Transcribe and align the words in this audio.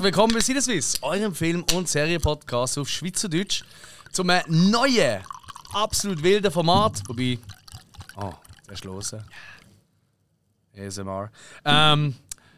Herzlich 0.00 0.14
willkommen 0.14 0.32
bei 0.32 0.40
Sinneswiss, 0.40 0.98
eurem 1.02 1.34
Film- 1.34 1.66
und 1.74 1.86
Serienpodcast 1.86 2.78
auf 2.78 2.88
Schweizerdeutsch 2.88 3.64
zum 4.10 4.28
neuen, 4.48 5.22
absolut 5.74 6.22
wilden 6.22 6.50
Format. 6.50 7.02
Wobei. 7.06 7.38
Oh, 8.16 8.32
zuerst 8.66 9.12
hören. 9.12 9.24
ASMR. 10.74 11.30
Ähm, 11.66 12.14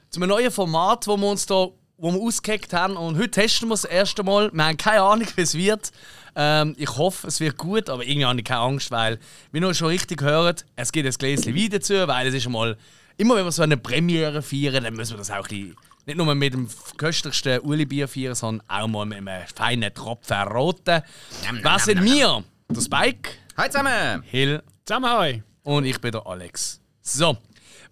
zum 0.08 0.22
neuen 0.22 0.52
Format, 0.52 1.04
wo 1.08 1.16
wir 1.16 1.26
uns 1.26 1.44
da 1.44 1.66
wo 1.96 2.12
wir 2.12 2.20
ausgehackt 2.20 2.72
haben. 2.72 2.96
Und 2.96 3.18
heute 3.18 3.32
testen 3.32 3.68
wir 3.68 3.74
es 3.74 3.82
das 3.82 3.90
erste 3.90 4.22
Mal. 4.22 4.52
Wir 4.52 4.64
haben 4.64 4.76
keine 4.76 5.02
Ahnung, 5.02 5.26
wie 5.34 5.40
es 5.40 5.54
wird. 5.54 5.90
Ähm, 6.36 6.76
ich 6.78 6.96
hoffe, 6.96 7.26
es 7.26 7.40
wird 7.40 7.58
gut, 7.58 7.90
aber 7.90 8.04
irgendwie 8.04 8.24
habe 8.24 8.38
ich 8.38 8.44
keine 8.44 8.60
Angst, 8.60 8.92
weil, 8.92 9.18
wie 9.50 9.58
ihr 9.58 9.74
schon 9.74 9.88
richtig 9.88 10.22
hört, 10.22 10.64
es 10.76 10.92
gibt 10.92 11.08
ein 11.08 11.12
Gläschen 11.12 11.56
Wein 11.56 11.70
dazu, 11.70 12.06
weil 12.06 12.28
es 12.28 12.34
ist 12.34 12.48
mal, 12.48 12.78
immer 13.16 13.34
wenn 13.34 13.44
wir 13.44 13.50
so 13.50 13.64
eine 13.64 13.78
Premiere 13.78 14.42
feiern, 14.42 14.84
dann 14.84 14.94
müssen 14.94 15.14
wir 15.14 15.18
das 15.18 15.32
auch 15.32 15.38
ein 15.38 15.42
bisschen, 15.48 15.76
nicht 16.06 16.16
nur 16.16 16.34
mit 16.34 16.54
dem 16.54 16.68
köstlichsten 16.96 17.60
Uli-Bier 17.60 18.08
feiern, 18.08 18.34
sondern 18.34 18.66
auch 18.68 18.88
mal 18.88 19.06
mit 19.06 19.18
einem 19.18 19.46
feinen 19.54 19.92
Tropfen 19.94 20.42
roten. 20.48 21.02
Wer 21.62 21.78
sind 21.78 22.04
wir? 22.04 22.44
Der 22.68 22.80
Spike. 22.80 23.30
Hi 23.56 23.68
zusammen! 23.68 24.22
Hill. 24.22 24.62
Zusammen, 24.84 25.10
hi! 25.10 25.42
Und 25.62 25.84
ich 25.84 26.00
bin 26.00 26.12
der 26.12 26.26
Alex. 26.26 26.80
So. 27.02 27.36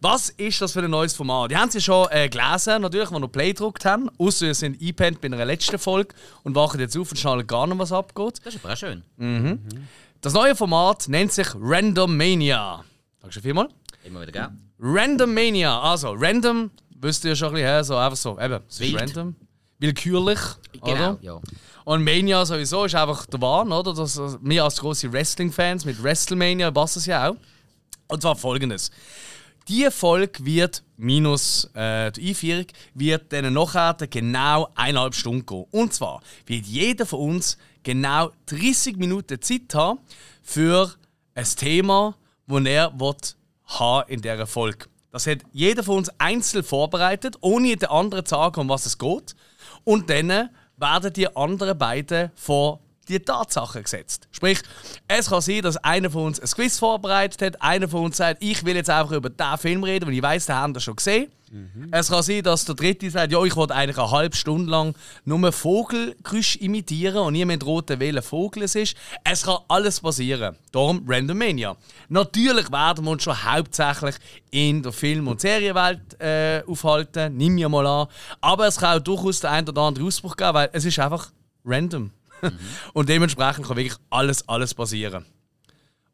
Was 0.02 0.30
ist 0.30 0.62
das 0.62 0.72
für 0.72 0.80
ein 0.80 0.90
neues 0.90 1.14
Format? 1.14 1.50
Die 1.50 1.56
haben 1.58 1.70
sie 1.70 1.80
schon 1.80 2.08
äh, 2.10 2.30
gelesen, 2.30 2.80
natürlich, 2.80 3.10
als 3.10 3.20
wir 3.20 3.28
Play 3.28 3.48
gedruckt 3.48 3.84
haben. 3.84 4.08
Außer 4.16 4.46
wir 4.46 4.54
sind 4.54 4.80
eingepennt 4.80 5.20
bei 5.20 5.26
einer 5.26 5.44
letzten 5.44 5.78
Folge 5.78 6.14
und 6.42 6.54
wachen 6.54 6.80
jetzt 6.80 6.96
auf 6.96 7.10
und 7.10 7.18
schnallen 7.18 7.46
gar 7.46 7.66
nicht, 7.66 7.78
was 7.78 7.92
abgeht. 7.92 8.40
Das 8.42 8.54
ist 8.54 8.64
aber 8.64 8.72
auch 8.72 8.78
schön. 8.78 9.02
Mhm. 9.18 9.60
Das 10.22 10.32
neue 10.32 10.56
Format 10.56 11.06
nennt 11.08 11.32
sich 11.32 11.48
Random 11.54 12.16
Mania. 12.16 12.82
Danke 13.20 13.42
vielmal. 13.42 13.68
Immer 14.02 14.22
wieder 14.22 14.32
gern. 14.32 14.70
Random 14.78 15.34
Mania. 15.34 15.78
Also, 15.80 16.14
random, 16.16 16.70
wisst 17.00 17.24
ihr 17.24 17.30
ja 17.30 17.36
schon 17.36 17.48
ein 17.48 17.54
bisschen, 17.54 17.84
so 17.84 17.96
einfach 17.96 18.16
so, 18.16 18.38
eben, 18.38 18.60
es 18.68 18.80
ist 18.80 18.80
Wild. 18.80 19.00
random. 19.00 19.36
Willkürlich. 19.78 20.38
Genau, 20.72 20.92
Oder? 20.92 21.18
ja. 21.22 21.40
Und 21.84 22.04
Mania 22.04 22.44
sowieso 22.44 22.84
ist 22.84 22.94
einfach 22.94 23.24
der 23.26 23.40
Wahn, 23.40 23.72
oder? 23.72 23.94
Das, 23.94 24.18
äh, 24.18 24.36
wir 24.42 24.64
als 24.64 24.76
große 24.76 25.10
Wrestling-Fans 25.10 25.86
mit 25.86 26.02
WrestleMania 26.02 26.70
passen 26.70 26.98
es 26.98 27.06
ja 27.06 27.30
auch. 27.30 27.36
Und 28.08 28.20
zwar 28.22 28.36
folgendes. 28.36 28.90
Die 29.68 29.88
Folge 29.90 30.44
wird, 30.44 30.82
minus 30.96 31.70
äh, 31.74 32.12
die 32.12 32.28
Einführung, 32.28 32.66
wird 32.94 33.32
dann 33.32 33.52
nachher 33.52 33.94
genau 34.08 34.68
eineinhalb 34.74 35.14
Stunden 35.14 35.46
gehen. 35.46 35.64
Und 35.70 35.94
zwar 35.94 36.20
wird 36.46 36.66
jeder 36.66 37.06
von 37.06 37.20
uns 37.20 37.56
genau 37.82 38.32
30 38.46 38.96
Minuten 38.96 39.40
Zeit 39.40 39.74
haben 39.74 40.00
für 40.42 40.94
ein 41.34 41.46
Thema, 41.56 42.16
das 42.46 42.64
er 42.64 43.00
will 43.00 43.14
haben 43.66 44.08
in 44.10 44.20
dieser 44.20 44.46
Folge. 44.46 44.86
Das 45.12 45.26
hat 45.26 45.38
jeder 45.52 45.82
von 45.82 45.98
uns 45.98 46.10
einzeln 46.18 46.62
vorbereitet, 46.62 47.36
ohne 47.40 47.76
den 47.76 47.88
anderen 47.88 48.24
zu 48.24 48.30
sagen, 48.30 48.60
um 48.60 48.68
was 48.68 48.86
es 48.86 48.98
geht. 48.98 49.34
Und 49.84 50.08
dann 50.08 50.50
werden 50.76 51.12
die 51.12 51.36
anderen 51.36 51.76
beiden 51.76 52.30
vor 52.34 52.80
die 53.08 53.18
Tatsachen 53.18 53.82
gesetzt. 53.82 54.28
Sprich, 54.30 54.60
es 55.08 55.28
kann 55.28 55.40
sein, 55.40 55.62
dass 55.62 55.76
einer 55.78 56.10
von 56.10 56.26
uns 56.26 56.38
ein 56.38 56.48
Quiz 56.48 56.78
vorbereitet 56.78 57.42
hat, 57.42 57.62
einer 57.62 57.88
von 57.88 58.04
uns 58.04 58.16
sagt, 58.18 58.42
ich 58.42 58.64
will 58.64 58.76
jetzt 58.76 58.90
einfach 58.90 59.12
über 59.12 59.30
diesen 59.30 59.58
Film 59.58 59.84
reden, 59.84 60.06
weil 60.06 60.14
ich 60.14 60.22
weiß, 60.22 60.46
den 60.46 60.54
haben 60.54 60.74
wir 60.74 60.80
schon 60.80 60.96
gesehen. 60.96 61.30
Es 61.90 62.08
kann 62.08 62.22
sein, 62.22 62.42
dass 62.44 62.64
der 62.64 62.76
Dritte 62.76 63.10
sagt, 63.10 63.32
ja, 63.32 63.42
ich 63.42 63.56
wollte 63.56 63.74
eigentlich 63.74 63.98
eine 63.98 64.10
halbe 64.10 64.36
Stunde 64.36 64.70
lang 64.70 64.94
nur 65.24 65.50
Vogelgeräusch 65.50 66.56
imitieren 66.56 67.18
und 67.18 67.32
niemand 67.32 67.66
roten 67.66 67.98
welcher 67.98 68.22
Vogel 68.22 68.62
es 68.62 68.76
ist. 68.76 68.96
Es 69.24 69.42
kann 69.42 69.58
alles 69.66 70.00
passieren. 70.00 70.56
Darum 70.70 71.04
Randomania. 71.08 71.76
Natürlich 72.08 72.70
werden 72.70 73.04
wir 73.04 73.10
uns 73.10 73.24
schon 73.24 73.44
hauptsächlich 73.44 74.14
in 74.52 74.82
der 74.82 74.92
Film- 74.92 75.26
und 75.26 75.40
Serienwelt 75.40 76.20
äh, 76.20 76.62
aufhalten, 76.66 77.36
nimm 77.36 77.56
mir 77.56 77.68
mal 77.68 77.86
an. 77.86 78.06
Aber 78.40 78.68
es 78.68 78.78
kann 78.78 78.98
auch 78.98 79.02
durchaus 79.02 79.40
den 79.40 79.50
einen 79.50 79.68
oder 79.68 79.82
anderen 79.82 80.06
Ausbruch 80.06 80.36
geben, 80.36 80.54
weil 80.54 80.70
es 80.72 80.84
ist 80.84 80.98
einfach 81.00 81.32
random. 81.64 82.12
und 82.92 83.08
dementsprechend 83.08 83.66
kann 83.66 83.76
wirklich 83.76 83.98
alles, 84.08 84.48
alles 84.48 84.72
passieren. 84.72 85.24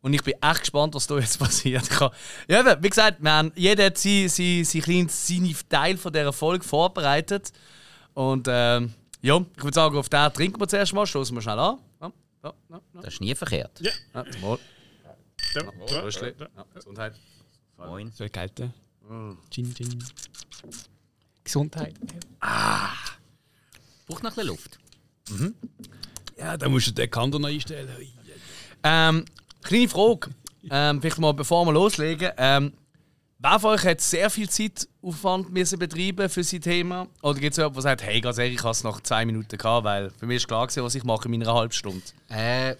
Und 0.06 0.12
ich 0.12 0.22
bin 0.22 0.34
echt 0.40 0.60
gespannt, 0.60 0.94
was 0.94 1.08
da 1.08 1.18
jetzt 1.18 1.36
passiert. 1.40 1.82
Ich 1.82 1.98
habe, 1.98 2.14
ja, 2.46 2.60
eben, 2.60 2.80
wie 2.80 2.88
gesagt, 2.90 3.20
wir 3.20 3.32
haben, 3.32 3.50
jeder 3.56 3.86
hat 3.86 3.98
sein, 3.98 4.28
sein, 4.28 4.62
sein 4.64 4.82
kleines 4.82 5.26
seine 5.26 5.52
Teil 5.68 5.96
von 5.96 6.12
dieser 6.12 6.32
Folge 6.32 6.64
vorbereitet. 6.64 7.52
Und 8.14 8.46
ähm, 8.48 8.94
ja, 9.20 9.36
ich 9.56 9.64
würde 9.64 9.74
sagen, 9.74 9.98
auf 9.98 10.08
den 10.08 10.32
trinken 10.32 10.60
wir 10.60 10.68
zuerst 10.68 10.92
mal, 10.92 11.08
stoßen 11.08 11.36
wir 11.36 11.42
schnell 11.42 11.58
an. 11.58 11.80
Ja, 12.00 12.12
ja, 12.44 12.52
ja. 12.70 12.80
Das 13.02 13.14
ist 13.14 13.20
nie 13.20 13.34
verkehrt. 13.34 13.80
Ja. 13.80 13.90
Ja, 14.14 14.30
zum 14.30 14.42
Wohl. 14.42 14.58
Ja, 15.56 15.62
Gesundheit. 16.72 17.14
Moin. 17.76 18.12
Soll 18.12 18.28
gelten? 18.28 18.72
Gin, 19.50 19.74
Gin. 19.74 20.04
Gesundheit. 21.42 21.96
Braucht 24.06 24.22
noch 24.22 24.30
ein 24.30 24.36
bisschen 24.36 24.46
Luft. 24.46 24.78
Ja, 26.38 26.56
da 26.56 26.68
musst 26.68 26.86
du 26.86 26.92
den 26.92 27.10
Kanton 27.10 27.42
noch 27.42 27.48
einstellen. 27.48 27.88
Ähm, 28.84 29.24
kleine 29.66 29.88
Frage, 29.88 30.30
ähm, 30.70 31.00
vielleicht 31.00 31.18
mal 31.18 31.32
bevor 31.32 31.64
wir 31.66 31.72
loslegen. 31.72 32.30
Ähm, 32.36 32.72
wer 33.38 33.60
von 33.60 33.70
euch 33.70 33.84
hat 33.84 34.00
sehr 34.00 34.30
viel 34.30 34.48
Zeitaufwand 34.48 35.52
müssen 35.52 35.78
betreiben 35.78 36.28
für 36.28 36.44
sein 36.44 36.60
Thema? 36.60 37.06
Oder 37.22 37.38
gibt 37.38 37.52
es 37.52 37.56
jemanden, 37.58 37.74
der 37.74 37.82
sagt, 37.82 38.02
hey, 38.02 38.20
ganz 38.20 38.38
ehrlich, 38.38 38.54
ich 38.54 38.62
habe 38.62 38.72
es 38.72 38.84
nach 38.84 39.00
zwei 39.00 39.24
Minuten 39.24 39.56
gehabt, 39.56 39.84
weil 39.84 40.10
für 40.10 40.26
mich 40.26 40.36
ist 40.36 40.48
klar 40.48 40.66
gewesen, 40.66 40.84
was 40.84 40.94
ich 40.94 41.04
mache 41.04 41.26
in 41.26 41.32
meiner 41.32 41.52
halben 41.52 41.72
Stunde. 41.72 42.02
Äh, 42.28 42.76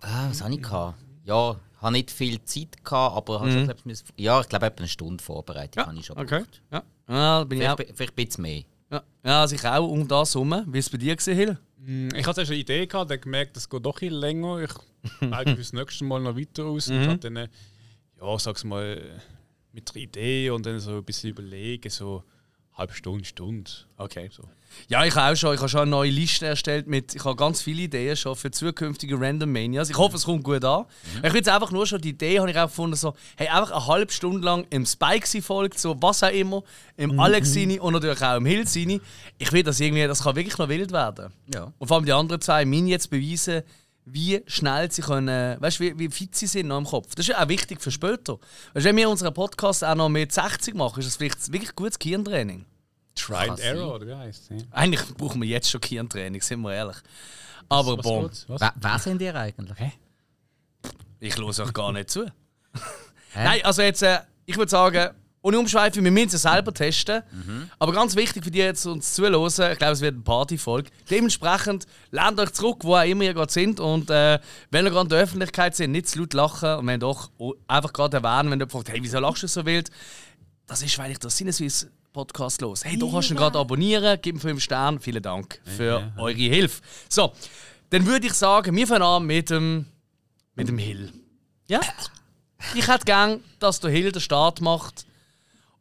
ah, 0.00 0.28
was 0.28 0.42
habe 0.42 0.54
ich 0.54 0.62
gehabt? 0.62 0.98
Ja, 1.24 1.52
ich 1.52 1.82
habe 1.82 1.92
nicht 1.92 2.10
viel 2.10 2.42
Zeit 2.44 2.84
gehabt, 2.84 3.16
aber 3.16 3.44
mhm. 3.44 3.66
schon, 3.66 3.74
ich, 3.86 4.04
ja, 4.16 4.40
ich 4.40 4.48
glaube, 4.48 4.66
etwa 4.66 4.78
eine 4.78 4.88
Stunde 4.88 5.22
Vorbereitung 5.22 5.86
habe 5.86 5.98
ich 5.98 6.06
schon 6.06 6.16
gebraucht. 6.16 6.62
Ja, 6.70 6.82
ja 7.08 7.44
bin 7.44 7.60
ich 7.60 7.68
auch. 7.68 7.76
Vielleicht, 7.76 7.96
vielleicht 7.96 8.18
ein 8.18 8.26
bisschen 8.26 8.42
mehr. 8.42 8.62
Ja, 8.90 9.02
ja 9.24 9.40
also 9.42 9.54
ich 9.54 9.64
auch 9.66 9.88
um 9.88 10.06
das 10.06 10.34
herum. 10.34 10.50
Wie 10.50 10.72
war 10.72 10.78
es 10.78 10.90
bei 10.90 10.98
dir, 10.98 11.16
gewesen, 11.16 11.34
Hill? 11.34 11.58
Hm, 11.84 12.08
Ich 12.14 12.26
hatte 12.26 12.34
zuerst 12.36 12.50
eine 12.50 12.60
Idee, 12.60 12.86
gehabt, 12.86 13.10
dann 13.10 13.20
gemerkt, 13.20 13.56
das 13.56 13.68
geht 13.68 13.84
doch 13.84 14.00
ein 14.02 14.10
länger. 14.12 14.60
Ich 14.62 14.70
weige 15.20 15.56
fürs 15.56 15.72
nächste 15.72 16.04
Mal 16.04 16.20
noch 16.20 16.36
weiter 16.36 16.64
aus. 16.64 16.88
Und 16.88 17.06
habe 17.08 17.18
dann, 17.18 17.36
äh, 17.36 17.48
ja, 18.20 18.38
sag's 18.38 18.64
mal, 18.64 19.20
mit 19.72 19.94
der 19.94 20.02
Idee 20.02 20.50
und 20.50 20.66
dann 20.66 20.80
so 20.80 20.96
ein 20.98 21.04
bisschen 21.04 21.30
überlegen, 21.30 21.88
so 21.90 22.24
halbe 22.74 22.92
Stunde, 22.92 23.24
Stunde. 23.24 23.70
Okay. 23.96 24.28
So. 24.32 24.42
Ja, 24.88 25.04
ich 25.04 25.14
habe 25.14 25.32
auch 25.32 25.36
schon, 25.36 25.54
ich 25.54 25.60
habe 25.60 25.68
schon 25.68 25.80
eine 25.80 25.90
neue 25.90 26.10
Liste 26.10 26.46
erstellt 26.46 26.86
mit, 26.86 27.14
ich 27.14 27.24
habe 27.24 27.36
ganz 27.36 27.62
viele 27.62 27.82
Ideen 27.82 28.16
schon 28.16 28.36
für 28.36 28.50
zukünftige 28.50 29.20
Random 29.20 29.50
Manias. 29.50 29.90
Ich 29.90 29.96
hoffe, 29.96 30.16
es 30.16 30.24
kommt 30.24 30.44
gut 30.44 30.64
an. 30.64 30.86
Ich 31.16 31.32
will 31.32 31.36
jetzt 31.36 31.48
einfach 31.48 31.70
nur 31.70 31.86
schon 31.86 32.00
die 32.00 32.10
Idee, 32.10 32.38
habe 32.40 32.50
ich 32.50 32.58
auch 32.58 32.66
gefunden, 32.66 32.96
so, 32.96 33.14
hey, 33.36 33.48
einfach 33.48 33.70
eine 33.70 33.86
halbe 33.86 34.12
Stunde 34.12 34.44
lang 34.44 34.66
im 34.70 34.86
Spike 34.86 35.42
folgt, 35.42 35.78
so 35.78 35.96
was 36.00 36.22
auch 36.22 36.30
immer, 36.30 36.62
im 36.96 37.18
Alex 37.18 37.54
seine 37.54 37.80
und 37.80 37.92
natürlich 37.92 38.22
auch 38.22 38.36
im 38.36 38.46
Hill 38.46 38.66
seine. 38.66 39.00
Ich 39.38 39.52
will, 39.52 39.62
dass 39.62 39.80
irgendwie, 39.80 40.06
das 40.06 40.22
kann 40.22 40.36
wirklich 40.36 40.58
noch 40.58 40.68
wild 40.68 40.92
werden. 40.92 41.32
Ja. 41.52 41.72
Und 41.78 41.88
vor 41.88 41.96
allem 41.96 42.06
die 42.06 42.12
anderen 42.12 42.40
zwei 42.40 42.64
müssen 42.64 42.88
jetzt 42.88 43.10
beweisen, 43.10 43.62
wie 44.04 44.42
schnell 44.46 44.90
sie 44.90 45.02
können, 45.02 45.60
weißt 45.60 45.80
du, 45.80 45.84
wie, 45.84 45.98
wie 45.98 46.08
fit 46.08 46.34
sie 46.34 46.46
sind 46.46 46.68
noch 46.68 46.78
im 46.78 46.84
Kopf. 46.84 47.14
Das 47.14 47.24
ist 47.24 47.28
ja 47.28 47.42
auch 47.42 47.48
wichtig 47.48 47.80
für 47.80 47.90
später. 47.90 48.38
Weißt, 48.74 48.86
wenn 48.86 48.96
wir 48.96 49.08
unseren 49.08 49.34
Podcast 49.34 49.84
auch 49.84 49.94
noch 49.94 50.08
mit 50.08 50.32
60 50.32 50.74
machen, 50.74 51.00
ist 51.00 51.06
das 51.06 51.16
vielleicht 51.16 51.52
wirklich 51.52 51.74
gutes 51.74 51.98
Gehirntraining. 51.98 52.64
Try 53.26 53.48
and 53.48 53.60
Error, 53.60 53.94
oder 53.94 54.06
wie 54.06 54.14
heißt 54.14 54.50
es? 54.50 54.64
Eigentlich 54.70 55.14
brauchen 55.16 55.40
wir 55.40 55.48
jetzt 55.48 55.70
schon 55.70 55.80
Gehirntraining, 55.80 56.40
sind 56.40 56.60
wir 56.60 56.74
ehrlich. 56.74 56.96
Aber 57.68 57.98
Was 57.98 58.04
boom, 58.04 58.22
geht's? 58.24 58.44
Was? 58.48 58.60
Wer, 58.74 58.98
sind 58.98 59.22
ihr 59.22 59.34
eigentlich? 59.34 59.78
ich 61.20 61.36
höre 61.36 61.46
euch 61.46 61.72
gar 61.72 61.92
nicht 61.92 62.10
zu. 62.10 62.26
Nein, 63.34 63.60
also 63.64 63.82
jetzt, 63.82 64.02
äh, 64.02 64.20
ich 64.46 64.56
würde 64.56 64.70
sagen, 64.70 65.10
ohne 65.42 65.58
Umschweife, 65.58 66.02
wir 66.02 66.10
müssen 66.10 66.34
es 66.34 66.42
selber 66.42 66.72
testen. 66.72 67.22
Aber 67.78 67.92
ganz 67.92 68.14
wichtig 68.14 68.44
für 68.44 68.50
die 68.50 68.58
jetzt 68.58 68.84
uns 68.84 69.14
zuhören, 69.14 69.46
ich 69.72 69.78
glaube, 69.78 69.92
es 69.92 70.00
wird 70.00 70.14
eine 70.14 70.22
Partyfolge. 70.22 70.90
Dementsprechend 71.08 71.86
lernt 72.10 72.38
euch 72.38 72.52
zurück, 72.52 72.80
wo 72.82 72.94
auch 72.96 73.04
immer 73.04 73.24
ihr 73.24 73.32
gerade 73.32 73.50
sind. 73.50 73.80
Und 73.80 74.10
äh, 74.10 74.38
wenn 74.70 74.84
ihr 74.84 74.90
gerade 74.90 75.06
in 75.06 75.08
der 75.08 75.20
Öffentlichkeit 75.20 75.74
sind, 75.74 75.92
nicht 75.92 76.08
zu 76.08 76.18
laut 76.18 76.34
lachen. 76.34 76.74
Und 76.80 76.86
wenn 76.86 77.00
doch, 77.00 77.30
einfach 77.66 77.92
gerade 77.92 78.18
erwähnen, 78.18 78.50
wenn 78.50 78.58
du 78.58 78.68
fragt, 78.68 78.90
hey, 78.90 78.98
wieso 79.02 79.18
lachst 79.18 79.42
du 79.42 79.46
so 79.48 79.64
wild? 79.64 79.90
Das 80.66 80.82
ist, 80.82 80.98
weil 80.98 81.10
ich 81.10 81.18
das 81.18 81.36
Sinneswiss 81.36 81.88
Podcast 82.12 82.60
los. 82.60 82.84
Hey, 82.84 82.98
du 82.98 83.10
kannst 83.10 83.30
ihn 83.30 83.36
gerade 83.36 83.58
abonnieren, 83.58 84.18
gib 84.20 84.36
ihm 84.36 84.40
5 84.40 84.62
Sterne. 84.62 85.00
Vielen 85.00 85.22
Dank 85.22 85.60
für 85.64 86.12
eure 86.16 86.34
Hilfe. 86.34 86.82
So, 87.08 87.32
dann 87.90 88.06
würde 88.06 88.26
ich 88.26 88.34
sagen, 88.34 88.74
wir 88.74 88.86
fangen 88.86 89.02
an 89.02 89.26
mit 89.26 89.50
dem, 89.50 89.86
mit 90.54 90.68
dem 90.68 90.78
Hill. 90.78 91.12
Ja? 91.68 91.80
Ich 92.74 92.88
hätte 92.88 93.04
gern, 93.04 93.42
dass 93.58 93.80
der 93.80 93.90
Hill 93.90 94.12
den 94.12 94.20
Start 94.20 94.60
macht. 94.60 95.06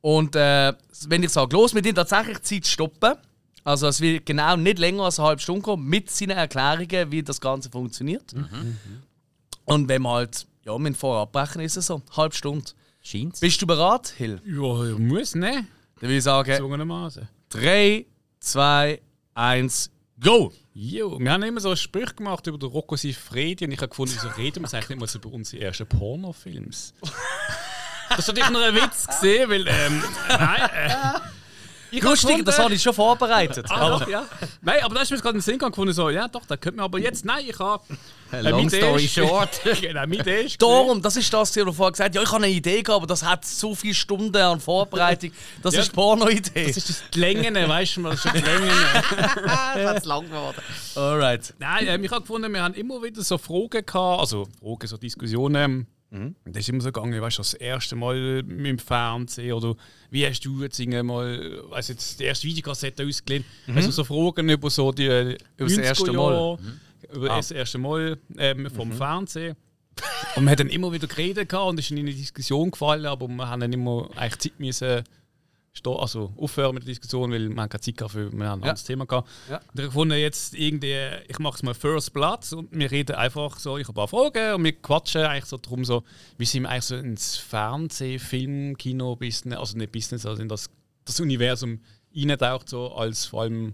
Und 0.02 0.36
äh, 0.36 0.74
wenn 1.08 1.24
ich 1.24 1.32
sage, 1.32 1.56
los 1.56 1.74
mit 1.74 1.86
ihm 1.86 1.96
tatsächlich 1.96 2.38
die 2.40 2.62
Zeit 2.62 2.68
stoppen. 2.68 3.16
Also 3.64 3.88
es 3.88 4.00
wird 4.00 4.26
genau 4.26 4.56
nicht 4.56 4.80
länger 4.80 5.04
als 5.04 5.20
eine 5.20 5.28
halbe 5.28 5.42
Stunde 5.42 5.62
kommen, 5.62 5.86
mit 5.86 6.10
seinen 6.10 6.38
Erklärungen, 6.38 7.12
wie 7.12 7.22
das 7.22 7.42
Ganze 7.42 7.70
funktioniert. 7.70 8.34
Und 9.66 9.88
wenn 9.90 10.02
wir 10.02 10.10
halt, 10.10 10.48
ja, 10.66 10.78
mit 10.78 10.96
vorab 10.96 11.32
brechen, 11.34 11.62
ist 11.62 11.76
es 11.76 11.88
so, 11.88 11.96
eine 11.96 12.18
halbe 12.18 12.36
Stunde. 12.36 12.72
Scheint's? 13.02 13.40
Bist 13.40 13.62
du 13.62 13.68
bereit, 13.68 14.14
Hill? 14.18 14.42
Ja, 14.46 14.98
muss, 14.98 15.36
ne? 15.36 15.68
Dann 16.00 16.10
würde 16.10 16.18
ich 16.18 16.24
sagen, 16.24 16.56
Zwungenermaßen. 16.56 17.28
3, 17.50 18.06
2, 18.40 19.02
1, 19.34 19.92
go! 20.20 20.54
Jo, 20.74 21.20
wir 21.20 21.32
haben 21.32 21.44
immer 21.44 21.60
so 21.60 21.70
einen 21.70 21.78
Spruch 21.78 22.16
gemacht 22.16 22.48
über 22.48 22.58
den 22.58 22.70
Rocco 22.70 22.96
Siffredi 22.96 23.66
und 23.66 23.72
ich 23.72 23.80
habe 23.80 23.90
gefunden, 23.90 24.14
wieso 24.16 24.30
reden 24.30 24.64
wir 24.64 24.74
eigentlich 24.74 24.90
nicht 24.90 25.00
mal 25.00 25.10
über 25.14 25.36
unsere 25.36 25.64
ersten 25.64 25.88
Pornofilms? 25.88 26.94
Das 27.02 28.28
war 28.28 28.34
natürlich 28.36 28.50
nur 28.50 28.64
ein 28.64 28.76
Witz 28.76 29.08
gesehen, 29.08 29.50
weil 29.50 29.68
ähm, 29.68 30.04
nein, 30.30 30.70
äh, 30.74 31.20
Ich 31.92 32.04
Lustig, 32.04 32.46
das 32.46 32.60
habe 32.60 32.74
ich 32.74 32.82
schon 32.82 32.94
vorbereitet. 32.94 33.66
Ah, 33.70 33.90
doch, 33.90 34.08
ja. 34.08 34.26
Nein, 34.62 34.84
aber 34.84 34.96
da 34.96 35.02
ist 35.02 35.12
mir 35.12 35.18
gerade 35.18 35.30
in 35.30 35.36
den 35.36 35.42
Sinn 35.42 35.58
gefunden, 35.58 35.94
so, 35.94 36.10
ja 36.10 36.28
doch, 36.28 36.46
da 36.46 36.56
könnte 36.56 36.78
man 36.78 36.86
aber 36.86 37.00
jetzt, 37.00 37.26
nein, 37.26 37.46
ich 37.48 37.58
habe... 37.58 37.84
Long 38.32 38.70
story 38.70 39.08
short. 39.08 39.62
genau, 39.82 40.02
meine 40.02 40.18
Idee 40.18 40.42
ist... 40.42 40.62
Darum, 40.62 41.02
das 41.02 41.16
ist 41.16 41.34
das, 41.34 41.40
was 41.40 41.52
du 41.52 41.72
vorher 41.74 41.92
gesagt 41.92 42.10
hast. 42.10 42.16
Ja, 42.16 42.22
ich 42.22 42.32
habe 42.32 42.44
eine 42.44 42.54
Idee 42.54 42.84
gehabt, 42.84 42.98
aber 42.98 43.08
das 43.08 43.24
hat 43.24 43.44
so 43.44 43.74
viele 43.74 43.96
Stunden 43.96 44.38
an 44.38 44.60
Vorbereitung. 44.60 45.32
Das 45.64 45.74
Ja, 45.74 45.82
ist 45.82 45.94
Porno-Idee. 45.94 46.68
Das 46.68 46.78
ist 46.78 46.90
das 46.90 47.04
die 47.14 47.20
Längen, 47.20 47.56
weißt 47.56 47.98
du, 47.98 48.04
das 48.04 48.26
ist 48.26 48.36
die 48.36 48.40
Längen. 48.40 48.70
das 49.44 49.96
hat 49.96 50.06
lang 50.06 50.26
geworden. 50.26 50.62
Alright. 50.96 51.54
Nein, 51.58 51.88
ähm, 51.88 52.04
ich 52.04 52.12
habe 52.12 52.22
gefunden, 52.22 52.54
wir 52.54 52.62
haben 52.62 52.76
immer 52.76 53.02
wieder 53.02 53.24
so 53.24 53.38
Fragen 53.38 53.84
gehabt, 53.86 54.20
also 54.20 54.48
Fragen, 54.62 54.88
so 54.88 54.98
Diskussionen. 54.98 55.88
Mhm. 56.12 56.36
Das 56.46 56.62
ist 56.62 56.70
immer 56.70 56.82
so 56.82 56.92
gegangen, 56.92 57.22
weißt 57.22 57.38
du, 57.38 57.42
das 57.42 57.54
erste 57.54 57.96
Mal 57.96 58.42
mit 58.44 58.66
dem 58.66 58.80
Fernsehen 58.80 59.54
oder 59.54 59.76
wie 60.10 60.26
hast 60.26 60.42
du 60.42 60.62
jetzt 60.64 60.80
mal, 60.80 61.64
jetzt 61.90 62.20
die 62.20 62.24
erste 62.24 62.48
Videokassette 62.48 63.06
ausgelehnt, 63.06 63.46
also 63.68 63.92
so 63.92 64.04
Fragen 64.04 64.50
über 64.50 64.70
so 64.70 64.92
die 64.92 65.08
Mhm. 65.08 65.38
Über 65.58 65.68
das 65.68 65.78
90er 65.78 65.84
erste 65.84 66.12
Mal. 66.14 66.58
Mhm. 66.58 67.16
über 67.16 67.28
das 67.28 67.52
erste 67.52 67.78
Mal 67.78 68.18
ähm, 68.38 68.70
vom 68.72 68.92
Fernsehen. 68.92 69.56
Und 70.36 70.44
wir 70.44 70.52
haben 70.52 70.58
dann 70.58 70.70
immer 70.70 70.92
wieder 70.92 71.08
geredet 71.08 71.50
gehabt 71.50 71.70
und 71.70 71.80
es 71.80 71.86
ist 71.86 71.92
in 71.92 72.00
eine 72.00 72.14
Diskussion 72.14 72.72
gefallen, 72.72 73.06
aber 73.06 73.28
wir 73.28 73.50
haben 73.50 73.60
dann 73.60 73.74
immer 73.74 74.10
eigentlich 74.16 74.40
Zeit 74.40 74.60
müssen 74.60 75.04
also 75.88 76.34
aufhören 76.38 76.74
mit 76.76 76.84
der 76.84 76.90
Diskussion, 76.90 77.32
weil 77.32 77.50
haben 77.50 77.70
keine 77.70 77.82
Zeit 77.82 78.12
für 78.12 78.30
ein 78.32 78.40
Ja. 78.40 78.54
anderes 78.54 78.84
Thema 78.84 79.06
gehabt. 79.06 79.30
Ja. 79.50 79.58
Und 79.58 79.80
ich 79.80 79.86
gefunden, 79.86 80.18
jetzt 80.18 80.54
irgendwie, 80.56 80.96
ich 81.28 81.40
mache 81.40 81.56
es 81.58 81.64
mal 81.64 81.74
First 81.74 82.14
Blood 82.14 82.52
und 82.54 82.70
wir 82.72 82.90
reden 82.92 83.16
einfach 83.16 83.60
so, 83.60 83.78
ich 83.78 83.88
habe 83.88 83.94
ein 84.02 84.08
paar 84.08 84.08
Fragen 84.08 84.56
und 84.56 84.64
wir 84.64 84.74
quatschen 84.74 85.22
eigentlich 85.24 85.46
so 85.46 85.58
darum, 85.58 85.86
so, 85.86 86.04
wie 86.38 86.46
sind 86.46 86.64
wir 86.64 86.70
eigentlich 86.70 86.84
so 86.86 86.96
ins 86.96 87.38
Fernsehen, 87.38 88.20
Film, 88.20 88.78
Kino, 88.78 89.16
Business, 89.16 89.58
also 89.58 89.78
nicht 89.78 89.92
Business, 89.92 90.26
also 90.26 90.42
in 90.42 90.50
das, 90.50 90.70
das 91.06 91.20
Universum 91.20 91.80
eintaucht, 92.16 92.70
so 92.70 92.94
als 92.94 93.26
vor 93.26 93.42
allem 93.44 93.74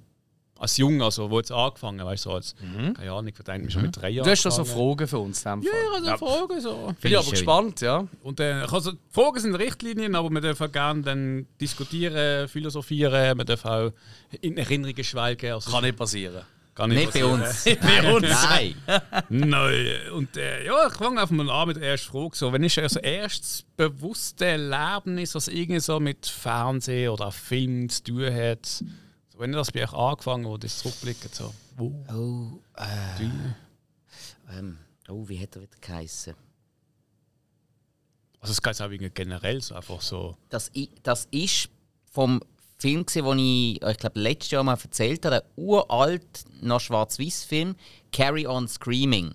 als 0.58 0.78
Jung, 0.78 1.02
also 1.02 1.30
wo 1.30 1.38
jetzt 1.40 1.52
angefangen, 1.52 2.06
weißt 2.06 2.26
du, 2.26 2.30
so 2.30 2.36
als, 2.36 2.56
keine 2.96 3.12
Ahnung, 3.12 3.28
ich 3.28 3.36
verdenke 3.36 3.66
mich 3.66 3.74
schon 3.74 3.82
mit 3.84 3.96
drei 3.98 4.10
Jahren. 4.10 4.24
Mhm. 4.26 4.30
Du 4.30 4.32
hast 4.32 4.46
da 4.46 4.52
so 4.52 4.62
angefangen. 4.62 4.80
Fragen 4.98 5.08
für 5.08 5.20
uns. 5.20 5.44
dem 5.44 5.62
Ja, 5.62 5.72
Fall. 5.72 6.02
ich 6.04 6.10
habe 6.10 6.18
so 6.20 6.26
Fragen 6.26 6.62
so. 6.62 6.94
Bin 7.02 7.12
ich 7.12 7.18
aber 7.18 7.30
gespannt, 7.32 7.82
ja. 7.82 8.08
Und 8.24 8.40
äh, 8.40 8.66
also, 8.72 8.92
die 8.94 8.98
Fragen 9.10 9.40
sind 9.40 9.56
Richtlinien, 9.56 10.16
aber 10.16 10.30
wir 10.30 10.42
dürfen 10.42 10.72
gerne 10.72 11.02
dann 11.02 11.48
diskutieren, 11.60 12.48
philosophieren, 12.48 13.38
wir 13.38 13.46
dürfen 13.46 13.68
auch 13.70 13.92
in 14.42 14.58
Erinnerungen 14.58 15.04
schwelgen. 15.04 15.52
Also, 15.54 15.72
Kann 15.72 15.84
nicht 15.84 15.98
passieren. 15.98 16.42
kann 16.74 16.90
Nicht 16.90 17.14
bei 17.14 17.20
passieren. 17.22 17.42
uns. 17.42 17.66
Bei 17.82 18.14
uns. 18.14 18.28
Nein. 18.50 18.76
Nein. 19.30 19.88
Und 20.14 20.38
äh, 20.38 20.66
ja, 20.66 20.88
ich 20.88 20.94
fange 20.94 21.20
einfach 21.22 21.36
mal 21.36 21.50
an 21.50 21.68
mit 21.68 21.78
der 21.78 21.84
ersten 21.90 22.12
Frage. 22.12 22.36
So, 22.36 22.52
wenn 22.54 22.64
ist 22.64 22.78
also 22.80 23.00
erstes 23.02 23.66
bewusste 23.78 24.46
Erlebnis, 24.46 25.36
was 25.36 25.48
irgendwie 25.50 25.80
so 25.82 26.00
mit 26.00 26.26
Fernsehen 26.26 27.10
oder 27.10 27.32
Film 27.32 27.90
zu 27.90 28.04
tun 28.04 28.34
hat? 28.34 28.84
So, 29.36 29.42
wenn 29.42 29.52
das 29.52 29.72
bei 29.72 29.84
euch 29.84 29.94
angefangen 29.94 30.46
wo 30.46 30.58
das 30.58 30.80
zurückblickt, 30.80 31.36
so. 31.36 31.54
Wo? 31.76 31.92
Oh, 32.10 32.60
äh, 32.78 34.58
ähm, 34.58 34.78
oh, 35.10 35.28
wie 35.28 35.42
hat 35.42 35.56
er 35.56 35.64
wieder 35.64 35.78
geheißen? 35.82 36.36
Also 38.40 38.52
es 38.52 38.62
geht 38.62 38.82
auch 38.82 39.14
generell 39.14 39.62
so 39.62 39.76
einfach 39.76 40.02
so. 40.02 40.38
Das, 40.50 40.72
das 41.04 41.28
ist 41.32 41.70
vom 42.12 42.42
Film, 42.78 43.06
den 43.06 43.40
ich, 43.40 43.82
ich 43.82 43.98
glaube, 43.98 44.20
letztes 44.20 44.52
Jahr 44.52 44.64
mal 44.64 44.78
erzählt 44.82 45.26
habe, 45.26 45.44
ein 45.44 45.52
uralt, 45.56 46.46
noch 46.62 46.80
Schwarz-Weiß-Film, 46.80 47.76
Carry 48.12 48.46
On 48.46 48.68
Screaming. 48.68 49.34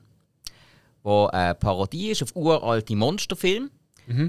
Wo 1.03 1.27
eine 1.27 1.55
Parodie 1.55 2.11
ist 2.11 2.23
auf 2.23 2.37
uralte 2.37 2.95
Monsterfilme. 2.95 3.71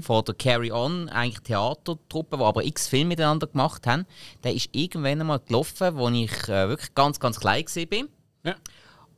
Von 0.02 0.24
der 0.24 0.34
Carry 0.34 0.70
On, 0.70 1.08
eigentlich 1.08 1.40
Theatertruppe, 1.40 2.36
die 2.36 2.42
aber 2.42 2.64
x 2.64 2.88
Filme 2.88 3.08
miteinander 3.08 3.46
gemacht 3.46 3.86
haben. 3.86 4.06
Der 4.44 4.54
ist 4.54 4.68
irgendwann 4.72 5.20
einmal 5.20 5.40
gelaufen, 5.40 5.96
wo 5.96 6.08
ich 6.08 6.48
äh, 6.48 6.68
wirklich 6.68 6.94
ganz, 6.94 7.18
ganz 7.18 7.40
klein 7.40 7.64
war. 7.64 8.04
Ja. 8.44 8.54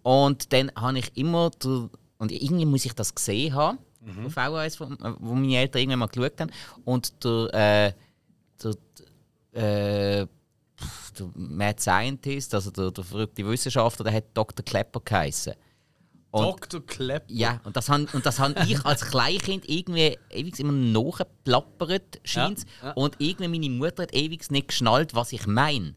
Und 0.03 0.53
dann 0.53 0.71
habe 0.77 0.99
ich 0.99 1.17
immer, 1.17 1.51
und 2.19 2.33
irgendwie 2.33 2.67
muss 2.67 2.85
ich 2.85 2.95
das 2.95 3.15
gesehen 3.15 3.55
haben, 3.55 3.79
auf 4.27 4.33
VHS, 4.33 4.81
wo, 4.81 4.89
wo 5.19 5.35
meine 5.35 5.57
Eltern 5.57 5.81
irgendwann 5.81 5.99
mal 6.01 6.09
geschaut 6.09 6.41
haben. 6.41 6.51
Und 6.85 7.25
der, 7.25 7.55
äh, 7.55 7.93
der, 8.63 10.23
äh, 10.23 10.27
der 11.19 11.31
Mad 11.35 11.81
Scientist, 11.81 12.55
also 12.55 12.71
der, 12.71 12.91
der 12.91 13.05
verrückte 13.05 13.47
Wissenschaftler, 13.47 14.05
der 14.05 14.15
hat 14.15 14.25
Dr. 14.35 14.65
Klepper 14.65 15.01
geheißen. 15.05 15.55
Und, 16.35 16.45
Dr. 16.47 16.85
Klepp. 16.85 17.25
ja, 17.29 17.61
und 17.65 17.77
das 17.77 17.89
habe 17.89 18.07
und 18.13 18.27
das 18.27 18.39
han 18.41 18.55
ich 18.69 18.85
als 18.85 19.03
Kleinkind 19.07 19.69
irgendwie 19.69 20.19
ewig 20.31 20.59
immer 20.59 20.73
nachgeplappert, 20.73 22.21
scheint 22.25 22.61
Ja, 22.83 22.89
ja. 22.89 22.93
Und 22.95 23.17
irgendwie 23.19 23.59
meine 23.61 23.75
Mutter 23.75 24.03
hat 24.05 24.15
ewig 24.15 24.51
nicht 24.51 24.69
geschnallt, 24.69 25.15
was 25.15 25.33
ich 25.33 25.47
meine. 25.47 25.95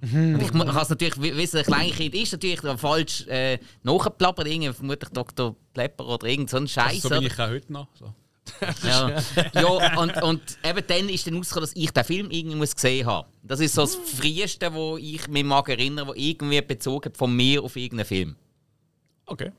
Und 0.00 0.40
ich 0.40 0.52
kann 0.52 0.68
es 0.76 0.88
natürlich 0.90 1.20
wi- 1.20 1.36
wissen, 1.36 1.58
ein 1.58 1.64
Kleinkind 1.64 2.14
ist 2.14 2.30
natürlich 2.32 2.60
falsch 2.76 3.26
äh, 3.26 3.58
nachgeplappert, 3.82 4.46
irgendwie 4.46 4.72
vermutlich 4.72 5.10
Dr. 5.10 5.56
Plepper 5.74 6.06
oder 6.06 6.26
irgend 6.28 6.50
so 6.50 6.56
ein 6.56 6.68
Scheiß. 6.68 7.02
So 7.02 7.08
bin 7.08 7.22
ich 7.24 7.32
auch 7.38 7.48
heute 7.48 7.72
noch. 7.72 7.88
So. 7.98 8.14
Ja, 8.82 9.20
ja 9.54 9.98
und, 9.98 10.22
und 10.22 10.40
eben 10.64 10.82
dann 10.86 11.08
ist 11.08 11.26
dann 11.26 11.34
rausgekommen, 11.36 11.68
dass 11.68 11.76
ich 11.76 11.90
den 11.90 12.04
Film 12.04 12.30
irgendwie 12.30 12.56
muss 12.56 12.74
gesehen 12.74 13.06
habe. 13.06 13.28
Das 13.42 13.60
ist 13.60 13.74
so 13.74 13.82
das 13.82 13.94
Früheste, 13.96 14.72
wo 14.72 14.96
ich 14.96 15.28
mich 15.28 15.44
mag 15.44 15.68
erinnern, 15.68 16.06
wo 16.08 16.14
irgendwie 16.14 16.62
bezogen 16.62 17.12
von 17.14 17.34
mir 17.36 17.62
auf 17.62 17.76
irgendeinen 17.76 18.06
Film. 18.06 18.36
Okay. 19.26 19.50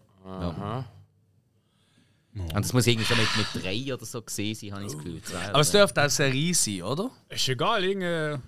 Und 2.34 2.54
das 2.54 2.74
muss 2.74 2.88
irgendwie 2.88 3.06
so 3.08 3.16
mit, 3.16 3.28
mit 3.36 3.64
drei 3.64 3.94
oder 3.94 4.06
so 4.06 4.22
gesehen 4.22 4.56
sein, 4.56 4.72
habe 4.72 4.84
ich 4.84 4.92
das 4.92 4.98
Gefühl. 4.98 5.22
Zwei 5.22 5.50
Aber 5.50 5.60
es 5.60 5.72
dürfte 5.72 6.06
auch 6.06 6.10
Serie 6.10 6.54
sein, 6.54 6.84
oder? 6.84 7.10
Ist 7.30 7.50
egal, 7.50 7.84
irgendwie 7.84 8.40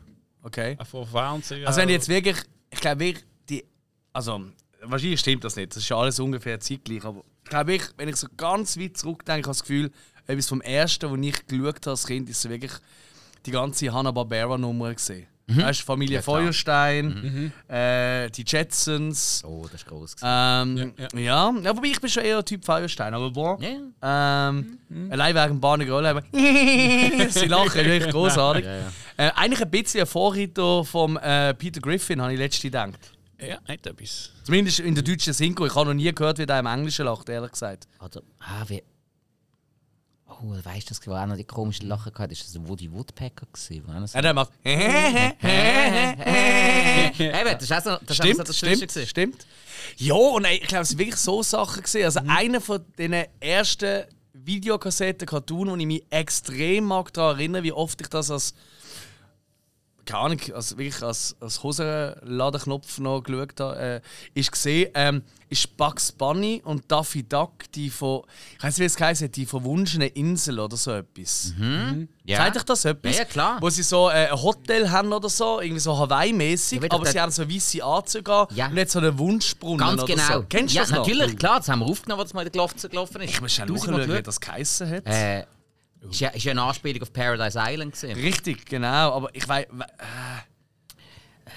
Okay. 0.44 0.78
Fernsehen. 1.06 1.66
Also 1.66 1.82
wenn 1.82 1.90
jetzt 1.90 2.10
wirklich, 2.10 2.38
ich 2.72 2.80
glaube 2.80 3.00
wirklich, 3.00 3.26
die, 3.50 3.64
also 4.14 4.42
wahrscheinlich 4.82 5.20
stimmt 5.20 5.44
das 5.44 5.56
nicht, 5.56 5.72
das 5.72 5.84
ist 5.84 5.90
ja 5.90 5.98
alles 5.98 6.20
ungefähr 6.20 6.60
zeitgleich, 6.60 7.04
aber 7.06 7.24
ich 7.44 7.50
glaube 7.50 7.74
ich, 7.76 7.84
wenn 7.98 8.10
ich 8.10 8.16
so 8.16 8.28
ganz 8.36 8.78
weit 8.78 8.98
zurückdenke, 8.98 9.44
habe 9.44 9.52
ich 9.54 9.60
das 9.60 9.62
Gefühl, 9.62 9.92
etwas 10.28 10.48
vom 10.48 10.62
Ersten, 10.62 11.12
was 11.12 11.20
ich 11.20 11.48
geschaut 11.48 11.76
habe 11.76 11.90
als 11.92 12.08
Kind, 12.08 12.30
ist 12.30 12.42
so 12.42 12.50
wirklich 12.50 12.72
die 13.46 13.52
ganze 13.52 13.92
Hanna-Barbera-Nummer 13.92 14.94
gesehen. 14.94 15.28
Weißt 15.58 15.82
du, 15.82 15.86
Familie 15.86 16.16
Ja. 16.18 16.22
Feuerstein, 16.22 17.52
äh, 17.68 18.30
die 18.30 18.44
Jetsons. 18.46 19.44
Oh, 19.46 19.64
das 19.72 19.82
ist 19.82 19.88
groß. 19.88 20.16
Ähm, 20.24 20.94
Ja, 20.98 21.20
ja, 21.20 21.54
ja. 21.62 21.76
wobei 21.76 21.88
ich 21.88 22.00
bin 22.02 22.10
schon 22.10 22.24
eher 22.24 22.44
Typ 22.44 22.64
Feuerstein, 22.66 23.14
aber 23.14 23.32
boah. 23.32 23.58
Ja. 23.62 24.50
Ähm, 24.50 24.78
Allein 25.10 25.36
wegen 25.36 25.60
Barney 25.60 25.88
Rolle. 25.90 26.24
Sie 27.30 27.46
lachen, 27.48 27.86
wirklich 27.86 28.12
großartig. 28.12 28.66
Äh, 29.18 29.32
eigentlich 29.36 29.62
ein 29.62 29.72
bisschen 29.72 30.02
ein 30.02 30.08
Vorreiter 30.08 30.84
vom 30.84 31.18
äh, 31.18 31.54
Peter 31.54 31.80
Griffin, 31.82 32.22
habe 32.22 32.34
ich 32.34 32.40
letztens 32.40 32.64
gedacht. 32.64 33.12
Ja, 33.40 33.58
nicht 33.68 33.88
etwas. 33.88 34.30
Zumindest 34.44 34.80
in 34.82 34.94
der 34.94 35.04
deutschen 35.04 35.34
Synchro. 35.34 35.66
Ich 35.66 35.74
habe 35.76 35.88
noch 35.88 35.94
nie 35.96 36.14
gehört, 36.14 36.38
wie 36.38 36.46
der 36.46 36.60
im 36.60 36.68
Englischen 36.68 37.06
lacht, 37.06 37.28
ehrlich 37.30 37.52
gesagt. 37.52 37.88
Oder, 38.00 38.22
ah, 38.40 38.64
wie. 38.68 38.84
Oh, 40.44 40.56
weißt 40.64 40.90
du, 40.90 40.94
das 40.96 41.06
war 41.08 41.24
auch 41.24 41.28
noch 41.28 41.38
die 41.38 41.44
komische 41.44 41.84
Lache 41.86 42.12
gehabt. 42.12 42.32
Ist 42.32 42.44
das 42.44 42.68
Woody 42.68 42.92
Woodpecker 42.92 43.46
gewesen? 43.52 43.88
War 43.88 44.00
das 44.00 44.14
Ja, 44.14 44.22
der 44.22 44.34
macht. 44.34 44.52
Eben, 44.64 45.38
das 47.54 47.64
ist 47.64 47.72
auch 47.74 47.82
so, 47.82 47.98
das 48.06 48.18
Stimmt, 48.18 48.38
so 48.38 48.44
das 48.44 49.10
stimmt. 49.10 49.46
Ja, 49.98 50.16
und 50.16 50.48
ich 50.48 50.68
glaube, 50.68 50.84
es 50.84 50.90
sind 50.90 51.00
wirklich 51.00 51.18
so 51.18 51.44
Sachen 51.44 51.84
gesehen. 51.84 52.06
Also 52.06 52.22
einer 52.26 52.60
von 52.60 52.84
den 52.98 53.14
ersten 53.40 54.06
Videokassetten, 54.34 55.28
Cartoon, 55.28 55.78
die 55.78 55.84
ich 55.84 55.88
mich 55.88 56.04
extrem 56.10 56.86
mag 56.86 57.14
daran 57.14 57.38
erinnern, 57.38 57.64
wie 57.64 57.74
oft 57.74 58.02
ich 58.02 58.08
das 58.08 58.32
als 58.32 58.54
keine 60.06 60.20
Ahnung, 60.24 60.40
als, 60.54 60.78
wirklich 60.78 61.02
als, 61.04 61.36
als 61.40 61.62
Hosenladenknopf 61.64 63.00
noch 63.00 63.22
geschaut 63.22 63.60
habe, 63.60 63.80
äh, 63.80 64.02
ist 64.34 64.52
gesehen, 64.52 64.90
ähm, 64.94 65.24
ist 65.50 65.76
Bugs 65.76 66.12
Bunny 66.14 66.62
und 66.64 66.90
Daffy 66.90 67.24
Duck, 67.24 67.70
die 67.76 67.90
von, 67.90 68.22
ich 68.58 68.64
weiß 68.64 68.78
nicht, 68.78 68.80
wie 68.80 68.86
es 68.86 69.00
heisst, 69.00 69.36
die 69.36 69.46
verwunschene 69.46 70.08
Insel 70.08 70.60
oder 70.60 70.78
so 70.78 70.92
etwas. 70.92 71.54
Ja. 72.24 72.38
Zeigt 72.38 72.58
euch 72.58 72.64
das 72.64 72.86
etwas? 72.86 73.16
Ja, 73.16 73.24
ja, 73.24 73.26
klar. 73.26 73.58
Wo 73.60 73.70
sie 73.70 73.84
so 73.84 74.10
äh, 74.10 74.30
ein 74.30 74.42
Hotel 74.42 74.90
haben 74.90 75.12
oder 75.12 75.28
so, 75.28 75.60
irgendwie 75.60 75.82
so 75.82 75.98
Hawaii-mäßig, 75.98 76.82
Ja, 76.82 76.88
aber 76.92 77.06
sie 77.06 77.20
haben 77.20 77.32
so 77.32 77.50
weiße 77.50 77.84
Anzüge 77.84 78.32
an 78.34 78.48
Ja. 78.56 78.68
und 78.68 78.76
nicht 78.76 78.92
so 78.92 79.00
einen 79.00 79.18
Wunschbrunnen 79.18 79.80
Ganz 79.80 80.04
oder 80.04 80.16
genau. 80.16 80.34
so. 80.34 80.46
Kennst 80.48 80.74
du 80.74 80.78
ja, 80.78 80.84
das 80.84 80.92
noch? 80.92 81.00
natürlich, 81.00 81.38
klar, 81.38 81.58
das 81.58 81.68
haben 81.68 81.80
wir 81.80 81.88
aufgenommen, 81.88 82.24
was 82.24 82.34
mal 82.34 82.42
in 82.42 82.46
der 82.46 82.52
Gelaufen 82.52 82.90
gelaufen 82.90 83.22
ist. 83.22 83.32
Ich 83.32 83.42
muss 83.42 83.52
schnell 83.54 83.68
nachschauen, 83.68 84.14
wie 84.14 84.22
das 84.22 84.40
geheissen 84.40 84.90
hat. 84.90 85.06
Äh, 85.06 85.46
ist 86.10 86.20
ja, 86.20 86.30
ist 86.30 86.44
ja 86.44 86.52
eine 86.52 86.64
Anspielung 86.64 87.02
auf 87.04 87.14
Paradise 87.14 87.60
Island 87.62 87.94
gewesen. 87.94 88.20
Richtig, 88.20 88.66
genau. 88.66 89.14
Aber 89.16 89.30
ich 89.34 89.48
weiß. 89.48 89.66
Äh, 89.66 91.52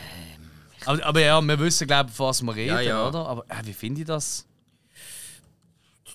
aber, 0.87 1.07
aber 1.07 1.21
ja, 1.21 1.41
wir 1.41 1.59
wissen, 1.59 1.87
glaube 1.87 2.11
ich, 2.11 2.17
von 2.17 2.27
was 2.29 2.43
wir 2.43 2.55
reden, 2.55 2.75
Ja, 2.75 2.81
ja. 2.81 3.09
oder? 3.09 3.27
Aber 3.27 3.45
äh, 3.49 3.65
wie 3.65 3.73
finde 3.73 4.03
ich 4.03 4.07
das? 4.07 4.47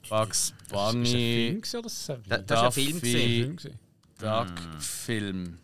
Bugs 0.10 0.50
Ist 0.50 0.72
das 0.72 0.80
ein 0.80 0.94
Bunny, 0.94 1.62
Film 1.62 1.80
oder 1.80 1.82
das 1.84 1.94
ist 1.94 2.10
ein 2.10 2.24
Film 2.24 2.46
Duffy. 2.46 2.92
gewesen. 2.94 3.02
Film 3.02 3.56
gewesen. 3.58 3.80
Duck 4.20 4.82
Film. 4.82 5.60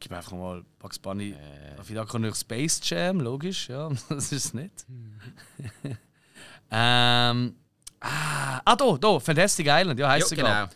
Gib 0.00 0.12
einfach 0.12 0.32
mal 0.32 0.64
Bugs 0.78 0.98
Bunny. 0.98 1.30
Äh. 1.32 1.76
Daffy 1.76 1.94
Duck 1.94 2.14
und 2.14 2.36
Space 2.36 2.80
Jam, 2.84 3.20
logisch, 3.20 3.68
ja. 3.68 3.88
Das 4.08 4.32
ist 4.32 4.46
es 4.46 4.54
nicht. 4.54 4.86
ähm. 6.70 7.54
Ah, 7.98 8.60
ah, 8.64 8.76
da, 8.76 8.96
da, 8.98 9.18
Fantastic 9.18 9.66
Island, 9.68 9.98
ja, 9.98 10.08
heißt 10.08 10.28
sogar. 10.28 10.66
genau. 10.66 10.74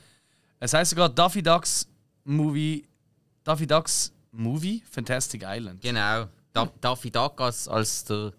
Es 0.60 0.74
heißt 0.74 0.90
sogar 0.90 1.08
Daffy 1.08 1.42
Ducks 1.42 1.88
Movie. 2.24 2.86
Daffy 3.42 3.66
Ducks 3.66 4.12
Movie, 4.30 4.82
Fantastic 4.90 5.42
Island. 5.44 5.80
Genau. 5.80 6.26
Da, 6.52 6.70
Daffy 6.80 7.10
Duck 7.10 7.40
als, 7.40 7.66
als 7.66 8.04
der 8.04 8.32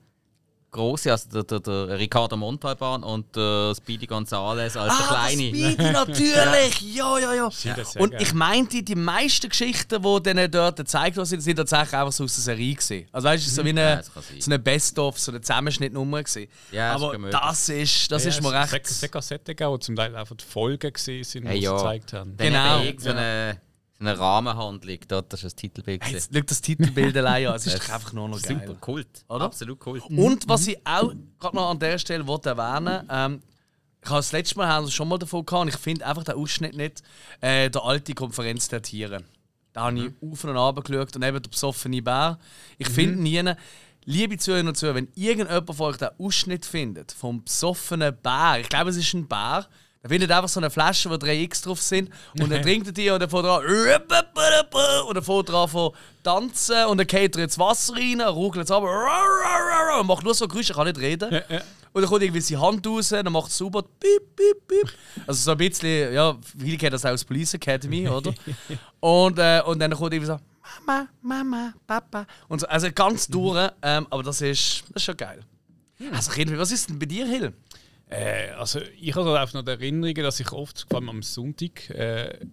große, 0.72 1.12
also 1.12 1.30
der, 1.30 1.44
der, 1.44 1.60
der 1.60 2.00
Ricardo 2.00 2.38
Montalban 2.38 3.04
und 3.04 3.36
der 3.36 3.74
Speedy 3.76 4.08
Gonzales 4.08 4.78
als 4.78 4.98
der 4.98 5.08
kleine. 5.08 5.32
Speedy, 5.50 5.76
natürlich! 5.92 6.82
ja, 6.96 7.20
ja, 7.20 7.34
ja. 7.34 7.52
Sind 7.52 7.78
das 7.78 7.92
sehr 7.92 8.02
Und 8.02 8.14
ich 8.20 8.34
meinte, 8.34 8.82
die 8.82 8.96
meisten 8.96 9.50
Geschichten, 9.50 10.02
die 10.02 10.24
denen 10.24 10.50
dort 10.50 10.78
gezeigt 10.78 11.18
worden 11.18 11.26
sind, 11.28 11.42
sind 11.42 11.58
tatsächlich 11.58 11.94
einfach 11.94 12.12
so 12.14 12.24
aus 12.24 12.36
der 12.36 12.44
Serie 12.44 12.76
gesehen. 12.76 13.08
Also 13.12 13.28
weißt 13.28 13.46
du, 13.46 13.50
so 13.50 13.66
wie 13.66 13.70
Ja, 13.76 13.94
eine, 13.96 14.04
sein. 14.04 14.24
so 14.40 14.52
eine 14.52 14.60
Best-of, 14.60 15.20
so 15.20 15.32
eine 15.32 15.42
Zusammenschnittnummer 15.42 16.24
gesehen. 16.24 16.50
Ja, 16.72 16.94
das 16.94 17.02
ist 17.02 17.08
Aber 17.08 17.18
möglich. 17.20 17.40
das 17.42 17.70
ist, 17.70 18.12
das 18.12 18.24
Ja, 18.24 18.30
ist 18.30 18.42
mir 18.42 18.62
es- 18.64 18.72
recht. 18.74 18.86
Es 18.90 19.12
Kassetten 19.12 19.46
gegeben, 19.56 19.72
wo 19.72 19.78
zum 19.78 19.96
Teil 19.96 20.16
einfach 20.16 20.36
die 20.38 20.46
Folgen 20.46 20.94
gesehen 20.94 21.24
sind, 21.26 21.46
die 21.50 21.58
sie 21.58 21.64
ja. 21.64 21.74
gezeigt 21.76 22.14
haben. 22.14 22.38
Dann 22.38 22.48
Genau. 22.48 23.62
Eine, 24.02 24.20
Rahmenhandlung, 24.20 25.00
dort, 25.08 25.32
das 25.32 25.42
ist 25.42 25.46
das 25.46 25.56
Titelbild. 25.56 26.04
Hey. 26.04 26.14
Jetzt 26.14 26.32
schau 26.34 26.42
das 26.42 26.62
Titelbild 26.62 27.16
allein 27.18 27.48
an, 27.48 27.56
es 27.56 27.68
ist 27.68 27.90
einfach 27.94 28.14
nur 28.14 28.28
noch 28.28 28.40
Super, 28.40 28.56
geil. 28.56 28.78
Kult. 28.80 29.26
Oder? 29.30 29.46
Absolut 29.46 29.80
Kult. 29.80 30.04
Und 30.10 30.48
was 30.48 30.68
ich 30.68 30.78
auch 30.86 31.14
gerade 31.40 31.56
noch 31.56 31.70
an 31.70 31.80
der 31.80 31.98
Stelle 31.98 32.26
wollte 32.28 32.50
erwähnen 32.50 33.08
ähm, 33.10 33.42
ich 34.04 34.10
habe 34.10 34.18
das 34.18 34.32
letzte 34.32 34.58
Mal 34.58 34.68
haben 34.68 34.86
wir 34.86 34.92
schon 34.92 35.08
mal 35.08 35.20
davon 35.20 35.46
gehabt, 35.46 35.62
und 35.62 35.68
ich 35.68 35.78
finde 35.78 36.06
einfach 36.06 36.24
den 36.24 36.36
Ausschnitt 36.36 36.76
nicht, 36.76 37.04
äh, 37.40 37.70
der 37.70 37.84
alte 37.84 38.16
Konferenz 38.16 38.68
der 38.68 38.82
Tiere. 38.82 39.24
Da 39.74 39.84
habe 39.84 40.00
ich 40.00 40.12
auf 40.22 40.44
und 40.44 40.58
ab 40.58 40.84
geschaut 40.84 41.16
und 41.16 41.24
eben 41.24 41.42
der 41.42 41.50
besoffene 41.50 42.02
Bär. 42.02 42.40
Ich 42.78 42.90
finde 42.90 43.22
nie, 43.22 43.54
liebe 44.06 44.38
Zuhörer 44.38 44.68
und 44.68 44.76
Zuhörer, 44.76 44.96
wenn 44.96 45.08
irgendjemand 45.16 45.76
von 45.76 45.92
euch 45.92 45.98
den 45.98 46.10
Ausschnitt 46.18 46.66
findet 46.66 47.12
vom 47.12 47.44
besoffenen 47.44 48.16
Bär, 48.22 48.58
ich 48.60 48.70
glaube 48.70 48.90
es 48.90 48.98
ist 48.98 49.14
ein 49.14 49.28
Bär, 49.28 49.68
der 50.02 50.10
findet 50.10 50.32
einfach 50.32 50.50
so 50.50 50.60
eine 50.60 50.70
Flasche, 50.70 51.10
wo 51.10 51.18
drei 51.18 51.40
X 51.42 51.62
drauf 51.62 51.82
sind 51.82 52.10
und 52.40 52.52
dann 52.52 52.62
trinkt 52.64 52.88
er 52.88 52.94
die 52.94 53.10
und 53.10 53.20
dann 53.20 53.30
fährt 53.30 53.46
er 53.46 53.58
an 53.58 55.06
und 55.08 55.16
dann 55.16 55.24
fährt 55.24 55.50
er 55.50 55.56
an 55.56 55.70
von 55.70 55.92
tanzen 56.24 56.86
und 56.86 56.98
dann 56.98 57.08
geht 57.08 57.36
er 57.36 57.44
ins 57.44 57.60
Wasser 57.60 57.96
rein, 57.96 58.22
ruckelt 58.22 58.66
es 58.66 58.72
ab 58.72 58.84
und 58.84 60.08
macht 60.08 60.24
nur 60.24 60.34
so 60.34 60.48
Geräusche, 60.48 60.74
er 60.74 60.76
kann 60.76 60.88
nicht 60.88 61.00
reden. 61.00 61.42
Und 61.94 62.02
dann 62.04 62.10
kommt 62.10 62.24
irgendwie 62.24 62.42
seine 62.42 62.62
Hand 62.62 62.88
raus, 62.88 63.10
dann 63.10 63.32
macht 63.34 63.50
es 63.50 63.58
sauber, 63.58 63.84
piep, 63.84 64.36
piep, 64.36 64.68
piep. 64.68 64.94
Also 65.28 65.44
so 65.44 65.52
ein 65.52 65.58
bisschen, 65.58 66.14
ja, 66.14 66.38
viele 66.58 66.78
kennen 66.78 66.94
das 66.94 67.06
auch 67.06 67.12
aus 67.12 67.26
Police 67.26 67.54
Academy, 67.56 68.08
oder? 68.10 68.34
Und, 69.02 69.38
äh, 69.38 69.62
und 69.66 69.80
dann 69.80 69.92
kommt 69.92 70.14
irgendwie 70.14 70.28
so, 70.28 70.40
Mama, 70.86 71.08
Mama, 71.22 71.74
Papa. 71.86 72.26
Und 72.48 72.62
so, 72.62 72.68
also 72.68 72.88
ganz 72.94 73.28
durch, 73.28 73.70
ähm, 73.82 74.08
aber 74.10 74.24
das 74.24 74.40
ist, 74.42 74.84
das 74.88 74.96
ist 74.96 75.04
schon 75.04 75.18
geil. 75.18 75.42
Also 76.14 76.32
Kinder, 76.32 76.58
was 76.58 76.72
ist 76.72 76.90
denn 76.90 76.98
bei 76.98 77.06
dir, 77.06 77.26
Hill? 77.26 77.54
Äh, 78.12 78.50
also 78.52 78.82
ich 79.00 79.16
habe 79.16 79.40
einfach 79.40 79.54
noch 79.54 79.64
die 79.64 79.72
Erinnerungen, 79.72 80.24
dass 80.24 80.40
ich 80.40 80.52
oft, 80.52 80.86
vor 80.90 81.00
allem 81.00 81.10
am 81.10 81.24
Sonntag, 81.24 81.90
äh, 81.92 82.46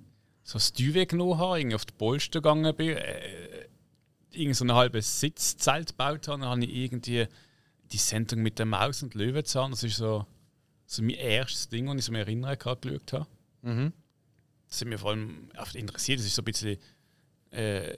so 0.44 0.54
das 0.54 0.72
Duvet 0.72 1.10
genommen 1.10 1.36
habe, 1.36 1.58
irgendwie 1.58 1.74
auf 1.74 1.84
die 1.84 1.94
Polster 1.94 2.40
gegangen 2.40 2.74
bin, 2.74 2.96
äh, 2.96 3.66
irgend 4.30 4.56
so 4.56 4.64
ein 4.64 4.72
halbes 4.72 5.20
Sitzzelt 5.20 5.88
gebaut 5.88 6.28
habe, 6.28 6.40
dann 6.40 6.48
habe 6.48 6.64
ich 6.64 6.74
irgendwie 6.74 7.26
die 7.90 7.96
Sendung 7.96 8.40
mit 8.40 8.58
der 8.58 8.66
Maus 8.66 9.02
und 9.02 9.14
Löwenzahn, 9.14 9.72
das 9.72 9.82
ist 9.82 9.96
so, 9.96 10.26
so 10.86 11.02
mein 11.02 11.16
erstes 11.16 11.68
Ding, 11.68 11.86
das 11.86 11.96
ich 11.96 12.04
so 12.04 12.12
mir 12.12 12.20
erinnern 12.20 12.56
kann, 12.58 12.76
geschaut 12.80 13.12
habe. 13.12 13.26
Das 14.68 14.80
hat 14.80 14.88
mich 14.88 15.00
vor 15.00 15.10
allem 15.10 15.50
oft 15.58 15.74
interessiert, 15.74 16.20
das 16.20 16.26
ist 16.26 16.36
so 16.36 16.42
ein 16.42 16.44
bisschen 16.44 16.78
äh, 17.50 17.96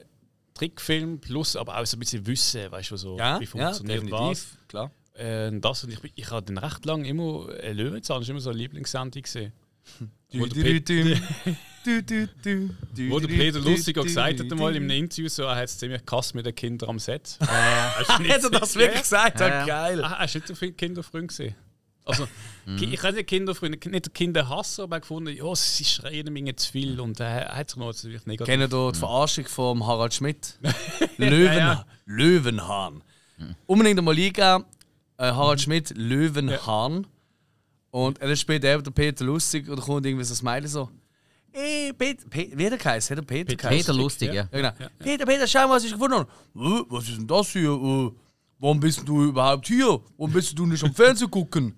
Trickfilm 0.54 1.20
plus 1.20 1.56
aber 1.56 1.78
auch 1.78 1.84
so 1.84 1.96
ein 1.96 2.00
bisschen 2.00 2.26
Wissen, 2.26 2.70
weißt 2.72 2.90
du, 2.92 2.96
so, 2.96 3.18
wie 3.40 3.46
funktioniert 3.46 4.00
was. 4.10 4.56
klar. 4.68 4.90
Äh, 5.14 5.50
das 5.60 5.84
und 5.84 5.92
ich, 5.92 5.98
ich 6.14 6.30
habe 6.30 6.46
dann 6.46 6.58
recht 6.58 6.84
lange 6.84 7.06
immer 7.08 7.48
äh, 7.62 7.72
Löwenzahn, 7.72 8.20
das 8.20 8.28
war 8.28 8.32
immer 8.32 8.40
so 8.40 8.50
eine 8.50 8.58
Lieblingssendung. 8.58 9.22
gewesen. 9.22 9.52
Wo 13.08 13.18
der 13.18 13.28
Peter 13.28 13.58
Lustiger 13.58 14.02
gesagt 14.02 14.40
hat, 14.40 14.52
einmal 14.52 14.76
in 14.76 14.82
einem 14.84 14.90
Interview, 15.04 15.28
so, 15.28 15.44
er 15.44 15.56
hat 15.56 15.64
es 15.64 15.78
ziemlich 15.78 16.04
gehasst 16.04 16.34
mit 16.34 16.44
den 16.46 16.54
Kindern 16.54 16.90
am 16.90 16.98
Set. 16.98 17.36
Hast 17.40 18.18
du 18.18 18.22
nicht- 18.22 18.32
Hat 18.34 18.44
er 18.44 18.50
das 18.50 18.76
wirklich 18.76 19.00
gesagt? 19.02 19.40
Ja, 19.40 19.48
Ja, 19.48 19.54
ja. 19.60 19.66
geil. 19.66 20.04
Ah, 20.04 20.18
hast 20.20 20.34
du 20.34 20.38
nicht 20.38 20.48
so 20.48 20.54
viele 20.54 20.72
Kinderfreunde 20.72 21.26
gesehen? 21.28 21.54
Also, 22.04 22.26
ki- 22.78 22.88
ich 22.92 23.02
nicht 23.02 23.26
Kinderfreunde, 23.26 23.78
nicht 23.90 24.06
der 24.06 24.12
Kinderhasser, 24.12 24.84
aber 24.84 24.94
er 24.94 24.96
hat 24.96 25.02
gefunden, 25.02 25.34
ja, 25.36 25.54
sie 25.54 25.84
schreien 25.84 26.32
mir 26.32 26.56
zu 26.56 26.70
viel 26.72 26.98
und 27.00 27.20
äh, 27.20 27.24
er 27.24 27.56
hat 27.56 27.70
sich 27.70 27.78
noch 27.78 27.86
natürlich 27.86 28.26
negativ. 28.26 28.50
Kennen 28.52 28.70
ihr 28.72 28.92
die 28.92 28.98
Verarschung 28.98 29.46
von 29.46 29.86
Harald 29.86 30.12
Schmidt? 30.14 30.58
Löwen, 31.18 31.56
Ja, 31.56 31.84
Löwenhahn. 32.06 33.02
Unbedingt 33.66 33.98
einmal 33.98 34.16
eingeben. 34.16 34.64
Äh, 35.20 35.32
Harald 35.32 35.60
Schmidt, 35.60 35.92
Löwenhahn. 35.98 37.06
Und 37.90 38.22
er 38.22 38.34
spielt 38.36 38.64
eben 38.64 38.82
der 38.82 38.90
Peter 38.90 39.22
Lustig 39.22 39.68
und 39.68 39.78
kommt 39.80 40.06
irgendwie 40.06 40.24
so 40.24 40.32
ein 40.32 40.36
Smiley 40.36 40.66
so. 40.66 40.88
Ey, 41.52 41.92
Peter, 41.92 42.26
Pe 42.30 42.50
wie 42.54 42.64
hat 42.64 42.72
er 42.72 42.78
geheißen? 42.78 43.16
Hat 43.16 43.22
er 43.22 43.26
Peter 43.26 43.44
Peter 43.44 43.68
geheißen? 43.68 43.78
Peter 43.78 43.92
Lustig, 43.92 44.28
ja. 44.32 44.48
Ja, 44.50 44.72
genau. 44.72 44.72
Peter, 44.98 45.26
Peter, 45.26 45.46
schau 45.46 45.68
mal, 45.68 45.74
was 45.74 45.84
ich 45.84 45.92
gefunden 45.92 46.14
habe. 46.14 46.28
Äh, 46.54 46.84
was 46.88 47.08
ist 47.08 47.18
denn 47.18 47.26
das 47.26 47.48
hier? 47.48 47.70
Äh, 47.70 48.12
warum 48.58 48.80
bist 48.80 49.06
du 49.06 49.24
überhaupt 49.24 49.66
hier? 49.66 50.00
Warum 50.16 50.32
bist 50.32 50.58
du 50.58 50.64
nicht 50.64 50.82
am 50.84 50.94
Fernsehen 50.94 51.30
gucken? 51.30 51.76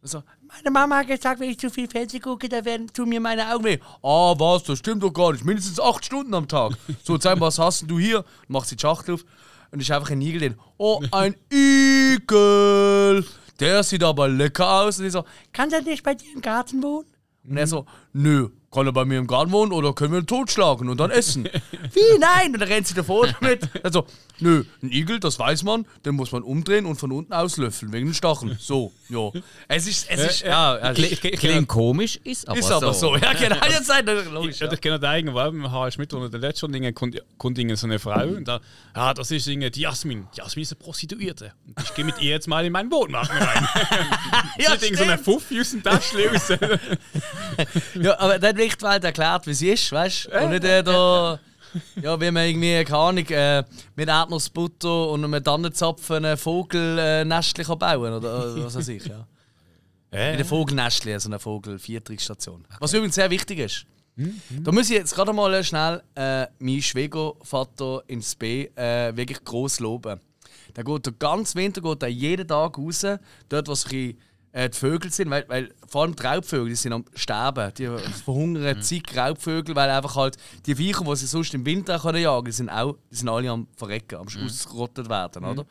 Also, 0.00 0.22
meine 0.46 0.70
Mama 0.70 0.98
hat 0.98 1.08
gesagt, 1.08 1.40
wenn 1.40 1.50
ich 1.50 1.58
zu 1.58 1.70
viel 1.70 1.88
Fernsehen 1.88 2.20
gucke, 2.20 2.48
dann 2.48 2.64
werden 2.64 2.92
zu 2.92 3.06
mir 3.06 3.18
meine 3.18 3.52
Augen 3.52 3.64
weh. 3.64 3.78
Ah, 4.02 4.34
was? 4.38 4.62
Das 4.62 4.78
stimmt 4.78 5.02
doch 5.02 5.12
gar 5.12 5.32
nicht. 5.32 5.44
Mindestens 5.44 5.80
acht 5.80 6.04
Stunden 6.04 6.32
am 6.34 6.46
Tag. 6.46 6.76
So, 7.02 7.18
zeig 7.18 7.40
mal, 7.40 7.46
was 7.46 7.58
hast 7.58 7.90
du 7.90 7.98
hier? 7.98 8.24
Macht 8.46 8.68
sie 8.68 8.76
die 8.76 8.82
Schachtel 8.82 9.14
auf 9.14 9.24
und 9.74 9.80
ist 9.80 9.90
einfach 9.90 10.10
ein 10.10 10.20
Igel 10.20 10.40
drin. 10.40 10.54
Oh, 10.78 11.02
ein 11.10 11.34
Igel! 11.52 13.24
Der 13.58 13.82
sieht 13.82 14.04
aber 14.04 14.28
lecker 14.28 14.70
aus. 14.82 15.00
Und 15.00 15.06
ich 15.06 15.12
so, 15.12 15.24
kann 15.52 15.68
der 15.68 15.82
nicht 15.82 16.04
bei 16.04 16.14
dir 16.14 16.32
im 16.32 16.40
Garten 16.40 16.80
wohnen? 16.80 17.08
Und 17.42 17.56
er 17.56 17.66
so, 17.66 17.84
nö, 18.14 18.48
kann 18.72 18.86
er 18.86 18.92
bei 18.92 19.04
mir 19.04 19.18
im 19.20 19.28
Garten 19.28 19.52
wohnen 19.52 19.70
oder 19.70 19.92
können 19.92 20.12
wir 20.12 20.18
ihn 20.18 20.26
totschlagen 20.26 20.88
und 20.88 20.98
dann 20.98 21.12
essen? 21.12 21.44
Wie? 21.92 22.18
Nein! 22.18 22.52
Und 22.54 22.58
dann 22.60 22.68
rennt 22.68 22.88
sie 22.88 22.94
davor 22.94 23.28
damit. 23.28 23.68
Also, 23.84 24.04
nö, 24.40 24.64
ein 24.82 24.90
Igel, 24.90 25.20
das 25.20 25.38
weiß 25.38 25.62
man, 25.62 25.86
den 26.04 26.16
muss 26.16 26.32
man 26.32 26.42
umdrehen 26.42 26.84
und 26.84 26.96
von 26.96 27.12
unten 27.12 27.32
auslöffeln, 27.32 27.92
wegen 27.92 28.06
den 28.06 28.14
Stacheln. 28.14 28.56
So, 28.60 28.90
ja. 29.08 29.30
Es 29.68 29.86
ist, 29.86 30.10
es 30.10 30.20
ist, 30.24 30.40
ja, 30.42 30.76
es 30.90 30.98
Kli- 30.98 31.04
ist, 31.30 31.38
Klingt 31.38 31.68
komisch, 31.68 32.18
ist 32.24 32.48
aber 32.48 32.58
ist 32.58 32.66
so. 32.66 32.74
aber 32.74 32.94
so. 32.94 33.16
Ja, 33.16 33.32
genau, 33.34 33.64
jetzt 33.68 33.86
seid 33.86 34.08
ihr 34.08 34.24
logisch. 34.24 34.56
Ich, 34.56 34.60
Ja. 34.62 34.72
ich 34.72 34.80
kenne 34.80 34.98
den 34.98 35.08
eigenen, 35.08 35.34
weil 35.36 35.52
mit 35.52 35.70
Harald 35.70 35.94
Schmidt 35.94 36.12
und 36.12 36.32
der 36.32 36.40
letzte 36.40 36.60
schon 36.62 36.72
Dinge 36.72 36.92
kommt, 36.92 37.16
kommt 37.38 37.56
so 37.78 37.86
eine 37.86 38.00
Frau 38.00 38.26
und 38.26 38.48
da, 38.48 38.60
ja, 38.96 39.14
das 39.14 39.30
ist 39.30 39.46
die 39.46 39.80
Jasmin. 39.80 40.26
Die 40.34 40.38
Jasmin 40.38 40.62
ist 40.64 40.72
eine 40.72 40.80
Prostituierte. 40.80 41.52
Und 41.68 41.80
ich 41.80 41.94
gehe 41.94 42.04
mit 42.04 42.20
ihr 42.20 42.30
jetzt 42.30 42.48
mal 42.48 42.64
in 42.64 42.72
meinen 42.72 42.90
Wohnwagen 42.90 43.36
rein. 43.38 43.68
Ja, 44.58 44.72
Sie 44.72 44.78
denkt 44.78 44.98
so 44.98 45.04
eine. 45.04 45.18
Fuffi 45.18 45.60
aus 45.60 45.70
dem 45.70 45.82
raus. 45.84 46.48
Ja, 48.04 48.18
aber 48.18 48.38
dann 48.38 48.56
wird 48.56 48.80
die 48.80 48.84
Welt 48.84 49.04
erklärt, 49.04 49.46
wie 49.46 49.54
sie 49.54 49.70
ist, 49.70 49.90
weißt 49.92 50.26
du? 50.26 50.44
Und 50.44 50.50
nicht 50.50 50.64
äh, 50.64 50.82
da, 50.82 51.38
ja, 52.02 52.20
wie 52.20 52.30
man 52.30 52.46
irgendwie, 52.46 52.84
keine 52.84 52.98
Ahnung, 52.98 53.26
äh, 53.26 53.64
mit 53.96 54.08
Erdnussbutter 54.08 55.08
und 55.10 55.24
einem 55.24 55.42
Tannenzapfen 55.42 56.24
ein 56.24 56.36
Vogelnestchen 56.36 57.64
kann 57.64 57.78
bauen 57.78 58.12
oder 58.12 58.56
äh, 58.56 58.64
was 58.64 58.76
weiß 58.76 58.88
ich, 58.88 59.06
ja. 59.06 59.26
Mit 60.10 60.20
einem 60.20 60.44
Vogelnestchen, 60.44 61.12
also 61.12 61.28
einer 61.28 61.40
Vogelviertungsstation. 61.40 62.64
Was 62.78 62.92
übrigens 62.92 63.16
sehr 63.16 63.30
wichtig 63.30 63.58
ist. 63.58 63.86
Da 64.16 64.70
muss 64.70 64.90
ich 64.90 64.96
jetzt 64.96 65.14
gerade 65.14 65.32
mal 65.32 65.64
schnell 65.64 66.00
äh, 66.14 66.46
meinen 66.60 66.82
Schwiegervater 66.82 68.04
ins 68.06 68.36
B 68.36 68.66
äh, 68.76 69.16
wirklich 69.16 69.42
gross 69.42 69.80
loben. 69.80 70.20
Der 70.76 70.84
geht 70.84 71.06
den 71.06 71.18
ganzen 71.18 71.58
Winter 71.58 71.80
geht 71.80 72.02
er 72.02 72.08
jeden 72.08 72.46
Tag 72.46 72.78
raus, 72.78 73.04
dort, 73.48 73.68
wo 73.68 73.74
so 73.74 73.86
ein 73.86 73.90
bisschen, 73.90 74.18
äh, 74.54 74.70
die 74.70 74.78
Vögel 74.78 75.10
sind, 75.10 75.30
weil, 75.30 75.44
weil 75.48 75.74
vor 75.86 76.02
allem 76.02 76.14
die 76.14 76.22
Raubvögel 76.22 76.68
die 76.68 76.76
sind 76.76 76.92
am 76.92 77.04
Sterben. 77.14 77.74
Die 77.74 77.88
verhungern 78.24 78.80
zig 78.80 79.02
Raubvögel, 79.14 79.74
weil 79.74 79.90
einfach 79.90 80.14
halt 80.14 80.36
die 80.64 80.76
Viecher, 80.76 81.04
die 81.04 81.16
sie 81.16 81.26
sonst 81.26 81.52
im 81.54 81.66
Winter 81.66 81.98
können 81.98 82.22
jagen, 82.22 82.44
die 82.44 82.52
sind, 82.52 82.70
auch, 82.70 82.96
sind 83.10 83.28
alle 83.28 83.50
am 83.50 83.66
Verrecken, 83.76 84.16
am 84.16 84.26
ausgerottet 84.26 85.08
werden, 85.08 85.44
oder? 85.44 85.66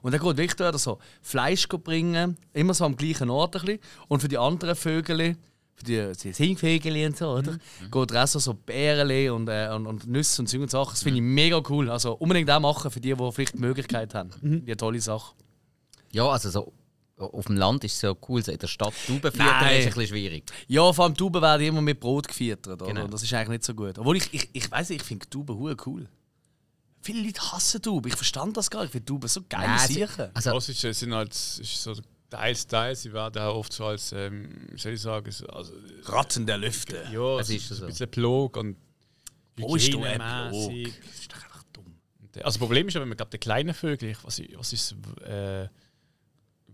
Und 0.00 0.12
dann 0.12 0.20
geht 0.20 0.36
wirklich 0.36 0.54
dort 0.54 0.78
so 0.78 0.98
Fleisch 1.20 1.68
bringen, 1.68 2.38
immer 2.54 2.72
so 2.72 2.84
am 2.84 2.96
gleichen 2.96 3.28
Ort 3.28 3.56
ein 3.56 3.62
bisschen. 3.62 3.80
Und 4.08 4.20
für 4.20 4.28
die 4.28 4.38
anderen 4.38 4.76
Vögel, 4.76 5.36
für 5.74 5.84
die, 5.84 6.12
die 6.22 6.32
Singvögel 6.32 7.06
und 7.06 7.18
so, 7.18 7.32
oder? 7.32 7.58
Geht 7.90 8.10
er 8.12 8.24
auch 8.24 8.28
so, 8.28 8.38
so 8.38 8.54
Beeren 8.54 9.30
und, 9.30 9.48
äh, 9.48 9.68
und, 9.74 9.86
und 9.86 10.06
Nüsse 10.06 10.40
und 10.40 10.54
und 10.54 10.70
Sachen. 10.70 10.92
Das 10.92 11.02
finde 11.02 11.18
ich 11.18 11.22
mega 11.22 11.60
cool. 11.68 11.90
Also 11.90 12.14
unbedingt 12.14 12.50
auch 12.50 12.60
machen 12.60 12.90
für 12.90 13.00
die, 13.00 13.14
die 13.14 13.32
vielleicht 13.32 13.54
die 13.54 13.58
Möglichkeit 13.58 14.14
haben. 14.14 14.30
Die 14.64 14.70
eine 14.70 14.76
tolle 14.76 15.00
Sache. 15.00 15.34
Ja, 16.12 16.28
also 16.28 16.48
so 16.48 16.72
auf 17.16 17.46
dem 17.46 17.56
Land 17.56 17.82
ist 17.84 17.94
es 17.94 18.02
ja 18.02 18.14
cool, 18.28 18.42
so 18.42 18.52
in 18.52 18.58
der 18.58 18.66
Stadt 18.66 18.92
Tauben 19.06 19.20
füttern 19.32 19.68
ist 19.70 19.86
ein 19.86 19.86
bisschen 19.86 20.06
schwierig. 20.08 20.44
Ja, 20.68 20.92
vor 20.92 21.04
allem 21.06 21.14
Tauben 21.14 21.40
werden 21.40 21.66
immer 21.66 21.80
mit 21.80 21.98
Brot 21.98 22.28
gefüttert. 22.28 22.78
Genau. 22.84 23.04
Und 23.04 23.12
Das 23.14 23.22
ist 23.22 23.32
eigentlich 23.32 23.48
nicht 23.48 23.64
so 23.64 23.74
gut. 23.74 23.98
Obwohl 23.98 24.16
ich, 24.18 24.32
ich, 24.34 24.50
ich 24.52 24.70
weiß 24.70 24.90
ich 24.90 25.02
finde 25.02 25.28
Tauben 25.28 25.56
hure 25.56 25.76
cool. 25.86 26.08
Viele 27.00 27.22
Leute 27.22 27.40
hassen 27.52 27.80
Tauben. 27.80 28.08
Ich 28.08 28.16
verstand 28.16 28.56
das 28.56 28.68
gar 28.68 28.80
nicht. 28.80 28.88
Ich 28.88 28.92
finde 28.92 29.06
Tauben 29.06 29.28
so 29.28 29.40
geile 29.48 29.66
Nein, 29.66 29.88
Sachen. 29.88 30.30
Also, 30.34 30.50
Das 30.52 30.68
ist, 30.68 30.80
sind 30.80 31.14
halt 31.14 31.30
ist 31.32 31.82
so 31.82 31.94
teils, 32.28 32.66
teils. 32.66 33.02
Sie 33.02 33.12
werden 33.12 33.40
auch 33.42 33.54
oft 33.56 33.72
so 33.72 33.86
als, 33.86 34.12
ähm, 34.12 34.50
wie 34.72 34.78
soll 34.78 34.92
ich 34.92 35.00
sagen, 35.00 35.30
so- 35.30 35.46
also, 35.46 35.72
Ratten 36.04 36.44
der 36.46 36.58
Lüfte. 36.58 37.02
ja, 37.12 37.38
Es 37.38 37.48
es 37.48 37.56
ist 37.56 37.70
ist 37.70 37.78
so. 37.78 37.84
ein 37.84 37.90
bisschen 37.90 38.10
Plog 38.10 38.56
und 38.56 38.76
Wo 39.56 39.76
ist 39.76 39.92
du 39.92 40.02
ein. 40.02 40.18
Plog? 40.18 40.84
Das 41.04 41.14
ist 41.20 41.32
doch 41.32 41.42
einfach 41.44 41.62
dumm. 41.72 41.94
Also 42.34 42.42
das 42.44 42.58
Problem 42.58 42.88
ist 42.88 42.94
ja, 42.94 43.00
wenn 43.00 43.08
man 43.08 43.16
den 43.16 43.40
kleinen 43.40 43.72
Vögel, 43.72 44.14
was, 44.22 44.38
ist- 44.40 44.58
was 44.58 44.72
ist 44.72 44.94
äh, 45.24 45.68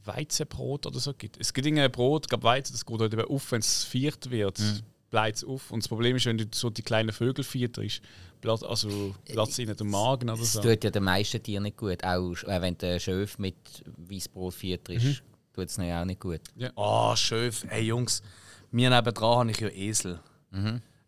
Weizenbrot 0.05 0.87
oder 0.87 0.99
so 0.99 1.15
gibt. 1.15 1.39
Es 1.41 1.53
gibt 1.53 1.67
ein 1.67 1.91
Brot, 1.93 2.29
glaub, 2.29 2.43
Weizen, 2.43 2.73
das 2.73 2.85
geht 2.85 3.01
halt 3.01 3.13
eben 3.13 3.25
auf, 3.25 3.53
wenn 3.53 3.61
es 3.61 3.85
viert 3.85 4.31
wird. 4.31 4.59
Mhm. 4.59 4.81
bleibt 5.11 5.37
es 5.37 5.45
auf. 5.45 5.71
Und 5.71 5.83
das 5.83 5.89
Problem 5.89 6.17
ist, 6.17 6.25
wenn 6.27 6.39
du 6.39 6.47
so 6.55 6.71
die 6.71 6.81
kleinen 6.83 7.13
Vögel 7.13 7.45
fütterst, 7.45 8.01
platzt 8.41 8.65
also 8.65 9.15
platzt 9.27 9.59
ihnen 9.59 9.77
der 9.77 9.87
Magen 9.87 10.31
oder 10.31 10.39
Das 10.41 10.55
so. 10.55 10.63
tut 10.63 10.83
ja 10.85 10.91
den 10.91 11.05
meisten 11.05 11.43
Tieren 11.43 11.65
nicht 11.65 11.77
gut. 11.77 12.03
Auch 12.03 12.33
äh, 12.45 12.61
wenn 12.63 12.79
der 12.79 12.99
Schöf 12.99 13.39
mit 13.39 13.55
Weißbrot 13.99 14.55
fütterst, 14.55 15.05
Mhm. 15.05 15.17
tut 15.53 15.69
es 15.69 15.79
auch 15.79 16.05
nicht 16.07 16.21
gut. 16.21 16.41
Oh, 16.77 17.15
schön. 17.15 17.53
Hey 17.69 17.83
Jungs, 17.85 18.23
mir 18.71 18.89
nebendran 18.89 19.39
habe 19.41 19.51
ich 19.51 19.61
ja 19.61 19.69
Esel. 19.69 20.19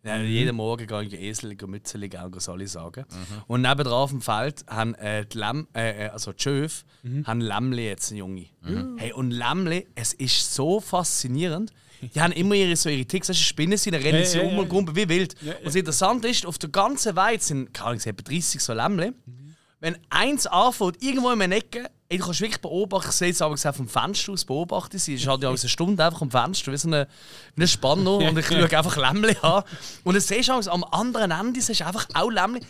Ja, 0.05 0.17
jeden 0.17 0.55
Morgen 0.55 0.85
gehe 0.85 1.01
ich 1.01 1.13
Esel, 1.13 1.57
Mützeli, 1.65 2.09
gell, 2.09 2.29
soll 2.37 2.61
ich 2.61 2.71
sagen. 2.71 3.05
Und 3.47 3.61
nebendran 3.61 3.93
auf 3.93 4.11
dem 4.11 4.21
Feld 4.21 4.63
haben 4.67 4.93
äh, 4.95 5.25
die 5.25 5.37
Lämm, 5.37 5.67
äh, 5.75 6.05
äh, 6.05 6.09
also 6.09 6.31
die 6.31 6.43
Schöfe, 6.43 6.85
haben 7.23 7.41
Lämmli 7.41 7.87
jetzt, 7.87 8.11
ein 8.11 8.17
Junge. 8.17 8.45
Hey, 8.97 9.13
und 9.13 9.31
Lämmli, 9.31 9.87
es 9.95 10.13
ist 10.13 10.53
so 10.53 10.79
faszinierend. 10.79 11.73
Die 12.13 12.21
haben 12.21 12.33
immer 12.33 12.53
ihre, 12.53 12.75
so 12.75 12.89
ihre 12.89 13.05
Ticks, 13.05 13.29
weißt 13.29 13.39
du, 13.39 13.43
Spinnen 13.43 13.79
dann 13.83 14.01
rennen 14.01 14.25
sie 14.25 14.39
um 14.39 14.59
und 14.59 14.69
kumpen 14.69 14.95
wie 14.95 15.09
wild. 15.09 15.35
Ja, 15.41 15.53
ja. 15.53 15.57
Und 15.59 15.65
das 15.65 15.75
Interessante 15.75 16.27
ist, 16.27 16.45
auf 16.45 16.59
der 16.59 16.69
ganzen 16.69 17.15
Weide 17.15 17.41
sind, 17.41 17.73
keine 17.73 17.91
Ahnung, 17.91 18.01
etwa 18.05 18.21
30 18.21 18.61
so 18.61 18.73
Lämmli. 18.73 19.11
Wenn 19.79 19.97
eins 20.09 20.45
anfängt, 20.45 21.01
irgendwo 21.01 21.31
in 21.31 21.41
einer 21.41 21.55
Ecke, 21.55 21.89
ey, 22.09 22.17
du 22.17 22.25
kannst 22.25 22.41
wirklich 22.41 22.61
beobachten, 22.61 23.09
ich 23.09 23.15
sehe 23.15 23.31
es 23.31 23.41
aber 23.41 23.55
gesagt 23.55 23.77
vom 23.77 23.87
Fenster 23.87 24.33
aus 24.33 24.45
beobachten 24.45 24.99
sie. 24.99 25.15
Ich 25.15 25.27
halt 25.27 25.41
ja 25.41 25.49
aus 25.49 25.63
einer 25.63 25.69
Stunde 25.69 26.03
einfach 26.03 26.21
am 26.21 26.31
Fenster, 26.31 26.71
wie 26.71 26.77
so 26.77 26.87
eine, 26.87 27.07
wie 27.55 27.61
eine 27.61 27.67
Spanner 27.67 28.17
und 28.17 28.37
ich 28.37 28.45
schaue 28.45 28.77
einfach 28.77 28.97
Lämmli 28.97 29.35
an. 29.41 29.63
Und 30.03 30.13
dann 30.13 30.21
siehst 30.21 30.49
du 30.49 30.53
auch, 30.53 30.67
am 30.67 30.83
anderen 30.83 31.31
Ende 31.31 31.61
siehst 31.61 31.81
du 31.81 31.85
einfach 31.85 32.07
auch 32.13 32.29
Lämmli. 32.29 32.61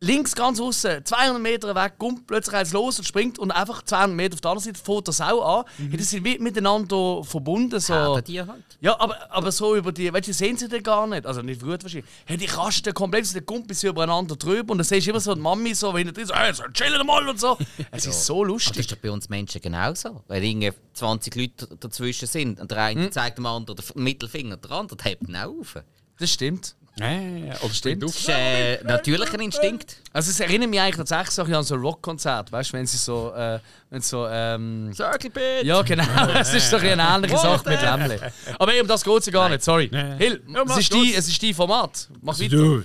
Links 0.00 0.34
ganz 0.34 0.60
außen, 0.60 1.02
200 1.04 1.40
Meter 1.40 1.74
weg, 1.74 1.94
kommt 1.98 2.26
plötzlich 2.26 2.54
eins 2.54 2.72
los 2.74 2.98
und 2.98 3.04
springt 3.06 3.38
und 3.38 3.50
einfach 3.50 3.82
200 3.82 4.14
Meter 4.14 4.34
auf 4.34 4.40
der 4.42 4.50
anderen 4.50 4.64
Seite 4.74 4.84
fährt 4.84 5.08
das 5.08 5.20
auch 5.22 5.60
an. 5.60 5.64
Ja, 5.90 5.96
die 5.96 6.02
sind 6.02 6.24
wie 6.24 6.38
miteinander 6.38 7.24
verbunden. 7.24 7.80
So. 7.80 7.94
Herdentier 7.94 8.46
halt. 8.46 8.64
Ja, 8.82 9.00
aber, 9.00 9.16
aber 9.32 9.50
so 9.50 9.74
über 9.76 9.92
die, 9.92 10.12
weißt 10.12 10.26
du, 10.26 10.30
die 10.30 10.32
sehen 10.34 10.58
sie 10.58 10.68
dann 10.68 10.82
gar 10.82 11.06
nicht. 11.06 11.24
Also 11.24 11.40
nicht 11.40 11.62
gut 11.62 11.82
wahrscheinlich. 11.82 12.04
Hey, 12.26 12.36
die 12.36 12.44
rasten 12.44 12.92
komplett, 12.92 13.34
die 13.34 13.40
Kumpels 13.40 13.80
sind 13.80 13.90
übereinander 13.90 14.36
drüber 14.36 14.72
und 14.72 14.78
dann 14.78 14.84
siehst 14.84 15.06
du 15.06 15.10
immer 15.10 15.20
so 15.20 15.34
die 15.34 15.40
Mami 15.40 15.74
so, 15.74 15.94
wenn 15.94 16.12
die 16.12 16.24
so, 16.24 16.34
hey, 16.34 16.52
so, 16.52 16.64
chillen 16.74 17.06
mal 17.06 17.26
und 17.26 17.40
so. 17.40 17.56
Es 17.90 18.04
ist 18.04 18.26
so 18.26 18.34
Aber 18.42 18.44
das 18.44 18.52
lustig. 18.52 18.78
ist 18.80 18.92
doch 18.92 18.96
bei 18.98 19.10
uns 19.10 19.30
Menschen 19.30 19.62
genauso. 19.62 20.22
Wenn 20.28 20.42
irgendwie 20.42 20.72
20 20.92 21.34
Leute 21.34 21.68
dazwischen 21.80 22.26
sind 22.28 22.60
und 22.60 22.70
der 22.70 22.78
eine 22.82 23.04
Hm. 23.04 23.12
zeigt 23.12 23.38
dem 23.38 23.46
anderen 23.46 23.76
den 23.76 24.02
Mittelfinger, 24.02 24.58
der 24.58 24.70
andere 24.72 24.98
hebt 25.02 25.26
ihn 25.28 25.36
auch 25.36 25.60
auf. 25.60 25.76
Das 26.18 26.30
stimmt. 26.30 26.76
Oder 26.96 27.74
springt 27.74 28.04
auf. 28.04 28.12
Das 28.12 28.20
ist 28.20 28.28
äh, 28.28 28.84
natürlicher 28.84 29.40
Instinkt. 29.40 29.96
Also 30.12 30.30
es 30.30 30.38
erinnert 30.38 30.70
mich 30.70 30.80
eigentlich 30.80 30.96
tatsächlich 30.96 31.30
so 31.30 31.42
an 31.42 31.64
so 31.64 31.74
ein 31.74 31.80
Rockkonzert, 31.80 32.52
weißt 32.52 32.70
du, 32.70 32.76
wenn 32.76 32.86
sie 32.86 32.96
so, 32.96 33.32
äh, 33.34 33.58
wenn 33.90 34.00
so, 34.00 34.26
ähm, 34.28 34.92
Circle 34.94 35.30
Pit! 35.30 35.64
ja 35.64 35.82
genau, 35.82 36.04
es 36.38 36.54
ist 36.54 36.72
doch 36.72 36.80
eine 36.80 37.02
ähnliche 37.02 37.36
Sache 37.36 37.68
mit 37.68 37.82
Lämmle. 37.82 38.32
Aber 38.58 38.72
eben, 38.72 38.82
um 38.82 38.88
das 38.88 39.02
geht 39.02 39.18
es 39.18 39.26
ja 39.26 39.32
gar 39.32 39.48
nicht, 39.48 39.64
sorry. 39.64 39.88
Nein. 39.90 40.18
Hill, 40.18 40.42
Ja, 40.46 40.62
es, 40.62 40.68
mach 40.68 40.78
ist 40.78 40.94
die, 40.94 41.14
es 41.14 41.28
ist 41.28 41.42
dein 41.42 41.54
Format, 41.54 42.08
mach 42.22 42.38
weiter. 42.38 42.56
Du. 42.56 42.82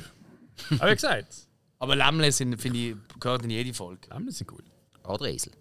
Hab 0.80 0.88
ich 0.88 0.96
gesagt. 0.96 1.34
Aber 1.78 1.96
Lämmle 1.96 2.32
sind, 2.32 2.60
finde 2.60 2.80
ich, 2.80 2.96
gehört 3.20 3.44
in 3.44 3.52
jede 3.52 3.74
Folge. 3.74 4.10
Lämmchen 4.10 4.32
sind 4.32 4.52
cool. 4.52 4.64
Oder 5.08 5.28
Esel. 5.28 5.54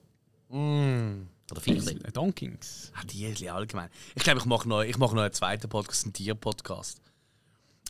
Mm. 0.49 1.29
Oder 1.51 1.61
Fischli. 1.61 1.99
Donkings. 2.13 2.93
Ah, 2.95 3.05
die 3.05 3.25
Esel 3.25 3.49
allgemein. 3.51 3.89
Ich 4.15 4.23
glaube, 4.23 4.41
ich 4.41 4.45
mache 4.47 4.69
noch, 4.69 4.83
ich 4.83 4.99
mache 4.99 5.15
noch 5.15 5.23
einen 5.23 5.33
zweiten 5.33 5.69
Podcast, 5.69 6.05
einen 6.05 6.13
Tier-Podcast. 6.13 7.01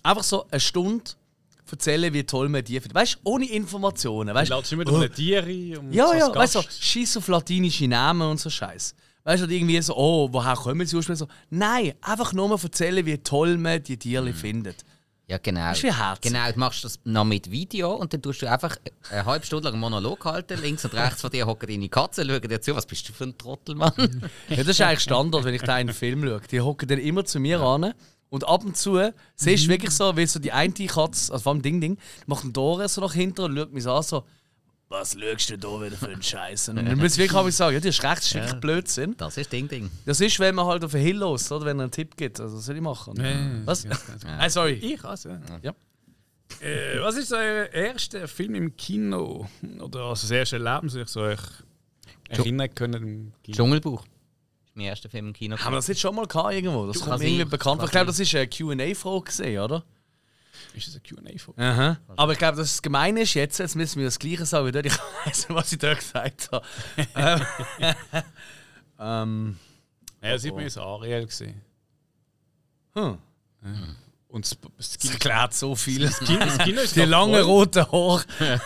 Einfach 0.08 0.24
so 0.24 0.46
eine 0.50 0.58
Stunde 0.58 1.04
erzählen, 1.70 2.14
wie 2.14 2.24
toll 2.24 2.48
man 2.48 2.64
die 2.64 2.80
findet. 2.80 2.94
Weißt 2.94 3.16
du, 3.16 3.18
ohne 3.24 3.44
Informationen. 3.44 4.34
Weißt 4.34 4.50
Du 4.50 4.74
immer 4.74 4.90
oh. 4.90 5.06
Tiere 5.06 5.78
um 5.78 5.92
ja, 5.92 6.14
ja, 6.14 6.34
weißt 6.34 6.54
du, 6.54 6.62
so, 7.04 7.18
auf 7.18 7.28
latinische 7.28 7.86
Namen 7.86 8.30
und 8.30 8.40
so 8.40 8.48
Scheiß. 8.48 8.94
Weißt 9.24 9.42
du, 9.42 9.44
und 9.44 9.52
irgendwie 9.52 9.82
so, 9.82 9.94
oh, 9.94 10.30
woher 10.32 10.54
kommen 10.54 10.86
sie 10.86 10.96
ursprünglich? 10.96 11.18
So, 11.18 11.28
nein, 11.50 11.92
einfach 12.00 12.32
nur 12.32 12.48
mal 12.48 12.58
erzählen, 12.62 13.04
wie 13.04 13.18
toll 13.18 13.58
man 13.58 13.82
die 13.82 13.98
Tiere 13.98 14.32
findet. 14.32 14.82
Ja, 15.26 15.36
genau. 15.36 15.72
ist 15.72 15.82
wie 15.82 15.92
herzig. 15.92 16.32
Genau, 16.32 16.50
du 16.50 16.58
machst 16.58 16.84
das 16.84 16.98
noch 17.04 17.26
mit 17.26 17.50
Video 17.50 17.94
und 17.94 18.14
dann 18.14 18.22
tust 18.22 18.40
du 18.40 18.50
einfach 18.50 18.78
eine 19.10 19.26
halbe 19.26 19.44
Stunde 19.44 19.64
lang 19.64 19.74
einen 19.74 19.80
Monolog 19.82 20.24
halten. 20.24 20.58
Links 20.62 20.86
und 20.86 20.94
rechts 20.94 21.20
von 21.20 21.30
dir 21.30 21.46
hocken 21.46 21.68
deine 21.68 21.90
Katzen, 21.90 22.26
schauen 22.26 22.40
dir 22.40 22.62
zu. 22.62 22.74
Was 22.74 22.86
bist 22.86 23.06
du 23.10 23.12
für 23.12 23.24
ein 23.24 23.36
Trottel, 23.36 23.74
Mann? 23.74 23.92
Ja, 24.48 24.56
das 24.56 24.68
ist 24.68 24.80
eigentlich 24.80 25.00
Standard, 25.00 25.44
wenn 25.44 25.52
ich 25.52 25.60
da 25.60 25.74
einen 25.74 25.92
Film 25.92 26.24
schaue. 26.24 26.40
Die 26.50 26.62
hocken 26.62 26.88
dann 26.88 26.98
immer 26.98 27.26
zu 27.26 27.40
mir 27.40 27.60
ran. 27.60 27.92
Und 28.30 28.46
ab 28.46 28.64
und 28.64 28.76
zu 28.76 29.00
siehst 29.36 29.64
du 29.64 29.68
wirklich 29.68 29.90
so, 29.90 30.16
wie 30.16 30.26
so 30.26 30.38
die 30.38 30.52
eine 30.52 30.72
Katze, 30.72 31.32
also 31.32 31.42
vor 31.42 31.52
allem 31.52 31.62
Ding 31.62 31.80
Ding, 31.80 31.98
macht 32.26 32.44
einen 32.44 32.52
Tore 32.52 32.88
so 32.88 33.00
nach 33.00 33.14
hinten 33.14 33.40
und 33.42 33.56
schaut 33.56 33.72
mich 33.72 33.84
so 33.84 33.92
an, 33.92 34.02
so, 34.02 34.24
was 34.90 35.16
schaust 35.18 35.50
du 35.50 35.58
da 35.58 35.68
wieder 35.82 35.96
für 35.96 36.08
einen 36.08 36.22
Scheiß? 36.22 36.70
Und 36.70 36.76
dann 36.76 36.96
muss 36.96 37.12
ich 37.12 37.18
wirklich 37.18 37.34
auch 37.34 37.50
sagen, 37.50 37.74
ja, 37.74 37.80
das 37.80 37.96
ist 37.96 38.02
recht, 38.02 38.16
das 38.16 38.26
ist 38.26 38.34
wirklich 38.34 38.60
Blödsinn. 38.60 39.14
Das 39.18 39.36
ist 39.36 39.52
Ding 39.52 39.68
Ding. 39.68 39.90
Das 40.06 40.20
ist, 40.20 40.40
wenn 40.40 40.54
man 40.54 40.64
halt 40.64 40.82
auf 40.82 40.92
den 40.92 41.02
Hill 41.02 41.18
los, 41.18 41.52
oder 41.52 41.66
wenn 41.66 41.78
er 41.78 41.84
einen 41.84 41.90
Tipp 41.90 42.16
gibt. 42.16 42.40
Also, 42.40 42.56
was 42.56 42.64
soll 42.64 42.76
ich 42.76 42.82
machen? 42.82 43.14
Ja, 43.16 43.66
was? 43.66 43.84
ja, 43.84 43.90
ja. 43.90 43.96
Nein, 44.24 44.50
sorry. 44.50 44.72
Ich 44.72 45.04
also. 45.04 45.28
Ja. 45.28 45.38
Ja. 45.62 45.74
Äh, 46.66 47.00
was 47.00 47.16
ist 47.16 47.32
euer 47.32 47.66
erster 47.66 48.26
Film 48.26 48.54
im 48.54 48.76
Kino? 48.76 49.46
Oder 49.78 50.00
also 50.00 50.22
das 50.22 50.30
erste 50.30 50.56
Erlebnis, 50.56 50.94
das 50.94 51.02
ich 51.02 51.08
so 51.08 51.20
euch 51.20 51.40
erinnern 52.30 52.74
können 52.74 53.02
im 53.02 53.32
Kino? 53.42 53.56
Dschungelbuch. 53.56 54.04
Mein 54.78 54.86
erster 54.86 55.10
Film 55.10 55.26
im 55.26 55.32
Kino. 55.32 55.56
Haben 55.58 55.72
wir 55.72 55.76
das 55.78 55.88
jetzt 55.88 56.00
schon 56.00 56.14
mal 56.14 56.24
gehabt 56.26 56.54
irgendwo? 56.54 56.86
Das 56.86 57.00
kommt 57.00 57.18
mir 57.18 57.26
irgendwie 57.26 57.44
bekannt. 57.46 57.78
vor. 57.80 57.86
Ich 57.86 57.90
glaube, 57.90 58.06
das 58.06 58.20
ist 58.20 58.32
eine 58.32 58.46
QA-Frage 58.46 59.24
gesehen, 59.24 59.60
oder? 59.60 59.84
Ist 60.72 60.86
das 60.86 60.94
ein 60.94 61.02
Q&A-Folge? 61.02 61.60
Aha. 61.60 61.98
Aber 62.16 62.32
ich 62.32 62.38
glaube, 62.38 62.56
dass 62.58 62.68
das 62.68 62.82
Gemeine 62.82 63.22
ist 63.22 63.34
jetzt, 63.34 63.58
jetzt 63.58 63.74
müssen 63.74 63.98
wir 63.98 64.04
das 64.06 64.20
Gleiche 64.20 64.46
sagen 64.46 64.66
wie 64.66 64.72
dort. 64.72 64.86
Ich 64.86 64.92
weiß 65.26 65.48
nicht, 65.48 65.56
was 65.56 65.72
ich 65.72 65.78
da 65.78 65.94
gesagt 65.94 66.50
habe. 66.52 66.64
ähm, 67.16 67.94
ähm, 69.00 69.56
Ja, 70.22 70.32
das 70.32 70.42
sieht 70.42 70.54
man 70.54 70.64
in 70.64 70.78
Ariel 70.78 71.26
gesehen. 71.26 71.60
hm. 72.94 73.18
Und 74.28 74.44
das, 74.44 74.58
das, 74.76 74.90
Das 74.90 74.98
Kino, 74.98 75.12
erklärt 75.14 75.54
so 75.54 75.74
viel. 75.74 76.02
das, 76.02 76.20
Kino, 76.20 76.38
das 76.38 76.58
Kino 76.58 76.80
ist 76.82 76.94
Die 76.94 77.00
langen 77.00 77.34
voll. 77.34 77.42
roten 77.42 77.90
Haare. 77.90 78.24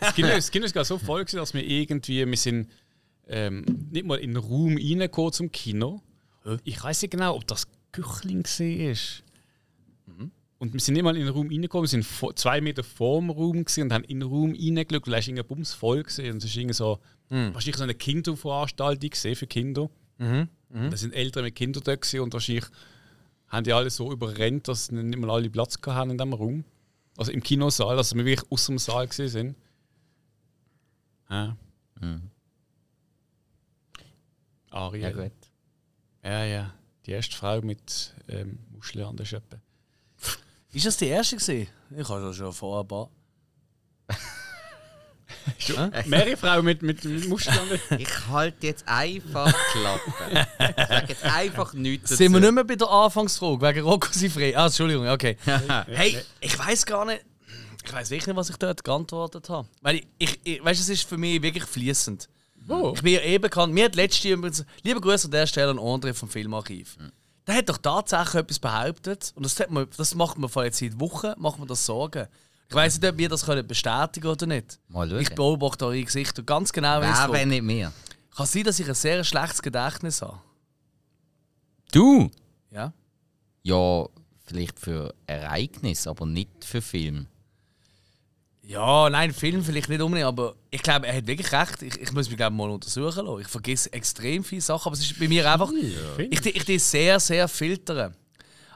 Das 0.00 0.14
Kino, 0.14 0.28
das 0.28 0.50
Kino 0.50 0.64
ist 0.64 0.74
gar 0.74 0.84
so 0.84 0.98
voll 0.98 1.20
gewesen, 1.20 1.36
dass 1.36 1.54
wir 1.54 1.62
irgendwie, 1.64 2.26
wir 2.26 2.36
sind 2.36 2.68
ähm, 3.32 3.64
nicht 3.90 4.06
mal 4.06 4.18
in 4.18 4.34
den 4.34 4.42
Raum 4.42 4.76
reingekommen 4.76 5.32
zum 5.32 5.50
Kino. 5.50 6.00
Ich 6.64 6.82
weiß 6.82 7.02
nicht 7.02 7.10
genau, 7.10 7.36
ob 7.36 7.46
das 7.46 7.66
Küchling 7.92 8.44
war. 8.44 8.96
Und 10.58 10.72
wir 10.74 10.80
sind 10.80 10.94
nicht 10.94 11.02
mal 11.02 11.16
in 11.16 11.24
den 11.24 11.34
Raum 11.34 11.48
reingekommen, 11.48 11.84
wir 11.84 11.88
sind 11.88 12.04
vor, 12.04 12.36
zwei 12.36 12.60
Meter 12.60 12.84
vor 12.84 13.20
dem 13.20 13.30
Raum 13.30 13.58
und 13.58 13.92
haben 13.92 14.04
in 14.04 14.20
den 14.20 14.28
Raum 14.28 14.52
reingeschaut, 14.52 15.08
weil 15.08 15.18
es 15.18 15.26
irgendwie 15.26 15.42
bums 15.42 15.72
voll 15.72 16.02
gesehen. 16.04 16.34
Und 16.34 16.38
es 16.38 16.50
ist 16.50 16.56
irgendwie 16.56 16.74
so, 16.74 17.00
wahrscheinlich 17.52 17.76
so 17.76 17.82
eine 17.82 17.94
Kinderveranstaltung 17.94 19.10
gesehen 19.10 19.34
für 19.34 19.46
Kinder. 19.46 19.90
Und 20.68 20.90
Da 20.90 20.96
sind 20.96 21.14
Eltern 21.14 21.44
mit 21.44 21.54
Kindern 21.56 21.82
da 21.84 21.94
gewesen 21.96 22.20
und 22.20 22.32
wahrscheinlich 22.32 22.66
haben 23.48 23.64
die 23.64 23.72
alle 23.72 23.90
so 23.90 24.12
überrennt, 24.12 24.68
dass 24.68 24.90
nicht 24.90 25.18
mal 25.18 25.30
alle 25.30 25.50
Platz 25.50 25.78
hatten 25.84 26.10
in 26.10 26.18
diesem 26.18 26.32
Raum. 26.32 26.64
Also 27.16 27.32
im 27.32 27.42
Kinosaal, 27.42 27.96
dass 27.96 28.14
wir 28.14 28.24
wirklich 28.24 28.50
aus 28.50 28.66
dem 28.66 28.78
Saal 28.78 29.06
gesehen 29.08 29.28
sind. 29.28 29.56
Ja. 31.28 31.56
Ja, 32.00 32.20
Ariel. 34.72 35.12
gut. 35.12 35.32
Ja, 36.24 36.44
ja. 36.44 36.74
Die 37.06 37.12
erste 37.12 37.36
Frau 37.36 37.60
mit 37.60 38.14
ähm, 38.28 38.58
Muscheln 38.70 39.04
an 39.04 39.16
der 39.16 39.24
Schöppe. 39.24 39.60
Ist 40.72 40.86
das 40.86 40.96
die 40.96 41.08
erste 41.08 41.36
gesehen? 41.36 41.68
Ich 41.96 42.08
habe 42.08 42.22
das 42.22 42.36
schon 42.36 42.52
vorher 42.52 42.84
ein 42.84 42.88
paar. 42.88 43.10
Mehrere 46.06 46.36
Frauen 46.36 46.64
mit, 46.64 46.82
mit, 46.82 47.04
mit 47.04 47.28
Muscheln 47.28 47.58
an 47.58 47.68
der 47.90 48.00
Ich 48.00 48.26
halte 48.28 48.66
jetzt 48.66 48.86
einfach 48.86 49.52
Klappe. 49.72 50.12
Ich 50.58 50.86
sage 50.86 51.06
jetzt 51.08 51.24
einfach 51.24 51.72
nichts 51.72 52.10
dazu. 52.10 52.16
Sind 52.16 52.32
wir 52.32 52.40
nicht 52.40 52.52
mehr 52.52 52.64
bei 52.64 52.76
der 52.76 52.88
Anfangsfrage 52.88 53.60
wegen 53.60 53.80
Rocco 53.80 54.08
Sifré? 54.08 54.54
Ah, 54.54 54.66
Entschuldigung, 54.66 55.08
okay. 55.08 55.36
hey, 55.86 56.18
ich 56.40 56.58
weiß 56.58 56.86
gar 56.86 57.04
nicht. 57.04 57.24
Ich 57.84 57.92
weiß 57.92 58.10
wirklich 58.10 58.28
nicht, 58.28 58.36
was 58.36 58.50
ich 58.50 58.56
dort 58.56 58.84
geantwortet 58.84 59.48
habe. 59.48 59.66
Weil 59.80 59.96
ich, 59.96 60.06
ich, 60.18 60.40
ich 60.44 60.64
weißt, 60.64 60.80
es 60.80 60.88
ist 60.88 61.08
für 61.08 61.18
mich 61.18 61.42
wirklich 61.42 61.64
fließend. 61.64 62.28
Wo? 62.66 62.92
Ich 62.94 63.02
bin 63.02 63.14
ja 63.14 63.20
eh 63.20 63.38
bekannt. 63.38 63.72
Mir 63.72 63.86
hat 63.86 63.94
letzte 63.94 64.28
übrigens, 64.30 64.64
liebe 64.82 65.00
Grüße 65.00 65.26
an 65.26 65.30
der 65.32 65.46
Stelle 65.46 65.70
an 65.70 65.78
André 65.78 66.14
vom 66.14 66.28
Filmarchiv. 66.28 66.96
Der 67.46 67.56
hat 67.56 67.68
doch 67.68 67.78
tatsächlich 67.78 68.34
etwas 68.36 68.58
behauptet 68.58 69.32
und 69.34 69.44
das, 69.44 69.58
man, 69.68 69.86
das 69.96 70.14
macht 70.14 70.38
man 70.38 70.48
vor 70.48 70.64
jetzt 70.64 70.78
seit 70.78 70.98
Wochen, 71.00 71.32
macht 71.38 71.58
man 71.58 71.66
das 71.66 71.84
Sorgen. 71.84 72.28
Ich 72.68 72.74
weiß 72.74 73.00
nicht, 73.00 73.10
ob 73.10 73.18
wir 73.18 73.28
das 73.28 73.44
können 73.44 73.66
bestätigen 73.66 74.26
oder 74.28 74.46
nicht. 74.46 74.78
Mal 74.88 75.08
schauen. 75.08 75.20
Ich 75.20 75.34
beobachte 75.34 75.84
eure 75.84 76.02
Gesichter 76.02 76.42
ganz 76.42 76.72
genau. 76.72 77.00
Wer, 77.00 77.28
wenn 77.30 77.48
nicht 77.48 77.62
mehr? 77.62 77.92
Kann 78.34 78.46
sein, 78.46 78.64
dass 78.64 78.78
ich 78.78 78.88
ein 78.88 78.94
sehr 78.94 79.22
schlechtes 79.24 79.60
Gedächtnis 79.60 80.22
habe. 80.22 80.38
Du? 81.92 82.30
Ja? 82.70 82.94
Ja, 83.62 84.06
vielleicht 84.46 84.80
für 84.80 85.14
Ereignis, 85.26 86.06
aber 86.06 86.24
nicht 86.24 86.64
für 86.64 86.80
Film. 86.80 87.26
Ja, 88.72 89.10
nein, 89.10 89.32
Film 89.34 89.62
vielleicht 89.62 89.88
nicht 89.88 90.00
unbedingt, 90.00 90.26
aber 90.26 90.54
ich 90.70 90.82
glaube, 90.82 91.06
er 91.06 91.16
hat 91.16 91.26
wirklich 91.26 91.52
recht. 91.52 91.82
Ich, 91.82 92.00
ich 92.00 92.12
muss 92.12 92.28
mich 92.28 92.36
glaube 92.38 92.56
mal 92.56 92.70
untersuchen 92.70 93.26
lassen. 93.26 93.40
Ich 93.40 93.48
vergesse 93.48 93.92
extrem 93.92 94.42
viele 94.44 94.60
Sachen, 94.62 94.86
aber 94.88 94.94
es 94.94 95.00
ist 95.02 95.18
bei 95.18 95.28
mir 95.28 95.50
einfach. 95.50 95.70
Ich, 96.30 96.40
die- 96.40 96.50
ich 96.50 96.64
die 96.64 96.78
sehr, 96.78 97.20
sehr 97.20 97.48
filtern. 97.48 98.14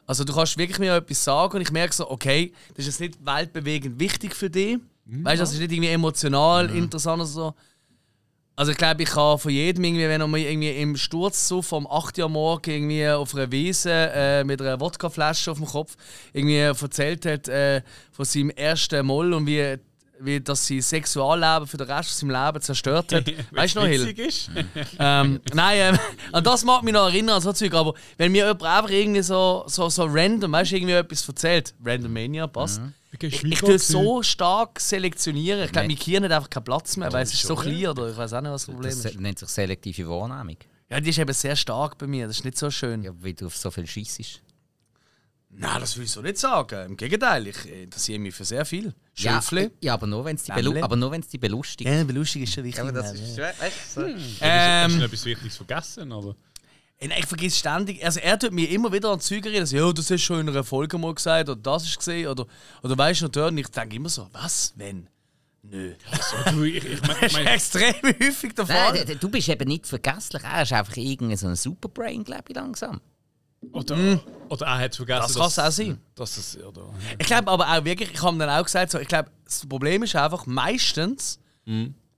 Also 0.07 0.23
du 0.25 0.33
kannst 0.35 0.57
wirklich 0.59 0.79
mir 0.79 0.95
etwas 0.97 1.25
sagen 1.25 1.57
und 1.57 1.63
ich 1.63 1.73
merke 1.73 1.95
so, 1.95 2.11
okay, 2.11 2.53
das 2.77 2.87
ist 2.87 3.01
jetzt 3.01 3.01
nicht 3.01 3.27
weltbewegend 3.27 3.99
wichtig 3.99 4.35
für 4.37 4.51
dich. 4.51 4.79
Weißt 5.25 5.39
du, 5.39 5.43
das 5.43 5.53
ist 5.55 5.61
nicht 5.61 5.73
irgendwie 5.73 5.91
emotional 5.91 6.69
interessant 6.77 7.21
oder 7.21 7.27
so. 7.27 7.55
Also 8.59 8.73
ich 8.73 8.79
glaube, 8.79 9.03
ich 9.03 9.11
kann 9.11 9.39
von 9.39 9.51
jedem 9.53 9.85
irgendwie, 9.85 10.09
wenn 10.09 10.21
er 10.21 10.27
mal 10.27 10.39
irgendwie 10.41 10.71
im 10.71 10.97
Sturzsuff 10.97 11.73
um 11.73 11.87
8 11.87 12.19
Uhr 12.19 12.29
morgens 12.31 12.69
irgendwie 12.75 13.07
auf 13.09 13.35
einer 13.35 13.53
Wiese 13.53 13.91
äh, 13.93 14.45
mit 14.45 14.63
einer 14.63 14.81
Wodkaflasche 14.81 15.51
auf 15.51 15.59
dem 15.59 15.67
Kopf 15.67 15.95
irgendwie 16.33 16.57
erzählt 16.57 17.27
hat 17.27 17.49
äh, 17.49 17.83
von 18.13 18.25
seinem 18.25 18.49
ersten 18.51 19.05
Moll 19.05 19.35
und 19.35 19.47
wie, 19.47 19.77
wie 20.21 20.41
das 20.41 20.67
sein 20.67 20.81
Sexualleben 20.83 21.67
für 21.67 21.77
den 21.77 21.91
Rest 21.91 22.19
von 22.19 22.29
seinem 22.31 22.47
Leben 22.47 22.63
zerstört 22.63 23.13
hat. 23.13 23.25
weißt 23.53 23.77
du 23.77 23.81
noch, 23.81 23.87
Hill? 23.87 24.15
Ähm, 24.99 25.41
nein, 25.53 25.95
ähm, 25.95 25.99
an 26.33 26.45
das 26.45 26.65
mag 26.65 26.83
mich 26.83 26.95
noch 26.95 27.07
erinnern, 27.09 27.37
an 27.37 27.43
so 27.43 27.53
Zeug, 27.53 27.75
aber 27.75 27.95
wenn 28.17 28.33
mir 28.33 28.47
jemand 28.47 28.63
einfach 28.63 28.91
irgendwie 28.91 29.23
so, 29.23 29.65
so, 29.67 29.89
so 29.89 30.05
random, 30.05 30.53
weißt 30.53 30.73
du, 30.73 30.77
irgendwie 30.77 30.95
etwas 30.95 31.29
erzählt, 31.29 31.75
Random 31.85 32.13
Mania, 32.13 32.47
passt. 32.47 32.81
Ich, 33.19 33.45
ich 33.45 33.59
tue 33.59 33.79
so 33.79 34.23
stark 34.23 34.79
selektionieren. 34.81 35.63
Ich 35.65 35.73
glaube, 35.73 35.89
mein 35.89 35.97
Gehirn 35.97 36.25
hat 36.25 36.33
einfach 36.33 36.51
keinen 36.51 36.65
Platz 36.65 36.97
mehr, 36.97 37.13
weil 37.13 37.23
es 37.23 37.33
ist 37.33 37.43
so 37.43 37.55
klein 37.55 37.87
oder 37.87 38.11
ich 38.11 38.17
weiß 38.17 38.33
auch 38.35 38.41
nicht, 38.43 38.51
was 38.51 38.67
das 38.67 38.75
Problem 38.75 38.91
Das 38.91 39.05
ist. 39.05 39.21
nennt 39.21 39.39
sich 39.39 39.49
selektive 39.49 40.09
Wahrnehmung. 40.09 40.57
Ja, 40.91 41.01
die 41.01 41.11
ist 41.11 41.19
eben 41.19 41.33
sehr 41.33 41.57
stark 41.57 41.99
bei 41.99 42.07
mir, 42.07 42.27
das 42.27 42.39
ist 42.39 42.45
nicht 42.45 42.59
so 42.59 42.71
schön. 42.71 43.03
Ja, 43.03 43.13
weil 43.19 43.33
du 43.35 43.47
auf 43.47 43.57
so 43.57 43.71
viel 43.71 43.87
schießt. 43.87 44.43
Nein, 45.59 45.81
das 45.81 45.97
will 45.97 46.05
ich 46.05 46.11
so 46.11 46.21
nicht 46.21 46.39
sagen. 46.39 46.87
Im 46.91 46.97
Gegenteil, 46.97 47.47
ich 47.47 47.65
interessiere 47.67 48.19
mich 48.19 48.35
für 48.35 48.45
sehr 48.45 48.65
viel. 48.67 48.95
Ja, 49.15 49.41
Schöpfli. 49.41 49.71
ja, 49.81 49.95
aber 49.95 50.07
nur 50.07 50.25
wenn 50.25 50.37
es 50.37 50.43
die, 50.45 50.53
belu 50.53 50.73
die 51.33 51.39
belustigt. 51.39 51.89
Ja, 51.91 52.05
belustig 52.05 52.43
ist 52.43 52.53
schon 52.53 52.65
wichtig. 52.65 52.81
aber 52.83 52.93
das 52.93 53.15
ist, 53.15 53.37
ja. 53.39 53.47
weißt 53.59 53.97
du, 53.97 54.01
so. 54.01 54.07
Hast 54.07 54.41
du 54.41 54.45
Ähm, 54.97 55.03
etwas 55.03 55.25
Wichtiges 55.25 55.57
vergessen? 55.57 56.13
Oder? 56.13 56.37
Nein, 57.01 57.13
ich 57.19 57.27
vergesse 57.27 57.59
ständig. 57.59 58.05
Also 58.05 58.21
er 58.21 58.39
tut 58.39 58.53
mir 58.53 58.69
immer 58.71 58.93
wieder 58.93 59.11
an 59.11 59.21
Züge 59.21 59.51
reden, 59.51 59.67
so, 59.67 59.77
ja, 59.77 59.93
das 59.93 60.05
hast 60.07 60.11
du 60.11 60.19
schon 60.19 60.41
in 60.41 60.49
einer 60.49 60.65
Folge 60.65 60.99
mal 60.99 61.15
gesagt 61.15 61.49
oder 61.49 61.61
das 61.61 61.85
ist 61.85 61.99
gesehen 61.99 62.29
oder, 62.29 62.47
oder 62.83 62.97
weißt 62.99 63.23
du 63.23 63.27
noch. 63.41 63.49
Und 63.49 63.59
ich 63.59 63.69
denke 63.69 63.97
immer 63.97 64.09
so, 64.09 64.29
was, 64.33 64.73
wenn? 64.77 65.09
Nö. 65.63 65.95
Du, 66.53 66.63
ich, 66.65 66.85
ich 66.85 67.01
mein, 67.07 67.17
Das 67.21 67.33
ist 67.33 67.75
extrem 67.75 67.95
häufig 68.21 68.55
der 68.55 68.67
Fall. 68.67 68.93
Nein, 68.95 69.07
d- 69.07 69.15
du 69.17 69.29
bist 69.29 69.49
eben 69.49 69.69
nicht 69.69 69.87
vergesslich. 69.87 70.43
Er 70.45 70.63
ist 70.63 70.73
einfach 70.73 70.97
irgendein 70.97 71.37
so 71.37 71.49
ein 71.49 71.57
Superbrain, 71.57 72.23
glaube 72.25 72.45
ich, 72.49 72.55
langsam. 72.55 73.01
Oder, 73.73 74.21
oder 74.49 74.67
er 74.67 74.79
hat 74.79 74.95
vergessen, 74.97 75.23
Das 75.23 75.35
kann's 75.35 75.59
auch 75.59 75.71
sein. 75.71 75.99
Dass 76.15 76.37
es, 76.37 76.57
oder, 76.63 76.93
Ich 77.19 77.27
glaube 77.27 77.51
aber 77.51 77.69
auch 77.69 77.85
wirklich, 77.85 78.13
ich 78.13 78.23
habe 78.23 78.37
dann 78.39 78.51
auch 78.51 78.65
gesagt, 78.65 78.91
so, 78.93 78.99
ich 78.99 79.09
glaube, 79.09 79.31
das 79.45 79.67
Problem 79.67 80.03
ist 80.03 80.15
einfach, 80.17 80.47
meistens 80.47 81.39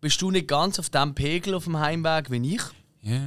bist 0.01 0.21
du 0.21 0.31
nicht 0.31 0.47
ganz 0.49 0.79
auf 0.79 0.91
dem 0.91 1.15
Pegel 1.15 1.55
auf 1.55 1.65
dem 1.65 1.79
Heimweg 1.79 2.31
wie 2.31 2.55
ich. 2.55 2.63
ja. 3.03 3.21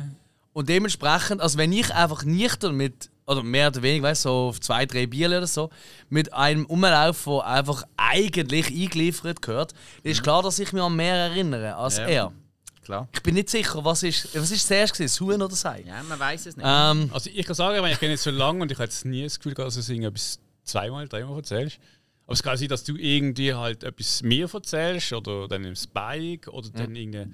Und 0.53 0.67
dementsprechend, 0.67 1.39
also 1.39 1.57
wenn 1.57 1.71
ich 1.71 1.93
einfach 1.95 2.25
nüchtern 2.25 2.75
mit, 2.75 3.09
oder 3.25 3.41
mehr 3.41 3.69
oder 3.69 3.81
weniger, 3.81 4.03
weißt, 4.09 4.23
so 4.23 4.49
auf 4.49 4.59
zwei, 4.59 4.85
drei 4.85 5.07
Bier 5.07 5.29
oder 5.29 5.47
so, 5.47 5.69
mit 6.09 6.33
einem 6.33 6.65
Umlauf, 6.65 7.23
der 7.23 7.45
einfach 7.45 7.83
eigentlich 7.95 8.67
eingeliefert 8.67 9.41
gehört, 9.41 9.73
dann 10.03 10.11
ist 10.11 10.21
klar, 10.21 10.43
dass 10.43 10.59
ich 10.59 10.73
mich 10.73 10.83
an 10.83 10.93
mehr 10.93 11.15
erinnere 11.15 11.75
als 11.77 11.97
Ja. 11.99 12.05
er. 12.05 12.33
Klar. 12.83 13.07
Ich 13.13 13.21
bin 13.21 13.35
nicht 13.35 13.49
sicher, 13.49 13.83
was 13.85 14.01
ist, 14.03 14.35
was 14.35 14.49
ist 14.51 14.67
zuerst 14.67 14.93
gewesen, 14.93 15.07
das 15.13 15.21
Huhn 15.21 15.35
oder 15.35 15.49
das 15.49 15.65
Ei? 15.65 15.83
Ja, 15.85 16.01
man 16.03 16.19
weiß 16.19 16.47
es 16.47 16.57
nicht. 16.57 16.65
Ähm, 16.67 17.09
Also 17.13 17.29
ich 17.33 17.45
kann 17.45 17.55
sagen, 17.55 17.85
ich 17.85 17.99
kenne 17.99 18.13
jetzt 18.13 18.23
so 18.23 18.31
lange 18.31 18.61
und 18.61 18.71
ich 18.71 18.77
habe 18.77 18.85
jetzt 18.85 19.05
nie 19.05 19.23
das 19.23 19.37
Gefühl, 19.39 19.53
gehabt, 19.53 19.75
dass 19.75 19.85
du 19.85 19.91
irgendetwas 19.93 20.39
zweimal, 20.63 21.07
dreimal 21.07 21.37
erzählst. 21.37 21.79
Aber 22.25 22.33
es 22.33 22.43
kann 22.43 22.57
sein, 22.57 22.69
dass 22.69 22.83
du 22.83 22.95
irgendwie 22.95 23.53
halt 23.53 23.83
etwas 23.83 24.23
mehr 24.23 24.49
erzählst 24.51 25.13
oder 25.13 25.47
dann 25.47 25.63
im 25.63 25.75
Spike 25.75 26.49
oder 26.51 26.69
dann 26.69 26.95
irgendwie. 26.95 27.27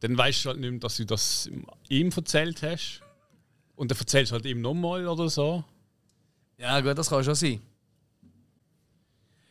Dann 0.00 0.18
weißt 0.18 0.44
du 0.44 0.48
halt 0.50 0.60
nicht 0.60 0.70
mehr, 0.70 0.80
dass 0.80 0.96
du 0.96 1.06
das 1.06 1.48
ihm 1.88 2.10
erzählt 2.14 2.62
hast. 2.62 3.00
Und 3.76 3.90
dann 3.90 3.98
erzählst 3.98 4.32
du 4.32 4.34
halt 4.34 4.44
ihm 4.46 4.60
nochmal 4.60 5.06
oder 5.06 5.28
so. 5.28 5.64
Ja, 6.58 6.80
gut, 6.80 6.98
das 6.98 7.08
kann 7.08 7.24
schon 7.24 7.34
sein. 7.34 7.60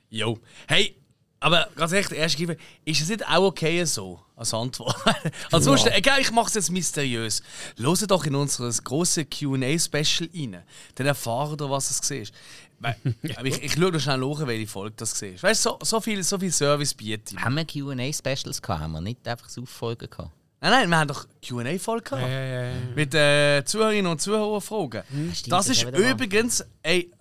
Jo. 0.09 0.37
Hey, 0.67 0.95
aber 1.41 1.67
ganz 1.75 1.91
ehrlich, 1.91 2.07
der 2.07 2.19
erste 2.19 2.37
Giver, 2.37 2.55
ist 2.85 3.01
es 3.01 3.09
nicht 3.09 3.27
auch 3.27 3.47
okay 3.47 3.83
so 3.83 4.19
als 4.35 4.53
Antwort? 4.53 4.95
also, 5.51 5.75
sonst, 5.75 5.87
egal, 5.87 6.21
ich 6.21 6.31
mache 6.31 6.49
es 6.49 6.53
jetzt 6.53 6.71
mysteriös. 6.71 7.41
Hört 7.77 8.11
doch 8.11 8.25
in 8.25 8.35
unser 8.35 8.69
grosses 8.83 9.25
QA-Special 9.27 10.29
rein. 10.35 10.61
Dann 10.95 11.07
erfahren 11.07 11.57
ihr, 11.59 11.69
was 11.69 11.89
es 11.89 12.31
war. 12.79 12.95
Ich, 13.43 13.63
ich 13.63 13.73
schaue 13.73 13.99
schnell 13.99 14.19
nach, 14.19 14.47
welche 14.47 14.67
Folge 14.67 14.93
das 14.97 15.19
war. 15.19 15.29
Weißt 15.43 15.65
du, 15.65 15.69
so, 15.69 15.79
so, 15.81 15.99
viel, 15.99 16.23
so 16.23 16.37
viel 16.37 16.51
Service 16.51 16.93
biete 16.93 17.35
ich. 17.35 17.41
haben 17.41 17.55
wir 17.55 17.65
QA-Specials 17.65 18.61
gehabt? 18.61 18.81
Haben 18.81 18.91
wir 18.93 19.01
nicht 19.01 19.27
einfach 19.27 19.49
so 19.49 19.65
Folgen 19.65 20.09
gehabt? 20.09 20.31
Nein, 20.61 20.71
nein, 20.71 20.89
wir 20.89 20.97
haben 20.99 21.07
doch 21.07 21.25
QA-Folge 21.43 22.03
gehabt. 22.03 22.95
Mit 22.95 23.15
äh, 23.15 23.63
Zuhörerinnen 23.65 24.11
und 24.11 24.21
Zuhörerfragen. 24.21 25.01
stimmt, 25.33 25.51
das 25.51 25.65
das 25.65 25.69
ist 25.69 25.83
übrigens, 25.83 26.63
ey, 26.83 27.11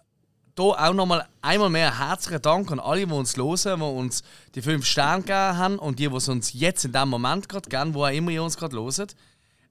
hier 0.60 0.88
auch 0.88 0.94
nochmal 0.94 1.26
einmal 1.42 1.70
mehr 1.70 1.98
herzlichen 1.98 2.42
Dank 2.42 2.70
an 2.70 2.80
alle, 2.80 3.06
die 3.06 3.12
uns 3.12 3.36
hören, 3.36 3.80
die 3.80 3.84
uns 3.84 4.22
die 4.54 4.62
5 4.62 4.84
Sterne 4.84 5.22
gegeben 5.22 5.56
haben 5.58 5.78
und 5.78 5.98
die, 5.98 6.08
die 6.08 6.14
es 6.16 6.28
uns 6.28 6.52
jetzt 6.52 6.84
in 6.84 6.92
diesem 6.92 7.08
Moment 7.08 7.48
gerade 7.48 7.68
geben, 7.68 7.94
wo 7.94 8.04
auch 8.04 8.10
immer 8.12 8.30
ihr 8.30 8.42
uns 8.42 8.56
gerade 8.56 8.76
hören. 8.76 9.06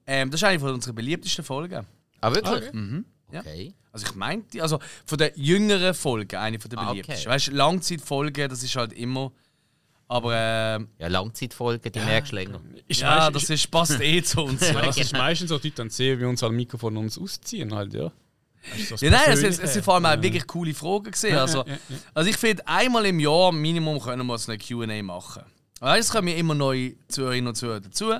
Ähm, 0.06 0.30
das 0.30 0.40
ist 0.40 0.44
eine 0.48 0.58
von 0.60 0.70
unseren 0.74 0.94
beliebtesten 0.94 1.44
Folgen. 1.44 1.86
Ah, 2.20 2.34
wirklich? 2.34 2.72
Ja. 3.32 3.40
Okay. 3.40 3.74
Also 3.92 4.06
ich 4.06 4.14
meinte, 4.14 4.60
also 4.62 4.78
von 5.06 5.18
den 5.18 5.30
jüngeren 5.36 5.94
Folgen, 5.94 6.36
eine 6.36 6.58
von 6.58 6.68
der 6.70 6.78
Ah, 6.80 6.90
beliebtesten. 6.90 7.26
okay. 7.26 7.34
Weißt 7.34 7.46
du, 7.48 7.50
Langzeitfolgen, 7.52 8.48
das 8.48 8.62
ist 8.62 8.74
halt 8.76 8.92
immer. 8.92 9.32
Aber 10.08 10.34
äh, 10.34 10.80
Ja, 10.98 11.06
Langzeitfolgen, 11.08 11.92
die 11.92 11.98
merkst 12.00 12.32
du 12.32 12.36
länger. 12.36 12.60
Ja, 12.88 13.30
das 13.30 13.48
ist, 13.48 13.70
passt 13.70 14.00
eh 14.00 14.20
zu 14.22 14.42
uns. 14.42 14.60
Ja, 14.68 14.82
das 14.82 14.96
ist 14.96 15.12
meistens 15.12 15.50
so, 15.50 15.58
die 15.58 15.72
dann 15.72 15.90
sehen, 15.90 16.18
wie 16.18 16.24
uns 16.24 16.42
am 16.42 16.56
Mikrofon 16.56 16.96
uns 16.96 17.16
ausziehen 17.18 17.72
halt, 17.74 17.94
ja. 17.94 18.10
Das 18.90 19.00
Ja, 19.00 19.10
nein, 19.10 19.22
es, 19.28 19.42
es, 19.42 19.58
es 19.58 19.72
sind 19.72 19.84
vor 19.84 19.94
allem 19.94 20.06
auch 20.06 20.20
wirklich 20.22 20.46
coole 20.46 20.74
Fragen 20.74 21.10
gesehen. 21.10 21.36
Also, 21.38 21.64
also 22.14 22.28
ich 22.30 22.36
finde, 22.36 22.66
einmal 22.66 23.06
im 23.06 23.18
Jahr 23.18 23.52
Minimum 23.52 24.00
können 24.00 24.26
wir 24.26 24.38
so 24.38 24.52
eine 24.52 24.58
Q&A 24.60 25.02
machen. 25.02 25.42
Weißt, 25.80 26.08
es 26.08 26.14
kommen 26.14 26.28
ja 26.28 26.34
immer 26.34 26.54
neue 26.54 26.92
Zuhörerinnen 27.08 27.48
und 27.48 27.54
Zuhörer 27.54 27.80
dazu. 27.80 28.12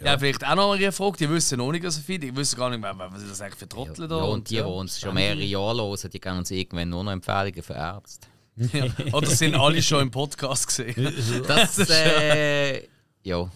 Die 0.00 0.08
haben 0.08 0.18
vielleicht 0.18 0.44
auch 0.44 0.56
noch 0.56 0.68
mal 0.68 0.76
eine 0.76 0.90
Frage, 0.90 1.16
die 1.18 1.30
wissen 1.30 1.58
noch 1.58 1.70
nicht 1.70 1.88
so 1.88 2.00
viel, 2.00 2.18
die 2.18 2.34
wissen 2.34 2.56
gar 2.58 2.68
nicht, 2.68 2.82
was 2.82 2.96
was 2.98 3.22
ist 3.22 3.30
das 3.30 3.40
eigentlich 3.40 3.54
für 3.60 3.64
Ja, 3.66 3.68
Trottel 3.68 4.00
ja, 4.02 4.06
da. 4.08 4.16
und 4.24 4.50
die, 4.50 4.56
die 4.56 4.60
uns 4.62 4.98
schon 4.98 5.14
mehrere 5.14 5.44
Jahre 5.44 5.76
hören, 5.82 6.10
die 6.12 6.20
geben 6.20 6.38
uns 6.38 6.50
irgendwann 6.50 6.88
nur 6.88 7.04
noch 7.04 7.12
Empfehlungen 7.12 7.62
für 7.62 7.74
Ärzte. 7.74 8.26
ja. 8.56 8.86
Oder 9.12 9.26
sind 9.28 9.54
alle 9.54 9.80
schon 9.80 10.02
im 10.02 10.10
Podcast 10.10 10.66
gesehen? 10.66 11.14
Das, 11.46 11.78
äh, 11.88 12.88
ja. 13.22 13.48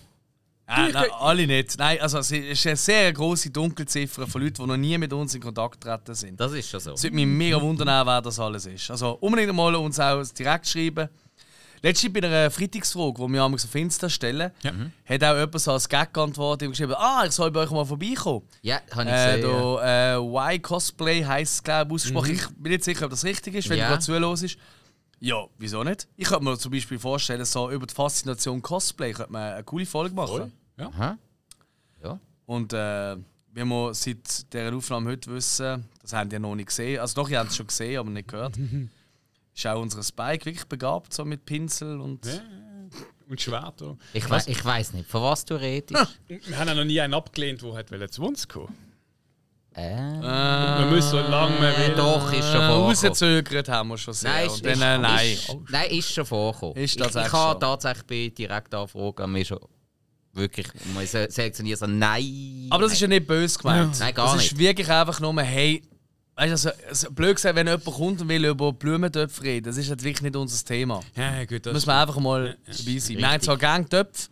Ah, 0.69 0.89
nein, 0.93 1.11
alle 1.19 1.47
nicht. 1.47 1.79
Nein, 1.79 2.01
also 2.01 2.19
es 2.19 2.31
ist 2.31 2.67
eine 2.67 2.77
sehr 2.77 3.13
grosse 3.13 3.51
Dunkelziffer 3.51 4.27
von 4.27 4.43
Leuten, 4.43 4.63
die 4.63 4.67
noch 4.67 4.77
nie 4.77 4.97
mit 4.99 5.13
uns 5.13 5.35
in 5.35 5.41
Kontakt 5.43 5.81
getreten 5.81 6.15
sind. 6.15 6.39
Das 6.39 6.53
ist 6.53 6.69
schon 6.69 6.81
so. 6.81 6.93
Es 6.93 7.03
würde 7.03 7.17
mich 7.17 7.27
mega 7.27 7.61
wundern, 7.61 8.07
wer 8.07 8.23
das 8.23 8.39
alles 8.39 8.67
ist. 8.67 8.91
Also 8.91 9.19
unbedingt 9.21 9.55
mal 9.55 9.75
uns 9.75 9.99
auch 9.99 10.23
direkt 10.39 10.67
schreiben. 10.69 11.09
Letztens 11.81 12.13
bei 12.13 12.21
einer 12.25 12.51
Freitagsfrage, 12.51 13.15
die 13.25 13.33
wir 13.35 13.45
einmal 13.45 13.55
auf 13.55 13.75
Insta 13.75 14.09
stellen, 14.09 14.51
hat 15.09 15.25
auch 15.25 15.35
jemand 15.37 15.61
so 15.61 15.71
als 15.73 15.89
Gag 15.89 16.13
geantwortet 16.13 16.67
und 16.67 16.73
geschrieben, 16.73 16.95
ah, 16.97 17.23
ich 17.25 17.31
soll 17.33 17.53
bei 17.53 17.61
euch 17.61 17.71
mal 17.71 17.85
vorbeikommen. 17.85 18.43
Ja, 18.63 18.81
habe 18.91 19.05
ich 19.05 19.09
Äh, 19.17 19.37
gesehen. 19.37 19.51
ja. 19.53 19.77
da, 19.77 20.17
äh, 20.17 20.57
Y 20.57 20.63
Cosplay 20.63 21.25
heisst 21.25 21.55
es, 21.55 21.63
glaube 21.63 21.91
ich, 21.91 21.95
ausgesprochen. 22.03 22.33
Ich 22.33 22.47
bin 22.57 22.73
nicht 22.73 22.83
sicher, 22.83 23.05
ob 23.05 23.11
das 23.13 23.23
richtig 23.25 23.55
ist, 23.55 23.69
wenn 23.69 23.79
Ja. 23.79 23.85
du 23.85 23.91
gerade 23.93 24.03
zuhörst. 24.05 24.57
Ja, 25.21 25.45
wieso 25.59 25.85
nicht? 25.85 26.09
Ich 26.17 26.27
könnte 26.29 26.45
mir 26.45 26.59
zum 26.59 26.73
Beispiel 26.73 26.99
vorstellen, 26.99 27.45
so 27.45 27.71
über 27.71 27.87
die 27.87 27.95
Faszination 27.95 28.61
Cosplay 28.61 29.13
könnte 29.13 29.31
man 29.33 29.53
eine 29.55 29.65
coole 29.65 29.87
Folge 29.87 30.15
machen. 30.17 30.53
Ja. 30.79 30.87
Aha. 30.89 31.19
Ja. 32.03 32.21
Und 32.47 32.73
äh, 32.73 33.17
wie 33.53 33.65
wir 33.65 33.95
seit 33.95 34.53
dieser 34.53 34.75
Aufnahme 34.75 35.11
heute 35.11 35.33
wissen, 35.33 35.85
das 36.01 36.13
haben 36.13 36.29
die 36.31 36.35
ja 36.35 36.41
noch 36.41 36.55
nicht 36.55 36.67
gesehen, 36.69 37.01
also 37.01 37.15
doch, 37.23 37.29
ihr 37.29 37.39
habt 37.39 37.51
es 37.51 37.57
schon 37.57 37.67
gesehen, 37.67 37.99
aber 37.99 38.11
nicht 38.11 38.29
gehört, 38.29 38.57
ist 39.55 39.67
auch 39.67 39.81
unser 39.81 40.03
Spike 40.03 40.47
wirklich 40.47 40.67
begabt, 40.67 41.13
so 41.13 41.25
mit 41.25 41.45
Pinsel 41.45 42.01
und... 42.01 42.25
Ja. 42.27 42.33
Und 43.29 43.39
Schwert. 43.43 43.83
auch. 43.83 43.99
Ich, 44.15 44.31
wei 44.31 44.43
ich 44.47 44.65
weiß 44.65 44.95
nicht, 44.95 45.07
von 45.11 45.23
was 45.23 45.45
du 45.45 45.55
redest. 45.61 46.19
Wir 46.29 46.59
haben 46.59 46.69
ja 46.69 46.75
noch 46.75 46.85
nie 46.85 46.99
einen 46.99 47.13
abgelehnt, 47.13 47.61
der 47.63 47.75
hat 48.01 48.13
zu 48.15 48.23
uns 48.23 48.49
kommen 48.49 48.75
äh, 49.75 50.21
Man 50.21 50.95
muss 50.95 51.11
so 51.11 51.19
lange 51.21 51.55
man 51.61 51.77
will. 51.77 51.95
doch, 51.95 52.33
ist 52.33 52.39
schon 52.51 52.55
Äh, 52.61 52.67
vorgekommen. 52.67 52.83
rausgezögert 52.87 53.69
haben 53.69 53.89
wir 53.91 53.99
schon 53.99 54.15
sehr. 54.15 54.31
Nein, 54.31 54.47
ist, 54.47 54.65
dann, 54.65 54.73
ist, 54.73 54.81
äh, 54.83 54.99
nein. 54.99 55.33
Ist, 55.33 55.57
nein, 55.69 55.91
ist 55.91 56.13
schon 56.15 56.25
vorgekommen. 56.27 56.77
Ist 56.77 56.83
ich, 56.95 56.97
ich 56.97 57.03
tatsächlich 57.03 57.33
habe 57.33 57.53
schon. 57.53 57.61
tatsächlich 57.61 58.07
bei 58.07 58.35
Direktanfragen 58.35 59.25
an 59.25 59.33
mich 59.33 59.49
schon 59.49 59.61
wirklich 60.33 60.67
mal 60.95 61.07
se- 61.07 61.29
selektioniert, 61.31 61.79
so 61.79 61.87
nein. 61.87 62.67
Aber 62.71 62.85
das 62.85 62.93
ist 62.93 63.01
ja 63.01 63.09
nicht 63.09 63.27
böse 63.27 63.59
gemeint. 63.59 63.99
Nein, 63.99 64.15
gar 64.15 64.33
das 64.35 64.45
ist 64.45 64.53
nicht. 64.53 64.59
wirklich 64.59 64.89
einfach 64.91 65.19
nur, 65.21 65.41
hey, 65.43 65.83
weißt 66.37 66.49
du, 66.65 66.71
also, 66.71 66.71
also, 66.89 67.11
blöd 67.11 67.37
gesagt, 67.37 67.57
wenn 67.57 67.67
jemand 67.67 67.85
kommt 67.85 68.21
und 68.21 68.29
will 68.29 68.45
über 68.45 68.73
Blumentöpfe 68.73 69.43
reden, 69.43 69.65
das 69.67 69.77
ist 69.77 69.89
halt 69.89 70.03
wirklich 70.05 70.23
nicht 70.23 70.37
unser 70.37 70.65
Thema. 70.65 71.01
Ja, 71.17 71.41
gut, 71.45 71.67
Da 71.67 71.71
das 71.71 71.75
muss 71.75 71.87
man 71.87 71.97
einfach 71.97 72.21
mal 72.21 72.57
dabei 72.67 72.77
sein. 72.77 72.87
Richtig. 72.95 73.21
Nein, 73.21 73.41
zwar 73.41 73.57
gern 73.59 73.89
Töpfe. 73.89 74.29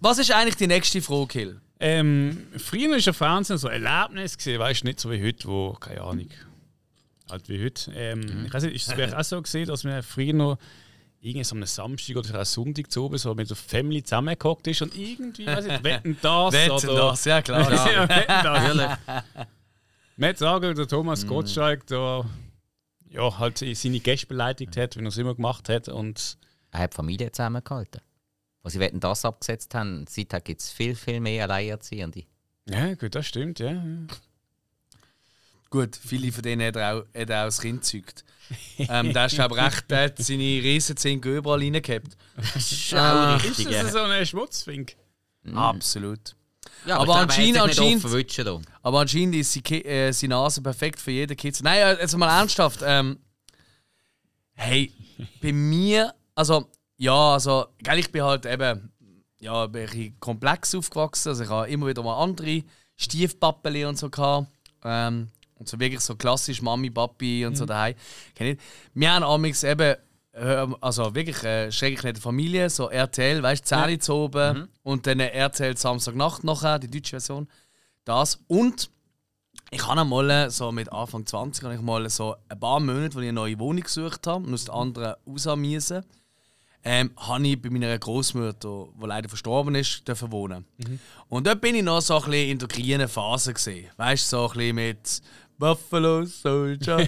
Was 0.00 0.18
ist 0.18 0.30
eigentlich 0.32 0.56
die 0.56 0.66
nächste 0.66 1.00
Frage, 1.00 1.32
Hill? 1.38 1.60
Ähm, 1.78 2.46
früher 2.58 2.90
war 2.90 2.98
ja 2.98 3.12
Fernsehen 3.12 3.56
so 3.58 3.68
ein 3.68 3.82
Erlebnis, 3.84 4.36
gewesen, 4.36 4.58
weißt 4.58 4.82
du, 4.82 4.86
nicht 4.86 5.00
so 5.00 5.10
wie 5.10 5.22
heute, 5.22 5.48
wo, 5.48 5.72
keine 5.74 6.02
Ahnung, 6.02 6.28
halt 7.30 7.48
wie 7.48 7.64
heute. 7.64 7.90
Ähm, 7.94 8.44
Ich 8.46 8.52
weiß 8.52 8.64
nicht, 8.64 8.74
ist 8.76 8.88
es 8.88 8.92
vielleicht 8.92 9.14
auch 9.14 9.24
so 9.24 9.40
gesehen, 9.40 9.66
dass 9.66 9.84
man 9.84 10.02
früher 10.02 10.34
noch 10.34 10.58
irgendwie 11.20 11.44
so 11.44 11.54
am 11.54 11.64
Samstag 11.64 12.16
oder 12.16 12.38
am 12.38 12.44
Sonntag 12.44 12.90
zu 12.90 13.04
oben 13.04 13.18
so 13.18 13.34
mit 13.34 13.48
der 13.48 13.56
Family 13.56 14.02
zusammengehockt 14.02 14.66
ist 14.66 14.82
und 14.82 14.96
irgendwie, 14.96 15.46
weiß 15.46 15.66
ich, 15.66 15.84
wetten 15.84 16.16
das 16.22 16.52
Wetten 16.54 16.88
oder. 16.88 17.10
das, 17.10 17.24
ja 17.24 17.42
klar. 17.42 17.70
ja, 17.70 18.08
wetten 18.08 18.78
das. 18.78 18.98
Man 20.16 20.28
hat 20.28 20.38
sagen, 20.38 20.74
der 20.74 20.88
Thomas 20.88 21.26
Gottschalk 21.26 21.86
da 21.86 22.24
ja, 23.10 23.38
halt 23.38 23.58
seine 23.58 24.00
Gäste 24.00 24.26
beleidigt 24.26 24.76
hat, 24.76 24.96
wie 24.96 25.00
er 25.02 25.06
es 25.08 25.16
immer 25.16 25.34
gemacht 25.34 25.68
hat. 25.68 25.88
Und 25.88 26.38
Er 26.70 26.80
hat 26.80 26.92
die 26.92 26.96
Familie 26.96 27.32
zusammengehalten. 27.32 28.00
was 28.62 28.74
sie 28.74 28.80
wetten 28.80 29.00
das 29.00 29.24
abgesetzt 29.24 29.74
haben. 29.74 30.06
Seither 30.08 30.40
gibt 30.40 30.60
es 30.60 30.70
viel, 30.70 30.94
viel 30.94 31.20
mehr 31.20 31.44
Alleinerziehende. 31.44 32.24
Ja, 32.68 32.94
gut, 32.94 33.14
das 33.14 33.26
stimmt, 33.26 33.58
ja. 33.58 33.72
ja. 33.72 33.82
Gut, 35.70 35.96
viele 35.96 36.32
von 36.32 36.42
denen 36.42 36.66
hat 36.66 36.76
er 36.76 36.94
auch, 36.94 37.04
hat 37.14 37.30
er 37.30 37.42
auch 37.42 37.46
das 37.46 37.60
Kind 37.60 37.80
gezeugt. 37.80 38.24
Ähm, 38.78 39.12
der 39.12 39.26
ist 39.26 39.38
aber 39.38 39.56
recht, 39.56 39.84
hat 39.92 40.18
seine 40.18 40.42
Riesenzink 40.42 41.24
überall 41.24 41.60
reingehabt. 41.60 42.16
Das 42.36 42.72
ist 42.72 42.94
auch 42.94 43.36
Ist 43.36 43.44
richtig. 43.44 43.64
das 43.66 43.74
ja. 43.74 43.88
so 43.90 43.98
eine 44.00 44.26
Schmutzfink? 44.26 44.96
Absolut. 45.54 46.34
Ja, 46.86 46.96
Aber 46.96 47.02
ich 47.02 47.06
glaube, 47.06 47.20
anscheinend- 47.20 47.58
anscheinend-. 47.58 48.66
Aber 48.82 49.00
anscheinend 49.00 49.34
ist 49.34 49.52
sie, 49.52 49.60
äh, 49.84 50.12
seine 50.12 50.34
Nase 50.34 50.62
perfekt 50.62 50.98
für 51.00 51.10
jeden 51.10 51.36
Kids. 51.36 51.62
Nein, 51.62 51.78
äh, 51.78 52.00
also 52.00 52.16
mal 52.18 52.38
ernsthaft. 52.38 52.80
Ähm, 52.82 53.18
hey, 54.54 54.92
bei 55.42 55.52
mir, 55.52 56.14
also, 56.34 56.68
ja, 56.96 57.32
also, 57.34 57.66
gell, 57.78 57.98
ich 57.98 58.10
bin 58.10 58.22
halt 58.22 58.46
eben, 58.46 58.92
ja, 59.40 59.66
bin 59.66 59.82
ein 59.82 59.86
bisschen 59.88 60.20
komplex 60.20 60.74
aufgewachsen. 60.74 61.28
Also, 61.30 61.44
ich 61.44 61.48
habe 61.50 61.68
immer 61.68 61.86
wieder 61.86 62.02
mal 62.02 62.22
andere 62.22 62.62
Stiefpappeli 62.96 63.84
und 63.84 63.98
so 63.98 64.10
gehabt. 64.10 64.48
Ähm, 64.84 65.28
und 65.60 65.68
so 65.68 65.78
wirklich 65.78 66.00
so 66.00 66.16
klassisch 66.16 66.62
Mami, 66.62 66.90
Papi 66.90 67.46
und 67.46 67.54
so 67.54 67.66
daheim. 67.66 67.94
Wir 68.94 69.12
haben 69.12 69.22
amigs 69.22 69.62
eben, 69.62 69.94
äh, 70.32 70.66
also 70.80 71.14
wirklich 71.14 71.42
äh, 71.44 71.70
schrecklich 71.70 72.02
nette 72.02 72.20
Familie, 72.20 72.68
so 72.70 72.90
RTL, 72.90 73.42
weißt 73.42 73.62
du, 73.62 73.66
Zähne 73.68 73.98
zu 73.98 74.14
oben 74.14 74.68
und 74.82 75.06
dann 75.06 75.20
RTL 75.20 75.76
Samstagnacht 75.76 76.42
nachher, 76.42 76.78
die 76.78 76.90
deutsche 76.90 77.10
Version. 77.10 77.46
Das. 78.04 78.40
Und 78.48 78.90
ich 79.70 79.86
habe 79.86 80.04
mal 80.04 80.50
so 80.50 80.72
mit 80.72 80.90
Anfang 80.90 81.26
20 81.26 81.64
habe 81.64 81.74
ich 81.74 81.80
mal 81.80 82.08
so 82.08 82.34
ein 82.48 82.58
paar 82.58 82.80
Monate, 82.80 83.14
wo 83.14 83.20
ich 83.20 83.28
eine 83.28 83.34
neue 83.34 83.58
Wohnung 83.58 83.82
gesucht 83.82 84.26
habe 84.26 84.44
und 84.46 84.54
aus 84.54 84.64
der 84.64 84.74
anderen 84.74 85.14
rausmiesen, 85.26 86.04
ähm, 86.82 87.10
habe 87.16 87.46
ich 87.46 87.60
bei 87.60 87.68
meiner 87.70 87.98
Großmutter, 87.98 88.88
die 89.00 89.06
leider 89.06 89.28
verstorben 89.28 89.74
ist, 89.74 90.06
dürfen 90.08 90.32
wohnen. 90.32 90.64
Und 91.28 91.46
dort 91.46 91.60
bin 91.60 91.74
ich 91.74 91.82
noch 91.82 92.00
so 92.00 92.16
ein 92.16 92.30
bisschen 92.30 92.48
in 92.48 92.58
der 92.58 92.68
grünen 92.68 93.08
Phase 93.08 93.52
gesehen, 93.52 93.90
weißt 93.96 94.32
du, 94.32 94.36
so 94.36 94.48
ein 94.48 94.56
bisschen 94.56 94.76
mit 94.76 95.22
Buffalo 95.60 96.24
Soldier. 96.24 97.06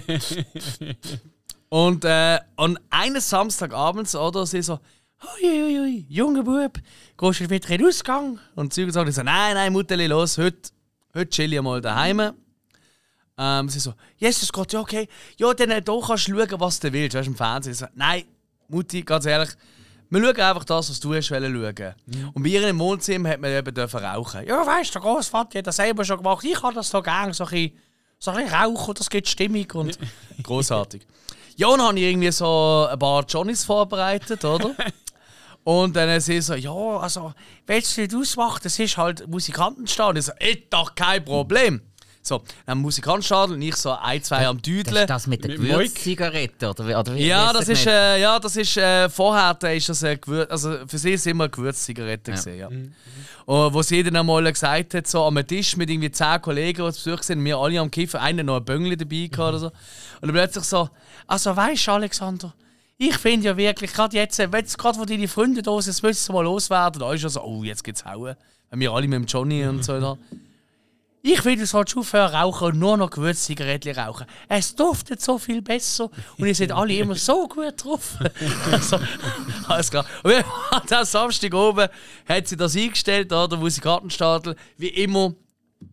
und 1.69 2.05
äh, 2.05 2.39
an 2.55 2.79
eines 2.91 3.27
Samstagabends 3.27 4.15
oder 4.15 4.45
sie 4.45 4.61
so 4.61 4.79
hui, 5.23 6.05
junger 6.07 6.43
Bub, 6.43 6.77
gehst 7.17 7.39
du 7.39 7.49
wieder 7.49 7.69
in 7.71 7.77
den 7.79 7.87
Ausgang? 7.87 8.39
Und 8.53 8.71
sie 8.71 8.89
sagt 8.91 9.11
so, 9.11 9.23
nein, 9.23 9.55
nein, 9.55 9.73
Mutterli, 9.73 10.05
los, 10.05 10.37
heute, 10.37 10.69
heute 11.15 11.29
chill 11.31 11.51
ich 11.51 11.61
mal 11.63 11.81
daheim. 11.81 12.33
Ähm, 13.39 13.69
sie 13.69 13.79
so, 13.79 13.95
Jesus 14.17 14.53
Gott, 14.53 14.71
ja, 14.71 14.81
okay. 14.81 15.09
Ja, 15.37 15.51
dann 15.55 15.71
äh, 15.71 15.81
da 15.81 15.97
kannst 16.05 16.27
du 16.27 16.37
schauen, 16.37 16.59
was 16.59 16.79
du 16.79 16.93
willst. 16.93 17.15
Weißt 17.17 17.25
du, 17.25 17.31
im 17.31 17.35
Fernsehen. 17.35 17.73
So, 17.73 17.87
nein, 17.95 18.25
Mutti, 18.67 19.01
ganz 19.01 19.25
ehrlich, 19.25 19.49
wir 20.11 20.21
schauen 20.21 20.41
einfach 20.41 20.63
das, 20.63 20.91
was 20.91 20.99
du 20.99 21.15
hast 21.15 21.31
wollen 21.31 21.75
schauen. 21.75 21.95
Und 22.35 22.43
bei 22.43 22.49
ihr 22.49 22.67
im 22.67 22.77
Wohnzimmer 22.77 23.29
hat 23.29 23.41
man 23.41 23.49
eben 23.49 23.73
dürfen 23.73 23.99
rauchen. 23.99 24.45
Ja, 24.45 24.63
weißt 24.63 24.93
du, 24.93 24.99
der 24.99 25.01
Großvater 25.01 25.57
hat 25.57 25.65
das 25.65 25.77
selber 25.77 26.05
schon 26.05 26.17
gemacht. 26.17 26.45
Ich 26.45 26.61
habe 26.61 26.75
das 26.75 26.91
so 26.91 27.01
gerne, 27.01 27.33
so 27.33 27.45
ein 27.45 27.49
bisschen, 27.49 27.79
so 28.23 28.31
ein 28.31 28.45
bisschen 28.45 28.55
rauchen, 28.55 28.93
das 28.93 29.09
gibt 29.09 29.27
Stimmung 29.27 29.69
und 29.73 29.99
großartig. 30.43 31.05
Ja, 31.57 31.67
und 31.67 31.79
dann 31.79 31.87
habe 31.87 31.99
ich 31.99 32.05
irgendwie 32.05 32.31
so 32.31 32.87
ein 32.89 32.97
paar 32.97 33.25
Johnnies 33.27 33.65
vorbereitet, 33.65 34.45
oder? 34.45 34.75
Und 35.65 35.95
dann 35.95 36.19
sie 36.19 36.41
so, 36.41 36.55
ja, 36.55 36.73
also, 36.73 37.33
willst 37.67 37.95
du 37.95 38.01
nicht 38.01 38.13
ausmachen? 38.13 38.59
Das 38.63 38.77
ist 38.77 38.97
halt 38.97 39.25
Musikantenstadel. 39.29 40.19
Ich 40.19 40.25
so, 40.25 40.33
ist 40.37 40.63
doch 40.69 40.93
kein 40.93 41.23
Problem. 41.23 41.81
So, 42.25 42.41
dann 42.65 42.77
Musikantenstadel 42.77 43.55
und 43.57 43.61
ich 43.61 43.75
so 43.75 43.91
ein, 43.91 44.23
zwei 44.23 44.47
am 44.47 44.55
Das 44.55 44.63
Düdeln. 44.63 44.95
ist 44.95 45.09
das 45.09 45.27
mit 45.27 45.43
der? 45.43 45.57
Gewürzzigarette, 45.57 46.69
oder, 46.69 46.99
oder 47.01 47.15
wie? 47.15 47.27
Ja, 47.27 47.49
wie 47.49 47.53
das 47.53 47.65
das 47.65 47.79
ist, 47.79 47.85
äh, 47.85 48.21
ja, 48.21 48.39
das 48.39 48.55
ist 48.55 48.77
äh, 48.77 49.09
vorher 49.09 49.53
da 49.55 49.67
ist 49.69 49.89
das 49.89 50.03
eine 50.05 50.17
Gewür 50.17 50.49
also 50.49 50.87
für 50.87 50.97
sie 50.97 51.11
ist 51.11 51.27
immer 51.27 51.43
eine 51.45 51.51
Gewürzzigarette 51.51 52.31
Ja. 52.31 52.35
gesehen, 52.37 52.59
ja. 52.59 52.67
Und 53.45 53.73
wo 53.73 53.81
sie 53.81 54.01
dann 54.03 54.15
einmal 54.15 54.49
gesagt 54.51 54.93
hat, 54.93 55.05
so 55.05 55.25
am 55.25 55.45
Tisch 55.45 55.75
mit 55.75 55.89
irgendwie 55.89 56.11
zehn 56.11 56.41
Kollegen, 56.41 56.85
die 56.85 56.91
zu 56.93 57.03
Besuch 57.09 57.23
sind, 57.23 57.43
wir 57.43 57.57
alle 57.57 57.77
am 57.81 57.91
Kiffen, 57.91 58.21
einer 58.21 58.41
noch 58.41 58.55
ein 58.55 58.63
Böngli 58.63 58.95
dabei 58.95 59.27
gehabt 59.29 59.39
oder 59.49 59.59
so. 59.59 59.65
Und 59.67 59.73
dann 60.21 60.31
plötzlich 60.31 60.63
so, 60.63 60.89
also 61.27 61.53
weißt 61.53 61.87
du, 61.87 61.91
Alexander, 61.91 62.53
ich 62.97 63.17
finde 63.17 63.47
ja 63.47 63.57
wirklich, 63.57 63.91
gerade 63.91 64.15
jetzt, 64.15 64.39
äh, 64.39 64.47
gerade 64.47 64.97
wo 64.97 65.03
deine 65.03 65.27
Freunde 65.27 65.61
da 65.61 65.71
sind, 65.81 65.91
jetzt 65.93 66.03
müssen 66.03 66.23
sie 66.25 66.31
mal 66.31 66.43
loswerden, 66.45 67.01
da 67.01 67.11
ist 67.13 67.23
ja 67.23 67.27
so, 67.27 67.41
oh, 67.41 67.63
jetzt 67.65 67.83
geht's 67.83 68.05
hauen. 68.05 68.35
Wenn 68.69 68.79
wir 68.79 68.91
alle 68.93 69.07
mit 69.09 69.19
dem 69.19 69.25
Johnny 69.25 69.65
und 69.65 69.83
so 69.83 69.99
da. 69.99 70.17
Ich 71.25 71.39
finde, 71.39 71.59
du 71.59 71.65
solltest 71.67 71.95
aufhören 71.95 72.35
rauchen 72.35 72.73
und 72.73 72.79
nur 72.79 72.97
noch 72.97 73.09
Gewürzzigaretten 73.09 73.97
rauchen. 73.97 74.25
Es 74.49 74.75
duftet 74.75 75.21
so 75.21 75.37
viel 75.37 75.61
besser 75.61 76.09
und 76.37 76.45
ihr 76.45 76.53
seid 76.53 76.73
alle 76.73 76.93
immer 76.95 77.15
so 77.15 77.47
gut 77.47 77.81
drauf. 77.81 78.17
also, 78.71 78.99
alles 79.69 79.89
klar. 79.89 80.05
Und 80.21 80.31
wir 80.31 80.43
haben 80.71 80.93
am 80.93 81.05
Samstag 81.05 81.53
oben 81.53 81.87
hat 82.27 82.47
sie 82.49 82.57
das 82.57 82.75
eingestellt, 82.75 83.31
oder, 83.31 83.55
Musikantenstadel, 83.55 84.57
wie 84.75 84.89
immer, 84.89 85.33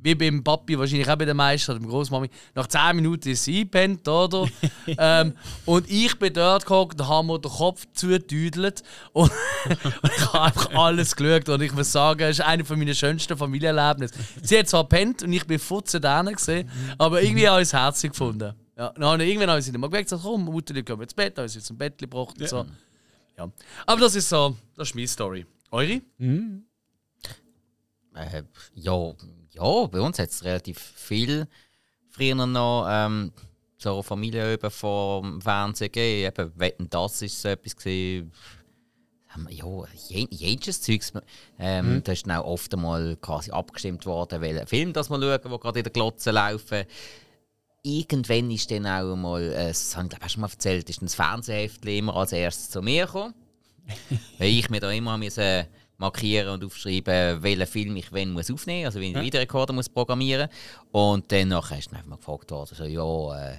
wie 0.03 0.15
beim 0.15 0.43
Papi, 0.43 0.79
wahrscheinlich 0.79 1.09
auch 1.09 1.17
bei 1.17 1.25
der 1.25 1.35
Meister 1.35 1.73
oder 1.73 1.81
beim 1.81 1.91
Großmami. 1.91 2.29
Nach 2.55 2.67
10 2.67 2.97
Minuten 2.97 3.29
ist 3.29 3.45
sie 3.45 3.61
eingepennt, 3.61 4.07
oder? 4.09 4.47
ähm, 4.87 5.35
und 5.67 5.91
ich 5.91 6.19
bin 6.19 6.33
dort 6.33 6.65
gehockt 6.67 7.01
und 7.01 7.09
habe 7.09 7.27
mir 7.27 7.39
den 7.39 7.51
Kopf 7.51 7.87
zugedüdelt. 7.93 8.83
Und, 9.13 9.31
und 10.03 10.13
ich 10.17 10.33
habe 10.33 10.43
einfach 10.43 10.75
alles 10.75 11.15
geschaut. 11.15 11.49
Und 11.49 11.63
ich 11.63 11.73
muss 11.73 11.93
sagen, 11.93 12.23
es 12.23 12.39
ist 12.39 12.45
einer 12.45 12.65
meiner 12.77 12.95
schönsten 12.95 13.37
Familienerlebnisse. 13.37 14.15
Sie 14.43 14.59
hat 14.59 14.69
zwar 14.69 14.85
gepennt 14.85 15.23
und 15.23 15.33
ich 15.33 15.47
bin 15.47 15.59
futzen 15.59 16.01
da 16.01 16.23
gesehen, 16.23 16.71
aber 16.99 17.23
irgendwie 17.23 17.49
habe 17.49 17.63
ich 17.63 17.69
es 17.69 17.73
herzlich 17.73 18.13
gefunden. 18.13 18.55
Ja, 18.77 18.93
dann 18.95 19.05
habe 19.05 19.23
ich, 19.23 19.29
irgendwann 19.29 19.51
habe 19.51 19.59
ich 19.59 19.65
sie 19.67 19.73
nicht 19.73 19.81
mal 19.81 19.89
geweckt, 19.89 20.07
gesagt, 20.09 20.23
komm, 20.23 20.45
Mutter, 20.45 20.73
die 20.73 20.83
gehen 20.83 21.01
ins 21.01 21.13
Bett, 21.13 21.37
dann 21.37 21.43
habe 21.43 21.47
ich 21.49 21.53
sie 21.53 21.61
zum 21.61 21.77
Bett 21.77 21.99
gebracht 21.99 22.41
und 22.41 22.49
so. 22.49 22.65
Ja. 23.37 23.51
Aber 23.87 24.01
das 24.01 24.15
ist 24.15 24.29
so, 24.29 24.57
das 24.77 24.89
ist 24.89 24.95
meine 24.95 25.09
Story. 25.09 25.47
Eure? 25.71 26.01
Äh, 28.15 28.43
ja, 28.75 29.13
ja, 29.53 29.87
bei 29.87 30.01
uns 30.01 30.19
hat 30.19 30.31
es 30.31 30.45
relativ 30.45 30.79
viel 30.79 31.47
früher 32.09 32.35
noch 32.35 32.87
ähm, 32.89 33.33
so 33.79 33.95
eine 33.95 34.03
Familie 34.03 34.55
über 34.55 34.71
vom 34.71 35.41
Fernsehen 35.41 35.91
gegeben. 35.93 36.27
Eben, 36.39 36.53
Wetten, 36.59 36.91
das 36.91 37.23
ist 37.23 37.41
so 37.41 37.49
etwas 37.49 37.77
gewesen. 37.77 38.33
Ähm, 39.37 39.49
Ja, 39.51 39.67
je- 40.09 40.27
jedes 40.31 40.83
Zeugs. 40.83 41.13
Ähm, 41.59 42.03
Da 42.05 42.13
ist 42.13 42.27
dann 42.27 42.37
auch 42.39 42.45
oft 42.47 42.75
einmal 42.75 43.17
quasi 43.21 43.51
abgestimmt 43.53 44.05
worden, 44.07 44.41
welchen 44.41 44.67
Film 44.67 44.93
das 44.93 45.09
wir 45.09 45.21
schauen, 45.21 45.51
wo 45.53 45.59
gerade 45.59 45.79
in 45.79 45.85
der 45.85 45.93
Glotze 45.93 46.31
laufen. 46.33 46.85
Irgendwann 47.83 48.51
ist 48.51 48.71
dann 48.71 48.87
auch 48.87 49.17
mal, 49.17 49.41
äh, 49.43 49.69
das 49.69 49.97
habe 49.97 50.05
ich 50.07 50.11
glaube 50.11 50.27
ich 50.27 50.33
schon 50.33 50.41
mal 50.43 50.51
erzählt, 50.51 50.91
ist 50.91 51.01
das 51.01 51.15
Fernsehheft 51.15 51.85
immer 51.87 52.15
als 52.17 52.33
erstes 52.33 52.69
zu 52.71 52.83
mir 52.83 53.07
gekommen. 53.07 53.35
Weil 54.39 54.49
ich 54.49 54.69
mir 54.69 54.81
da 54.81 54.91
immer 54.91 55.17
müssen 55.17 55.65
markieren 56.01 56.49
und 56.49 56.65
aufschreiben, 56.65 57.43
welchen 57.43 57.67
Film 57.67 57.97
ich 57.97 58.11
wann 58.13 58.33
muss 58.33 58.51
aufnehmen 58.51 58.81
muss, 58.81 58.87
also 58.87 59.01
wie 59.01 59.09
ich 59.09 59.13
den 59.13 59.23
Videorekorder 59.23 59.73
muss 59.73 59.89
programmieren 59.89 60.49
Und 60.91 61.31
dann 61.31 61.49
nachher 61.49 61.79
ist 61.79 61.91
dann 61.91 61.99
einfach 61.99 62.11
mal 62.11 62.17
gefragt 62.17 62.51
worden, 62.51 62.75
so, 62.75 62.85
ja, 62.85 63.51
äh, 63.51 63.57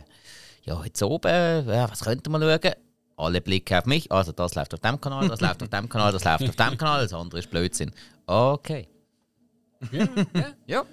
ja, 0.64 0.84
jetzt 0.84 1.02
oben, 1.02 1.68
ja, 1.68 1.90
was 1.90 2.02
könnte 2.02 2.30
man 2.30 2.42
schauen? 2.42 2.74
Alle 3.18 3.42
Blicke 3.42 3.78
auf 3.78 3.86
mich, 3.86 4.12
also 4.12 4.32
das 4.32 4.56
läuft 4.56 4.74
auf 4.74 4.80
dem 4.80 5.00
Kanal, 5.00 5.28
das 5.28 5.40
läuft 5.42 5.62
auf 5.62 5.70
dem 5.70 5.88
Kanal, 5.90 6.12
das 6.12 6.24
läuft 6.24 6.50
auf 6.50 6.56
dem 6.56 6.78
Kanal, 6.78 7.04
das 7.04 7.14
andere 7.14 7.40
ist 7.40 7.50
Blödsinn. 7.50 7.92
Okay. 8.26 8.88
Ja, 9.92 10.08
Ja. 10.68 10.86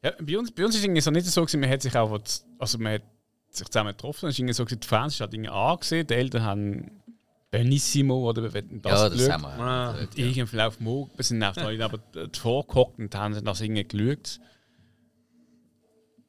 Ja, 0.00 0.12
bei 0.20 0.38
uns, 0.38 0.52
bei 0.52 0.64
uns 0.64 0.76
ist 0.76 1.04
so 1.04 1.10
nicht 1.10 1.26
so, 1.26 1.40
gewesen, 1.40 1.58
man 1.58 1.70
hat 1.70 1.82
sich 1.82 1.96
auch, 1.96 2.16
also 2.58 2.78
man 2.78 2.94
hat 2.94 3.02
sich 3.50 3.66
zusammen 3.68 3.90
getroffen, 3.90 4.28
es 4.28 4.38
ist 4.38 4.56
so, 4.56 4.64
die 4.64 4.86
Fans 4.86 5.18
irgendwie 5.18 5.48
angesehen, 5.50 6.06
die 6.06 6.14
Eltern 6.14 6.42
haben 6.44 6.97
Benissimo 7.50 8.28
oder 8.28 8.42
wir 8.42 8.52
wetten 8.52 8.82
das 8.82 8.92
ja, 8.92 9.08
das 9.08 9.18
geschaut. 9.18 9.32
haben 9.32 9.42
wir. 9.42 9.48
Ah. 9.64 9.92
geschaut, 9.92 10.16
Die 10.16 10.20
irgendwie 10.22 10.40
im 10.40 10.46
Verlauf 10.46 10.80
morgen, 10.80 11.10
wir 11.16 11.24
sind 11.24 11.42
einfach 11.42 11.62
noch 11.62 11.80
aber 11.84 11.98
davor 11.98 12.66
gehockt 12.66 12.98
und 12.98 13.14
haben 13.14 13.42
das 13.44 13.60
irgendwie 13.60 13.84
geschaut. 13.84 14.40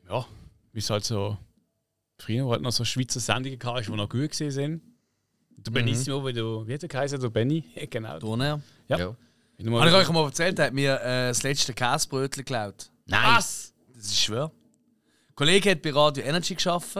Ja, 0.09 0.25
wie 0.73 0.79
es 0.79 0.89
halt 0.89 1.03
so 1.05 1.37
früher 2.17 2.47
halt 2.49 2.61
noch 2.61 2.71
so 2.71 2.83
Schweizer 2.85 3.19
Sendungen 3.19 3.59
gehabt, 3.59 3.87
die 3.87 3.91
noch 3.91 4.09
gut 4.09 4.29
gesehen 4.29 4.51
sind. 4.51 4.81
Der 5.57 5.71
Benissimo, 5.71 6.25
wie 6.25 6.33
du, 6.33 6.65
wie 6.65 6.73
hat 6.73 6.81
der 6.83 6.89
geheißen, 6.89 7.19
der 7.19 7.29
Benny? 7.29 7.65
Ja, 7.75 7.85
genau. 7.85 8.17
Turner. 8.19 8.61
Ja. 8.87 8.97
Ja. 8.97 9.15
Mal- 9.61 9.81
Habe 9.81 9.89
ich 9.89 9.95
euch 10.07 10.09
mal 10.13 10.23
erzählt, 10.23 10.57
er 10.57 10.67
hat 10.67 10.73
mir 10.73 10.93
äh, 11.01 11.27
das 11.29 11.43
letzte 11.43 11.73
Käsebrötchen 11.73 12.45
geklaut. 12.45 12.89
Nein. 13.07 13.35
Das 13.35 13.73
ist 13.93 14.17
schwer. 14.21 14.45
Ein 15.29 15.35
Kollege 15.35 15.71
hat 15.71 15.81
bei 15.81 15.91
Radio 15.91 16.23
Energy 16.23 16.55
geschafft 16.55 16.95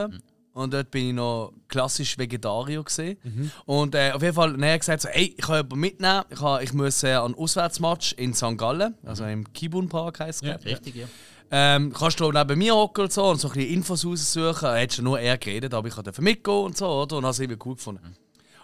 und 0.59 0.73
dort 0.73 0.91
bin 0.91 1.09
ich 1.09 1.13
noch 1.13 1.53
klassisch 1.67 2.17
Vegetarier 2.17 2.83
gesehen. 2.83 3.17
Und 3.65 3.95
äh, 3.95 4.11
auf 4.11 4.21
jeden 4.21 4.35
Fall 4.35 4.53
hat 4.53 4.61
er 4.61 4.79
gesagt, 4.79 5.01
so, 5.01 5.07
ey, 5.09 5.35
ich 5.37 5.45
kann 5.45 5.55
jemanden 5.55 5.79
mitnehmen, 5.79 6.23
ich, 6.29 6.39
kann, 6.39 6.63
ich 6.63 6.73
muss 6.73 7.03
äh, 7.03 7.13
an 7.13 7.25
einen 7.25 7.35
Auswärtsmatch 7.35 8.13
in 8.13 8.33
St. 8.33 8.57
Gallen, 8.57 8.95
also 9.05 9.25
im 9.25 9.51
Kibun 9.53 9.89
Park 9.89 10.19
heisst 10.19 10.43
es. 10.43 10.49
Ja. 10.49 10.57
ich. 10.59 10.65
Richtig, 10.65 10.95
ja. 10.95 11.07
Ähm, 11.51 11.91
kannst 11.93 12.19
du 12.19 12.31
neben 12.31 12.57
mir 12.59 12.75
hocken 12.75 13.05
und 13.05 13.13
so 13.13 13.25
und 13.25 13.39
so 13.39 13.47
ein 13.47 13.53
bisschen 13.53 13.73
Infos 13.73 14.05
raussuchen. 14.05 14.69
Hat 14.69 14.93
schon 14.93 15.05
nur 15.05 15.19
er 15.19 15.37
geredet, 15.37 15.73
aber 15.73 15.87
ich 15.87 15.95
durfte 15.95 16.21
mitgehen 16.21 16.57
und 16.57 16.77
so, 16.77 16.87
oder? 16.87 17.17
Und 17.17 17.23
habe 17.23 17.31
es 17.31 17.39
irgendwie 17.39 17.59
cool 17.65 17.75
gefunden. 17.75 18.15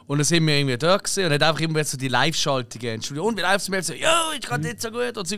Und 0.08 0.20
dann 0.20 0.26
sind 0.26 0.46
wir 0.46 0.56
irgendwie 0.56 0.78
da 0.78 0.98
gewesen 0.98 1.26
und 1.26 1.32
hat 1.32 1.42
einfach 1.42 1.62
immer 1.62 1.84
so 1.84 1.98
die 1.98 2.08
Live-Schaltungen 2.08 2.96
ins 2.96 3.06
Studio. 3.06 3.26
Und 3.26 3.38
wie 3.38 3.42
läuft 3.42 3.62
es 3.62 3.70
mir? 3.70 3.82
So, 3.82 3.94
jo, 3.94 4.08
ich 4.36 4.42
kann 4.42 4.62
nicht 4.62 4.80
so 4.80 4.92
gut 4.92 5.18
und 5.18 5.28
so. 5.28 5.36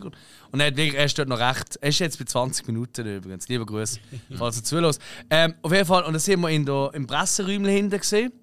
Und 0.51 0.59
er, 0.59 0.67
hat 0.67 0.75
wirklich, 0.75 0.95
er 0.95 1.05
ist 1.05 1.17
dort 1.17 1.29
noch 1.29 1.39
recht. 1.39 1.77
Er 1.79 1.89
ist 1.89 1.99
jetzt 1.99 2.19
bei 2.19 2.25
20 2.25 2.67
Minuten 2.67 3.05
übrigens. 3.05 3.47
Lieber 3.47 3.65
Grüß, 3.65 3.99
falls 4.37 4.57
er 4.57 4.63
zulässt. 4.63 5.01
Ähm, 5.29 5.55
auf 5.61 5.71
jeden 5.71 5.85
Fall, 5.85 6.03
und 6.03 6.13
dann 6.13 6.19
sind 6.19 6.41
wir 6.41 6.49
in 6.49 6.65
der, 6.65 6.91
im 6.93 7.07
Presseräumchen 7.07 7.65
hinten 7.65 7.97
gesehen. 7.97 8.33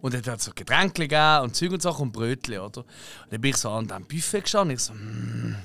Und 0.00 0.14
er 0.14 0.32
hat 0.32 0.40
so 0.40 0.52
Getränke 0.54 1.08
gegeben 1.08 1.42
und 1.42 1.56
Zeug 1.56 1.72
und 1.72 1.82
Sachen 1.82 2.02
und 2.02 2.12
Brötchen, 2.12 2.58
oder? 2.58 2.80
Und 2.80 2.86
dann 3.30 3.40
bin 3.40 3.50
ich 3.50 3.56
so 3.56 3.70
an 3.70 3.88
diesem 3.88 4.06
Buffet 4.06 4.42
gestanden. 4.42 4.76
Ich 4.76 4.82
so, 4.82 4.92
mm, 4.92 5.56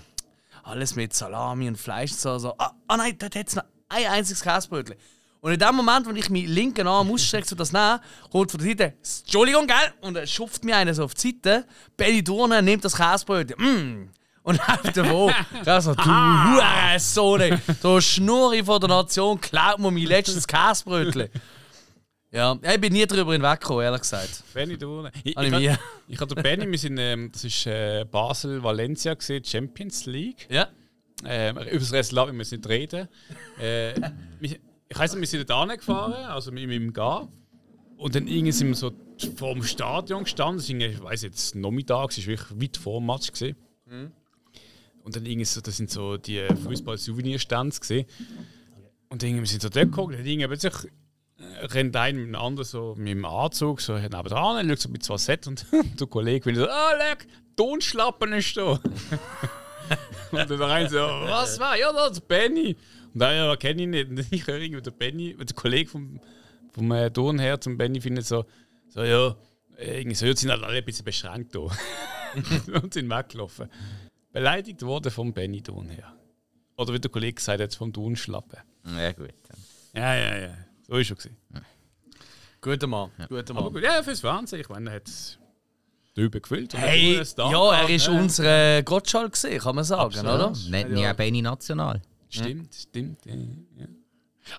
alles 0.63 0.95
mit 0.95 1.13
Salami 1.13 1.67
und 1.67 1.77
Fleisch. 1.77 2.13
So, 2.13 2.39
so. 2.39 2.55
Ah, 2.57 2.73
ah 2.87 2.97
nein, 2.97 3.15
dort 3.19 3.35
hat 3.35 3.47
es 3.47 3.55
noch 3.55 3.63
ein 3.89 4.05
einziges 4.07 4.41
Käsebrötchen. 4.41 4.95
Und 5.47 5.53
in 5.53 5.59
dem 5.59 5.75
Moment, 5.75 6.05
wo 6.05 6.11
ich 6.11 6.29
meinen 6.29 6.47
linken 6.47 6.85
Arm 6.87 7.09
ausstrecke, 7.09 7.47
um 7.51 7.57
das 7.57 7.71
nehmen, 7.71 7.99
kommt 8.29 8.51
von 8.51 8.59
der 8.59 8.67
Seite, 8.67 8.93
Entschuldigung, 9.23 9.65
gell? 9.65 9.93
Und 10.01 10.17
er 10.17 10.27
schupft 10.27 10.65
mir 10.65 10.75
einer 10.75 10.93
so 10.93 11.05
auf 11.05 11.13
die 11.13 11.39
Seite. 11.41 11.65
Benny 11.95 12.21
Durne 12.21 12.61
nimmt 12.61 12.83
das 12.83 12.97
Käsebrötchen. 12.97 13.55
Mm. 13.57 14.09
Und 14.43 14.57
läuft 14.57 14.97
davon. 14.97 15.33
Ich 15.53 15.83
so, 15.83 15.93
du 15.95 16.03
Hurensohn, 16.03 17.61
du 17.81 18.01
Schnurri 18.01 18.61
von 18.61 18.81
der 18.81 18.89
Nation, 18.89 19.39
klaut 19.39 19.79
mir 19.79 19.89
mein 19.89 20.03
letztes 20.03 20.45
Käsebrötchen. 20.45 21.29
Ja, 22.29 22.59
ich 22.61 22.81
bin 22.81 22.91
nie 22.91 23.05
darüber 23.05 23.31
hinweggekommen, 23.31 23.85
ehrlich 23.85 24.01
gesagt. 24.01 24.43
Benny 24.53 24.77
Durne. 24.77 25.13
Ich, 25.23 25.37
ich, 25.37 25.53
ich 25.53 25.53
ich, 25.53 25.77
ich 26.09 26.19
hatte 26.19 26.35
Benny, 26.35 26.69
wir 26.69 26.77
sind, 26.77 26.97
ähm, 26.97 27.31
das 27.31 27.45
ist 27.45 27.65
äh, 27.67 28.03
Basel-Valencia 28.03 29.13
gesehen, 29.13 29.45
Champions 29.45 30.05
League. 30.07 30.45
Ja. 30.49 30.67
Ähm, 31.23 31.57
über 31.57 31.79
das 31.79 31.93
Restaurant 31.93 32.35
müssen 32.35 32.51
wir 32.51 32.57
nicht 32.57 32.69
reden. 32.69 33.07
Äh, 33.61 33.93
wir- 34.41 34.59
ich 34.89 34.97
weiss 34.97 35.11
nicht, 35.13 35.21
wir 35.21 35.27
sind 35.27 35.49
dort 35.49 35.77
gefahren, 35.77 36.13
also 36.13 36.51
mit 36.51 36.67
meinem 36.67 36.93
Gar. 36.93 37.27
Und 37.97 38.15
dann 38.15 38.27
irgendwie 38.27 38.51
sind 38.51 38.67
wir 38.67 38.75
so 38.75 38.91
vor 39.35 39.53
dem 39.53 39.63
Stadion 39.63 40.23
gestanden. 40.23 40.57
Das 40.57 40.69
irgendwie, 40.69 40.87
ich 40.87 41.03
weiss 41.03 41.23
jetzt, 41.23 41.55
Nachmittag, 41.55 42.11
es 42.11 42.19
war 42.19 42.27
wirklich 42.27 42.61
weit 42.61 42.77
vor 42.77 42.99
dem 42.99 43.07
Match. 43.07 43.31
Gewesen. 43.31 43.55
Und 45.03 45.15
dann 45.15 45.25
irgendwie 45.25 45.45
so, 45.45 45.61
das 45.61 45.77
sind 45.77 45.89
so 45.89 46.17
die 46.17 46.45
Fußball-Souvenir-Stands 46.63 47.81
gesehen. 47.81 48.05
Und 49.09 49.23
irgendwie, 49.23 49.41
wir 49.41 49.47
sind 49.47 49.61
so 49.61 49.69
dort 49.69 49.85
geguckt, 49.85 50.13
und 50.13 50.19
dann 50.19 50.25
irgendwie 50.25 50.47
plötzlich 50.47 50.91
äh, 51.39 51.65
rennt 51.67 51.95
ein 51.95 52.15
mit 52.15 52.27
dem 52.27 52.35
anderen 52.35 52.65
so 52.65 52.95
mit 52.97 53.09
dem 53.09 53.23
Anzug 53.23 53.79
so 53.79 53.93
neben 53.93 54.09
dran, 54.09 54.67
schaut 54.67 54.79
so 54.79 54.89
ein 54.89 54.93
bisschen 54.93 55.13
was 55.13 55.29
hat 55.29 55.47
und 55.47 55.65
der 55.99 56.07
Kollege 56.07 56.45
will 56.45 56.55
so, 56.55 56.67
ah, 56.67 56.93
leck, 56.97 57.27
Tonschlappen 57.55 58.33
ist 58.33 58.57
da. 58.57 58.63
und 60.31 60.49
dann 60.49 60.61
rein 60.61 60.89
so, 60.89 60.97
was 60.99 61.59
war? 61.59 61.77
Ja, 61.77 61.93
das 61.93 62.13
ist 62.13 62.27
Benny. 62.27 62.75
Und 63.13 63.21
ja, 63.21 63.55
kenne 63.55 63.81
ich 63.83 63.87
nicht. 63.87 64.09
Und 64.09 64.19
ich 64.31 64.47
höre 64.47 64.57
irgendwie 64.57 64.81
der 64.81 64.91
Benny, 64.91 65.35
der 65.35 65.55
Kollege 65.55 65.89
vom, 65.89 66.19
vom 66.71 66.91
äh, 66.91 67.11
Ton 67.11 67.39
her 67.39 67.59
zum 67.59 67.77
Benny 67.77 68.01
findet 68.01 68.25
so, 68.25 68.45
so 68.89 69.03
ja, 69.03 69.35
irgendwie 69.77 70.15
so, 70.15 70.25
jetzt 70.25 70.41
sind 70.41 70.51
halt 70.51 70.63
alle 70.63 70.77
ein 70.77 70.85
bisschen 70.85 71.05
beschränkt 71.05 71.55
da. 71.55 71.59
und 72.81 72.93
sind 72.93 73.09
weggelaufen. 73.09 73.69
Beleidigt 74.31 74.81
worden 74.83 75.11
vom 75.11 75.33
Benny 75.33 75.61
Ton 75.61 75.89
her. 75.89 76.13
Oder 76.77 76.93
wie 76.93 76.99
der 76.99 77.09
Kollege 77.09 77.33
gesagt 77.33 77.61
hat, 77.61 77.73
vom 77.73 77.91
Tonschlappen. 77.91 78.59
Ja, 78.85 79.11
gut. 79.11 79.33
Ja, 79.93 80.15
ja, 80.15 80.37
ja. 80.37 80.53
So 80.87 80.95
ist 80.95 81.07
schon. 81.07 81.17
gewesen. 81.17 81.37
Guter 82.61 82.87
Mann, 82.87 83.11
guter 83.29 83.53
Mann. 83.53 83.63
Aber 83.63 83.73
gut, 83.73 83.83
ja, 83.83 84.01
fürs 84.03 84.19
Fernsehen. 84.19 84.61
Ich 84.61 84.69
meine, 84.69 84.89
er 84.89 84.95
hat 84.97 85.07
es 85.07 85.37
drüber 86.15 86.39
gefüllt. 86.39 86.73
und 86.73 86.79
Hey, 86.79 87.21
ja, 87.37 87.73
er 87.73 87.89
ist 87.89 88.07
ne? 88.09 88.19
unser 88.19 88.83
Gottschalk 88.83 89.33
gewesen, 89.33 89.59
kann 89.59 89.75
man 89.75 89.83
sagen, 89.83 90.01
Absolut. 90.01 90.33
oder? 90.33 90.49
Nicht 90.49 90.89
nie 90.89 91.13
Benny 91.13 91.41
National. 91.41 92.01
Stimmt, 92.29 92.75
stimmt. 92.75 93.25
Ja, 93.25 93.35
ja. 93.35 93.87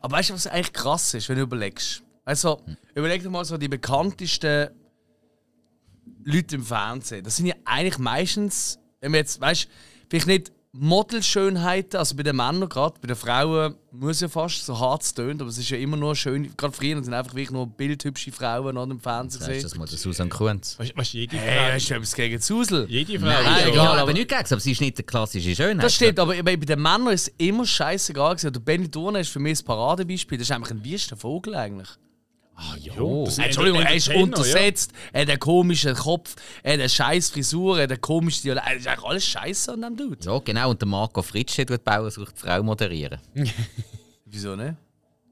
Aber 0.00 0.16
weißt 0.16 0.30
du, 0.30 0.34
was 0.34 0.46
eigentlich 0.46 0.72
krass 0.72 1.14
ist, 1.14 1.28
wenn 1.28 1.36
du 1.36 1.42
überlegst? 1.42 2.02
Also, 2.24 2.62
überleg 2.94 3.22
dir 3.22 3.30
mal 3.30 3.44
so 3.44 3.56
die 3.56 3.68
bekanntesten 3.68 4.70
Leute 6.24 6.56
im 6.56 6.64
Fernsehen. 6.64 7.24
Das 7.24 7.36
sind 7.36 7.46
ja 7.46 7.54
eigentlich 7.64 7.98
meistens, 7.98 8.78
wenn 9.00 9.12
wir 9.12 9.20
jetzt, 9.20 9.40
weißt 9.40 9.64
du, 9.64 9.68
vielleicht 10.10 10.26
nicht 10.26 10.52
Modelschönheiten, 10.80 11.98
also 11.98 12.14
bei 12.16 12.22
den 12.22 12.36
Männern 12.36 12.68
gerade, 12.68 12.94
bei 13.00 13.06
den 13.08 13.16
Frauen 13.16 13.74
muss 13.90 14.20
ja 14.20 14.28
fast 14.28 14.64
so 14.66 14.78
hart 14.78 15.02
es 15.02 15.14
tönt, 15.14 15.40
aber 15.40 15.50
es 15.50 15.58
ist 15.58 15.70
ja 15.70 15.78
immer 15.78 15.96
nur 15.96 16.14
schön, 16.14 16.54
gerade 16.56 16.72
früher 16.72 17.02
sind 17.02 17.14
einfach 17.14 17.32
wirklich 17.34 17.50
nur 17.50 17.66
bildhübsche 17.66 18.30
Frauen 18.32 18.74
noch 18.74 18.84
im 18.88 19.00
Fernsehen 19.00 19.40
gesehen. 19.40 19.62
das 19.62 19.74
mal 19.76 19.86
der 19.88 19.98
Susan 19.98 20.28
Kunz? 20.28 20.78
Weißt 20.78 20.96
weißt 20.96 21.14
du, 21.14 21.18
jede 21.18 21.36
Frau. 21.36 21.44
Hey, 21.44 21.72
hast 21.72 21.90
du 21.90 21.94
etwas 21.94 22.14
gegen 22.14 22.40
Susel? 22.40 22.86
jede 22.88 23.18
Frau. 23.18 23.26
Nein, 23.26 23.56
ist 23.58 23.62
egal, 23.66 23.74
ja, 23.74 23.82
aber- 23.92 24.00
aber 24.02 24.12
nicht 24.12 24.28
gegen, 24.28 24.44
aber 24.52 24.60
sie 24.60 24.72
ist 24.72 24.80
nicht 24.80 24.98
der 24.98 25.04
klassische 25.06 25.54
Schönheit. 25.56 25.84
Das 25.84 25.94
stimmt, 25.94 26.18
aber 26.18 26.34
bei 26.42 26.56
bei 26.56 26.66
den 26.66 26.80
Männern 26.82 27.08
ist 27.08 27.28
es 27.28 27.34
immer 27.38 27.64
scheißegal 27.66 28.36
gewesen. 28.36 28.52
Der 28.52 28.60
Benny 28.60 28.88
Turner 28.90 29.20
ist 29.20 29.30
für 29.30 29.40
mich 29.40 29.54
das 29.54 29.62
Paradebeispiel. 29.62 30.38
Das 30.38 30.48
ist 30.48 30.52
einfach 30.52 30.70
ein 30.70 30.84
wüster 30.84 31.16
Vogel 31.16 31.54
eigentlich. 31.54 31.88
Jo, 32.78 33.24
das 33.24 33.36
sind 33.36 33.44
Entschuldigung, 33.44 33.82
er 33.82 33.94
ist 33.94 34.08
untersetzt, 34.12 34.92
er 35.12 35.22
hat 35.22 35.30
einen 35.30 35.38
komischen 35.38 35.94
Kopf, 35.94 36.34
er 36.62 36.72
hat 36.72 36.80
eine 36.80 36.88
scheiß 36.88 37.30
Frisur, 37.30 37.76
er 37.76 37.84
hat 37.84 37.92
einen 37.92 38.00
komischen 38.00 38.42
Dialekt. 38.42 38.66
Es 38.68 38.80
ist 38.80 38.86
eigentlich 38.88 39.04
alles 39.04 39.24
scheiße 39.26 39.72
an 39.72 39.82
dem 39.82 39.96
Dude. 39.96 40.18
Ja, 40.24 40.38
genau. 40.38 40.70
Und 40.70 40.80
der 40.80 40.88
Marco 40.88 41.22
Fritsche 41.22 41.64
tut 41.64 41.84
Bauer 41.84 42.10
sucht 42.10 42.36
die 42.36 42.40
Frau 42.40 42.62
moderieren. 42.62 43.20
Wieso 44.24 44.56
nicht? 44.56 44.74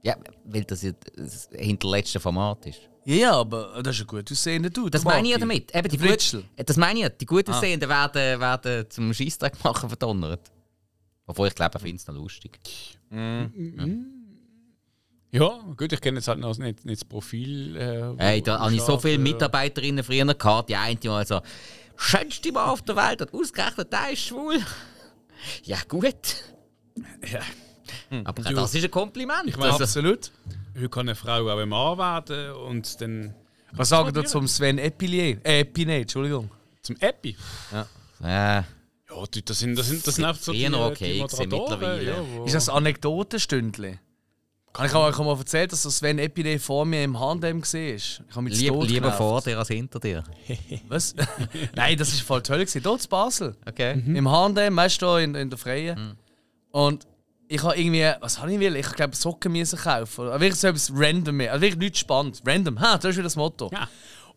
Ja, 0.03 0.17
weil 0.45 0.65
das 0.65 0.83
ja 0.83 0.93
das 1.17 1.49
hinterletzte 1.53 2.21
Format 2.21 2.67
ist. 2.67 2.81
Ja, 3.05 3.15
ja, 3.15 3.33
aber 3.33 3.83
das 3.83 3.97
ist 3.97 4.03
ein 4.03 4.07
gut 4.07 4.31
aussehender 4.31 4.71
Dude. 4.71 4.91
Das 4.91 5.05
meine 5.05 5.27
ich 5.27 5.33
ja 5.33 5.39
damit. 5.39 5.75
Eben 5.75 5.89
die 5.89 5.99
Fritschl. 5.99 6.43
gut, 6.43 6.69
das 6.69 6.77
meine 6.77 6.99
ich 6.99 7.03
ja. 7.05 7.09
Die 7.09 7.27
gut 7.27 7.49
aussehenden 7.49 7.89
werden, 7.89 8.41
werden 8.41 8.91
zum 8.91 9.13
Scheissdreck 9.13 9.63
machen 9.65 9.89
verdonnert. 9.89 10.41
Obwohl 11.27 11.49
ich 11.49 11.55
glaube, 11.55 11.75
er 11.75 11.81
findet 11.81 12.01
es 12.01 12.07
noch 12.07 12.15
lustig. 12.15 12.59
Ja, 13.11 13.49
gut, 15.77 15.93
ich 15.93 16.01
kenne 16.01 16.19
jetzt 16.19 16.29
halt 16.29 16.39
noch 16.39 16.57
nicht, 16.59 16.85
nicht 16.85 17.03
das 17.03 17.09
Profil. 17.09 17.77
Äh, 17.77 18.15
Hey, 18.23 18.43
da 18.43 18.61
habe 18.61 18.75
ich 18.75 18.83
so 18.83 18.99
viele 18.99 19.15
äh, 19.15 19.19
Mitarbeiterinnen 19.19 20.03
früher 20.05 20.25
gehabt. 20.35 20.69
Die 20.71 20.77
eine 20.77 20.99
mal 21.05 21.27
so, 21.27 21.41
schönste 21.97 22.53
Mann 22.53 22.69
auf 22.71 22.83
der 22.83 22.97
Welt 22.97 23.21
und 23.23 23.35
ausgerechnet 23.35 23.93
der 23.93 24.13
ist 24.13 24.23
schwul. 24.27 24.59
Ja, 25.65 25.77
gut. 25.87 26.15
Ja. 27.31 27.41
Aber 28.25 28.43
das 28.43 28.75
ist 28.75 28.85
ein 28.85 28.91
Kompliment. 28.91 29.43
Ich 29.47 29.57
meine, 29.59 29.73
Also, 29.73 29.85
Absolut. 29.85 30.33
Heute 30.75 30.89
kann 30.89 31.09
eine 31.09 31.15
Frau 31.15 31.47
auch 31.49 31.59
ein 31.59 31.69
Mann 31.69 31.99
werden 31.99 32.53
und 32.55 33.01
dann 33.01 33.35
Was 33.73 33.91
sagen 33.91 34.15
wir 34.15 34.25
zum 34.25 34.49
Sven 34.49 34.79
Epilier? 34.79 35.39
Äh, 35.45 35.61
Epinet, 35.61 36.03
Entschuldigung. 36.03 36.51
zum 36.83 36.97
Epi. 37.01 37.37
ja. 37.71 37.87
Ja, 38.21 38.65
die- 39.35 39.45
das 39.45 39.59
sind, 39.59 39.79
das 39.79 39.89
sind, 39.89 40.07
das 40.07 40.15
sind 40.17 40.25
einfach 40.25 40.43
so 40.43 40.53
Früher 40.53 40.71
noch 40.71 40.87
okay 40.91 41.13
die 41.15 41.21
Moderatoren, 41.21 41.79
mittlerweile. 41.81 42.03
ja, 42.39 42.45
Ist 42.45 42.55
das 42.55 42.69
Anekdotenstündli? 42.71 43.99
Kann 44.77 44.87
ich 44.87 44.95
euch 44.95 45.19
mal 45.19 45.39
erzählen, 45.39 45.69
dass 45.69 45.83
Sven 45.83 46.19
Epilier 46.19 46.61
vor 46.61 46.85
mir 46.85 47.03
im 47.03 47.19
Handem 47.19 47.63
war? 47.63 47.75
Ich 47.81 48.21
habe 48.31 48.43
mich 48.43 48.61
Lieb, 48.61 48.73
lieber 48.73 48.87
genervt. 48.87 49.17
vor 49.17 49.41
dir 49.41 49.59
als 49.59 49.69
hinter 49.69 49.99
dir. 49.99 50.23
Was? 50.89 51.15
Nein, 51.75 51.97
das 51.97 52.13
war 52.13 52.25
voll 52.27 52.43
toll. 52.43 52.59
gewesen. 52.59 52.83
Dort 52.83 53.03
in 53.03 53.09
Basel. 53.09 53.57
Okay. 53.67 53.93
Im 53.93 54.31
H&M, 54.31 54.77
weißt 54.77 55.01
du, 55.01 55.07
in, 55.17 55.35
in 55.35 55.49
der 55.49 55.59
Freien. 55.59 56.19
Und 56.73 57.07
ich 57.49 57.63
habe 57.63 57.75
irgendwie, 57.79 58.11
was 58.21 58.41
habe 58.41 58.53
ich 58.53 58.61
will? 58.61 58.77
Ich 58.77 58.93
glaube 58.93 59.17
Socken 59.17 59.53
müssen 59.53 59.79
kaufen. 59.79 60.27
Oder 60.27 60.41
wirklich 60.41 60.61
so 60.61 60.69
etwas 60.69 60.91
random. 60.95 61.41
Also 61.41 61.61
wirklich 61.63 61.79
nichts 61.79 61.99
spannend. 62.01 62.43
Random. 62.45 62.79
Ha, 62.81 62.97
das 62.99 63.11
ist 63.11 63.17
wieder 63.17 63.23
das 63.25 63.37
Motto. 63.37 63.71
Ja. 63.73 63.89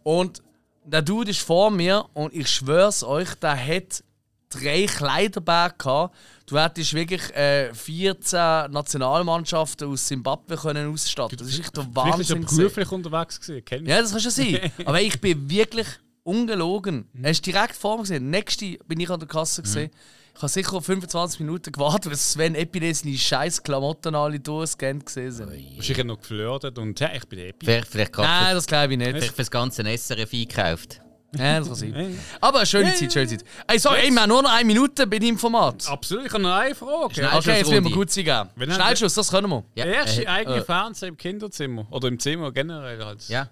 Und 0.03 0.41
der 0.85 1.01
Dude 1.01 1.31
ist 1.31 1.41
vor 1.41 1.69
mir 1.69 2.05
und 2.13 2.33
ich 2.33 2.47
schwör's 2.49 3.03
euch, 3.03 3.33
der 3.35 3.57
hat 3.57 4.03
drei 4.49 4.85
Kleiderberge 4.85 5.75
gehabt. 5.77 6.15
Du 6.45 6.57
hättest 6.59 6.93
wirklich 6.93 7.21
äh, 7.35 7.73
14 7.73 8.71
Nationalmannschaften 8.71 9.87
aus 9.87 10.05
Zimbabwe 10.05 10.57
können 10.57 10.91
ausstatten. 10.91 11.37
Das 11.37 11.47
ist 11.47 11.59
echt 11.59 11.77
der 11.77 11.83
er 11.83 11.95
Wahnsinn. 11.95 12.41
gewesen. 12.41 12.57
beruflich 12.57 12.91
unterwegs 12.91 13.39
gewesen. 13.39 13.85
Ja, 13.85 14.01
das 14.01 14.11
kann 14.11 14.19
schon 14.19 14.31
sein. 14.31 14.71
Aber 14.85 15.01
ich 15.01 15.19
bin 15.21 15.49
wirklich 15.49 15.87
ungelogen. 16.23 17.07
Er 17.21 17.31
ist 17.31 17.45
direkt 17.45 17.75
vor 17.75 17.97
mir 17.97 18.03
gesehen. 18.03 18.29
Nächste 18.29 18.77
bin 18.87 18.99
ich 18.99 19.09
an 19.09 19.19
der 19.19 19.27
Kasse 19.27 19.61
gesehen. 19.61 19.91
Ich 20.35 20.41
habe 20.41 20.49
sicher 20.51 20.81
25 20.81 21.41
Minuten 21.41 21.71
gewartet, 21.71 22.07
weil 22.07 22.15
Sven 22.15 22.55
Epine 22.55 22.93
seine 22.93 23.17
scheiß 23.17 23.61
Klamotten 23.61 24.15
alle 24.15 24.39
durchscannt 24.39 25.05
gesehen 25.05 25.31
sind. 25.31 25.49
Wahrscheinlich 25.75 26.05
noch 26.05 26.19
geflirtet 26.19 26.77
und 26.77 26.97
ja, 26.99 27.09
ich 27.13 27.27
bin 27.27 27.39
der 27.39 27.49
Epi. 27.49 27.65
Vielleicht, 27.65 27.87
vielleicht 27.87 28.17
Nein, 28.17 28.55
das 28.55 28.65
glaube 28.65 28.93
ich 28.93 28.99
nicht. 28.99 29.09
vielleicht 29.09 29.31
für 29.31 29.41
das 29.41 29.51
ganze 29.51 29.83
SRF 29.83 30.33
eingekauft. 30.33 31.01
Ja, 31.37 31.59
das 31.59 31.67
kann 31.67 31.75
sein. 31.75 32.19
Aber 32.41 32.57
eine 32.59 32.65
schöne 32.65 32.93
Zeit, 32.95 33.13
schöne 33.13 33.27
Zeit. 33.27 33.43
Ey, 33.67 33.77
sorry, 33.77 33.99
ey, 34.01 34.11
wir 34.11 34.21
haben 34.21 34.29
nur 34.29 34.41
noch 34.41 34.51
eine 34.51 34.65
Minute 34.65 35.05
bei 35.05 35.19
deinem 35.19 35.37
Format. 35.37 35.87
Absolut, 35.87 36.25
ich 36.25 36.33
habe 36.33 36.41
noch 36.41 36.55
eine 36.55 36.73
Frage. 36.73 37.29
Okay, 37.35 37.57
jetzt 37.57 37.71
will 37.71 37.83
wir 37.83 37.91
gut 37.91 38.09
sein 38.09 38.25
geben. 38.25 38.49
Wenn 38.55 38.71
Schnellschuss, 38.71 39.13
das 39.13 39.29
können 39.29 39.49
wir. 39.49 39.63
Ja, 39.75 39.85
Erste 39.85 40.23
äh, 40.23 40.27
eigene 40.27 40.57
äh. 40.57 40.61
Fernseher 40.63 41.09
im 41.09 41.17
Kinderzimmer 41.17 41.85
oder 41.91 42.07
im 42.07 42.19
Zimmer 42.19 42.51
generell 42.51 43.03
halt. 43.03 43.27
ja. 43.29 43.49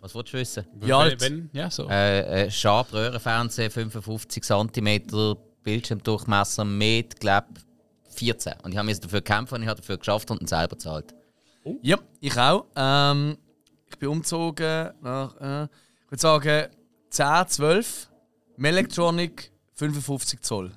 Was 0.00 0.14
willst 0.14 0.32
du 0.32 0.38
wissen? 0.38 0.66
Wie 0.74 0.92
alt? 0.92 1.20
Wenn, 1.20 1.50
ja, 1.52 1.68
so. 1.68 1.88
Äh, 1.88 2.44
äh, 2.44 2.50
Sharp 2.50 2.92
Röhrenfernseher, 2.92 3.70
55 3.70 4.44
cm 4.44 5.36
Bildschirmdurchmesser 5.64 6.64
mit, 6.64 7.18
glaube 7.18 7.48
14. 8.10 8.54
Und 8.62 8.70
ich 8.72 8.78
habe 8.78 8.86
mich 8.86 9.00
dafür 9.00 9.20
gekämpft 9.20 9.52
und 9.52 9.62
ich 9.62 9.68
habe 9.68 9.80
dafür 9.80 9.98
geschafft 9.98 10.30
und 10.30 10.40
ihn 10.40 10.46
selber 10.46 10.76
gezahlt. 10.76 11.12
Ja, 11.82 11.98
ich 12.20 12.38
auch. 12.38 12.66
Ähm, 12.76 13.36
ich 13.90 13.98
bin 13.98 14.08
umgezogen 14.10 14.90
nach, 15.00 15.34
äh, 15.40 15.64
ich 15.64 16.10
würde 16.10 16.20
sagen, 16.20 16.66
10, 17.16 17.48
12. 17.48 18.08
Melectronic 18.56 19.50
55 19.74 20.40
Zoll. 20.40 20.72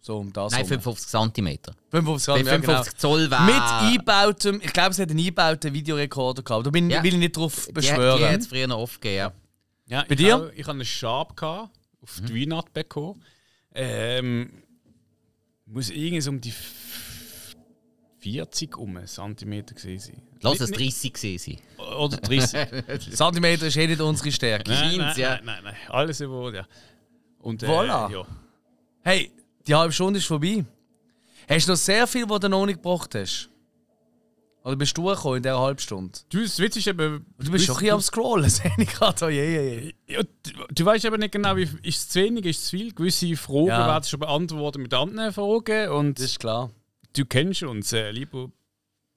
So 0.00 0.18
um 0.18 0.32
das 0.32 0.52
Nein, 0.52 0.66
herum. 0.66 0.82
55 0.82 1.10
cm. 1.34 1.58
55 1.90 1.90
Bei 1.90 2.18
Zoll, 2.18 2.36
ja, 2.36 2.56
genau. 2.58 2.66
55 2.82 2.96
Zoll 2.98 3.30
wäre. 3.30 3.42
Mit 3.44 3.54
eingebautem, 3.62 4.60
ich 4.62 4.72
glaube, 4.72 4.90
es 4.90 4.98
hat 4.98 5.08
einen 5.10 5.18
eingebauten 5.18 5.72
Videorekorder 5.72 6.42
gehabt. 6.42 6.66
Da 6.66 6.70
bin, 6.70 6.90
Ja. 6.90 7.02
will 7.02 7.14
ich 7.14 7.18
nicht 7.20 7.36
drauf 7.36 7.54
Die, 7.62 7.66
die 7.68 7.72
beschwören. 7.72 8.22
hat 8.22 8.40
es 8.40 8.46
früher 8.46 8.66
noch 8.66 8.78
oft 8.78 9.00
gegeben. 9.00 9.16
ja. 9.16 9.32
Ja, 9.86 10.00
Bei 10.02 10.06
ich 10.10 10.16
dir? 10.16 10.36
Auch, 10.36 10.50
ich 10.52 10.60
hatte 10.62 10.70
einen 10.70 10.84
Sharp 10.84 11.36
gehabt, 11.36 11.70
auf 12.02 12.20
die 12.26 12.34
Weihnacht 12.42 12.72
bekommen. 12.72 13.22
Ähm, 13.74 14.50
muss 15.66 15.90
irgendwas 15.90 16.26
um 16.28 16.40
die 16.40 16.52
40 18.24 18.76
um 18.78 18.98
Zentimeter 19.06 19.74
gewesen. 19.74 20.22
Lass 20.40 20.58
es 20.60 20.70
Nicht- 20.70 20.80
30 20.80 21.12
gewesen 21.12 21.58
sein. 21.78 21.86
Oder 21.98 22.16
30. 22.16 23.10
Zentimeter 23.16 23.66
ist 23.66 23.76
eh 23.76 23.86
nicht 23.86 24.00
unsere 24.00 24.32
Stärke. 24.32 24.70
nein, 24.70 24.96
nein, 24.96 25.14
ja. 25.18 25.30
nein, 25.36 25.44
nein, 25.44 25.64
nein. 25.64 25.76
Alles 25.88 26.20
über, 26.20 26.54
ja. 26.54 26.66
Und, 27.40 27.62
äh, 27.62 27.66
Voilà. 27.66 28.10
Ja. 28.10 28.26
Hey, 29.02 29.30
die 29.66 29.74
halbe 29.74 29.92
Stunde 29.92 30.18
ist 30.18 30.26
vorbei. 30.26 30.64
Hast 31.48 31.66
du 31.68 31.72
noch 31.72 31.76
sehr 31.78 32.06
viel, 32.06 32.26
was 32.28 32.40
du 32.40 32.48
noch 32.48 32.64
nicht 32.64 32.82
gebracht 32.82 33.14
hast? 33.14 33.50
Oder 34.64 34.76
bist 34.76 34.96
du 34.96 35.04
gekommen 35.04 35.36
in 35.36 35.42
dieser 35.42 35.60
halben 35.60 35.78
Stunde? 35.78 36.18
Du, 36.30 36.40
das 36.42 36.58
Witz 36.58 36.76
ist 36.76 36.86
eben... 36.86 37.26
Du 37.38 37.50
bist 37.50 37.66
schon 37.66 37.74
ein 37.76 37.80
bisschen 37.80 37.94
am 37.94 38.00
Scrollen, 38.00 38.48
sehe 38.48 38.72
ich 38.78 38.88
gerade. 38.88 39.26
Oh, 39.26 39.28
je, 39.28 39.44
je. 39.44 39.94
Ja, 40.08 40.22
du, 40.22 40.50
du 40.74 40.84
weißt 40.86 41.04
eben 41.04 41.18
nicht 41.20 41.32
genau, 41.32 41.54
wie, 41.56 41.64
ist 41.82 41.98
es 41.98 42.08
zu 42.08 42.20
wenig, 42.22 42.46
ist 42.46 42.60
es 42.60 42.64
zu 42.70 42.78
viel. 42.78 42.94
Gewisse 42.94 43.36
Fragen 43.36 43.66
Ja. 43.66 43.86
werden 43.86 44.04
schon 44.04 44.20
beantwortet 44.20 44.80
mit 44.80 44.94
anderen 44.94 45.34
Fragen. 45.34 45.90
Und 45.90 46.18
Das 46.18 46.24
ist 46.24 46.40
klar. 46.40 46.70
Du 47.14 47.24
kennst 47.24 47.62
uns. 47.62 47.92
Äh, 47.92 48.10
lieber 48.10 48.50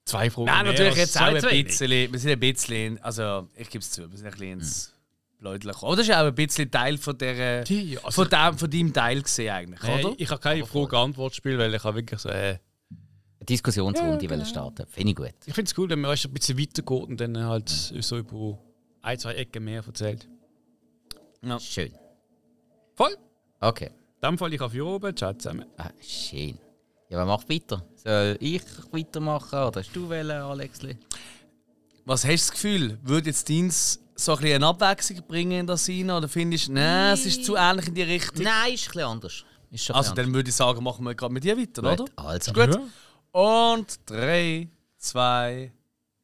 zwei 0.06 0.30
Fragen 0.30 0.45
Nein, 0.45 0.66
natürlich 0.66 0.95
jetzt 0.95 1.18
auch 1.18 1.38
zwei 1.38 1.50
ein 1.52 1.66
bisschen. 1.66 1.89
Wir 2.12 2.20
sind 2.20 2.32
ein 2.32 2.39
bisschen. 2.39 3.02
Also, 3.04 3.48
ich 3.56 3.70
gebe 3.70 3.82
es 3.82 3.91
zu, 3.91 4.10
wir 4.10 4.18
sind 4.18 4.28
ein 4.28 4.32
bisschen 4.32 4.52
ins 4.54 4.93
Bläudle 5.39 5.72
gekommen. 5.74 5.91
Oder 5.91 6.02
ist 6.02 6.12
auch 6.12 6.18
ein 6.26 6.34
bisschen 6.36 6.72
Teil 6.72 6.98
von, 6.98 7.18
der, 7.18 7.64
Ja, 7.66 8.00
also- 8.04 8.24
von, 8.24 8.30
dem, 8.30 8.58
von 8.58 8.70
deinem 8.72 8.93
Teil 8.93 9.22
gesehen, 9.22 9.52
eigentlich, 9.52 9.84
Äh, 9.84 10.04
oder? 10.06 10.16
ich 10.18 10.30
habe 10.30 10.41
keine 10.41 10.66
Frage-Antwort-Spiel, 10.66 11.58
weil 11.58 11.74
ich 11.74 11.84
habe 11.84 11.98
wirklich 11.98 12.20
so... 12.20 12.30
Äh, 12.30 12.58
Eine 13.39 13.45
Diskussionsrunde 13.48 14.30
wollen 14.30 14.45
starten. 14.45 14.88
Finde 14.89 15.10
ich 15.12 15.16
gut. 15.16 15.34
ich 15.45 15.54
finde 15.54 15.70
es 15.70 15.78
cool, 15.78 15.89
wenn 15.89 16.02
man 16.02 16.12
weißt, 16.12 16.26
ein 16.26 16.34
bisschen 16.34 16.58
weitergeht 16.60 16.89
und 17.08 17.18
dann 17.22 17.38
halt 17.38 17.70
so 17.70 18.18
über 18.18 18.58
ein, 19.04 19.20
zwei 19.20 19.34
Ecken 19.36 19.64
mehr 19.64 19.84
erzählt. 19.86 20.28
Schön. 21.60 21.93
Voll! 22.95 23.16
Okay. 23.60 23.91
In 24.22 24.30
dem 24.30 24.38
Fall, 24.39 24.54
ich 24.54 24.60
auf 24.62 24.72
hier 24.72 24.86
oben. 24.88 25.16
Ciao 25.16 25.34
zusammen. 25.34 25.66
Ah, 25.78 25.91
schön. 26.02 26.58
Ja, 27.10 27.18
wer 27.20 27.26
macht 27.26 27.49
weiter? 27.49 27.86
Soll 27.95 28.38
ich 28.39 28.62
weitermachen 28.91 29.60
oder 29.60 29.80
hast 29.80 29.95
du 29.95 30.10
wollen, 30.10 30.30
Alexli? 30.32 30.97
Was 32.05 32.24
hast 32.26 32.30
du 32.30 32.34
das 32.34 32.51
Gefühl? 32.51 32.97
Würde 33.03 33.30
jetzt 33.30 33.49
deins 33.49 33.99
so 34.16 34.34
ein 34.34 34.39
bisschen 34.39 34.55
eine 34.55 34.68
Abwechslung 34.68 35.22
bringen 35.28 35.60
in 35.62 35.68
das 35.68 35.88
rein? 35.88 36.10
Oder 36.10 36.28
findest 36.28 36.68
du, 36.68 36.74
nein, 36.74 37.14
es 37.14 37.26
ist 37.26 37.45
zu 37.45 37.55
ähnlich 37.55 37.88
in 37.88 37.95
die 37.95 38.01
Richtung? 38.03 38.43
Nein, 38.43 38.74
ist 38.74 38.88
ein 38.88 38.91
bisschen 38.91 39.01
anders. 39.03 39.45
Ist 39.72 39.84
schon 39.86 39.95
ein 39.95 39.97
Also, 39.97 40.12
bisschen 40.14 40.26
dann 40.28 40.34
würde 40.34 40.49
ich 40.49 40.55
sagen, 40.55 40.84
machen 40.84 41.05
wir 41.05 41.16
gerade 41.16 41.34
mit 41.34 41.43
dir 41.43 41.58
weiter, 41.58 41.84
anders. 41.84 41.99
oder? 42.01 42.12
Gut, 42.12 42.26
Also, 42.26 42.53
Gut. 42.53 42.76
Ja. 42.76 43.39
Und 43.39 43.99
drei, 44.05 44.70
zwei. 44.97 45.72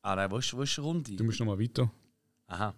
Ah 0.01 0.15
nein, 0.15 0.31
wo 0.31 0.37
ist, 0.37 0.53
wo 0.55 0.61
ist 0.63 0.75
die 0.75 0.81
Runde? 0.81 1.11
Du 1.15 1.23
musst 1.23 1.39
noch 1.39 1.47
mal 1.47 1.59
weiter. 1.59 1.89
Aha. 2.47 2.73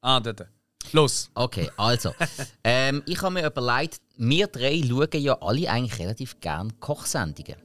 Ah, 0.00 0.20
dort. 0.20 0.46
Los. 0.92 1.30
Okay, 1.34 1.70
also. 1.76 2.14
ähm, 2.64 3.02
ich 3.06 3.20
habe 3.22 3.34
mir 3.34 3.46
überlegt, 3.46 4.00
wir 4.16 4.46
drei 4.46 4.82
schauen 4.86 5.08
ja 5.22 5.40
alle 5.40 5.70
eigentlich 5.70 5.98
relativ 5.98 6.40
gerne 6.40 6.70
Kochsendungen. 6.80 7.56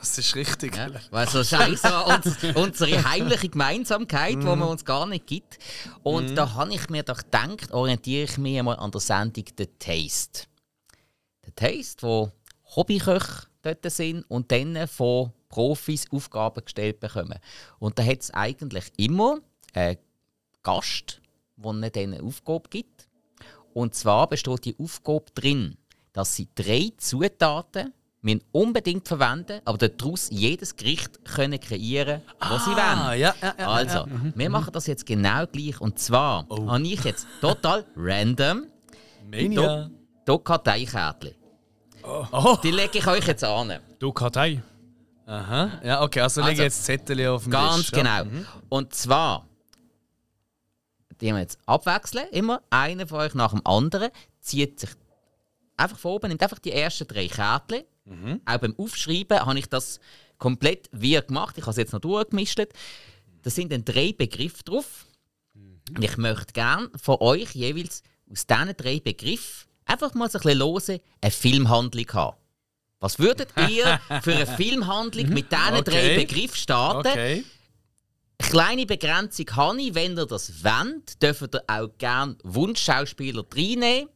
Das 0.00 0.16
ist 0.18 0.34
richtig. 0.36 0.76
Ja? 0.76 0.88
Weil 1.10 1.28
so 1.28 1.42
scheiße 1.42 2.04
uns, 2.04 2.36
unsere 2.54 3.02
heimliche 3.08 3.48
Gemeinsamkeit, 3.48 4.36
Mhm. 4.36 4.40
die 4.40 4.46
man 4.46 4.62
uns 4.62 4.84
gar 4.84 5.06
nicht 5.06 5.26
gibt. 5.26 5.58
Und 6.02 6.36
da 6.36 6.54
habe 6.54 6.72
ich 6.72 6.88
mir 6.88 7.02
doch 7.02 7.18
gedacht, 7.18 7.72
orientiere 7.72 8.24
ich 8.24 8.38
mich 8.38 8.58
einmal 8.58 8.76
an 8.76 8.90
der 8.90 9.00
Sendung 9.00 9.44
The 9.56 9.66
Taste. 9.78 10.44
The 11.44 11.52
Taste, 11.52 12.02
wo 12.06 12.30
Hobbyköche 12.76 13.46
dort 13.62 13.90
sind 13.90 14.24
und 14.28 14.52
dann 14.52 14.86
von 14.86 15.32
Profis 15.48 16.04
Aufgaben 16.12 16.62
gestellt 16.64 17.00
bekommen. 17.00 17.38
Und 17.78 17.98
da 17.98 18.04
hat 18.04 18.20
es 18.20 18.30
eigentlich 18.32 18.84
immer 18.98 19.38
einen 19.72 19.96
Gast, 20.62 21.20
der 21.62 22.02
ihnen 22.02 22.14
eine 22.14 22.22
Aufgabe 22.22 22.68
gibt. 22.70 23.08
Und 23.74 23.94
zwar 23.94 24.28
besteht 24.28 24.64
die 24.64 24.76
Aufgabe 24.78 25.24
drin, 25.34 25.76
dass 26.12 26.34
sie 26.34 26.48
drei 26.54 26.90
Zutaten 26.96 27.92
müssen 28.20 28.42
unbedingt 28.50 29.06
verwenden, 29.06 29.60
aber 29.64 29.78
daraus 29.78 30.28
jedes 30.30 30.74
Gericht 30.74 31.24
können 31.24 31.60
kreieren, 31.60 32.20
was 32.40 32.64
sie 32.64 32.72
Ah, 32.72 33.08
wollen. 33.10 33.20
ja, 33.20 33.34
ja, 33.40 33.54
ja. 33.58 33.68
Also, 33.68 33.98
ja. 33.98 34.06
Oh. 34.06 34.32
wir 34.34 34.50
machen 34.50 34.72
das 34.72 34.86
jetzt 34.88 35.06
genau 35.06 35.46
gleich. 35.46 35.80
Und 35.80 35.98
zwar 36.00 36.46
habe 36.50 36.82
ich 36.82 37.04
jetzt 37.04 37.26
total 37.40 37.84
random 37.96 38.66
Mania. 39.30 39.90
hier 40.26 40.38
Karteikärtchen. 40.42 41.34
Oh. 42.02 42.56
Die 42.62 42.70
lege 42.70 42.98
ich 42.98 43.06
euch 43.06 43.26
jetzt 43.26 43.44
an. 43.44 43.72
Kartei. 44.14 44.62
Aha. 45.26 45.80
Ja, 45.84 46.02
okay, 46.02 46.20
also, 46.20 46.40
Also, 46.40 46.50
lege 46.50 46.62
jetzt 46.64 46.84
Zettel 46.84 47.26
auf 47.28 47.42
den 47.44 47.50
Ganz 47.52 47.90
Tisch. 47.90 47.98
ja. 47.98 48.22
genau. 48.22 48.44
Und 48.70 48.94
zwar, 48.94 49.46
die 51.20 51.26
wir 51.32 51.38
jetzt 51.40 51.58
abwechseln, 51.66 52.28
immer 52.30 52.62
einer 52.70 53.06
von 53.06 53.20
euch 53.20 53.34
nach 53.34 53.50
dem 53.52 53.66
anderen, 53.66 54.10
zieht 54.40 54.80
sich 54.80 54.90
einfach 55.76 55.98
von 55.98 56.12
oben, 56.12 56.28
nimmt 56.28 56.42
einfach 56.42 56.58
die 56.58 56.72
ersten 56.72 57.06
drei 57.06 57.28
Kärtchen. 57.28 57.84
Auch 58.46 58.58
beim 58.58 58.74
Aufschreiben 58.78 59.38
habe 59.44 59.58
ich 59.58 59.66
das 59.66 60.00
komplett 60.38 60.88
wie 60.92 61.20
gemacht. 61.20 61.56
Ich 61.58 61.62
habe 61.62 61.72
es 61.72 61.76
jetzt 61.76 61.92
noch 61.92 62.00
durchgemischt. 62.00 62.58
Da 63.42 63.50
sind 63.50 63.70
dann 63.72 63.84
drei 63.84 64.12
Begriffe 64.12 64.62
drauf. 64.64 65.06
Und 65.54 66.02
ich 66.02 66.16
möchte 66.16 66.52
gerne 66.52 66.90
von 67.00 67.16
euch 67.20 67.54
jeweils 67.54 68.02
aus 68.30 68.46
diesen 68.46 68.76
drei 68.76 69.00
Begriffen 69.00 69.68
einfach 69.84 70.14
mal 70.14 70.30
so 70.30 70.38
ein 70.38 70.42
bisschen 70.42 70.60
hören, 70.60 71.00
eine 71.20 71.30
Filmhandlung 71.30 72.06
haben. 72.12 72.36
Was 73.00 73.18
würdet 73.18 73.50
ihr 73.68 74.00
für 74.22 74.34
eine 74.34 74.46
Filmhandlung 74.46 75.28
mit 75.28 75.50
diesen 75.52 75.84
drei 75.84 76.14
Okay. 76.14 76.16
Begriffen 76.16 76.56
starten? 76.56 77.08
Okay. 77.08 77.44
Kleine 78.48 78.86
Begrenzung 78.86 79.46
habe 79.56 79.80
ich, 79.82 79.94
wenn 79.94 80.16
ihr 80.16 80.26
das 80.26 80.64
wollt, 80.64 81.22
dürft 81.22 81.54
ihr 81.54 81.62
auch 81.66 81.88
gerne 81.98 82.36
Wunschschauspieler 82.44 83.44
reinnehmen 83.54 84.08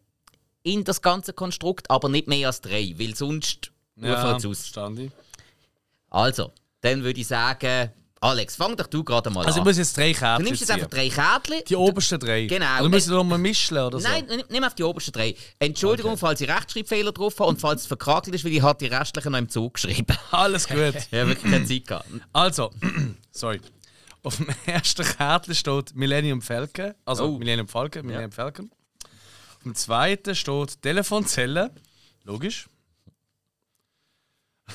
in 0.62 0.84
das 0.84 1.02
ganze 1.02 1.32
Konstrukt, 1.32 1.90
aber 1.90 2.08
nicht 2.08 2.28
mehr 2.28 2.46
als 2.46 2.60
drei, 2.60 2.94
weil 2.96 3.14
sonst 3.14 3.72
Ja, 3.96 4.36
es 4.36 4.44
aus. 4.46 4.58
verstand 4.60 4.98
ich. 5.00 5.10
Also, 6.08 6.52
dann 6.80 7.02
würde 7.04 7.20
ich 7.20 7.26
sagen, 7.26 7.90
Alex, 8.20 8.54
fang 8.56 8.76
doch 8.76 8.86
du 8.86 9.02
gerade 9.02 9.28
mal 9.30 9.44
Also, 9.44 9.56
ich 9.58 9.62
an. 9.62 9.66
muss 9.68 9.76
jetzt 9.78 9.96
drei 9.96 10.12
Du 10.12 10.18
Kärtchen 10.20 10.44
nimmst 10.44 10.60
jetzt 10.60 10.70
einfach 10.70 10.86
drei 10.88 11.08
Kärtchen. 11.08 11.56
Die 11.68 11.74
obersten 11.76 12.20
drei. 12.20 12.46
Genau. 12.46 12.78
Oder 12.80 12.88
müssen 12.88 13.10
wir 13.10 13.16
noch 13.16 13.24
mal 13.24 13.36
mischen 13.38 13.76
oder 13.76 13.98
so? 13.98 14.06
Nein, 14.08 14.26
nimm- 14.48 14.64
auf 14.64 14.74
die 14.76 14.84
obersten 14.84 15.12
drei. 15.12 15.34
Entschuldigung, 15.58 16.16
falls 16.16 16.40
ich 16.40 16.48
Rechtschreibfehler 16.48 17.10
drauf 17.12 17.34
habe 17.40 17.48
und 17.50 17.60
falls 17.60 17.82
es 17.82 17.86
verkrakelt 17.88 18.34
ist, 18.36 18.44
weil 18.44 18.52
ich 18.52 18.62
habe 18.62 18.78
die 18.78 18.86
restlichen 18.94 19.32
noch 19.32 19.38
im 19.40 19.48
Zug 19.48 19.74
geschrieben. 19.74 20.16
Alles 20.30 20.68
gut. 20.68 20.76
Ich 21.10 21.18
habe 21.18 21.28
wirklich 21.30 21.52
keine 21.52 21.64
Zeit 21.66 21.86
gehabt. 21.86 22.06
Also, 22.32 22.70
sorry. 23.32 23.60
Auf 24.22 24.36
dem 24.36 24.48
ersten 24.66 25.04
Kärtchen 25.04 25.54
steht 25.54 25.94
Millennium 25.94 26.42
Falcon. 26.42 26.94
Also 27.04 27.24
Oh. 27.24 27.38
Millennium 27.38 27.68
Falcon, 27.68 28.06
Millennium 28.06 28.32
Falcon. 28.32 28.70
Auf 29.56 29.62
dem 29.64 29.74
zweiten 29.74 30.34
steht 30.34 30.80
Telefonzelle. 30.82 31.72
Logisch. 32.24 32.68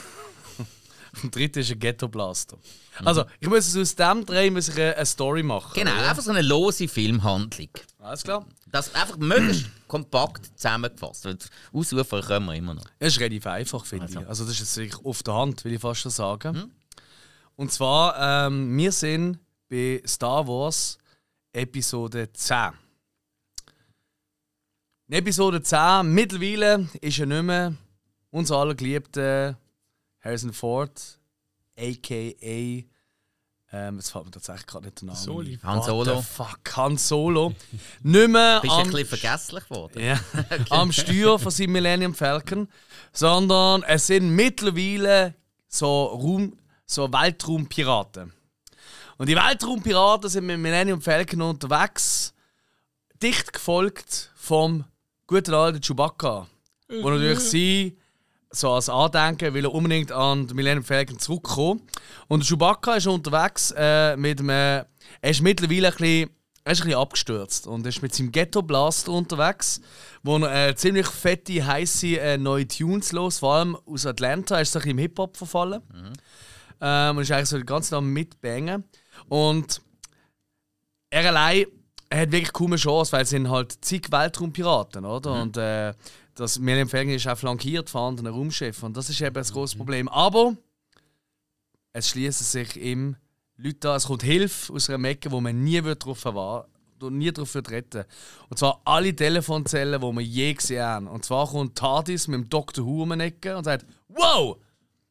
Auf 1.13 1.21
dem 1.21 1.31
dritten 1.31 1.59
ist 1.59 1.71
ein 1.71 1.79
Ghetto 1.79 2.07
Blaster. 2.07 2.57
Also, 3.03 3.25
ich 3.39 3.47
muss 3.47 3.75
aus 3.77 3.95
dem 3.95 4.25
drei 4.25 4.49
muss 4.49 4.69
ich 4.69 4.79
eine, 4.81 5.05
Story 5.05 5.43
machen. 5.43 5.71
Genau, 5.75 5.91
oder? 5.91 6.09
einfach 6.09 6.23
so 6.23 6.31
eine 6.31 6.41
lose 6.41 6.87
Filmhandlung. 6.87 7.69
Alles 7.99 8.23
klar. 8.23 8.45
Das 8.71 8.93
einfach 8.95 9.17
möglichst 9.17 9.67
kompakt 9.87 10.47
zusammengefasst. 10.57 11.25
Weil 11.25 11.37
Ausrufer 11.71 12.21
können 12.21 12.45
wir 12.47 12.55
immer 12.55 12.73
noch. 12.73 12.85
Es 12.99 13.13
ist 13.13 13.19
relativ 13.19 13.45
einfach, 13.47 13.85
finde 13.85 14.07
ich. 14.09 14.17
Also 14.27 14.43
das 14.45 14.53
ist 14.53 14.59
jetzt 14.59 14.77
wirklich 14.77 15.05
auf 15.05 15.23
der 15.23 15.33
Hand, 15.35 15.63
will 15.63 15.73
ich 15.73 15.81
fast 15.81 16.01
schon 16.01 16.11
sagen. 16.11 16.55
Mhm. 16.55 16.71
Und 17.57 17.71
zwar, 17.71 18.47
ähm, 18.47 18.77
wir 18.77 18.91
sind 18.91 19.39
bei 19.67 20.01
Star 20.05 20.47
Wars 20.47 20.99
Episode 21.51 22.31
10. 22.31 22.69
In 25.07 25.13
Episode 25.15 25.61
10, 25.63 26.13
mittlerweile 26.13 26.87
ist 27.01 27.17
ja 27.17 27.25
nicht 27.25 27.41
mehr 27.41 27.73
unser 28.29 28.57
aller 28.57 28.75
geliebter 28.75 29.57
Harrison 30.19 30.53
Ford, 30.53 31.19
a.k.a. 31.79 32.83
Ähm, 33.73 33.95
jetzt 33.95 34.11
fällt 34.11 34.25
mir 34.25 34.31
tatsächlich 34.31 34.67
gerade 34.67 34.85
nicht 34.85 35.01
der 35.01 35.07
Name 35.07 35.17
Soli. 35.19 35.59
Han 35.63 35.77
What 35.79 35.85
Solo. 35.85 36.15
the 36.15 36.21
fuck, 36.21 36.77
Han 36.77 36.97
Solo. 36.97 37.53
nicht 38.03 38.27
mehr 38.29 38.61
Bist 38.61 38.71
du 38.71 38.77
ein 38.77 38.85
am 38.85 38.91
bisschen 38.91 39.07
vergesslich 39.07 39.63
geworden? 39.67 39.99
ja, 39.99 40.19
am 40.69 40.91
Steuer 40.91 41.39
von 41.39 41.51
seinem 41.51 41.71
Millennium 41.71 42.13
Falcon, 42.13 42.67
sondern 43.11 43.81
es 43.81 44.05
sind 44.05 44.29
mittlerweile 44.29 45.33
so, 45.67 46.05
Raum, 46.05 46.53
so 46.87 47.11
Weltraumpiraten. 47.11 48.33
Und 49.17 49.29
die 49.29 49.35
Weltraumpiraten 49.35 50.29
sind 50.29 50.45
mit 50.45 50.57
Millennium 50.57 51.01
Falcon 51.01 51.41
unterwegs, 51.41 52.33
dicht 53.21 53.51
gefolgt 53.51 54.31
vom 54.35 54.85
guten 55.27 55.53
alten 55.53 55.81
Chewbacca, 55.81 56.47
wo 57.01 57.09
natürlich 57.09 57.39
sie 57.39 57.97
so 58.49 58.71
als 58.71 58.87
Andenken 58.87 59.53
will 59.53 59.65
er 59.65 59.73
unbedingt 59.73 60.11
an 60.11 60.47
den 60.47 60.55
Millennium 60.55 60.85
Falcon 60.85 61.19
zurückkommen. 61.19 61.81
Und 62.27 62.45
Chewbacca 62.45 62.95
ist 62.95 63.07
unterwegs 63.07 63.73
äh, 63.75 64.15
mit 64.15 64.39
einem. 64.39 64.49
Er 64.49 64.85
ist 65.21 65.41
mittlerweile 65.41 65.87
ein 65.87 65.95
bisschen, 65.95 66.29
er 66.63 66.71
ist 66.71 66.81
ein 66.81 66.85
bisschen 66.85 66.99
abgestürzt 66.99 67.67
und 67.67 67.85
ist 67.85 68.01
mit 68.01 68.13
seinem 68.13 68.31
Ghetto 68.31 68.61
Blaster 68.61 69.11
unterwegs, 69.11 69.81
wo 70.23 70.37
er 70.37 70.69
äh, 70.69 70.75
ziemlich 70.75 71.07
fette, 71.07 71.65
heiße 71.65 72.19
äh, 72.19 72.37
neue 72.37 72.67
Tunes 72.67 73.11
los, 73.11 73.39
vor 73.39 73.55
allem 73.55 73.77
aus 73.85 74.05
Atlanta, 74.05 74.55
er 74.55 74.61
ist 74.61 74.71
so 74.71 74.79
ein 74.79 74.83
bisschen 74.83 74.97
im 74.97 75.01
Hip-Hop 75.01 75.37
verfallen. 75.37 75.81
Ähm, 76.81 77.17
und 77.17 77.23
ist 77.23 77.31
eigentlich 77.31 77.49
so 77.49 77.57
die 77.57 77.65
ganze 77.65 77.91
Zeit 77.91 77.97
am 77.97 78.11
Mitbangen. 78.11 78.83
Und 79.29 79.81
er 81.09 81.27
allein 81.27 81.65
hat 82.13 82.31
wirklich 82.31 82.53
kaum 82.53 82.67
eine 82.67 82.77
Chance, 82.77 83.11
weil 83.11 83.23
es 83.23 83.29
sind 83.29 83.49
halt 83.49 83.83
zig 83.83 84.11
Weltraumpiraten, 84.11 85.05
oder? 85.05 85.35
Mhm. 85.35 85.41
Und 85.41 85.57
äh, 85.57 85.93
das 86.35 86.59
Millennium 86.59 86.89
Falcon 86.89 87.13
ist 87.13 87.27
auch 87.27 87.37
flankiert 87.37 87.89
von 87.89 88.09
anderen 88.09 88.33
Raumschiffen. 88.33 88.87
Und 88.87 88.97
das 88.97 89.09
ist 89.09 89.21
eben 89.21 89.33
das 89.33 89.51
große 89.51 89.77
Problem. 89.77 90.07
Aber 90.09 90.55
es 91.93 92.09
schließen 92.09 92.45
sich 92.45 92.77
ihm 92.77 93.15
Leute 93.57 93.89
an, 93.89 93.97
es 93.97 94.05
kommt 94.05 94.23
Hilfe 94.23 94.71
aus 94.73 94.89
einer 94.89 95.07
Ecke, 95.09 95.31
wo 95.31 95.41
man 95.41 95.63
nie 95.63 95.83
wird 95.83 96.03
darauf 96.03 96.23
erwarten 96.25 96.71
nie 97.11 97.31
darauf 97.31 97.53
wird 97.53 97.69
retten 97.69 98.05
Und 98.49 98.57
zwar 98.57 98.81
alle 98.85 99.15
Telefonzellen, 99.15 100.01
die 100.01 100.15
wir 100.15 100.21
je 100.21 100.53
gesehen 100.53 100.83
haben. 100.83 101.07
Und 101.07 101.25
zwar 101.25 101.47
kommt 101.47 101.77
TARDIS 101.77 102.27
mit 102.27 102.39
dem 102.39 102.49
Dr. 102.49 102.85
Who 102.85 103.03
um 103.03 103.11
die 103.11 103.25
Ecke 103.25 103.55
und 103.55 103.63
sagt: 103.63 103.85
Wow! 104.07 104.57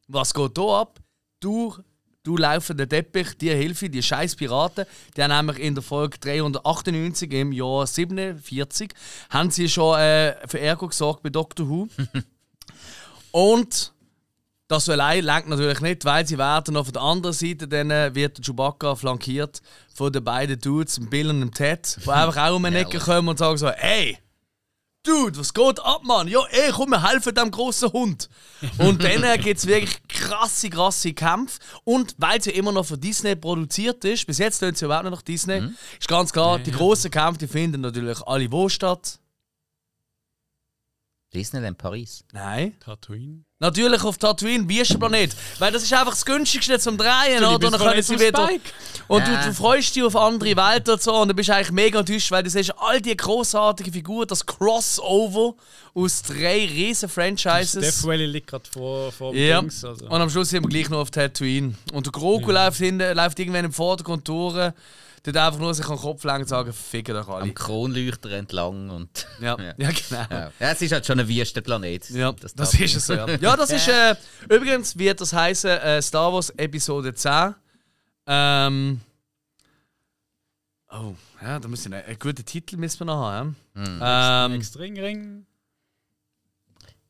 Was 0.07 0.33
geht 0.33 0.57
hier 0.57 0.67
ab? 0.67 0.99
Du, 1.39 1.75
du 2.23 2.35
laufender 2.35 2.89
Teppich, 2.89 3.37
die 3.37 3.51
Hilfe, 3.51 3.89
die 3.89 4.01
scheiß 4.01 4.35
Piraten, 4.35 4.85
die 5.15 5.23
haben 5.23 5.45
nämlich 5.45 5.59
in 5.59 5.75
der 5.75 5.83
Folge 5.83 6.17
398 6.17 7.31
im 7.31 7.51
Jahr 7.51 7.85
47 7.85 8.91
haben 9.29 9.51
sie 9.51 9.69
schon 9.69 9.99
äh, 9.99 10.35
für 10.47 10.59
Ärger 10.59 10.87
gesorgt 10.87 11.21
bei 11.23 11.29
Dr. 11.29 11.69
Who. 11.69 11.87
und 13.31 13.93
das 14.67 14.89
allein 14.89 15.23
lenkt 15.23 15.47
natürlich 15.47 15.79
nicht, 15.79 16.03
weil 16.03 16.27
sie 16.27 16.37
werden 16.37 16.75
auf 16.75 16.91
der 16.91 17.01
anderen 17.01 17.33
Seite 17.33 17.67
dann 17.67 17.91
äh, 17.91 18.13
wird 18.13 18.37
der 18.37 18.43
Chewbacca 18.43 18.95
flankiert 18.95 19.61
von 19.93 20.11
den 20.11 20.23
beiden 20.23 20.59
Dudes, 20.59 20.95
dem 20.95 21.09
Bill 21.09 21.29
und 21.29 21.39
dem 21.39 21.53
Ted, 21.53 21.97
die 22.03 22.09
einfach 22.09 22.49
auch 22.49 22.55
um 22.55 22.65
eine 22.65 22.79
Ecke 22.79 22.99
kommen 22.99 23.29
und 23.29 23.37
sagen 23.37 23.57
so, 23.57 23.67
ey, 23.67 24.17
Dude, 25.03 25.37
was 25.39 25.53
geht 25.53 25.79
ab, 25.79 26.01
Mann? 26.03 26.27
Ja, 26.27 26.41
ey, 26.49 26.71
komm, 26.71 26.89
wir 26.89 27.01
helfen 27.07 27.33
dem 27.33 27.49
großen 27.49 27.93
Hund. 27.93 28.29
Und 28.77 29.01
dann 29.03 29.23
äh, 29.23 29.37
gibt 29.37 29.57
es 29.59 29.65
wirklich 29.65 29.95
krasse, 30.09 30.69
krasse 30.69 31.13
Kämpfe. 31.13 31.59
Und 31.85 32.15
weil 32.17 32.41
sie 32.41 32.51
immer 32.51 32.73
noch 32.73 32.85
von 32.85 32.99
Disney 32.99 33.35
produziert 33.35 34.03
ist, 34.03 34.27
bis 34.27 34.37
jetzt 34.37 34.59
tun 34.59 34.75
sie 34.75 34.83
überhaupt 34.83 35.05
nicht 35.05 35.13
nach 35.13 35.21
Disney, 35.21 35.61
ist 35.97 36.07
ganz 36.09 36.33
klar, 36.33 36.59
die 36.59 36.71
grossen 36.71 37.09
Kämpfe 37.09 37.39
die 37.39 37.47
finden 37.47 37.81
natürlich 37.81 38.21
alle 38.27 38.51
wo 38.51 38.67
statt? 38.67 39.19
Disneyland 41.33 41.77
Paris. 41.77 42.23
Nein. 42.31 42.75
Tatooine. 42.79 43.43
Natürlich 43.59 44.03
auf 44.03 44.17
Tatooine, 44.17 44.69
Wüstenplanet. 44.69 45.35
Weil 45.59 45.71
das 45.71 45.83
ist 45.83 45.91
einfach 45.91 46.11
das 46.13 46.23
günstigste 46.25 46.79
zum 46.79 46.97
Drehen, 46.97 47.39
Du, 47.41 47.47
oder? 47.47 47.67
Und 47.67 47.73
dann 47.73 47.81
können 47.81 48.01
sie 48.01 48.19
wieder. 48.19 48.45
Spike. 48.47 48.69
Und 49.07 49.27
Ja. 49.27 49.41
du, 49.41 49.47
du 49.49 49.53
freust 49.53 49.95
dich 49.95 50.03
auf 50.03 50.15
andere 50.15 50.55
Welten 50.55 50.93
und 50.93 51.01
so. 51.01 51.13
Und 51.15 51.27
du 51.29 51.33
bist 51.33 51.49
eigentlich 51.49 51.71
mega 51.71 51.99
enttäuscht, 51.99 52.31
weil 52.31 52.43
du 52.43 52.49
siehst 52.49 52.73
all 52.77 53.01
die 53.01 53.17
großartigen 53.17 53.91
Figuren, 53.91 54.27
das 54.27 54.45
Crossover 54.45 55.55
aus 55.93 56.21
drei 56.21 56.65
riesen 56.65 57.09
Franchises. 57.09 57.81
Death 57.81 58.07
Valley 58.07 58.25
liegt 58.27 58.47
gerade 58.47 58.69
vor, 58.71 59.11
vor 59.11 59.33
dem 59.33 59.41
Ja. 59.47 59.59
Dings. 59.61 59.83
Also. 59.83 60.05
Und 60.05 60.21
am 60.21 60.29
Schluss 60.29 60.49
sind 60.49 60.63
wir 60.63 60.69
gleich 60.69 60.89
noch 60.89 60.99
auf 60.99 61.11
Tatooine. 61.11 61.73
Und 61.91 62.05
der 62.05 62.11
Grogu 62.13 62.51
läuft, 62.51 62.77
hinten, 62.77 63.15
läuft 63.17 63.39
irgendwann 63.39 63.65
im 63.65 63.73
Vordergrund 63.73 64.27
durch. 64.27 64.71
Der 65.33 65.45
einfach 65.47 65.59
nur 65.59 65.73
sich 65.73 65.85
an 65.85 65.95
den 65.95 65.99
Kopf 66.01 66.23
lenken 66.23 66.43
und 66.43 66.47
sagen, 66.47 66.71
ficken 66.73 67.13
doch 67.15 67.27
alle. 67.27 67.43
Am 67.43 67.53
Kronleuchter 67.53 68.31
entlang 68.31 68.89
und. 68.89 69.27
Ja, 69.41 69.57
Ja. 69.59 69.73
ja. 69.77 69.91
genau. 69.91 70.25
Ja. 70.29 70.51
ja, 70.59 70.71
es 70.71 70.81
ist 70.81 70.91
halt 70.93 71.05
schon 71.05 71.19
ein 71.19 71.27
Wüstenplanet. 71.27 72.09
Ja, 72.11 72.31
das, 72.31 72.53
darf- 72.53 72.79
ist 72.79 72.95
es 72.95 73.05
so. 73.07 73.13
Ja, 73.13 73.27
ja 73.29 73.55
das 73.57 73.69
ist 73.71 73.87
äh, 73.89 74.15
übrigens 74.49 74.97
wird 74.97 75.19
das 75.21 75.33
heißen 75.33 75.69
äh, 75.69 76.01
Star 76.01 76.31
Wars 76.33 76.49
Episode 76.51 77.13
10. 77.13 77.55
Ähm, 78.27 79.01
oh, 80.91 81.13
ja, 81.41 81.59
da 81.59 81.67
müssen 81.67 81.91
wir 81.91 82.03
einen 82.05 82.19
guten 82.19 82.43
Titel 82.45 82.77
müssen 82.77 82.99
wir 83.01 83.05
noch 83.05 83.23
haben. 83.25 83.55
Ja? 83.75 84.45
Ähm, 84.45 84.53
Extrem 84.55 84.95
Ring. 84.97 85.45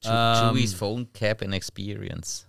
Ähm, 0.04 0.54
Chewie's 0.54 0.74
Phone 0.74 1.12
Cabin 1.12 1.54
Experience. 1.54 2.46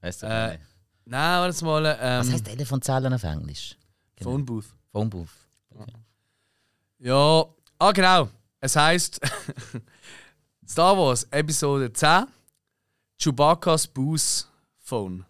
Weißt 0.00 0.22
du? 0.22 0.26
Äh, 0.26 0.58
nein, 1.04 1.40
warte 1.40 1.64
mal. 1.64 1.84
Was 1.84 2.26
Ähm, 2.26 2.32
heißt 2.34 2.44
Telefonzellen 2.44 3.12
auf 3.12 3.22
Englisch? 3.22 3.76
Phone 4.22 4.44
Booth. 4.44 4.74
Phone 4.92 5.10
Booth. 5.10 5.46
Ja, 6.98 7.44
ah 7.78 7.92
genau. 7.92 8.28
Es 8.60 8.74
heißt 8.74 9.20
Star 10.66 10.96
Wars 10.96 11.24
Episode 11.30 11.92
10 11.92 12.26
Chewbacca's 13.18 13.86
Booth 13.86 14.48
Phone. 14.78 15.24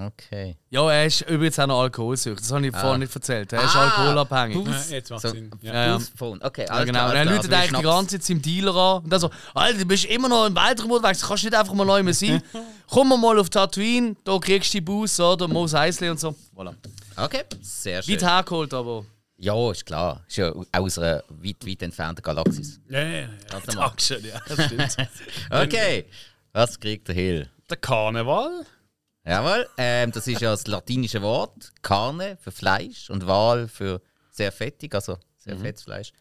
Okay. 0.00 0.56
Ja, 0.70 0.88
er 0.92 1.06
ist 1.06 1.22
übrigens 1.22 1.58
auch 1.58 1.66
noch 1.66 1.82
alkoholsüchtig. 1.82 2.40
Das 2.40 2.52
habe 2.52 2.66
ich 2.68 2.72
Ah. 2.74 2.78
vorhin 2.80 3.00
nicht 3.00 3.12
erzählt. 3.14 3.52
Er 3.52 3.64
ist 3.64 3.74
Ah, 3.74 3.82
alkoholabhängig. 3.84 4.56
Booth. 4.56 4.68
Ja, 4.68 4.94
jetzt 4.96 5.10
macht 5.10 5.22
So, 5.22 5.28
Sinn. 5.30 5.50
Ja. 5.60 5.74
Ja, 5.74 5.86
ja. 5.86 5.98
Phone. 6.16 6.40
Okay, 6.40 6.66
Ja, 6.66 6.72
alles 6.72 6.86
genau. 6.86 6.98
klar, 7.00 7.10
Und 7.10 7.16
er 7.16 7.24
läutet 7.24 7.48
klar. 7.48 7.60
eigentlich 7.60 7.70
die 7.70 7.76
Also 7.86 7.88
ganze 7.90 8.08
Zeit 8.18 8.22
seinem 8.24 8.42
Dealer 8.42 8.76
an. 8.76 9.02
Und 9.02 9.10
dann 9.12 9.20
so, 9.20 9.30
Alter, 9.54 9.78
du 9.78 9.84
bist 9.86 10.04
immer 10.04 10.28
noch 10.28 10.46
im 10.46 10.54
Weltraum 10.54 10.92
unterwegs, 10.92 11.20
kannst 11.26 11.42
nicht 11.44 11.54
einfach 11.56 11.74
mal 11.74 11.84
neu 11.84 12.02
mehr 12.04 12.14
sein. 12.14 12.40
Komm 12.88 13.08
mal 13.08 13.38
auf 13.40 13.50
Tatooine, 13.50 14.14
da 14.22 14.38
kriegst 14.38 14.72
du 14.72 14.76
die 14.78 14.82
Bus, 14.82 15.18
oder? 15.18 15.48
Mos 15.48 15.74
Eisley 15.74 16.10
und 16.10 16.20
so. 16.20 16.34
Voilà. 16.56 16.74
Okay, 17.16 17.42
sehr 17.60 18.00
schön. 18.02 18.14
Weit 18.14 18.22
hergeholt, 18.22 18.72
aber. 18.74 19.04
Ja, 19.36 19.70
ist 19.72 19.84
klar. 19.84 20.22
Ist 20.28 20.36
ja 20.36 20.52
aus 20.72 20.98
einer 20.98 21.22
weit, 21.28 21.66
weit 21.66 21.82
entfernten 21.82 22.22
Galaxis. 22.22 22.80
Ja, 22.88 23.00
ja, 23.00 23.08
ja. 23.22 23.28
Dankeschön, 23.74 24.24
ja, 24.24 24.40
das 24.48 24.64
stimmt. 24.66 24.96
Okay, 25.50 26.04
was 26.52 26.78
kriegt 26.78 27.08
der 27.08 27.14
Hill? 27.16 27.48
Der 27.68 27.76
Karneval. 27.76 28.64
Jawohl, 29.28 29.68
ähm, 29.76 30.10
das 30.12 30.26
ist 30.26 30.40
ja 30.40 30.50
das 30.50 30.66
latinische 30.66 31.20
Wort. 31.22 31.72
Carne 31.82 32.38
für 32.40 32.50
Fleisch 32.50 33.10
und 33.10 33.26
Wal 33.26 33.68
für 33.68 34.00
sehr 34.30 34.50
fettig, 34.52 34.94
also 34.94 35.18
sehr 35.36 35.56
Mhm. 35.56 35.60
fettes 35.60 35.82
Fleisch. 35.84 36.12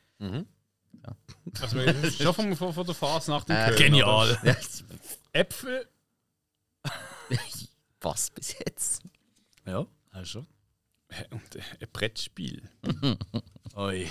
Also, 1.62 1.80
schon 2.12 2.34
von, 2.34 2.56
von, 2.56 2.74
von 2.74 2.86
der 2.86 2.96
Phase 2.96 3.32
nach 3.32 3.46
dem 3.46 3.56
Äh, 3.56 3.66
Köln, 3.68 3.78
Genial. 3.78 4.38
Ja, 4.44 4.56
Äpfel. 5.32 5.88
was 8.02 8.30
bis 8.32 8.58
jetzt? 8.60 9.04
Ja, 9.66 9.86
hast 10.12 10.36
du. 10.36 10.46
Und 11.32 11.56
äh, 11.56 11.62
ein 11.80 11.88
Brettspiel. 11.94 12.62
Oi. 13.76 14.08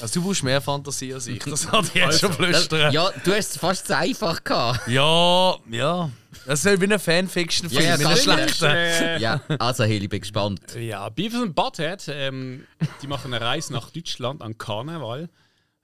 Also, 0.00 0.20
du 0.20 0.26
brauchst 0.26 0.42
mehr 0.42 0.60
Fantasie 0.60 1.12
als 1.14 1.26
ich. 1.26 1.38
Das 1.40 1.70
hatte 1.70 1.88
ich 1.88 1.94
jetzt 1.94 2.20
schon 2.20 2.30
Also, 2.30 2.42
flüstern. 2.44 2.92
Ja, 2.92 3.10
du 3.24 3.32
hast 3.34 3.50
es 3.52 3.56
fast 3.58 3.86
zu 3.86 3.96
einfach 3.96 4.42
gehabt. 4.44 4.86
Ja, 4.88 5.56
ja. 5.70 6.10
Das 6.46 6.64
ist 6.64 6.80
wie 6.80 6.90
ein 6.92 6.98
Fanfiction-Film. 6.98 7.82
Ja, 7.84 7.96
ja, 7.96 8.16
schlechten. 8.16 8.64
Äh, 8.64 9.18
Ja, 9.18 9.40
also 9.58 9.84
ich 9.84 10.08
bin 10.08 10.20
gespannt. 10.20 10.60
Ja, 10.78 11.08
Beavis 11.08 11.40
und 11.40 11.54
Butthead, 11.54 12.04
ähm, 12.08 12.66
die 13.02 13.06
machen 13.08 13.34
eine 13.34 13.44
Reise 13.44 13.72
nach 13.72 13.90
Deutschland 13.90 14.40
an 14.42 14.56
Karneval, 14.56 15.28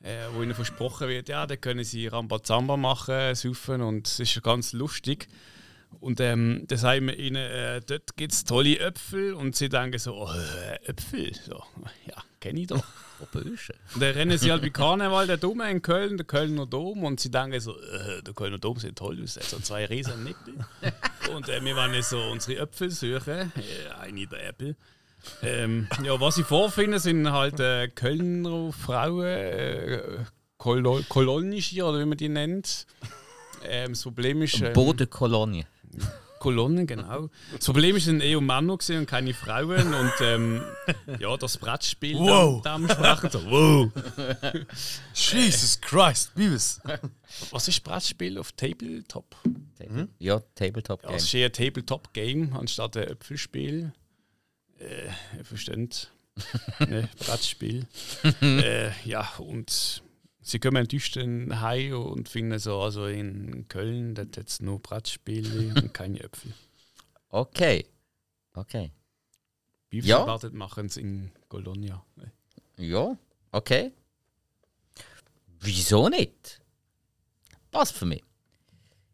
äh, 0.03 0.15
wo 0.35 0.43
ihnen 0.43 0.55
versprochen 0.55 1.09
wird, 1.09 1.29
ja, 1.29 1.47
da 1.47 1.57
können 1.57 1.85
sie 1.85 2.07
Rambazamba 2.07 2.77
machen, 2.77 3.35
saufen 3.35 3.83
und 3.83 4.07
es 4.07 4.21
ist 4.21 4.43
ganz 4.43 4.73
lustig. 4.73 5.27
Und 6.01 6.21
ähm, 6.21 6.65
dann 6.69 6.79
sagen 6.79 7.07
wir 7.09 7.19
ihnen, 7.19 7.37
äh, 7.37 7.81
dort 7.87 8.17
gibt 8.17 8.33
es 8.33 8.45
tolle 8.45 8.79
Äpfel 8.79 9.35
und 9.35 9.57
sie 9.57 9.69
denken 9.69 9.99
so, 9.99 10.15
oh, 10.15 10.31
äh, 10.31 10.89
Äpfel, 10.91 11.33
so, 11.35 11.63
ja, 12.07 12.23
kenne 12.41 12.61
ich 12.61 12.67
doch. 12.69 12.85
Und 13.95 14.03
dann 14.03 14.13
rennen 14.13 14.39
sie 14.39 14.51
halt 14.51 14.63
bei 14.63 14.71
Karneval, 14.71 15.27
der 15.27 15.37
Dom 15.37 15.61
in 15.61 15.83
Köln, 15.83 16.17
der 16.17 16.27
Kölner 16.27 16.67
Dom, 16.67 17.05
und 17.05 17.21
sie 17.21 17.31
denken 17.31 17.61
so, 17.61 17.77
äh, 17.79 18.23
der 18.23 18.35
Kölner 18.35 18.59
Dom 18.59 18.79
sieht 18.79 18.97
toll 18.97 19.23
aus, 19.23 19.35
so 19.35 19.59
zwei 19.59 19.87
riesen 19.87 20.25
Nippel. 20.25 20.55
und 21.35 21.49
äh, 21.49 21.65
wir 21.65 21.77
wollen 21.77 21.95
jetzt 21.95 22.11
so 22.11 22.21
unsere 22.21 22.63
Äpfel 22.63 22.91
suchen, 22.91 23.53
äh, 23.57 24.01
eine 24.01 24.27
der 24.27 24.49
Äpfel. 24.49 24.77
Ähm, 25.43 25.89
ja, 26.05 26.21
was 26.21 26.37
sie 26.37 26.45
vorfinden, 26.45 27.01
sind 27.01 27.31
halt 27.31 27.59
äh, 27.59 27.89
Kölner 27.89 28.73
Frauen, 28.73 29.25
äh, 29.27 30.03
Kolo 30.57 31.01
kolonische 31.09 31.85
oder 31.85 32.01
wie 32.01 32.05
man 32.07 32.17
die 32.17 32.29
nennt. 32.29 32.87
Ähm, 33.65 33.93
das 33.93 34.03
Problem 34.03 34.43
ist. 34.43 34.61
Ähm, 34.61 34.73
Bodenkolonie. 34.73 35.67
Kolonnen, 36.39 36.87
genau. 36.87 37.29
Das 37.55 37.65
Problem 37.67 37.97
ist, 37.97 38.03
es 38.03 38.07
sind 38.07 38.21
eher 38.21 38.41
Männer 38.41 38.75
und 38.75 39.07
keine 39.07 39.33
Frauen. 39.35 39.95
Und 39.95 40.13
ähm, 40.21 40.63
ja, 41.19 41.37
das 41.37 41.57
Brettspiel 41.59 42.19
Wow. 42.19 42.63
dann 42.63 42.83
dementsprechend 42.87 43.33
so, 43.33 43.51
wow. 43.51 43.91
Jesus 45.15 45.81
Christ, 45.81 46.35
Beavis. 46.35 46.81
Was 47.51 47.69
ist 47.69 47.81
Brettspiel 47.83 48.39
auf 48.39 48.53
Tabletop? 48.53 49.35
Table- 49.79 50.09
Ja, 50.19 50.41
Tabletop 50.55 51.03
Ja, 51.03 51.09
Game. 51.09 51.17
es 51.17 51.25
ist 51.25 51.35
eher 51.35 51.47
ein 51.47 51.53
Tabletop-Game 51.53 52.53
anstatt 52.57 52.97
ein 52.97 53.05
Äpfelspiel. 53.09 53.93
Äh, 54.79 55.07
ihr 55.39 55.45
versteht. 55.45 56.11
ne, 56.81 57.09
Brettspiel. 57.19 57.87
äh, 58.43 58.91
ja, 59.09 59.27
und 59.39 60.03
sie 60.49 60.59
kommen 60.61 60.77
enttäuscht 60.77 61.17
heim 61.17 61.93
und 61.95 62.29
finden 62.29 62.59
so, 62.59 62.81
also 62.81 63.07
in 63.07 63.67
Köln, 63.69 64.15
da 64.15 64.23
hat 64.23 64.37
es 64.37 64.61
nur 64.61 64.81
Brettspiele 64.81 65.75
und 65.77 65.93
keine 65.93 66.21
Äpfel. 66.21 66.53
Okay. 67.29 67.85
Okay. 68.55 68.93
Wie 69.91 70.01
viel 70.01 70.11
Ja. 70.11 70.21
erwartet 70.21 70.55
machen 70.55 70.89
sie 70.89 71.01
in 71.01 71.33
Colonia? 71.49 72.05
Ne? 72.17 72.33
Ja, 72.79 73.17
okay. 73.53 73.93
Wieso 75.61 76.09
nicht? 76.09 76.61
Passt 77.71 77.95
für 77.97 78.07
mich. 78.07 78.23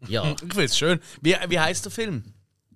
Ja, 0.09 0.31
Ich 0.33 0.39
finde 0.41 0.65
es 0.65 0.77
schön. 0.77 1.01
Wie, 1.21 1.35
wie 1.49 1.59
heißt 1.61 1.85
der 1.85 1.93
Film? 1.93 2.25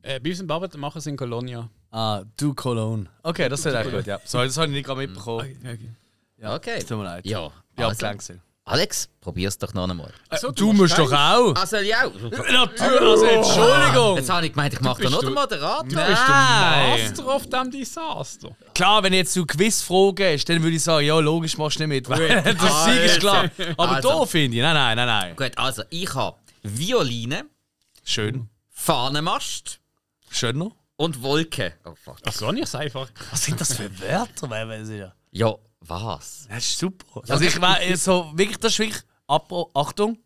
Äh, 0.02 0.20
Beavis 0.20 0.40
und 0.40 0.46
Butthead 0.46 0.76
machen 0.76 1.00
sie 1.00 1.10
in 1.10 1.16
Colonia. 1.16 1.68
Ah, 1.90 2.24
Du 2.36 2.54
Cologne. 2.54 3.08
Okay, 3.22 3.48
das 3.48 3.60
ist 3.64 3.74
echt 3.74 3.90
gut, 3.90 4.06
ja. 4.06 4.20
Sorry, 4.24 4.46
das 4.46 4.56
habe 4.56 4.68
ich 4.68 4.72
nicht 4.74 4.86
gerade 4.86 5.00
mitbekommen. 5.06 5.56
Okay. 5.60 5.90
Ja, 6.38 6.54
Okay. 6.54 6.78
Tut 6.80 6.98
mir 6.98 7.04
leid. 7.04 7.26
ja. 7.26 7.50
Ja, 7.78 7.88
also, 7.88 8.06
gesehen. 8.16 8.42
Alex, 8.68 9.08
probier's 9.20 9.56
doch 9.58 9.72
noch 9.74 9.88
einmal. 9.88 10.12
Also, 10.28 10.50
Du 10.50 10.72
musst 10.72 10.98
doch 10.98 11.12
auch. 11.12 11.54
Ich 11.54 11.94
auch? 11.94 12.12
Natürlich, 12.20 13.00
also 13.00 13.24
Entschuldigung. 13.26 14.16
Jetzt 14.16 14.28
habe 14.28 14.46
ich 14.46 14.52
gemeint, 14.52 14.74
ich 14.74 14.80
mache 14.80 15.02
da 15.04 15.10
noch 15.10 15.20
du- 15.20 15.26
den 15.26 15.34
Moderator. 15.34 15.84
Du 15.84 15.94
bist 15.94 15.98
der. 16.28 16.98
Master 16.98 17.26
of 17.28 17.46
dem 17.48 17.70
Desaster. 17.70 18.56
Klar, 18.74 19.04
wenn 19.04 19.12
jetzt 19.12 19.36
du 19.36 19.46
Quizfragen 19.46 20.32
hast, 20.34 20.46
dann 20.48 20.60
würde 20.64 20.74
ich 20.76 20.82
sagen, 20.82 21.06
ja, 21.06 21.16
logisch 21.20 21.56
machst 21.58 21.78
du 21.78 21.86
nicht 21.86 22.08
mit. 22.08 22.08
weil 22.08 22.42
das 22.54 22.84
Sieg 22.86 23.02
ist 23.04 23.20
klar. 23.20 23.48
Aber 23.76 23.88
Also. 23.96 24.08
da 24.20 24.26
finde 24.26 24.56
ich, 24.56 24.62
nein, 24.64 24.74
nein, 24.74 24.96
nein, 24.96 25.06
nein. 25.06 25.36
Gut, 25.36 25.56
also 25.56 25.84
ich 25.90 26.12
habe 26.14 26.36
Violine, 26.64 27.44
Schön. 28.02 28.48
Fahnenmast 28.70 29.78
Schön 30.30 30.58
noch. 30.58 30.72
und 30.96 31.22
Wolke. 31.22 31.74
Oh 31.84 31.94
fuck. 31.94 32.20
Das 32.24 32.42
war 32.42 32.52
nicht 32.52 32.74
einfach. 32.74 33.08
Was 33.30 33.44
sind 33.44 33.60
das 33.60 33.74
für 33.74 33.88
Wörter, 34.00 34.50
weil 34.50 34.68
wir 34.88 34.96
ja. 34.96 35.12
Ja, 35.30 35.54
was? 35.88 36.46
Das 36.48 36.58
ist 36.64 36.78
super. 36.78 37.22
Also 37.28 37.44
ich 37.44 37.60
war 37.60 37.78
so 37.96 38.32
wirklich, 38.34 38.58
das 38.58 38.72
ist 38.72 38.78
wirklich, 38.78 39.02
Abo, 39.26 39.70
Achtung, 39.74 40.18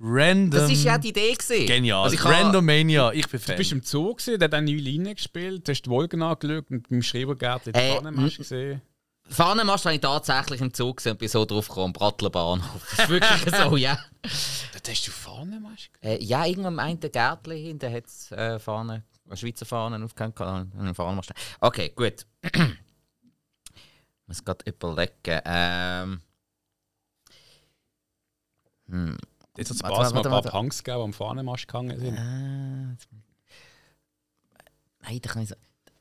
random. 0.00 0.50
Das 0.50 0.70
ist 0.70 0.84
ja 0.84 0.98
die 0.98 1.08
Idee 1.08 1.32
gewesen. 1.34 1.66
Genial. 1.66 2.02
Also 2.04 2.14
ich 2.16 2.24
Randomania, 2.24 3.12
ich 3.12 3.28
bin 3.28 3.40
Du 3.40 3.46
Fan. 3.46 3.56
bist 3.56 3.72
im 3.72 3.82
Zoo, 3.82 4.14
gewesen, 4.14 4.38
der 4.38 4.46
hat 4.46 4.54
eine 4.54 4.66
neue 4.70 4.80
Linie 4.80 5.14
gespielt, 5.14 5.68
hast 5.68 5.82
die 5.82 5.90
Wolken 5.90 6.22
angeschaut 6.22 6.70
und 6.70 6.88
beim 6.88 7.02
Schrebergärtchen 7.02 7.72
die 7.72 7.78
Äh, 7.78 7.94
Pfannenmasch 7.94 8.38
gesehen. 8.38 8.82
Fahnenmast 9.26 9.86
habe 9.86 9.94
ich 9.94 10.00
tatsächlich 10.02 10.60
im 10.60 10.72
Zug 10.74 10.98
gesehen 10.98 11.12
und 11.12 11.18
bin 11.18 11.28
so 11.28 11.44
drauf 11.46 11.68
gekommen, 11.68 11.92
Brattler 11.94 12.28
Bahnhof. 12.30 12.82
Das 12.90 13.04
ist 13.06 13.08
wirklich 13.08 13.54
so, 13.56 13.76
ja. 13.76 13.98
Dort 14.72 14.88
hast 14.88 15.06
du 15.06 15.10
gesehen? 15.10 15.88
Äh, 16.02 16.22
ja, 16.22 16.44
irgendwann 16.44 16.74
meint 16.74 17.02
der 17.02 17.10
Gärtli 17.10 17.62
hin, 17.62 17.78
der 17.78 17.90
hat 17.92 18.04
äh, 18.32 18.58
Fahnen, 18.58 19.02
eine 19.26 19.36
Schweizer 19.36 19.64
Fahnen 19.64 20.02
aufgehängt, 20.02 20.38
einen 20.40 20.94
Fahnenmast. 20.94 21.32
Okay, 21.60 21.92
gut. 21.96 22.26
muss 24.34 24.44
gerade 24.44 24.64
überlegen. 24.66 25.40
Ähm, 25.44 26.20
Jetzt 29.56 29.70
hat 29.70 29.76
es 29.76 29.78
Spaß, 29.78 30.12
mal 30.12 30.26
ein 30.26 30.30
paar. 30.30 30.42
Punks 30.42 30.82
gegeben, 30.82 30.98
die 30.98 31.04
am 31.04 31.12
Fahnenmasch 31.12 31.66
gegangen 31.66 31.98
sind. 31.98 32.14
äh, 32.14 32.96
nein, 35.02 35.20
da 35.22 35.30
kann 35.30 35.42
ich 35.42 35.48
so. 35.48 35.54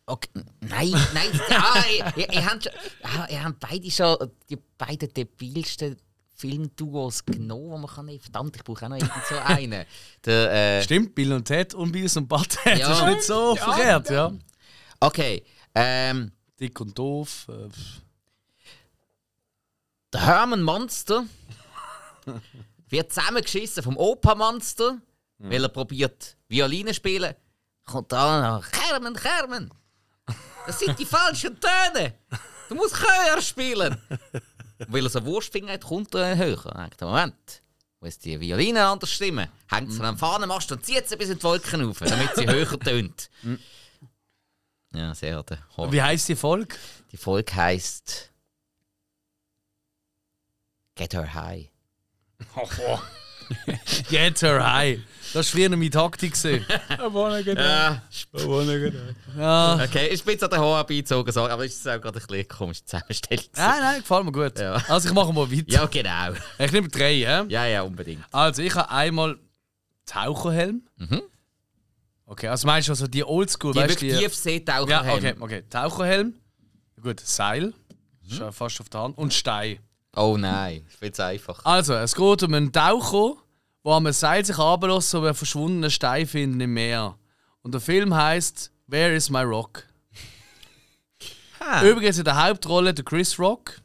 Okay, 0.05 0.29
nein, 0.59 0.91
nein, 1.13 1.41
ah, 1.51 1.81
ihr, 1.89 2.17
ihr, 2.17 2.33
ihr, 2.33 2.45
habt 2.45 2.63
schon, 2.63 2.73
ah, 3.03 3.25
ihr 3.29 3.41
habt 3.41 3.59
beide 3.61 3.89
schon 3.89 4.17
die 4.49 4.57
beiden 4.77 5.13
debilsten 5.13 5.95
Filmduos 6.35 7.23
genommen, 7.23 7.71
die 7.75 7.79
man 7.79 7.87
kann 7.87 8.05
nehmen. 8.07 8.19
Verdammt, 8.19 8.53
ich 8.57 8.63
brauche 8.65 8.85
auch 8.85 8.89
noch 8.89 8.97
irgend 8.97 9.13
so 9.29 9.37
einen. 9.37 9.85
Der, 10.25 10.51
äh, 10.79 10.83
Stimmt, 10.83 11.15
Bill 11.15 11.31
und 11.31 11.45
Ted 11.45 11.73
und 11.73 11.93
Beavis 11.93 12.17
und 12.17 12.27
Butthead. 12.27 12.79
Ja. 12.79 12.89
Das 12.89 12.99
ist 12.99 13.05
nicht 13.05 13.23
so 13.23 13.55
verkehrt, 13.55 14.09
ja. 14.09 14.33
okay, 14.99 15.45
ähm, 15.73 16.33
Dick 16.59 16.81
und 16.81 16.97
doof. 16.97 17.47
Äh, 17.49 17.69
Der 20.13 20.25
Herman 20.25 20.61
Monster 20.61 21.25
wird 22.87 23.11
zusammengeschissen 23.11 23.81
vom 23.81 23.97
Opa 23.97 24.35
Monster, 24.35 24.99
weil 25.39 25.63
er 25.63 25.69
probiert 25.69 26.37
Violine 26.47 26.93
spielen. 26.93 27.33
Kommt 27.85 28.11
da 28.11 28.57
noch, 28.57 28.71
Herman, 28.71 29.17
Herman, 29.17 29.73
das 30.67 30.79
sind 30.79 30.97
die 30.99 31.05
falschen 31.05 31.59
Töne. 31.59 32.13
Du 32.69 32.75
musst 32.75 32.95
Chör 32.95 33.41
spielen. 33.41 33.97
Und 34.79 34.93
weil 34.93 35.03
er 35.03 35.09
so 35.09 35.25
Wurstfinger 35.25 35.73
hat, 35.73 35.83
kommt 35.83 36.13
er 36.13 36.37
höher. 36.37 36.65
Er 36.67 36.83
denkt, 36.83 37.01
Moment, 37.01 37.63
wo 37.99 38.05
ist 38.05 38.23
die 38.23 38.39
Violine 38.39 38.85
anders 38.85 39.11
stimmen? 39.11 39.49
Hängt 39.67 39.91
sie 39.91 39.99
an 39.99 40.05
einem 40.05 40.17
Fahnenmast 40.17 40.71
und 40.71 40.85
zieht 40.85 41.09
sie 41.09 41.17
bis 41.17 41.29
in 41.29 41.39
die 41.39 41.43
Wolken 41.43 41.89
auf, 41.89 41.99
damit 41.99 42.35
sie 42.35 42.47
höher 42.47 42.79
tönt. 42.79 43.29
Ja, 44.93 45.15
sehr 45.15 45.43
wie 45.91 46.01
heisst 46.01 46.29
die 46.29 46.35
Folge? 46.35 46.75
Die 47.11 47.17
Folge 47.17 47.55
heisst 47.55 48.32
Get 50.95 51.13
Her 51.13 51.33
High. 51.33 51.69
Get 54.09 54.41
her 54.41 54.59
high. 54.63 54.99
Das 55.33 55.35
war 55.35 55.43
früher 55.43 55.69
meine 55.69 55.89
Taktik. 55.89 56.33
gedacht. 58.83 59.15
ja. 59.37 59.83
Okay, 59.83 60.07
ich 60.07 60.23
bin 60.23 60.33
jetzt 60.33 60.43
an 60.43 60.49
den 60.49 60.59
Haar 60.59 60.85
beizogen, 60.85 61.37
aber 61.37 61.65
es 61.65 61.73
ist 61.75 61.87
auch 61.87 61.99
gerade 62.01 62.19
ein 62.19 62.25
bisschen 62.27 62.47
komische 62.47 62.85
Zusammenstellung. 62.85 63.45
Nein, 63.55 63.79
nein, 63.81 63.99
gefällt 64.01 64.25
mir 64.25 64.31
gut. 64.31 64.59
Ja. 64.59 64.73
Also 64.87 65.09
ich 65.09 65.13
mache 65.13 65.33
mal 65.33 65.51
weiter. 65.51 65.63
Ja, 65.67 65.85
genau. 65.85 66.33
Ich 66.57 66.71
nehme 66.71 66.87
drei, 66.89 67.11
ja? 67.13 67.43
Ja, 67.47 67.65
ja, 67.65 67.81
unbedingt. 67.83 68.23
Also 68.31 68.61
ich 68.61 68.73
habe 68.75 68.89
einmal 68.89 69.37
Taucherhelm. 70.05 70.83
Okay, 72.25 72.47
also 72.47 72.65
meinst 72.67 72.87
du 72.87 72.93
also 72.93 73.07
die 73.07 73.23
Oldschool, 73.23 73.71
Mhm. 73.73 73.73
Die 73.73 73.79
weißt 73.81 74.01
du? 74.01 74.05
Die, 74.07 74.13
Tiefseetaucherhelm. 74.17 75.23
ja, 75.25 75.31
okay, 75.33 75.41
okay. 75.41 75.63
Taucherhelm. 75.69 76.33
Gut, 77.01 77.19
Seil. 77.19 77.73
Ist 78.27 78.39
ja 78.39 78.51
fast 78.51 78.79
auf 78.79 78.89
der 78.89 79.01
Hand. 79.01 79.17
Und 79.17 79.33
Stein. 79.33 79.79
Oh 80.15 80.37
nein, 80.37 80.85
ich 80.89 81.01
will 81.01 81.11
es 81.11 81.19
einfach. 81.19 81.65
Also, 81.65 81.95
es 81.95 82.15
geht 82.15 82.43
um 82.43 82.53
einen 82.53 82.71
Taucher, 82.71 83.35
der 83.83 83.91
am 83.91 84.11
Seil 84.11 84.45
sich 84.45 84.57
runterlässt 84.57 85.15
und 85.15 85.25
einen 85.25 85.33
verschwundenen 85.33 85.89
Stein 85.91 86.27
findet 86.27 86.61
im 86.61 86.73
Meer. 86.73 87.17
Und 87.63 87.73
der 87.73 87.81
Film 87.81 88.13
heißt 88.13 88.71
Where 88.87 89.13
is 89.15 89.29
my 89.29 89.41
rock? 89.41 89.85
Übrigens 91.83 92.17
in 92.17 92.25
der 92.25 92.43
Hauptrolle 92.43 92.93
der 92.93 93.05
Chris 93.05 93.39
Rock. 93.39 93.81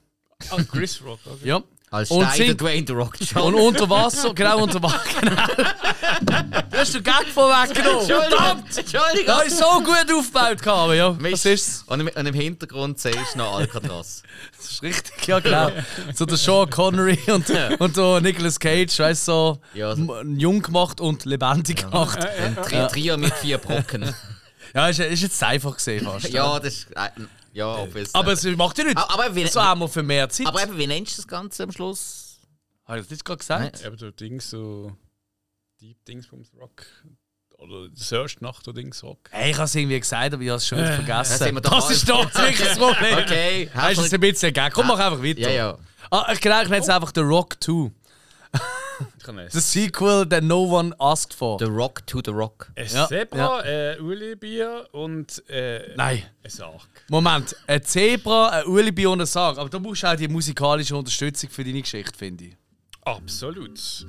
Ah, 0.51 0.63
Chris 0.71 1.03
Rock. 1.03 1.21
Okay. 1.25 1.49
Ja. 1.49 1.63
Als 1.91 2.11
Und 2.11 2.23
Stein 2.25 2.37
der 2.39 2.47
singt- 2.49 2.61
Dwayne 2.61 2.85
The 2.87 2.93
Rock 2.93 3.15
Und 3.21 3.31
Johnson. 3.31 3.55
unter 3.55 3.91
Wasser, 3.91 4.35
genau 4.35 4.63
unter 4.63 4.83
Wasser. 4.83 4.99
Genau. 5.21 6.43
Du 6.71 6.77
hast 6.79 6.95
den 6.95 7.03
Gag 7.03 7.27
vorweggenommen. 7.33 8.07
Verdammt! 8.07 8.77
Entschuldigung! 8.77 9.27
Da 9.27 9.41
ist 9.41 9.59
so 9.59 9.65
gut 9.81 10.13
aufgebaut, 10.17 10.63
Karl, 10.63 10.95
ja. 10.97 11.11
Das 11.21 11.45
ist's. 11.45 11.85
Und 11.87 12.01
im, 12.01 12.09
und 12.15 12.27
im 12.27 12.35
Hintergrund 12.35 12.99
siehst 12.99 13.35
du 13.35 13.39
noch 13.39 13.57
Alcatraz. 13.59 14.23
Das 14.57 14.71
ist 14.71 14.83
richtig, 14.83 15.27
ja 15.27 15.39
genau. 15.41 15.71
So 16.15 16.25
der 16.27 16.37
Sean 16.37 16.69
Connery 16.71 17.19
und, 17.29 17.49
und 17.79 17.97
der 17.97 18.21
Nicolas 18.21 18.59
Cage, 18.59 18.99
weißt 18.99 19.29
du, 19.29 19.33
so 19.33 19.59
Ja, 19.75 19.95
so- 19.97 20.15
m- 20.15 20.39
jung 20.39 20.63
gemacht 20.63 21.01
und 21.01 21.25
lebendig 21.25 21.79
gemacht. 21.83 22.19
Ein 22.25 22.57
Tri 22.57 22.87
Trio 22.89 23.17
mit 23.17 23.33
vier 23.35 23.59
Brocken. 23.59 24.15
Ja, 24.75 24.89
ist, 24.89 25.01
ist 25.01 25.23
jetzt 25.23 25.43
einfach 25.43 25.77
gesehen 25.77 26.05
fast. 26.05 26.29
ja, 26.29 26.59
das 26.61 26.75
ist. 26.75 26.87
Äh, 27.55 27.59
ja, 27.59 27.77
obvious. 27.83 28.15
Aber 28.15 28.33
es 28.33 28.45
macht 28.45 28.79
ja 28.79 28.85
nichts. 28.85 29.01
aber, 29.03 29.25
aber, 29.27 29.35
wie, 29.35 29.47
So 29.47 29.63
haben 29.63 29.81
wir 29.81 29.89
für 29.89 30.03
mehr 30.03 30.29
Zeit. 30.29 30.47
aber 30.47 30.63
eben, 30.63 30.77
wie 30.79 30.87
nennst 30.87 31.13
du 31.13 31.23
das 31.23 31.29
Ganze 31.29 31.63
am 31.65 31.73
Schluss? 31.73 32.41
Habe 32.85 32.99
ich 32.99 33.05
das 33.05 33.11
nicht 33.11 33.25
gerade 33.25 33.39
gesagt? 33.39 33.85
Aber 33.85 33.97
der 33.97 34.13
Dings 34.13 34.51
so. 34.51 34.97
Deep 35.81 36.05
Dings 36.07 36.27
vom 36.27 36.43
Rock. 36.61 36.87
Oder 37.59 37.89
Search 37.95 38.41
nach 38.41 38.63
der 38.63 38.73
Dings 38.73 39.03
Rock. 39.03 39.29
Hey, 39.31 39.51
ich 39.51 39.57
habe 39.57 39.65
es 39.67 39.75
irgendwie 39.75 39.99
gesagt, 40.01 40.33
aber 40.33 40.43
ich 40.43 40.49
habe 40.49 40.59
es 40.59 40.67
schon 40.67 40.79
wieder 40.79 40.95
sind 40.97 41.05
vergessen. 41.07 41.61
Das 41.63 41.73
alle- 41.85 41.95
ist 41.95 42.09
doch 42.09 42.35
wirklich 42.35 42.59
das 42.69 42.79
Problem. 42.79 43.19
Okay, 43.19 43.71
Weißt 43.75 43.97
du, 43.99 44.01
es 44.03 44.07
ist 44.09 44.15
ein 44.15 44.21
bisschen 44.21 44.53
Gag. 44.53 44.73
Komm, 44.73 44.87
mach 44.87 44.99
einfach 44.99 45.23
weiter. 45.23 45.41
Ja, 45.41 45.51
ja. 45.51 45.79
Ah, 46.11 46.31
ich 46.33 46.41
genau, 46.41 46.63
ich 46.63 46.69
nenne 46.69 46.83
es 46.83 46.89
einfach 46.89 47.13
The 47.15 47.21
Rock 47.21 47.57
2. 47.63 47.91
Es. 49.37 49.53
The 49.53 49.61
sequel 49.61 50.27
that 50.29 50.43
no 50.43 50.63
one 50.63 50.95
asked 50.99 51.35
for. 51.35 51.59
The 51.59 51.67
Rock 51.67 52.07
to 52.07 52.21
the 52.25 52.31
Rock. 52.31 52.71
Ein 52.77 52.87
Ja, 52.93 53.07
Zebra, 53.09 53.59
ein 53.61 54.01
Uli-Bier 54.01 54.89
und 54.93 55.43
äh, 55.51 55.95
Nein. 55.97 56.23
ein 56.43 56.51
Sarg. 56.51 56.89
Moment, 57.11 57.55
ein 57.67 57.83
Zebra, 57.83 58.49
ein 58.49 58.67
Ulibi 58.67 59.07
und 59.07 59.21
ein 59.21 59.27
Sarg. 59.27 59.59
Aber 59.59 59.69
da 59.69 59.79
brauchst 59.79 60.03
du 60.05 60.07
auch 60.07 60.17
die 60.17 60.29
musikalische 60.29 60.97
Unterstützung 60.97 61.51
für 61.51 61.65
deine 61.65 61.83
Geschichte, 61.83 62.17
finde 62.17 62.45
ich. 62.45 62.57
Absolut. 63.05 64.07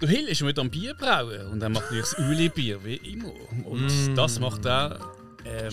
Der 0.00 0.08
Hill 0.08 0.28
ist 0.28 0.42
mit 0.42 0.58
am 0.58 0.70
Bier 0.70 0.94
brauen 0.94 1.46
und 1.52 1.62
er 1.62 1.68
macht 1.68 1.84
natürlich 1.84 2.10
das 2.10 2.18
Uli-Bier, 2.18 2.84
wie 2.84 2.96
immer. 2.96 3.32
Und 3.64 4.16
das 4.16 4.38
macht 4.40 4.66
er 4.66 4.98
ähm, 5.44 5.70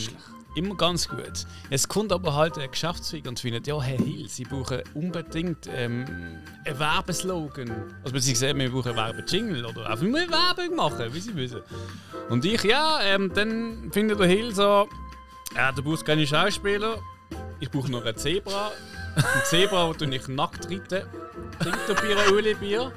immer 0.56 0.76
ganz 0.76 1.08
gut. 1.08 1.46
Es 1.70 1.88
kommt 1.88 2.12
aber 2.12 2.36
halt 2.36 2.58
ein 2.58 2.70
Geschäftsführer 2.70 3.30
und 3.30 3.40
findet, 3.40 3.68
ja, 3.68 3.82
Herr 3.82 3.98
Hill, 3.98 4.28
Sie 4.28 4.44
brauchen 4.44 4.82
unbedingt 4.94 5.70
ähm, 5.74 6.06
einen 6.66 6.80
Werbeslogan. 6.80 7.72
Also 8.04 8.14
beziehungsweise 8.14 8.58
wir 8.58 8.72
brauchen 8.72 8.98
einen 8.98 9.16
Werbejingle 9.16 9.68
oder 9.68 9.90
einfach 9.90 10.06
nur 10.06 10.20
Werbung 10.20 10.76
machen, 10.76 11.14
wie 11.14 11.20
Sie 11.20 11.36
wissen. 11.36 11.62
Und 12.30 12.46
ich, 12.46 12.64
ja, 12.64 13.00
ähm, 13.04 13.32
dann 13.34 13.92
findet 13.92 14.20
der 14.20 14.28
Hill 14.28 14.54
so, 14.54 14.88
ja, 15.56 15.72
du 15.72 15.84
brauchst 15.84 16.06
keine 16.06 16.26
Schauspieler, 16.26 16.98
ich 17.60 17.70
brauche 17.70 17.92
noch 17.92 18.06
ein 18.06 18.16
Zebra. 18.16 18.72
Ein 19.16 19.24
Zebra, 19.46 19.92
das 19.98 20.08
ich 20.08 20.28
nackt 20.30 20.66
reite, 20.72 21.08
trinkt 21.60 21.90
der 21.90 21.94
Bier 21.96 22.18
ein 22.18 22.34
Uli-Bier. 22.34 22.92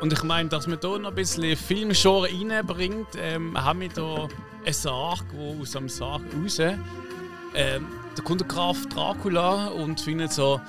Und 0.00 0.12
ich 0.12 0.22
meine, 0.22 0.48
dass 0.48 0.66
man 0.66 0.78
hier 0.80 0.98
noch 0.98 1.10
ein 1.10 1.14
bisschen 1.14 1.56
Filmgenre 1.56 2.28
reinbringt, 2.28 3.08
ähm, 3.16 3.62
haben 3.62 3.80
wir 3.80 3.88
hier 3.88 4.28
einen 4.66 4.74
Sarg, 4.74 5.24
der 5.32 5.60
aus 5.60 5.70
dem 5.70 5.88
Sarg 5.88 6.22
raus. 6.34 6.58
Ähm, 6.58 7.86
da 8.14 8.22
kommt 8.22 8.40
der 8.40 8.48
Graf 8.48 8.86
Dracula 8.86 9.68
und 9.68 10.00
findet 10.00 10.32
so, 10.32 10.60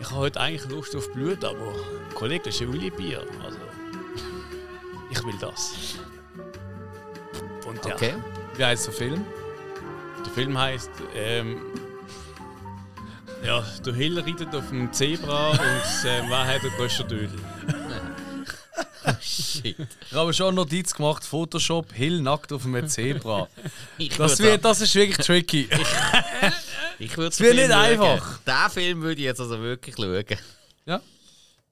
ich 0.00 0.06
habe 0.06 0.16
heute 0.20 0.40
eigentlich 0.40 0.70
Lust 0.70 0.94
auf 0.94 1.10
Blut, 1.12 1.44
aber 1.44 1.74
Kollege, 2.14 2.44
das 2.44 2.56
ist 2.56 2.62
ein 2.62 2.68
Uli-Bier. 2.68 3.24
Also, 3.44 3.58
ich 5.10 5.24
will 5.24 5.34
das. 5.40 5.74
Und 7.66 7.84
ja, 7.84 7.94
Okay. 7.94 8.14
Wie 8.56 8.64
heißt 8.64 8.86
der 8.86 8.94
Film? 8.94 9.24
der 10.24 10.32
Film 10.32 10.58
heißt 10.58 10.90
ähm, 11.14 11.60
ja, 13.44 13.62
der 13.84 13.94
Hill 13.94 14.18
reitet 14.18 14.54
auf 14.54 14.68
dem 14.70 14.90
Zebra 14.92 15.50
und 15.50 15.58
äh, 15.58 16.22
wer 16.28 16.46
hat 16.46 16.62
den 16.62 16.70
größten 16.70 17.08
Dödel? 17.08 17.38
Shit. 19.34 19.76
Ich 20.10 20.12
habe 20.12 20.32
schon 20.32 20.46
eine 20.48 20.56
Notiz 20.56 20.94
gemacht: 20.94 21.24
Photoshop, 21.24 21.92
Hill 21.92 22.20
nackt 22.20 22.52
auf 22.52 22.64
einem 22.64 22.88
Zebra. 22.88 23.48
Ich 23.98 24.16
Das, 24.16 24.38
wird, 24.38 24.64
das 24.64 24.80
ist 24.80 24.94
wirklich 24.94 25.24
tricky. 25.26 25.68
Ich 26.98 27.16
würde 27.16 27.28
Es 27.28 27.40
wird 27.40 27.56
nicht 27.56 27.70
einfach. 27.70 28.38
Den 28.40 28.70
Film 28.70 29.02
würde 29.02 29.20
ich 29.20 29.24
jetzt 29.24 29.40
also 29.40 29.60
wirklich 29.60 29.96
schauen. 29.96 30.24
Ja. 30.86 31.00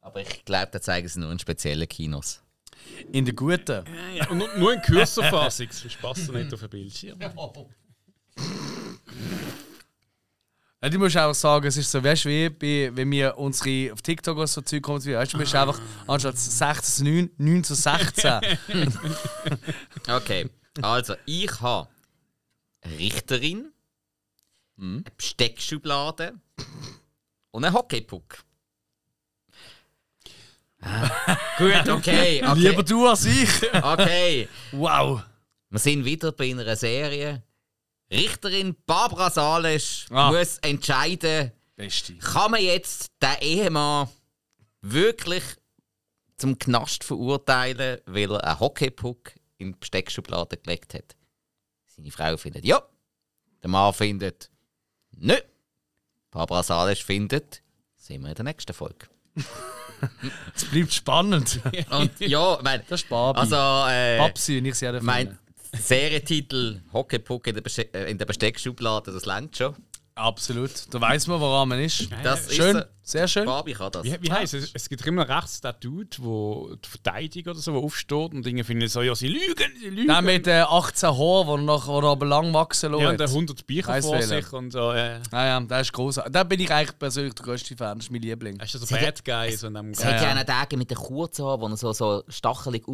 Aber 0.01 0.21
ich 0.21 0.45
glaube, 0.45 0.69
da 0.73 0.81
zeigen 0.81 1.07
sie 1.09 1.21
nur 1.21 1.31
in 1.31 1.39
speziellen 1.39 1.89
Kinos. 1.89 2.41
In 3.13 3.25
der 3.25 3.35
guten. 3.35 3.85
Ja, 4.15 4.29
und 4.29 4.39
nur- 4.59 4.73
in 4.75 4.83
Kurserfassung, 4.83 5.69
sonst 5.71 6.01
passt 6.01 6.29
er 6.29 6.35
nicht 6.35 6.53
auf 6.53 6.61
den 6.61 6.69
Bildschirm. 6.71 7.19
Ja, 10.83 10.89
du 10.89 10.99
musst 10.99 11.17
auch 11.17 11.33
sagen, 11.33 11.67
es 11.69 11.77
ist 11.77 11.91
so, 11.93 12.03
weißt 12.03 12.25
du, 12.25 12.29
wie 12.29 12.49
bei, 12.51 12.91
wenn 12.97 13.11
wir 13.13 13.39
unsere 13.39 13.93
auf 13.93 14.03
TikTok 14.03 14.37
oder 14.37 14.47
so 14.49 14.61
Zeug 14.63 14.83
kommen, 14.83 14.97
weißt 15.05 15.33
du, 15.33 15.37
du 15.37 15.43
musst 15.43 15.55
einfach 15.55 15.81
anstatt 16.09 16.37
16 16.37 16.83
zu 16.85 17.05
9, 17.05 17.31
9 17.39 17.65
zu 17.65 17.75
16. 17.75 18.41
Okay, 20.09 20.49
also 20.81 21.15
ich 21.27 21.61
habe 21.61 21.89
Richterin, 22.99 23.71
eine 24.81 25.05
Besteckschublade 25.17 26.35
und 27.53 27.65
einen 27.65 27.75
Hockeypuck. 27.75 28.43
Ah, 30.81 31.09
Gut, 31.59 31.89
okay, 31.89 32.43
okay. 32.49 32.55
Lieber 32.57 32.83
du 32.83 33.07
als 33.07 33.25
ich. 33.27 33.49
Okay, 33.83 34.49
Wow. 34.73 35.23
wir 35.71 35.79
sind 35.79 36.05
wieder 36.05 36.33
bei 36.33 36.51
einer 36.51 36.75
Serie. 36.75 37.45
Richterin 38.13 38.77
Barbara 38.87 39.31
Salisch 39.31 40.07
Ah. 40.11 40.31
muss 40.31 40.59
entscheiden, 40.59 41.53
Beste. 41.77 42.15
kann 42.19 42.51
man 42.53 42.63
jetzt 42.63 43.11
den 43.23 43.37
Ehemann 43.41 44.09
wirklich 44.83 45.43
zum 46.37 46.59
Knast 46.59 47.05
verurteilen, 47.05 48.01
weil 48.07 48.31
er 48.33 48.45
einen 48.45 48.61
Hockeypuck 48.61 49.33
in 49.59 49.73
die 49.73 49.79
Besteckschublade 49.79 50.57
gelegt 50.57 50.95
hat. 50.95 51.17
Seine 51.87 52.11
Frau 52.11 52.37
findet 52.37 52.65
ja, 52.65 52.83
der 53.63 53.71
Mann 53.71 53.93
findet 53.95 54.51
nö. 55.17 55.37
Barbara 56.31 56.63
Salisch 56.63 57.05
findet, 57.05 57.63
sehen 57.97 58.23
wir 58.23 58.31
in 58.31 58.35
der 58.35 58.45
nächsten 58.45 58.73
Folge. 58.73 59.07
Es 60.57 60.65
bleibt 60.65 60.93
spannend. 60.93 61.61
Und 61.91 62.19
ja, 62.19 62.59
mein, 62.63 62.83
Das 62.89 63.03
ist 63.03 63.09
Barbie. 63.09 63.39
also 63.39 63.55
äh, 63.89 64.19
Babsi 64.19 64.59
und 64.59 64.65
ich 64.65 64.75
sie 64.75 64.91
mein 65.01 65.39
Serientitel 65.75 66.83
Hockeypuck 66.93 67.47
in 67.47 67.55
der, 67.55 67.63
Beste 67.63 67.93
äh, 67.95 68.11
in 68.11 68.19
der 68.19 68.27
Besteckschublade, 68.27 69.13
das 69.13 69.25
langt 69.25 69.57
schon. 69.57 69.75
Absolut. 70.15 70.71
Da 70.91 71.01
weiß 71.01 71.27
man, 71.29 71.41
woran 71.41 71.69
man 71.71 71.81
ist. 71.81 72.07
Das 72.23 72.55
Schön. 72.55 72.77
ist 72.77 72.87
Sehr 73.03 73.27
schön. 73.27 73.47
Barbie 73.47 73.73
kann 73.73 73.91
das. 73.93 74.05
Wie, 74.05 74.15
wie 74.21 74.31
heisst 74.31 74.53
es? 74.53 74.71
Es 74.75 74.89
gibt 74.91 75.07
immer 75.07 75.27
rechts 75.27 75.63
den 75.63 75.73
Dude, 75.81 76.17
wo 76.19 76.77
die 76.85 76.89
Verteidiger 76.89 77.53
oder 77.53 77.61
so 77.61 77.73
wo 77.73 77.79
aufsteht 77.79 78.35
und 78.35 78.45
Dinge 78.45 78.63
finden 78.63 78.89
so, 78.89 79.01
ja, 79.01 79.15
sie 79.15 79.29
lügen, 79.29 79.73
sie 79.81 79.89
lügen. 79.89 80.09
Der 80.09 80.21
mit 80.21 80.47
äh, 80.47 80.61
18 80.61 81.09
Haaren, 81.09 81.47
wo 81.47 81.55
er 81.55 81.63
noch 81.63 81.87
wo 81.89 82.01
er 82.01 82.05
aber 82.11 82.27
lang 82.27 82.53
wachsen 82.53 82.91
ja, 82.93 82.97
und 82.99 83.05
lässt. 83.05 83.21
der 83.21 83.29
100 83.29 83.67
Bücher 83.67 83.89
Weiss 83.89 84.05
vor 84.05 84.15
welcher. 84.17 84.29
sich 84.43 84.53
und 84.53 84.71
so. 84.71 84.93
Äh, 84.93 85.19
Ja, 85.33 85.47
ja, 85.47 85.61
der 85.61 85.81
ist 85.81 85.93
groß. 85.95 86.21
Da 86.31 86.45
bin 86.45 86.61
ich 86.61 86.71
eigentlich 86.71 86.99
persönlich 86.99 87.33
der 87.35 87.47
größte 87.47 87.75
Fan. 87.75 87.97
Das 87.97 88.07
ist 88.07 88.13
mein 88.13 88.21
Liebling. 88.21 88.59
hast 88.61 88.75
du 88.75 88.79
so 88.79 88.95
Bad 88.95 89.25
Guy 89.25 89.57
so 89.57 89.67
in 89.69 89.75
dem 89.75 89.91
Es 89.93 90.05
hat 90.05 90.21
ja 90.21 90.29
einen 90.29 90.47
Tag 90.47 90.73
mit 90.77 90.91
den 90.91 90.99
kurzen 90.99 91.47
Haaren, 91.47 91.63
wo 91.63 91.67
er 91.69 91.77
so, 91.79 91.93
so 91.95 92.23
stachelig 92.29 92.87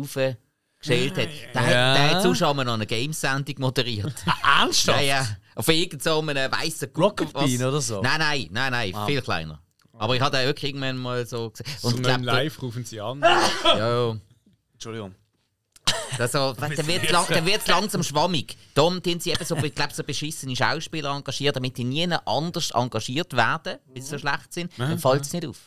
aufgeschält 0.81 1.17
hat. 1.19 1.29
Der, 1.55 1.61
hat- 1.63 1.71
Ja. 1.73 1.95
der 1.95 2.11
hat 2.15 2.23
sonst 2.23 2.39
schon 2.39 2.57
mal 2.57 2.65
noch 2.65 2.75
eine 2.75 2.87
Games-Sendung 2.87 3.55
moderiert. 3.59 4.15
Ernsthaft? 4.59 5.01
ja, 5.01 5.05
ja. 5.23 5.27
Auf 5.55 5.69
irgendeinem 5.69 6.53
weißen 6.53 6.89
Rocket 6.97 7.33
Bean 7.33 7.63
oder 7.65 7.81
so? 7.81 8.01
Nein, 8.01 8.19
nein, 8.21 8.49
nein, 8.53 8.71
nein, 8.73 8.95
Ah. 8.95 9.07
viel 9.07 9.21
kleiner. 9.23 9.61
Aber 10.01 10.15
ich 10.15 10.23
hatte 10.23 10.37
wirklich 10.45 10.71
irgendwann 10.71 10.97
mal 10.97 11.27
so 11.27 11.51
gesehen. 11.51 11.67
So 11.81 11.89
Und 11.89 11.97
im 11.97 12.03
glaub, 12.03 12.21
Live 12.23 12.63
rufen 12.63 12.85
sie 12.85 13.01
an. 13.01 13.21
ja, 13.65 14.17
Entschuldigung. 14.75 15.17
das 16.17 16.31
so, 16.31 16.53
dann 16.61 16.71
wird 16.87 17.11
lang, 17.11 17.27
dann 17.29 17.45
wird's 17.45 17.67
langsam 17.67 18.05
schwammig. 18.05 18.57
Darum 18.75 19.03
tun 19.03 19.19
sie 19.19 19.31
eben 19.31 19.45
so, 19.45 19.57
ich 19.57 19.75
glaube, 19.75 19.93
so 19.93 20.05
beschissene 20.05 20.55
Schauspieler 20.55 21.11
engagiert, 21.17 21.57
damit 21.57 21.77
die 21.77 21.83
nie 21.85 22.09
anders 22.25 22.71
engagiert 22.71 23.35
werden, 23.37 23.79
bis 23.93 24.05
sie 24.05 24.11
so 24.13 24.19
schlecht 24.19 24.53
sind. 24.53 24.71
Dann 24.79 25.01
fällt 25.01 25.23
es 25.23 25.33
nicht 25.33 25.47
auf. 25.47 25.59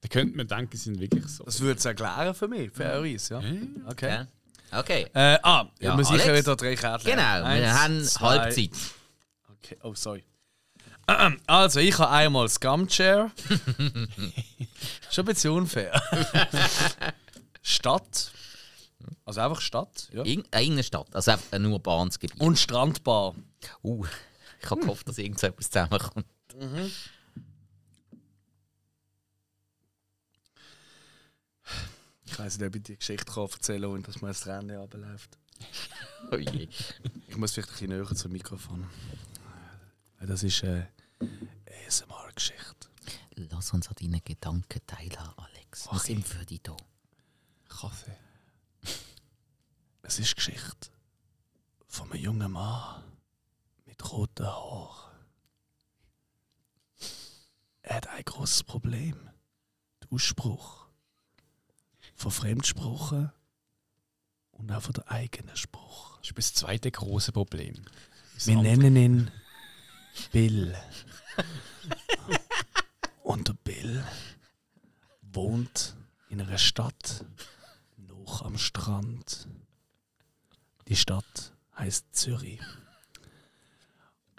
Da 0.00 0.08
könnte 0.08 0.34
man 0.38 0.46
denken, 0.46 0.74
sie 0.74 0.84
sind 0.84 0.98
wirklich 1.00 1.26
so. 1.26 1.44
Das 1.44 1.60
würde 1.60 1.78
es 1.78 1.84
erklären 1.84 2.32
für 2.32 2.48
mich, 2.48 2.70
für 2.72 2.90
Aris, 2.90 3.28
ja. 3.28 3.42
Okay. 3.90 4.24
Okay, 4.72 5.06
Äh, 5.14 5.38
ah, 5.42 5.66
Ja, 5.80 5.98
ich 5.98 6.06
Alex? 6.08 6.26
wieder 6.26 6.56
drei 6.56 6.74
Kärtchen. 6.76 7.10
genau, 7.10 7.22
wir 7.22 7.44
Eins, 7.46 7.78
haben 7.78 8.04
zwei. 8.04 8.38
Halbzeit. 8.38 8.70
Okay. 9.50 9.76
Oh, 9.82 9.94
sorry. 9.94 10.24
Also, 11.46 11.80
ich 11.80 11.98
habe 11.98 12.10
einmal 12.10 12.48
Scumchair. 12.50 13.30
Schon 15.10 15.24
ein 15.24 15.24
bisschen 15.24 15.52
unfair. 15.52 16.02
Stadt. 17.62 18.30
Also 19.24 19.40
einfach 19.40 19.60
Stadt. 19.60 20.08
Ja. 20.12 20.22
In, 20.24 20.44
äh, 20.52 20.64
Innenstadt, 20.66 21.14
also 21.14 21.30
einfach 21.30 21.52
ein 21.52 21.64
urbanes 21.66 22.18
Gebiet. 22.18 22.40
Und 22.40 22.58
Strandbar. 22.58 23.34
Uh, 23.82 24.04
ich 24.62 24.70
habe 24.70 24.80
gehofft, 24.82 25.08
dass 25.08 25.16
irgend 25.18 25.38
so 25.38 25.46
etwas 25.46 25.70
Ich 32.38 32.44
weiß 32.44 32.58
nicht, 32.58 32.68
ob 32.68 32.76
ich 32.76 32.82
die 32.84 32.96
Geschichte 32.96 33.24
kann 33.24 33.48
erzählen 33.50 33.82
kann, 33.82 33.90
und 33.90 34.06
dass 34.06 34.20
man 34.20 34.30
das 34.30 34.46
Rennen 34.46 34.78
abläuft. 34.80 35.36
Oh 36.30 36.36
je. 36.36 36.68
Ich 37.26 37.36
muss 37.36 37.52
vielleicht 37.52 37.68
ein 37.68 37.72
bisschen 37.72 37.88
näher 37.90 38.14
zum 38.14 38.30
Mikrofon. 38.30 38.88
Äh, 40.20 40.26
Das 40.26 40.44
ist 40.44 40.62
eine 40.62 40.88
ASMR-Geschichte. 41.88 42.88
Lass 43.34 43.72
uns 43.72 43.88
an 43.88 43.94
deinen 44.00 44.22
Gedanken 44.22 44.80
teilen, 44.86 45.16
Alex. 45.36 45.86
Wir 45.86 45.92
Okay. 45.94 46.14
sind 46.14 46.28
für 46.28 46.46
dich 46.46 46.62
da. 46.62 46.76
Kaffee. 47.68 48.16
Es 50.02 50.20
ist 50.20 50.36
Geschichte 50.36 50.90
von 51.88 52.12
einem 52.12 52.22
jungen 52.22 52.52
Mann 52.52 53.02
mit 53.84 54.12
roten 54.12 54.46
Haaren. 54.46 55.12
Er 57.82 57.96
hat 57.96 58.06
ein 58.06 58.24
großes 58.24 58.62
Problem. 58.62 59.28
Der 60.02 60.12
Ausspruch 60.12 60.77
von 62.18 62.30
Fremdsprachen 62.32 63.32
und 64.50 64.70
auch 64.72 64.82
von 64.82 64.92
der 64.92 65.10
eigenen 65.10 65.56
Spruch. 65.56 66.18
Das 66.18 66.30
ist 66.30 66.36
das 66.36 66.54
zweite 66.54 66.90
große 66.90 67.32
Problem. 67.32 67.82
Das 68.34 68.46
Wir 68.48 68.58
andere- 68.58 68.76
nennen 68.76 68.96
ihn 68.96 69.30
Bill. 70.32 70.76
Und 73.22 73.48
der 73.48 73.52
Bill 73.54 74.04
wohnt 75.22 75.94
in 76.28 76.40
einer 76.40 76.58
Stadt 76.58 77.24
noch 77.96 78.42
am 78.42 78.58
Strand. 78.58 79.46
Die 80.88 80.96
Stadt 80.96 81.52
heißt 81.76 82.14
Zürich. 82.16 82.60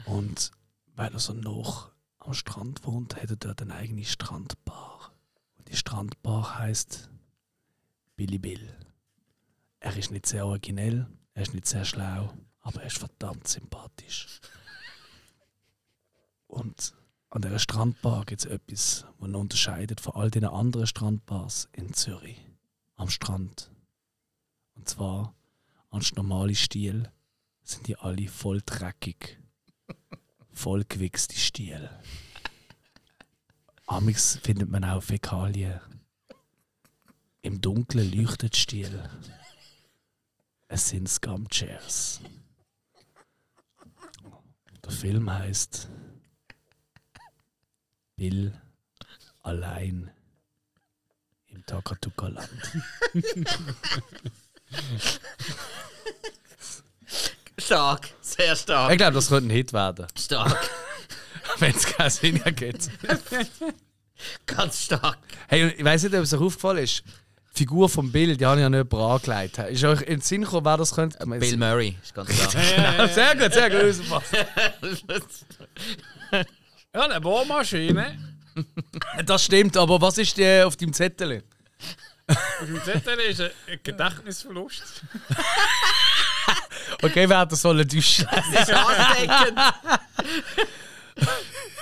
Und 0.06 0.52
weil 0.96 1.14
er 1.14 1.20
so 1.20 1.34
noch 1.34 1.92
am 2.18 2.34
Strand 2.34 2.84
wohnt, 2.86 3.16
hat 3.16 3.30
er 3.30 3.36
dort 3.38 3.62
eine 3.62 3.76
eigene 3.76 4.04
Strandbar. 4.04 5.14
Und 5.58 5.70
die 5.70 5.78
Strandbar 5.78 6.58
heißt 6.60 7.10
Billy 8.20 8.38
Bill. 8.38 8.76
Er 9.80 9.96
ist 9.96 10.12
nicht 10.12 10.26
sehr 10.26 10.46
originell, 10.46 11.08
er 11.36 11.42
ist 11.42 11.54
nicht 11.54 11.66
sehr 11.66 11.86
schlau, 11.86 12.34
aber 12.60 12.82
er 12.82 12.88
ist 12.88 12.98
verdammt 12.98 13.48
sympathisch. 13.48 14.42
Und 16.48 16.96
an 17.30 17.42
der 17.42 17.58
Strandbar 17.60 18.26
gibt 18.26 18.42
es 18.42 18.46
etwas, 18.46 19.06
was 19.20 19.30
ihn 19.30 19.36
unterscheidet 19.36 20.02
von 20.02 20.16
all 20.16 20.30
den 20.30 20.44
anderen 20.44 20.86
Strandbars 20.86 21.70
in 21.72 21.94
Zürich 21.94 22.46
am 22.98 23.10
Strand. 23.10 23.72
Und 24.76 24.90
zwar, 24.90 25.34
anstatt 25.90 26.18
normale 26.18 26.56
Stiel 26.56 27.10
sind 27.64 27.88
die 27.88 27.96
alle 27.96 28.28
voll 28.28 28.62
dreckig. 28.66 29.40
voll 30.52 30.84
gewichste 30.84 31.38
Stiel. 31.38 31.90
Amix 33.88 34.40
findet 34.44 34.70
man 34.70 34.84
auch 34.84 35.02
Fäkalien. 35.02 35.80
Im 37.42 37.62
Dunkeln 37.62 38.12
leuchtet 38.12 38.58
Stiel. 38.58 39.10
Es 40.68 40.90
sind 40.90 41.08
Scumchairs. 41.08 42.20
Der 44.84 44.92
Film 44.92 45.32
heißt 45.32 45.88
Bill 48.18 48.54
allein 49.42 50.12
im 51.48 51.66
Takatuka-Land. 51.66 52.50
Stark, 57.58 58.10
sehr 58.22 58.56
stark. 58.56 58.92
Ich 58.92 58.98
glaube, 58.98 59.14
das 59.14 59.30
könnte 59.30 59.48
ein 59.48 59.52
Hit 59.52 59.74
werden, 59.74 60.08
Stark, 60.18 60.70
wenn 61.60 61.74
es 61.74 61.86
keinen 61.86 62.10
Sinn 62.10 62.42
ergibt. 62.42 62.90
ganz 64.46 64.84
stark. 64.84 65.20
Hey, 65.48 65.70
ich 65.70 65.84
weiß 65.84 66.04
nicht, 66.04 66.16
ob 66.16 66.24
es 66.24 66.34
euch 66.34 66.42
aufgefallen 66.42 66.84
ist. 66.84 67.04
Die 67.54 67.58
Figur 67.60 67.90
von 67.90 68.12
Bill, 68.12 68.38
die 68.38 68.46
habe 68.46 68.58
ich 68.58 68.62
ja 68.62 68.70
nicht 68.70 68.94
angelegt. 68.94 69.58
Ist 69.58 69.84
euch 69.84 70.02
in 70.02 70.08
den 70.08 70.22
Sinn 70.22 70.42
gekommen, 70.44 70.66
wer 70.66 70.78
das 70.78 70.94
könnte? 70.94 71.18
Bill 71.26 71.58
Murray, 71.58 71.98
ist 72.02 72.14
ganz 72.14 72.30
klar. 72.30 73.08
Sehr 73.14 73.36
gut, 73.36 73.54
sehr 73.54 73.70
gut. 73.70 73.96
Ja, 76.92 77.02
eine 77.04 77.22
Bohrmaschine. 77.22 78.18
Das 79.26 79.46
stimmt, 79.46 79.78
aber 79.78 80.02
was 80.02 80.18
ist 80.18 80.36
denn 80.38 80.66
auf 80.66 80.76
deinem 80.76 80.92
Zettel? 80.92 81.44
Auf 82.28 82.66
dem 82.66 82.84
Zettel 82.84 83.20
ist 83.20 83.42
ein 83.42 83.52
Gedächtnisverlust. 83.84 84.84
Okay, 87.02 87.30
wer 87.30 87.38
hat 87.38 87.52
das 87.52 87.62
sollen 87.62 87.88
duschen? 87.88 88.28
Das 88.32 88.48
ist 88.68 88.74
ansteckend. 88.74 89.60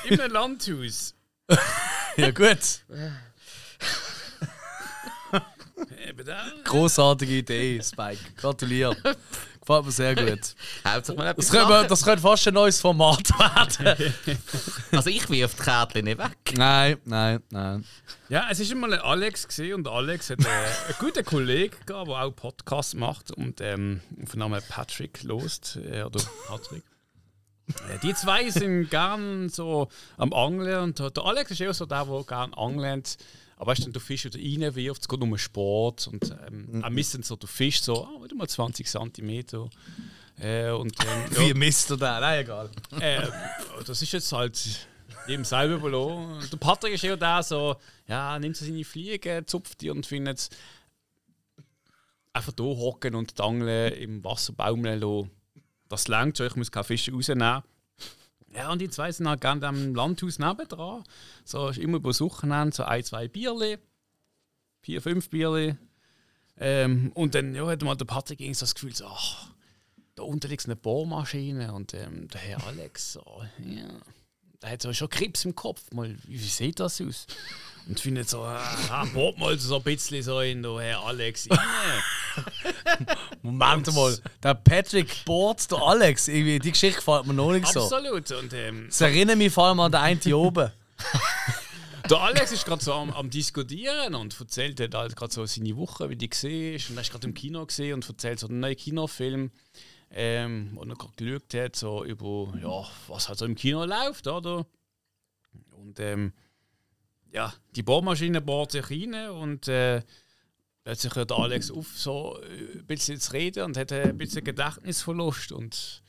In 0.05 0.19
einem 0.19 0.33
Landhaus. 0.33 1.15
Ja, 2.17 2.31
gut. 2.31 2.81
Eben 6.07 6.25
da. 6.25 6.43
Großartige 6.63 7.37
Idee, 7.37 7.81
Spike. 7.83 8.19
Gratuliere. 8.35 8.95
Gefällt 9.59 9.85
mir 9.85 9.91
sehr 9.91 10.15
gut. 10.15 10.55
Hauptsache 10.87 11.17
mal 11.17 11.33
Das 11.33 11.51
könnte, 11.51 11.85
das 11.87 12.03
könnte 12.03 12.21
fast 12.21 12.47
ein 12.47 12.53
neues 12.53 12.79
Format 12.79 13.29
werden. 13.37 14.13
Also 14.91 15.09
ich 15.09 15.29
wirf 15.29 15.55
die 15.55 15.61
Kärtchen 15.63 16.05
nicht 16.05 16.17
weg. 16.17 16.37
nein, 16.55 16.97
nein, 17.03 17.43
nein. 17.49 17.85
Ja, 18.29 18.47
es 18.49 18.59
war 18.59 18.71
einmal 18.71 18.93
ein 18.93 19.01
Alex 19.01 19.47
gewesen, 19.47 19.73
und 19.75 19.87
Alex 19.87 20.29
hat 20.29 20.39
äh, 20.43 20.47
einen 20.47 20.95
guten 20.99 21.25
Kollegen 21.25 21.75
gehabt, 21.85 22.07
der 22.07 22.15
auch 22.15 22.31
Podcasts 22.31 22.93
macht 22.93 23.31
und 23.31 23.59
ähm, 23.61 24.01
von 24.25 24.39
Namen 24.39 24.61
Patrick 24.69 25.23
lost. 25.23 25.77
Äh, 25.91 26.03
oder 26.03 26.21
Patrick. 26.47 26.83
Äh, 27.89 27.99
Die 28.03 28.13
zwei 28.13 28.49
sind 28.49 28.89
gern 28.89 29.49
so 29.49 29.89
am 30.17 30.31
Angeln 30.33 30.79
und 30.83 30.99
der 30.99 31.23
Alex 31.25 31.51
ist 31.51 31.59
eher 31.61 31.73
so 31.73 31.85
der, 31.85 32.05
der 32.05 32.23
gern 32.23 32.53
angelt. 32.53 33.17
Aber 33.57 33.71
weißt 33.71 33.87
du, 33.87 33.91
du 33.91 33.99
Fisch 33.99 34.25
wieder 34.25 34.39
reinwirft, 34.39 35.01
es 35.01 35.07
geht 35.07 35.19
um 35.19 35.37
Sport 35.37 36.07
und 36.07 36.35
ähm, 36.47 36.83
auch 36.83 36.89
müssen 36.89 37.23
so 37.23 37.35
der 37.35 37.49
Fisch 37.49 37.81
so, 37.81 38.05
ah, 38.05 38.23
wieder 38.23 38.35
mal 38.35 38.47
20 38.47 38.87
cm. 38.87 39.69
Äh, 40.39 40.69
und, 40.69 40.95
ähm, 41.03 41.31
ja. 41.33 41.39
Wie 41.41 41.53
misst 41.55 41.89
du 41.89 41.95
da? 41.95 42.19
Nein, 42.19 42.43
egal. 42.43 42.69
Äh, 42.99 43.27
das 43.85 44.01
ist 44.01 44.11
jetzt 44.11 44.31
halt 44.31 44.87
jedem 45.27 45.43
selber 45.43 45.75
überlassen. 45.75 46.33
Und 46.33 46.53
Der 46.53 46.57
Patrick 46.57 46.93
ist 46.93 47.03
eher 47.03 47.17
der 47.17 47.41
so, 47.41 47.75
ja, 48.07 48.37
nimmt 48.37 48.55
so 48.55 48.63
seine 48.63 48.85
Fliege, 48.85 49.43
zupft 49.47 49.81
die 49.81 49.89
und 49.89 50.05
findet 50.05 50.37
es 50.37 50.49
einfach 52.31 52.53
da 52.53 52.63
hocken 52.63 53.15
und 53.15 53.37
die 53.37 53.43
Angel 53.43 53.89
im 53.93 54.23
Wasser 54.23 54.53
baumeln 54.53 54.99
lassen. 54.99 55.31
Das 55.89 56.07
langt 56.07 56.37
schon, 56.37 56.47
ich 56.47 56.55
muss 56.55 56.71
keinen 56.71 56.83
Fisch 56.83 57.11
rausnehmen. 57.11 57.63
Ja, 58.57 58.71
und 58.71 58.79
die 58.79 58.89
zwei 58.89 59.11
sind 59.11 59.27
halt 59.27 59.41
gerne 59.41 59.67
am 59.67 59.93
Landhaus 59.93 60.39
nebendran. 60.39 61.03
So 61.45 61.69
ist 61.69 61.77
immer 61.77 61.97
über 61.97 62.09
das 62.09 62.21
Wochenende 62.21 62.75
so 62.75 62.83
ein, 62.83 63.03
zwei 63.03 63.27
Bierli. 63.27 63.77
Vier, 64.81 64.99
fünf 64.99 65.29
Bierli. 65.29 65.75
Ähm, 66.59 67.11
und 67.13 67.35
dann 67.35 67.53
ja, 67.53 67.67
hat 67.67 67.83
mal 67.83 67.95
der 67.95 68.05
Patrick 68.05 68.39
irgendwie 68.41 68.55
so 68.55 68.65
das 68.65 68.73
Gefühl, 68.73 68.95
so, 68.95 69.05
ach, 69.05 69.51
da 70.15 70.23
unten 70.23 70.49
liegt 70.49 70.65
eine 70.65 70.75
Bohrmaschine 70.75 71.71
und 71.71 71.93
ähm, 71.93 72.27
der 72.29 72.41
Herr 72.41 72.65
Alex, 72.65 73.13
so, 73.13 73.43
ja, 73.63 73.89
der 74.63 74.71
hat 74.71 74.81
so 74.81 74.91
schon 74.91 75.09
Krebs 75.09 75.45
im 75.45 75.53
Kopf. 75.53 75.91
Mal, 75.91 76.17
wie 76.25 76.37
sieht 76.37 76.79
das 76.79 76.99
aus? 76.99 77.27
Und 77.87 77.99
findet 77.99 78.27
so, 78.27 78.41
ah, 78.41 79.05
bohrt 79.13 79.37
mal 79.37 79.59
so 79.59 79.75
ein 79.75 79.83
bisschen 79.83 80.23
so 80.23 80.41
in 80.41 80.63
der 80.63 80.79
Herr 80.79 81.05
Alex 81.05 81.47
rein. 81.51 83.05
Moment 83.47 83.93
mal. 83.93 84.17
Der 84.43 84.53
Patrick 84.55 85.25
bohrt 85.25 85.71
der 85.71 85.79
Alex. 85.79 86.27
Irgendwie, 86.27 86.59
die 86.59 86.71
Geschichte 86.71 86.97
gefällt 86.97 87.25
mir 87.25 87.33
noch 87.33 87.51
nicht 87.51 87.67
so. 87.67 87.81
Absolut. 87.81 88.31
Und 88.31 88.53
ähm, 88.53 88.85
Das 88.87 89.01
erinnert 89.01 89.37
mich 89.37 89.53
vor 89.53 89.67
allem 89.67 89.79
an 89.79 89.91
den 89.91 90.01
einen 90.01 90.19
hier 90.19 90.37
oben. 90.37 90.71
der 92.09 92.17
Alex 92.17 92.51
ist 92.51 92.65
gerade 92.65 92.83
so 92.83 92.93
am, 92.93 93.11
am 93.11 93.29
Diskutieren 93.29 94.15
und 94.15 94.39
erzählt 94.39 94.79
halt 94.93 95.15
gerade 95.15 95.33
so 95.33 95.45
seine 95.45 95.75
Woche, 95.77 96.09
wie 96.09 96.15
die 96.15 96.29
gesehen 96.29 96.75
ist. 96.75 96.89
Und 96.89 96.97
er 96.97 97.01
ist 97.01 97.11
gerade 97.11 97.27
im 97.27 97.33
Kino 97.33 97.65
gesehen 97.65 97.95
und 97.95 98.07
erzählt 98.07 98.39
so 98.39 98.47
einen 98.47 98.59
neuen 98.59 98.75
Kinofilm, 98.75 99.51
ähm, 100.11 100.71
wo 100.73 100.81
er 100.83 100.95
gerade 100.95 101.13
geschaut 101.15 101.53
hat, 101.53 101.75
so 101.75 102.03
über 102.03 102.53
ja, 102.61 102.85
was 103.07 103.29
halt 103.29 103.39
so 103.39 103.45
im 103.45 103.55
Kino 103.55 103.85
läuft, 103.85 104.27
oder? 104.27 104.65
Und 105.71 105.99
ähm, 105.99 106.33
ja, 107.31 107.53
die 107.75 107.83
Bohrmaschine 107.83 108.41
bohrt 108.41 108.71
sich 108.71 108.89
rein 108.89 109.29
und 109.29 109.67
äh, 109.67 110.01
plötzlich 110.87 111.15
hört 111.15 111.31
der 111.31 111.37
Alex 111.37 111.69
auf, 111.69 111.85
so 111.97 112.39
äh, 112.41 112.77
ein 112.77 112.85
bisschen 112.85 113.19
zu 113.19 113.33
reden 113.33 113.63
und 113.65 113.75
hat 113.75 113.91
ein 113.91 114.17
bisschen 114.17 114.45
Gedächtnisverlust. 114.45 115.51
Und 115.51 116.01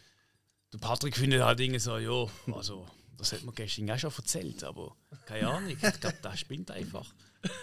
der 0.72 0.78
Patrick 0.78 1.16
findet 1.16 1.42
halt 1.42 1.58
irgendwie 1.58 1.80
so, 1.80 1.98
ja, 1.98 2.26
also, 2.54 2.86
das 3.16 3.32
hat 3.32 3.42
mir 3.42 3.52
gestern 3.52 3.90
auch 3.90 3.98
schon 3.98 4.12
erzählt, 4.16 4.62
aber 4.62 4.94
keine 5.26 5.48
Ahnung, 5.48 5.70
ich 5.70 5.80
glaube, 5.80 6.18
das 6.22 6.38
spinnt 6.38 6.70
einfach. 6.70 7.12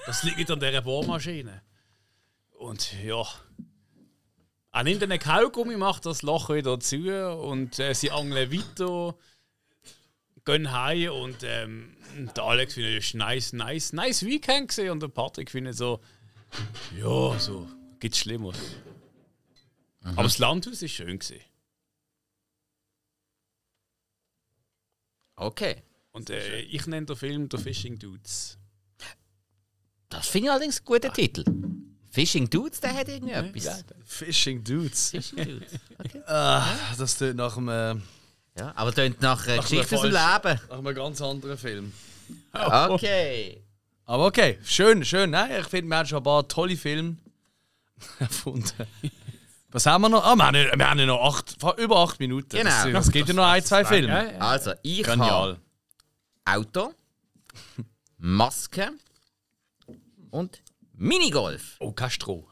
Das 0.05 0.23
liegt 0.23 0.51
an 0.51 0.59
dieser 0.59 0.81
Bohrmaschine. 0.81 1.61
Und 2.49 2.91
ja, 3.01 3.25
er 4.73 4.83
nimmt 4.83 5.01
einen 5.01 5.19
Kaugummi, 5.19 5.77
macht 5.77 6.05
das 6.05 6.21
Loch 6.21 6.49
wieder 6.49 6.77
zu 6.81 6.97
und 7.39 7.79
äh, 7.79 7.93
sie 7.93 8.11
angeln 8.11 8.51
weiter, 8.51 9.15
gehen 10.43 10.69
heim 10.69 11.11
und 11.13 11.37
ähm, 11.43 11.95
der 12.35 12.43
Alex 12.43 12.73
findet 12.73 13.03
es 13.03 13.13
nice, 13.13 13.53
nice, 13.53 13.93
nice 13.93 14.25
Weekend 14.25 14.67
gesehen 14.67 14.89
und 14.91 15.01
der 15.01 15.07
Patrick 15.07 15.49
findet 15.49 15.77
so, 15.77 16.01
ja, 16.97 17.39
so, 17.39 17.67
gibt's 17.99 18.19
Schlimmeres. 18.19 18.57
Aber 20.03 20.23
das 20.23 20.37
Landhaus 20.37 20.81
ist 20.81 20.91
schön 20.91 21.17
gesehen. 21.19 21.41
Okay. 25.35 25.83
Und 26.11 26.29
äh, 26.29 26.59
ich 26.61 26.85
nenne 26.87 27.05
den 27.05 27.15
Film 27.15 27.49
The 27.51 27.57
Fishing 27.57 27.99
Dudes. 27.99 28.57
Das 30.09 30.27
finde 30.27 30.47
ich 30.47 30.51
allerdings 30.51 30.77
einen 30.77 30.85
guten 30.85 31.13
Titel. 31.13 31.43
Fishing 32.09 32.49
Dudes, 32.49 32.79
der 32.79 32.93
hat 32.93 33.09
irgendwie 33.09 33.33
etwas. 33.33 33.83
Fishing 34.05 34.63
Dudes. 34.63 35.09
Fishing 35.09 35.37
Dudes. 35.59 35.73
Okay. 35.97 36.21
Ah, 36.27 36.65
das 36.97 37.17
tut 37.17 37.35
nach 37.35 37.57
einem, 37.57 37.67
äh, 37.69 38.01
Ja, 38.57 38.71
aber 38.75 38.93
tönt 38.93 39.19
nach 39.21 39.45
einer 39.45 39.57
Nach 39.57 39.63
Geschichte 39.69 39.95
aus 39.95 40.01
dem 40.03 40.11
Leben. 40.11 40.59
nach 40.69 40.77
einem 40.77 40.95
ganz 40.95 41.21
anderen 41.21 41.57
Film. 41.57 41.91
Okay. 42.53 43.64
Aber 44.05 44.27
okay, 44.27 44.59
schön, 44.63 45.03
schön. 45.03 45.31
Nein, 45.31 45.61
ich 45.61 45.67
finde, 45.67 45.89
wir 45.89 45.97
haben 45.97 46.07
schon 46.07 46.19
ein 46.19 46.23
paar 46.23 46.47
tolle 46.47 46.77
Filme 46.77 47.17
erfunden. 48.19 48.87
Was 49.69 49.85
haben 49.87 50.03
wir 50.03 50.09
noch? 50.09 50.23
Ah, 50.23 50.35
wir 50.35 50.45
haben, 50.45 50.79
wir 50.79 50.89
haben 50.89 50.99
ja 50.99 51.05
noch 51.05 51.21
acht, 51.21 51.57
über 51.77 51.97
acht 51.97 52.19
Minuten. 52.19 52.49
Genau. 52.49 52.69
Das, 52.69 52.91
das 52.91 53.11
gibt 53.11 53.27
ja 53.27 53.33
noch 53.33 53.45
ein, 53.45 53.63
zwei 53.63 53.83
Filme. 53.83 54.07
Ja, 54.07 54.31
ja. 54.31 54.37
Also, 54.39 54.73
ich 54.83 55.03
Genial. 55.03 55.57
habe 56.45 56.59
Auto, 56.59 56.93
Maske 58.17 58.91
und 60.29 60.61
Minigolf. 60.93 61.75
Oh, 61.79 61.91
Castro. 61.91 62.47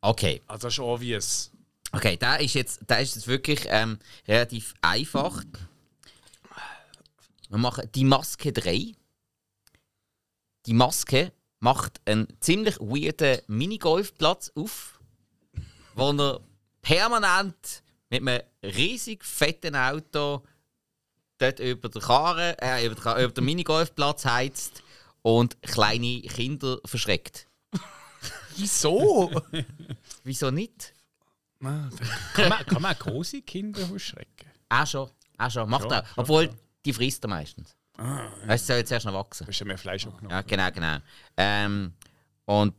Okay. 0.00 0.40
Also 0.46 0.68
ist 0.68 0.78
obvious. 0.78 1.50
Okay, 1.92 2.16
da 2.16 2.36
ist 2.36 2.54
jetzt, 2.54 2.80
da 2.86 2.96
ist 2.96 3.14
jetzt 3.16 3.26
wirklich 3.28 3.66
ähm, 3.68 3.98
relativ 4.26 4.74
einfach. 4.80 5.42
Wir 7.48 7.58
machen 7.58 7.88
die 7.94 8.04
Maske 8.04 8.52
3. 8.52 8.94
Die 10.66 10.74
Maske 10.74 11.32
macht 11.58 12.00
einen 12.04 12.28
ziemlich 12.40 12.78
weirden 12.78 13.40
Minigolfplatz 13.46 14.52
auf, 14.54 15.00
wo 15.94 16.10
er 16.10 16.40
permanent 16.82 17.82
mit 18.10 18.26
einem 18.26 18.42
riesig 18.62 19.24
fetten 19.24 19.74
Auto 19.74 20.42
dort 21.38 21.60
über 21.60 21.88
der 21.88 22.02
Karre, 22.02 22.56
äh, 22.60 22.86
über, 22.86 22.94
der, 22.94 23.24
über 23.24 23.32
den 23.32 23.44
Minigolfplatz 23.44 24.24
heizt 24.24 24.82
und 25.22 25.60
kleine 25.62 26.20
Kinder 26.22 26.78
verschreckt. 26.84 27.48
Wieso? 28.56 29.30
Wieso 30.24 30.50
nicht? 30.50 30.94
Kann 32.34 32.48
man, 32.48 32.66
kann 32.66 32.82
man 32.82 32.96
große 32.96 33.42
Kinder 33.42 33.86
verschrecken? 33.86 34.50
Auch 34.68 34.86
schon. 34.86 35.10
Auch 35.38 35.50
schon. 35.50 35.70
Macht 35.70 35.82
Schon, 35.82 35.92
er. 35.92 36.04
schon, 36.04 36.14
Obwohl, 36.16 36.50
die 36.84 36.92
frisst 36.92 37.24
er 37.24 37.28
meistens. 37.28 37.76
Es 38.46 38.66
soll 38.66 38.78
jetzt 38.78 38.92
erst 38.92 39.06
noch 39.06 39.14
wachsen. 39.14 39.44
Du 39.44 39.50
hast 39.52 39.58
ja 39.58 39.66
mehr 39.66 39.78
Fleisch 39.78 40.06
abgenommen. 40.06 40.30
Ja, 40.30 40.42
genau, 40.42 40.70
genau. 40.70 40.98
Ähm, 41.36 41.92
und 42.44 42.74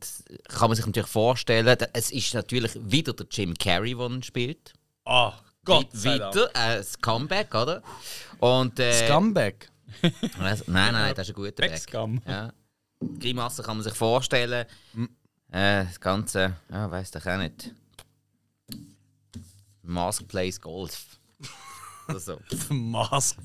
kann 0.50 0.70
man 0.70 0.76
sich 0.76 0.86
natürlich 0.86 1.10
vorstellen, 1.10 1.78
es 1.94 2.12
ist 2.12 2.34
natürlich 2.34 2.78
wieder 2.84 3.14
der 3.14 3.28
Jim 3.30 3.54
Carrey, 3.54 3.96
der 3.96 4.08
ihn 4.08 4.24
spielt. 4.24 4.74
Ah, 5.06 5.34
Gott 5.66 5.90
sei 5.94 6.18
Dank. 6.18 6.36
Wieder 6.36 6.80
äh, 6.80 6.84
Comeback, 7.02 7.56
oder? 7.56 7.82
Und, 8.40 8.80
äh, 8.80 9.08
Scumbag. 9.08 9.70
also, 10.40 10.64
nein, 10.68 10.94
nein, 10.94 11.16
das 11.16 11.28
ist 11.28 11.34
ein 11.34 11.36
guter 11.36 11.52
Back. 11.52 11.72
Backscam. 11.72 12.22
Ja. 12.28 12.52
Die 13.00 13.20
Grimasse 13.20 13.64
kann 13.64 13.78
man 13.78 13.84
sich 13.84 13.94
vorstellen. 13.94 14.66
Äh, 15.52 15.86
das 15.86 16.00
Ganze, 16.00 16.56
ja, 16.70 16.90
weiß 16.90 17.12
doch 17.12 17.26
auch 17.26 17.38
nicht. 17.38 17.74
Mask 19.84 20.28
Plays 20.28 20.60
Golf. 20.60 21.06
Oder 22.10 22.20
so. 22.20 22.40
Mask. 22.70 23.38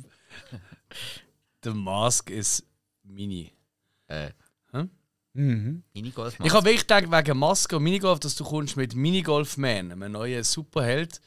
The 1.72 1.78
Mask 1.78 2.30
ist 2.30 2.64
mini. 3.02 3.52
Äh, 4.08 4.30
Mhm. 5.34 5.84
Minigolf. 5.94 6.36
Ich 6.42 6.52
habe 6.52 6.64
wirklich 6.64 6.86
gedacht, 6.86 7.04
wegen 7.12 7.38
Maske 7.38 7.76
und 7.76 7.84
Minigolf, 7.84 8.18
dass 8.18 8.34
du 8.34 8.42
kommst 8.44 8.76
mit 8.76 8.96
Minigolf 8.96 9.56
Man, 9.56 9.92
einem 9.92 10.10
neuen 10.12 10.42
Superheld, 10.42 11.20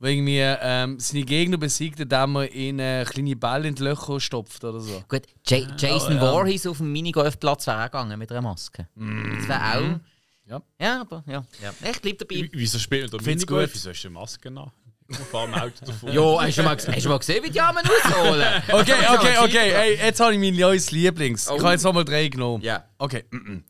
der 0.00 0.10
irgendwie 0.10 0.40
ähm, 0.40 0.98
seine 0.98 1.22
Gegner 1.24 1.56
besiegt, 1.56 2.00
indem 2.00 2.34
er 2.36 2.52
ihnen 2.52 2.80
äh, 2.80 3.04
kleine 3.08 3.36
Bälle 3.36 3.68
in 3.68 3.76
die 3.76 3.82
Löcher 3.84 4.18
stopft 4.18 4.64
oder 4.64 4.80
so. 4.80 5.04
Gut, 5.08 5.22
Ja- 5.46 5.58
Jason 5.76 6.14
ja. 6.16 6.20
Voorhees 6.32 6.66
auf 6.66 6.78
dem 6.78 6.90
Minigolfplatz 6.90 7.66
wäre 7.68 7.80
auch 7.82 7.84
gegangen 7.84 8.18
mit 8.18 8.32
einer 8.32 8.42
Maske. 8.42 8.88
Das 8.96 9.48
wäre 9.48 9.60
auch. 9.78 10.00
Ja. 10.46 10.62
Ja, 10.80 11.00
aber 11.02 11.22
ja. 11.26 11.44
ja. 11.62 11.72
Ich 11.90 12.00
bleibe 12.00 12.16
dabei. 12.18 12.34
Wie- 12.36 12.50
Wieso 12.54 12.78
spielt 12.80 13.12
man 13.12 13.20
da 13.20 13.24
Minigolf? 13.24 13.72
Wieso 13.72 13.90
hast 13.90 14.02
du 14.02 14.08
eine 14.08 14.14
Maske 14.14 14.50
nach? 14.50 14.72
Jo, 16.10 16.40
hast 16.40 16.56
du 16.58 16.62
mal, 16.62 16.76
hast 16.76 17.04
du 17.04 17.08
mal 17.08 17.18
gesehen, 17.18 17.44
wie 17.44 17.50
die 17.50 17.60
Armen 17.60 17.84
ausholen? 17.86 18.62
Okay, 18.70 18.94
okay, 19.10 19.38
okay. 19.38 19.72
Hey, 19.74 19.96
jetzt 19.96 20.18
habe 20.20 20.32
ich 20.32 20.38
mein 20.38 20.56
neues 20.56 20.90
Lieblings. 20.90 21.48
Oh. 21.50 21.56
Ich 21.56 21.62
habe 21.62 21.72
jetzt 21.72 21.82
nochmal 21.84 22.04
drei 22.04 22.28
genommen. 22.28 22.62
Ja. 22.62 22.84
Okay. 22.98 23.24
mm, 23.30 23.36
mm. 23.36 23.64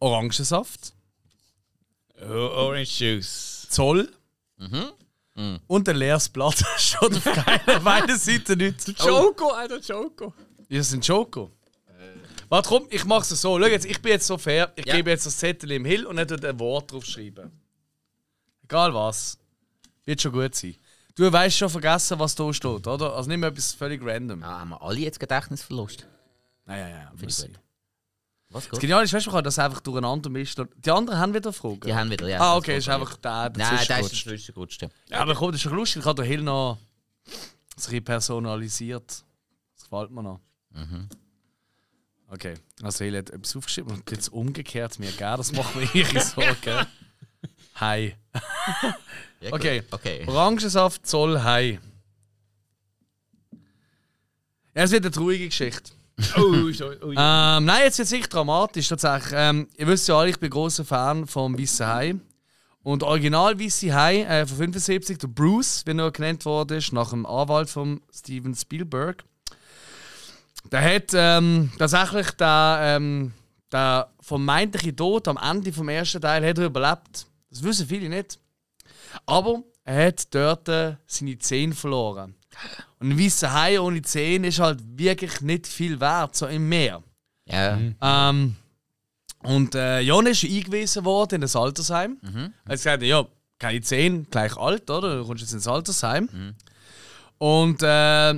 Orangensaft, 0.00 0.92
Oh, 2.20 2.32
Orange 2.32 2.98
Juice. 3.00 3.66
Zoll, 3.70 4.08
und 5.66 5.88
ein 5.88 5.96
leeres 5.96 6.28
Blatt. 6.28 6.64
Schon 6.78 7.14
auf 7.14 7.24
keiner 7.24 7.80
beiden 7.84 8.16
Seiten 8.18 8.58
nichts. 8.58 8.86
Joko, 9.04 9.50
Alter, 9.50 9.78
Joko. 9.80 10.32
Wir 10.68 10.82
sind 10.82 11.06
Joko. 11.06 11.50
Warte, 12.48 12.68
komm, 12.68 12.86
ich 12.90 13.04
mach's 13.04 13.30
so. 13.30 13.58
Schau 13.58 13.66
jetzt, 13.66 13.84
ich 13.86 14.00
bin 14.00 14.12
jetzt 14.12 14.26
so 14.26 14.38
fair. 14.38 14.72
Ich 14.76 14.86
Ja. 14.86 14.94
gebe 14.96 15.10
jetzt 15.10 15.26
das 15.26 15.36
Zettel 15.38 15.72
im 15.72 15.84
Hill 15.84 16.06
und 16.06 16.16
nicht 16.16 16.44
ein 16.44 16.58
Wort 16.60 16.92
draufschreiben. 16.92 17.50
Egal 18.64 18.94
was. 18.94 19.38
Wird 20.04 20.20
schon 20.20 20.32
gut 20.32 20.54
sein. 20.54 20.76
Du 21.14 21.32
weißt 21.32 21.56
schon 21.56 21.70
vergessen, 21.70 22.18
was 22.18 22.34
da 22.34 22.52
steht, 22.52 22.86
oder? 22.86 23.14
Also 23.14 23.28
nicht 23.28 23.38
mehr 23.38 23.48
etwas 23.48 23.72
völlig 23.72 24.04
random. 24.04 24.40
Ja, 24.40 24.60
haben 24.60 24.70
wir 24.70 24.82
alle 24.82 24.98
jetzt 24.98 25.20
Gedächtnisverlust? 25.20 26.06
Nein, 26.66 26.80
ja, 26.80 26.88
ja. 26.88 27.12
ich 27.14 27.22
Muss 27.22 27.42
gut. 27.42 27.60
Was 28.50 28.68
Das? 28.68 28.78
Geniale 28.78 29.04
ist, 29.04 29.12
weißt 29.12 29.26
du, 29.26 29.30
man 29.30 29.36
kann 29.38 29.44
das 29.44 29.58
einfach 29.58 29.80
durcheinander 29.80 30.30
mischen. 30.30 30.68
Die 30.76 30.90
anderen 30.90 31.18
haben 31.18 31.34
wieder 31.34 31.52
Fragen. 31.52 31.80
Die 31.80 31.94
haben 31.94 32.10
wieder, 32.10 32.28
ja. 32.28 32.40
ah, 32.40 32.56
okay, 32.56 32.78
ist 32.78 32.88
einfach 32.88 33.16
der 33.16 33.50
Nein, 33.50 33.52
da 33.58 33.74
ist 33.80 33.90
dazwischen 33.90 34.14
es 34.14 34.22
zwischengerutscht. 34.22 34.82
ja. 34.82 34.88
Aber 35.10 35.34
komm, 35.34 35.52
das 35.52 35.60
ist 35.60 35.66
doch 35.66 35.72
lustig. 35.72 36.00
Ich 36.00 36.06
habe 36.06 36.22
der 36.22 36.24
Hill 36.24 36.42
noch 36.42 36.78
ein 37.26 37.32
bisschen 37.74 38.04
personalisiert. 38.04 39.24
Das 39.74 39.84
gefällt 39.84 40.10
mir 40.10 40.22
noch. 40.22 40.40
Mhm. 40.70 41.08
Okay, 42.28 42.54
also 42.82 43.04
Hill 43.04 43.18
hat 43.18 43.30
etwas 43.30 43.56
aufgeschrieben 43.56 43.92
und 43.92 44.10
jetzt 44.10 44.28
umgekehrt 44.28 44.98
mir, 44.98 45.10
gell? 45.12 45.36
Das 45.36 45.52
macht 45.52 45.74
mir 45.76 45.88
ihre 45.94 46.20
Sorgen. 46.20 46.86
Hi. 47.84 48.14
Ja. 49.40 49.52
Okay. 49.52 49.82
Okay. 49.90 50.24
Orangensaft 50.26 51.06
Zoll 51.06 51.42
Hi. 51.42 51.78
Ja, 54.74 54.82
es 54.84 54.90
wird 54.90 55.04
eine 55.04 55.10
traurige 55.10 55.46
Geschichte. 55.46 55.92
Oh, 56.38 56.70
oh, 57.02 57.12
ja. 57.12 57.58
Ähm, 57.58 57.66
nein, 57.66 57.82
jetzt 57.82 57.98
wird 57.98 58.06
es 58.06 58.12
echt 58.12 58.32
dramatisch 58.32 58.88
tatsächlich. 58.88 59.34
Ähm, 59.36 59.68
ihr 59.76 59.86
wisst 59.86 60.08
ja 60.08 60.16
alle, 60.16 60.30
ich 60.30 60.40
bin 60.40 60.48
großer 60.48 60.84
Fan 60.84 61.26
vom 61.26 61.58
Weißen 61.58 61.86
Hai. 61.86 62.14
Und 62.82 63.02
original 63.02 63.60
Weiße 63.60 63.92
Hai 63.92 64.22
äh, 64.22 64.46
von 64.46 64.56
75, 64.56 65.18
der 65.18 65.28
Bruce, 65.28 65.82
wie 65.84 65.90
er 65.90 66.10
genannt 66.10 66.46
wurde, 66.46 66.76
ist, 66.76 66.94
nach 66.94 67.10
dem 67.10 67.26
Anwalt 67.26 67.68
von 67.68 68.00
Steven 68.10 68.54
Spielberg. 68.54 69.24
Der 70.72 70.80
hat 70.80 71.10
ähm, 71.12 71.70
tatsächlich 71.76 72.30
den, 72.30 72.76
ähm, 72.80 73.32
den 73.70 74.04
vermeintlichen 74.20 74.96
Tod 74.96 75.28
am 75.28 75.36
Ende 75.36 75.70
vom 75.70 75.90
ersten 75.90 76.22
Teil 76.22 76.48
hat 76.48 76.56
er 76.56 76.64
überlebt. 76.64 77.26
Das 77.54 77.62
wissen 77.62 77.86
viele 77.86 78.08
nicht. 78.08 78.38
Aber 79.26 79.62
er 79.84 80.08
hat 80.08 80.34
dort 80.34 80.68
äh, 80.68 80.96
seine 81.06 81.38
Zähne 81.38 81.74
verloren. 81.74 82.34
Und 82.98 83.10
ein 83.10 83.18
weißer 83.18 83.52
Hai 83.52 83.80
ohne 83.80 84.02
Zähne 84.02 84.48
ist 84.48 84.58
halt 84.58 84.80
wirklich 84.98 85.40
nicht 85.40 85.66
viel 85.66 86.00
wert, 86.00 86.34
so 86.36 86.46
im 86.46 86.68
Meer. 86.68 87.02
Ja. 87.46 87.78
Ähm, 88.00 88.56
und 89.42 89.74
äh, 89.74 90.00
Jon 90.00 90.26
ist 90.26 90.44
eingewiesen 90.44 91.04
worden 91.04 91.36
in 91.36 91.40
das 91.42 91.54
Altersheim. 91.54 92.18
Er 92.64 92.72
hat 92.72 92.76
gesagt, 92.76 93.02
ja, 93.02 93.26
keine 93.58 93.80
Zähne, 93.82 94.24
gleich 94.30 94.56
alt, 94.56 94.90
oder? 94.90 95.18
Du 95.18 95.26
kommst 95.26 95.42
jetzt 95.42 95.52
ins 95.52 95.68
Altersheim. 95.68 96.28
Und 97.38 97.82
äh, 97.82 98.34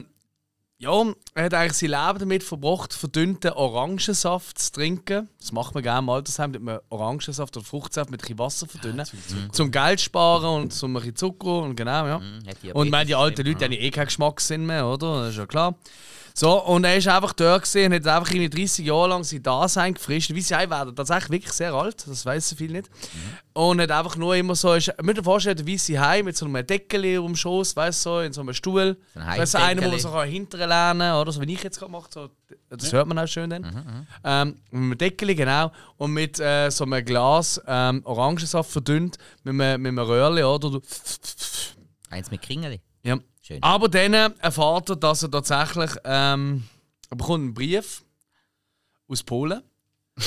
ja, 0.79 1.05
er 1.35 1.45
hat 1.45 1.55
eigentlich 1.55 1.72
sein 1.72 1.91
Leben 1.91 2.18
damit 2.18 2.43
verbracht, 2.43 2.93
verdünnten 2.93 3.53
Orangensaft 3.53 4.59
zu 4.59 4.72
trinken. 4.72 5.29
Das 5.41 5.53
macht 5.53 5.74
man 5.74 5.83
gerne 5.83 6.01
im 6.01 6.11
Altersheim, 6.11 6.53
dass 6.53 6.61
man 6.61 6.81
Orangensaft 6.91 7.57
oder 7.57 7.64
Fruchtsaft 7.64 8.11
mit 8.11 8.29
ein 8.29 8.39
Wasser 8.39 8.66
verdünnen. 8.66 9.07
Zum 9.53 9.70
Geld 9.70 10.01
sparen 10.01 10.62
und 10.62 10.74
zum 10.74 10.95
ein 10.97 11.16
Zucker 11.16 11.62
und 11.62 11.77
genau, 11.77 12.07
ja. 12.07 12.20
Hm, 12.20 12.41
hat 12.47 12.74
Und 12.74 12.87
ich 12.87 12.93
meine, 12.93 13.07
die 13.07 13.14
alten 13.14 13.47
Leute 13.47 13.64
haben 13.64 13.72
ja 13.72 13.81
eh 13.81 13.91
keinen 13.91 14.07
Geschmackssinn 14.07 14.66
mehr, 14.66 14.87
oder? 14.87 15.22
Das 15.22 15.31
ist 15.31 15.39
ja 15.39 15.47
klar. 15.47 15.77
So, 16.39 16.62
und 16.64 16.84
er 16.84 16.99
ist 16.99 17.09
einfach 17.09 17.32
dort 17.32 17.62
gesehen 17.62 17.95
und 17.95 18.05
hat 18.05 18.14
einfach 18.14 18.30
irgendwie 18.30 18.51
30 18.51 18.84
Jahre 18.84 19.09
lang 19.09 19.24
sein 19.24 19.43
Dasein 19.43 19.95
gefrischt. 19.95 20.34
Wie 20.34 20.43
sie 20.43 20.53
werden 20.53 20.95
tatsächlich 20.95 21.30
wirklich 21.30 21.53
sehr 21.55 21.72
alt, 21.72 22.07
das 22.07 22.26
wissen 22.26 22.59
viele 22.59 22.74
nicht. 22.74 22.91
Und 23.55 23.80
hat 23.80 23.91
einfach 23.91 24.16
nur 24.16 24.37
immer 24.37 24.55
so, 24.55 24.74
ist, 24.74 24.89
ich 24.89 25.03
mir 25.03 25.14
vorstellen, 25.24 25.57
der 25.57 25.66
weiße 25.66 25.99
Hai 25.99 26.22
mit 26.22 26.37
so 26.37 26.45
einem 26.45 26.66
Deckel 26.66 27.20
um 27.20 27.28
den 27.28 27.37
Schoß, 27.37 27.74
weißt 27.74 28.05
du, 28.05 28.11
so, 28.11 28.20
in 28.20 28.34
so 28.34 28.43
einem 28.43 28.53
Stuhl. 28.53 28.99
So 29.14 29.20
ein 29.20 29.41
Weißt 29.41 29.55
du, 29.55 29.59
einer, 29.61 29.80
wo 29.82 29.89
man 29.89 29.99
so 29.99 30.11
kann 30.11 30.28
hinterher 30.28 30.66
lernen 30.66 31.14
oder 31.14 31.32
so, 31.32 31.41
wie 31.41 31.55
ich 31.55 31.62
jetzt 31.62 31.78
gerade 31.78 31.91
mache. 31.93 32.11
So, 32.12 32.28
das 32.68 32.93
hört 32.93 33.07
man 33.09 33.18
auch 33.18 33.26
schön 33.26 33.49
dann. 33.49 34.07
Ähm, 34.22 34.57
mit 34.72 34.74
einem 34.74 34.99
Deckel, 34.99 35.34
genau. 35.34 35.72
Und 35.97 36.12
mit 36.12 36.39
äh, 36.39 36.68
so 36.68 36.84
einem 36.84 37.03
Glas 37.03 37.59
ähm, 37.66 38.03
Orangensaft 38.05 38.70
verdünnt, 38.70 39.16
mit 39.43 39.55
einem, 39.59 39.80
mit 39.80 39.89
einem 39.89 39.99
Röhrchen, 40.01 40.45
oder? 40.45 40.68
Du- 40.70 40.82
Eins 42.11 42.30
mit 42.30 42.43
Kringeli. 42.43 42.82
Schön. 43.47 43.62
Aber 43.62 43.88
dann 43.88 44.12
erfahrt 44.12 44.90
er, 44.90 44.97
dass 44.97 45.22
er 45.22 45.30
tatsächlich 45.30 45.92
ähm, 46.05 46.64
er 47.09 47.16
bekommt 47.16 47.44
einen 47.44 47.55
Brief 47.55 48.03
aus 49.07 49.22
Polen. 49.22 49.62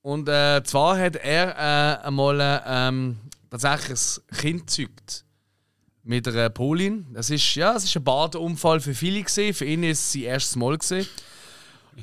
Und 0.00 0.28
äh, 0.28 0.62
zwar 0.64 0.98
hat 0.98 1.16
er 1.16 1.50
äh, 1.50 2.06
einmal 2.06 2.40
äh, 2.40 2.60
ähm, 2.64 3.18
tatsächlich 3.50 4.20
ein 4.30 4.36
Kind 4.38 4.66
gezeugt. 4.68 5.24
Mit 6.02 6.28
einer 6.28 6.48
Polin. 6.48 7.04
Das 7.12 7.30
ist, 7.30 7.56
ja, 7.56 7.74
es 7.74 7.84
ist 7.84 7.96
ein 7.96 8.04
Badeunfall 8.04 8.80
für 8.80 8.94
viele 8.94 9.22
gesehen. 9.22 9.52
Für 9.52 9.64
ihn 9.64 9.82
ist 9.82 9.98
es 9.98 10.12
sein 10.12 10.22
erstes 10.22 10.56
Mal 10.56 10.78
gesehen. 10.78 11.06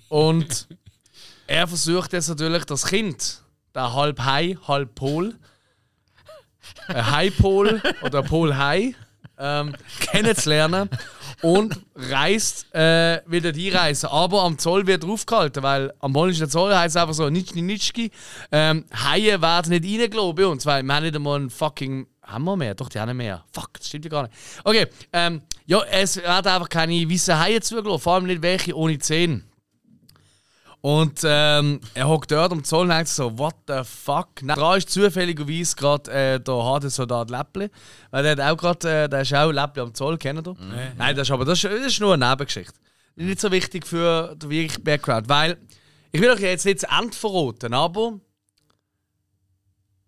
Und 0.10 0.68
er 1.48 1.68
versucht 1.68 2.14
jetzt 2.14 2.28
natürlich 2.28 2.66
das 2.66 2.86
Kind, 2.86 3.42
der 3.74 3.94
halb 3.94 4.20
Hai, 4.20 4.58
halb 4.68 4.94
Pol, 4.94 5.36
ein 6.90 7.12
Hai-Pol 7.12 7.82
oder 8.04 8.22
Pol-Hai, 8.22 8.94
ähm, 9.38 9.76
kennenzulernen 10.00 10.90
und 11.42 11.80
reist 11.96 12.74
äh, 12.74 13.22
wieder 13.28 13.52
die 13.52 13.70
Reise. 13.70 14.10
Aber 14.12 14.44
am 14.44 14.58
Zoll 14.58 14.88
wird 14.88 15.04
er 15.04 15.10
aufgehalten, 15.10 15.64
weil 15.64 15.94
am 16.00 16.14
polnischen 16.14 16.50
Zoll 16.50 16.76
heißt 16.76 16.96
es 16.96 17.02
einfach 17.02 17.14
so 17.14 17.30
Nitschki 17.30 17.62
Nitschki. 17.62 18.12
Ähm, 18.52 18.86
Haie 18.94 19.42
werden 19.42 19.70
nicht 19.70 20.02
reingelassen 20.02 20.36
bei 20.36 20.46
uns, 20.46 20.66
weil 20.66 20.84
wir 20.84 20.96
haben 20.96 21.04
nicht 21.04 21.16
einmal 21.16 21.40
einen 21.40 21.50
fucking. 21.50 22.08
Haben 22.24 22.46
wir 22.46 22.56
mehr? 22.56 22.74
Doch, 22.74 22.88
die 22.88 23.00
haben 23.00 23.18
mehr. 23.18 23.44
Fuck, 23.52 23.74
das 23.74 23.88
stimmt 23.88 24.06
ja 24.06 24.12
gar 24.12 24.24
nicht. 24.24 24.34
Okay, 24.64 24.88
ähm, 25.12 25.42
ja, 25.66 25.84
es 25.92 26.16
werden 26.16 26.48
einfach 26.48 26.70
keine 26.70 26.94
weißen 26.94 27.38
Haie 27.38 27.60
zugelassen, 27.60 28.02
vor 28.02 28.14
allem 28.14 28.26
nicht 28.26 28.42
welche 28.42 28.76
ohne 28.76 28.98
Zähne. 28.98 29.44
Und 30.86 31.22
ähm, 31.24 31.80
er 31.94 32.10
hockt 32.10 32.30
dort 32.30 32.52
am 32.52 32.62
Zoll 32.62 32.82
und 32.82 32.90
denkt 32.90 33.08
so, 33.08 33.38
what 33.38 33.56
the 33.70 33.84
fuck? 33.86 34.42
Nein, 34.42 34.58
da 34.58 34.76
ist 34.76 34.90
zufälligerweise 34.90 35.78
gerade 35.78 36.12
äh, 36.12 36.40
der 36.42 36.56
harte 36.56 36.90
Soldat 36.90 37.30
Läppli. 37.30 37.70
Weil 38.12 38.24
der 38.24 38.32
hat 38.32 38.52
auch 38.52 38.58
gerade, 38.58 39.04
äh, 39.04 39.08
der 39.08 39.22
ist 39.22 39.34
auch 39.34 39.50
Läppli 39.50 39.82
am 39.82 39.94
Zoll, 39.94 40.18
kennt 40.18 40.46
ihr? 40.46 40.56
Nein, 40.98 41.16
das 41.16 41.30
ist 41.30 41.32
aber 41.32 41.46
das 41.46 41.64
ist, 41.64 41.72
das 41.72 41.88
ist 41.88 42.02
nur 42.02 42.16
eine 42.16 42.30
Nebengeschichte. 42.30 42.74
Nicht 43.16 43.40
so 43.40 43.50
wichtig 43.50 43.88
für 43.88 44.36
den 44.36 44.50
wirklichen 44.50 44.84
Background. 44.84 45.30
Weil, 45.30 45.58
ich 46.12 46.20
will 46.20 46.32
euch 46.32 46.42
jetzt 46.42 46.66
nicht 46.66 46.84
das 46.84 47.00
Ende 47.00 47.16
verraten, 47.16 47.74
aber 47.74 48.20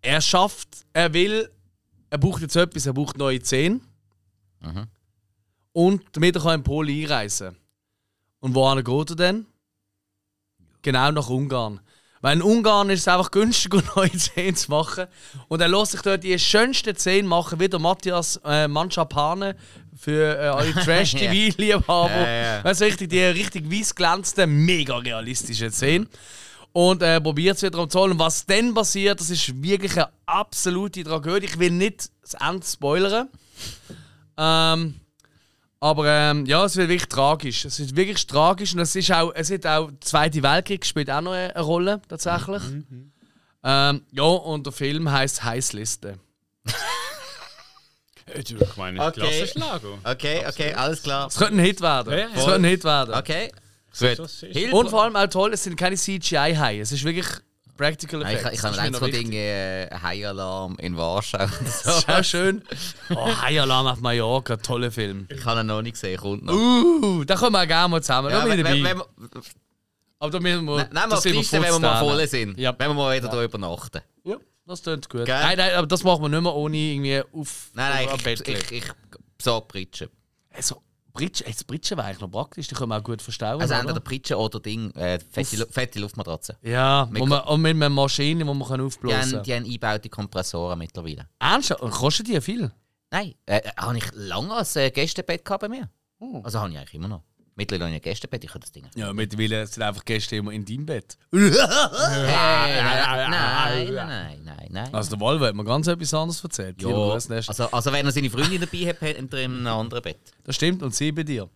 er 0.02 0.20
schafft, 0.20 0.68
er 0.92 1.14
will, 1.14 1.48
er 2.10 2.18
braucht 2.18 2.42
jetzt 2.42 2.54
etwas, 2.54 2.84
er 2.84 2.92
braucht 2.92 3.16
neue 3.16 3.40
Zähne. 3.40 3.80
Und 5.72 6.02
damit 6.12 6.36
er 6.36 6.42
kann 6.42 6.54
in 6.56 6.62
Polen 6.64 6.90
einreisen 7.02 7.56
Und 8.40 8.54
wohin 8.54 8.84
geht 8.84 9.10
er 9.10 9.16
denn? 9.16 9.46
Genau 10.86 11.10
nach 11.10 11.28
Ungarn. 11.28 11.80
Weil 12.20 12.36
in 12.36 12.42
Ungarn 12.42 12.90
ist 12.90 13.00
es 13.00 13.08
einfach 13.08 13.32
günstig, 13.32 13.74
um 13.74 13.82
neue 13.96 14.12
Zähne 14.12 14.54
zu 14.54 14.70
machen. 14.70 15.06
Und 15.48 15.60
er 15.60 15.66
lässt 15.66 15.90
sich 15.90 16.02
dort 16.02 16.22
die 16.22 16.38
schönsten 16.38 16.94
Zähne 16.94 17.26
machen, 17.26 17.58
wie 17.58 17.68
der 17.68 17.80
Matthias 17.80 18.40
äh, 18.44 18.68
Manschapane 18.68 19.56
für 19.96 20.38
äh, 20.38 20.46
alle 20.46 20.72
Trash-TV-Liebhaber. 20.84 22.20
Ja, 22.20 22.58
ja. 22.58 22.64
Weißt 22.64 22.82
du, 22.82 22.84
richtig, 22.84 23.10
die 23.10 23.20
richtig 23.20 23.68
weiß 23.68 23.96
glänzenden, 23.96 24.64
mega 24.64 24.96
realistischen 24.96 25.72
Zähne. 25.72 26.06
Und 26.72 27.02
äh, 27.02 27.20
probiert 27.20 27.56
es 27.56 27.64
wieder 27.64 27.80
am 27.80 27.90
Zoll. 27.90 28.12
Und 28.12 28.20
was 28.20 28.46
dann 28.46 28.72
passiert, 28.72 29.18
das 29.18 29.30
ist 29.30 29.60
wirklich 29.60 29.94
eine 29.96 30.08
absolute 30.26 31.02
Tragödie. 31.02 31.46
Ich 31.46 31.58
will 31.58 31.72
nicht 31.72 32.10
das 32.22 32.34
Ende 32.34 32.64
spoilern. 32.64 33.28
Ähm, 34.38 35.00
aber 35.80 36.06
ähm, 36.08 36.46
ja, 36.46 36.64
es 36.64 36.76
wird 36.76 36.88
wirklich 36.88 37.08
tragisch. 37.08 37.64
Es 37.64 37.78
ist 37.78 37.94
wirklich 37.96 38.26
tragisch 38.26 38.72
und 38.74 38.80
es 38.80 38.94
ist 38.96 39.12
auch, 39.12 39.32
es 39.34 39.50
hat 39.50 39.66
auch 39.66 39.90
der 39.90 40.00
Zweite 40.00 40.42
Weltkrieg 40.42 40.84
spielt 40.86 41.10
auch 41.10 41.20
noch 41.20 41.32
eine 41.32 41.52
Rolle 41.60 42.00
tatsächlich. 42.08 42.62
Ähm, 43.64 44.02
ja, 44.12 44.22
und 44.22 44.64
der 44.66 44.72
Film 44.72 45.10
heißt 45.10 45.44
Heißliste. 45.44 46.18
Ich 48.34 48.54
meine, 48.76 49.00
Okay. 49.00 49.20
klasse 49.20 49.46
Schlager. 49.46 49.98
Okay, 50.02 50.44
okay, 50.48 50.74
alles 50.74 51.02
klar. 51.02 51.28
Es 51.28 51.36
könnte 51.36 51.54
ein 51.54 51.58
Hit 51.60 51.80
werden. 51.80 52.12
Ja, 52.12 52.18
ja, 52.18 52.26
es 52.34 52.44
könnte 52.44 52.54
ein 52.54 52.64
Hit 52.64 52.84
werden. 52.84 53.14
Okay. 53.14 53.52
Gut. 53.98 54.72
Und 54.72 54.90
vor 54.90 55.04
allem 55.04 55.16
auch 55.16 55.26
toll, 55.28 55.52
es 55.54 55.62
sind 55.62 55.76
keine 55.76 55.96
CGI-Haie. 55.96 56.80
Es 56.80 56.92
ist 56.92 57.04
wirklich 57.04 57.26
Practical 57.76 58.20
Nein, 58.20 58.36
Effects. 58.36 58.52
ich, 58.52 58.58
ich 58.58 58.64
habe 58.64 58.78
eins 58.78 58.98
von. 58.98 59.10
Dingen 59.10 59.32
äh, 59.32 59.88
High-Alarm 60.02 60.76
in 60.78 60.96
Warschau. 60.96 61.38
Das 61.38 61.86
ist 61.86 62.08
auch 62.08 62.24
schön. 62.24 62.62
Oh, 63.14 63.26
High 63.42 63.60
Alarm 63.60 63.86
auf 63.86 64.00
Mallorca, 64.00 64.56
toller 64.56 64.90
Film. 64.90 65.28
ich 65.30 65.44
habe 65.44 65.60
ihn 65.60 65.66
noch 65.66 65.82
nicht 65.82 65.92
gesehen, 65.92 66.18
kommt 66.18 66.44
noch. 66.44 66.54
Uh, 66.54 67.24
da 67.24 67.36
können 67.36 67.52
wir 67.52 67.66
gerne 67.66 67.88
mal 67.88 68.02
zusammen. 68.02 68.30
Ja, 68.30 68.44
wenn, 68.44 68.64
wenn, 68.64 68.82
wenn, 68.82 69.02
Aber 70.18 70.30
da 70.30 70.40
müssen 70.40 70.64
wir, 70.64 70.76
nehmen 70.76 70.92
wir 70.92 71.12
auf 71.12 71.20
sind 71.20 71.32
die 71.32 71.38
Liste, 71.38 71.62
wenn 71.62 71.72
wir 71.72 71.78
mal 71.78 72.00
voll 72.00 72.26
sind. 72.26 72.58
Ja. 72.58 72.74
Wenn 72.76 72.88
wir 72.88 72.94
mal 72.94 73.16
wieder 73.16 73.28
da 73.28 73.42
übernachten. 73.44 74.00
Ja, 74.24 74.36
das 74.66 74.82
klingt 74.82 75.08
gut. 75.08 75.24
Gell? 75.24 75.38
Nein, 75.38 75.56
nein, 75.56 75.74
aber 75.74 75.86
das 75.86 76.02
machen 76.02 76.22
wir 76.22 76.28
nicht 76.28 76.42
mehr 76.42 76.54
ohne 76.54 76.76
irgendwie 76.76 77.22
auf 77.32 77.70
Nein, 77.74 78.06
nein, 78.06 78.18
ich, 78.24 78.40
ich, 78.40 78.48
ich, 78.48 78.72
ich 78.72 78.84
besorge 79.38 79.66
Pritschen. 79.66 80.08
Also, 80.52 80.82
Britsch, 81.16 81.42
jetzt 81.46 81.66
Britschen 81.66 81.96
wäre 81.96 82.06
eigentlich 82.08 82.20
noch 82.20 82.30
praktisch, 82.30 82.68
die 82.68 82.74
können 82.74 82.90
wir 82.90 82.98
auch 82.98 83.02
gut 83.02 83.20
verstauen. 83.22 83.60
Also 83.60 83.74
entweder 83.74 84.00
Pritschen 84.00 84.36
oder 84.36 84.60
Ding, 84.60 84.90
äh, 84.92 85.18
fette, 85.18 85.56
Lu- 85.56 85.66
fette 85.70 85.98
Luftmatratze. 85.98 86.56
Ja, 86.62 87.08
Mit 87.10 87.26
man, 87.26 87.40
und 87.42 87.60
mit 87.62 87.74
einer 87.76 87.88
Maschine, 87.88 88.44
die 88.44 88.52
man 88.54 88.66
kann 88.66 88.78
Die 88.80 88.84
aufblasen 88.86 89.18
haben, 89.20 89.30
kann. 89.32 89.42
die 89.44 89.54
haben 89.54 89.64
eingebaute 89.64 90.08
Kompressoren 90.08 90.78
mittlerweile. 90.78 91.28
Ernsthaft? 91.38 91.80
Und 91.82 91.90
kostet 91.90 92.28
die 92.28 92.40
viel? 92.40 92.70
Nein, 93.10 93.34
äh, 93.46 93.58
äh, 93.58 93.70
habe 93.78 93.96
ich 93.98 94.04
lange 94.14 94.52
als 94.52 94.76
äh, 94.76 94.90
Gästebett 94.90 95.44
gehabt 95.44 95.62
bei 95.62 95.68
mir. 95.68 95.88
Oh. 96.18 96.40
Also 96.44 96.60
habe 96.60 96.70
ich 96.70 96.78
eigentlich 96.78 96.94
immer 96.94 97.08
noch. 97.08 97.22
Mittlerweile 97.58 97.94
ein 97.94 98.00
Gästebett, 98.02 98.44
ich 98.44 98.50
kann 98.50 98.60
das 98.60 98.70
Ding. 98.70 98.86
Ja, 98.94 99.14
mittlerweile 99.14 99.66
sind 99.66 99.82
einfach 99.82 100.04
Gäste 100.04 100.36
immer 100.36 100.52
in 100.52 100.64
deinem 100.64 100.84
Bett. 100.84 101.16
Hey, 101.32 102.82
nein, 102.82 103.30
nein, 103.30 103.94
nein, 103.94 104.40
nein, 104.44 104.68
nein. 104.70 104.94
Also 104.94 105.10
der 105.10 105.20
Wolver 105.20 105.46
hat 105.46 105.54
mir 105.54 105.64
ganz 105.64 105.86
etwas 105.86 106.12
anderes 106.12 106.42
erzählt. 106.44 106.80
Ja, 106.82 106.88
also, 106.90 107.68
also 107.70 107.92
wenn 107.92 108.04
er 108.04 108.12
seine 108.12 108.28
Freundin 108.28 108.60
dabei 108.60 108.86
hat, 108.88 109.00
hat 109.00 109.02
er 109.02 109.18
in 109.18 109.32
einem 109.34 109.66
anderen 109.66 110.02
Bett. 110.02 110.18
Das 110.44 110.54
stimmt, 110.54 110.82
und 110.82 110.94
sie 110.94 111.12
bei 111.12 111.22
dir. 111.22 111.48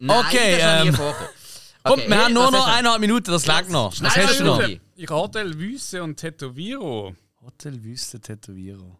Nein, 0.00 0.24
Okay, 0.26 0.58
das 0.58 0.86
ähm. 0.86 0.98
Komm, 1.82 2.00
wir 2.08 2.24
haben 2.24 2.34
nur 2.34 2.50
noch 2.50 2.66
eineinhalb 2.66 3.00
Minuten, 3.00 3.30
das 3.30 3.46
lag 3.46 3.68
noch. 3.68 3.92
Was 4.00 4.16
hast 4.16 4.40
du 4.40 4.44
noch? 4.44 4.60
Ich 4.96 5.08
habe 5.08 5.20
Hotel 5.22 5.58
Wüste 5.58 6.02
und 6.02 6.16
Tätowiro. 6.16 7.14
Hotel 7.42 7.82
Wüste 7.82 8.20
Tätowierung. 8.20 8.98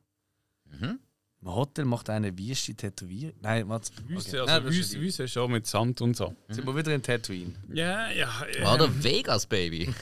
Mhm. 0.71 0.99
Ein 1.43 1.55
Hotel 1.55 1.85
macht 1.87 2.11
eine 2.11 2.37
Wüste 2.37 2.75
Tätowierung. 2.75 3.33
Nein, 3.41 3.67
warte. 3.69 3.91
Wüste, 4.09 4.43
Okay. 4.43 4.51
also 4.53 4.67
Nein, 4.67 4.75
Wüste, 4.77 5.01
Wüste 5.01 5.29
schon 5.29 5.53
mit 5.53 5.67
Sand 5.67 6.01
und 6.03 6.15
so. 6.17 6.35
Sind 6.49 6.67
wir 6.67 6.77
wieder 6.77 6.95
in 6.95 7.03
Tatooine? 7.03 7.55
Ja, 7.73 8.11
ja. 8.11 8.29
äh, 8.59 8.63
Oder 8.67 8.89
Vegas, 9.03 9.47
Baby. 9.47 9.89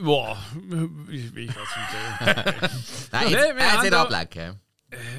Boah, 0.00 0.38
ich 1.10 1.34
weiß 1.34 1.56
wieder. 1.56 2.54
Nein, 3.12 3.26
Nee, 3.26 3.32
jetzt, 3.32 3.44
äh, 3.44 3.58
jetzt 3.58 3.82
nicht 3.82 3.92
ablenken. 3.94 4.60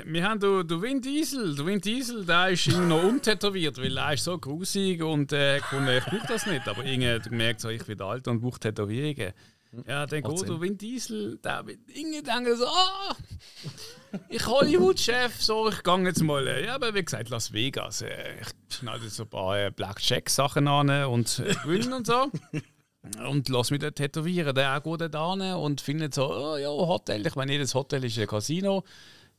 Wir 0.05 0.23
haben 0.23 0.39
den, 0.39 0.67
den 0.67 0.81
Vin 0.81 1.01
Diesel. 1.01 1.55
Der 1.55 1.65
Vin 1.65 1.81
Diesel, 1.81 2.25
der 2.25 2.49
ist 2.49 2.65
irgendwie 2.67 2.87
noch 2.87 3.03
untätowiert, 3.03 3.77
weil 3.77 3.97
er 3.97 4.13
ist 4.13 4.23
so 4.23 4.37
grusig 4.37 5.01
und 5.03 5.31
äh, 5.33 5.57
ich 5.57 5.63
fand, 5.65 5.89
ich 5.89 6.03
brauche 6.05 6.27
das 6.27 6.45
nicht. 6.45 6.67
Aber 6.67 6.83
irgendwie 6.85 7.19
du 7.29 7.35
merkst 7.35 7.63
so, 7.63 7.69
ich 7.69 7.83
bin 7.85 8.01
alt 8.01 8.27
und 8.27 8.39
brauche 8.41 8.59
Tätowierungen. 8.59 9.33
Ja, 9.85 10.07
dann 10.07 10.21
Macht 10.21 10.37
geht 10.37 10.49
der 10.49 10.61
Vin 10.61 10.77
Diesel, 10.77 11.37
der 11.43 11.65
wird 11.67 11.79
irgendwie 11.93 12.23
denken 12.23 12.57
so, 12.57 12.65
ah, 12.65 13.15
ich 14.29 14.45
Hollywood-Chef, 14.45 15.39
so, 15.39 15.69
ich 15.69 15.83
gehe 15.83 16.03
jetzt 16.05 16.23
mal, 16.23 16.47
äh, 16.47 16.65
ja, 16.65 16.75
aber 16.75 16.93
wie 16.95 17.03
gesagt, 17.03 17.29
Las 17.29 17.53
Vegas. 17.53 18.01
Äh, 18.01 18.41
ich 18.41 18.75
schneide 18.75 19.07
so 19.09 19.23
ein 19.23 19.29
paar 19.29 19.59
äh, 19.59 19.69
Blackjack-Sachen 19.69 20.67
an 20.67 20.89
und 21.05 21.39
äh, 21.39 21.53
gewinnen 21.63 21.93
und 21.93 22.07
so. 22.07 22.31
Und 23.23 23.47
lass 23.47 23.71
mich 23.71 23.79
dort 23.79 23.95
tätowieren. 23.95 24.53
Der 24.55 24.77
auch 24.77 24.83
geht 24.83 25.13
da 25.13 25.33
hin 25.33 25.41
und 25.53 25.81
findet 25.81 26.15
so, 26.15 26.33
oh, 26.33 26.57
ja, 26.57 26.67
Hotel. 26.67 27.25
Ich 27.25 27.35
meine, 27.35 27.51
jedes 27.53 27.73
Hotel 27.73 28.03
ist 28.03 28.17
ein 28.17 28.27
Casino. 28.27 28.83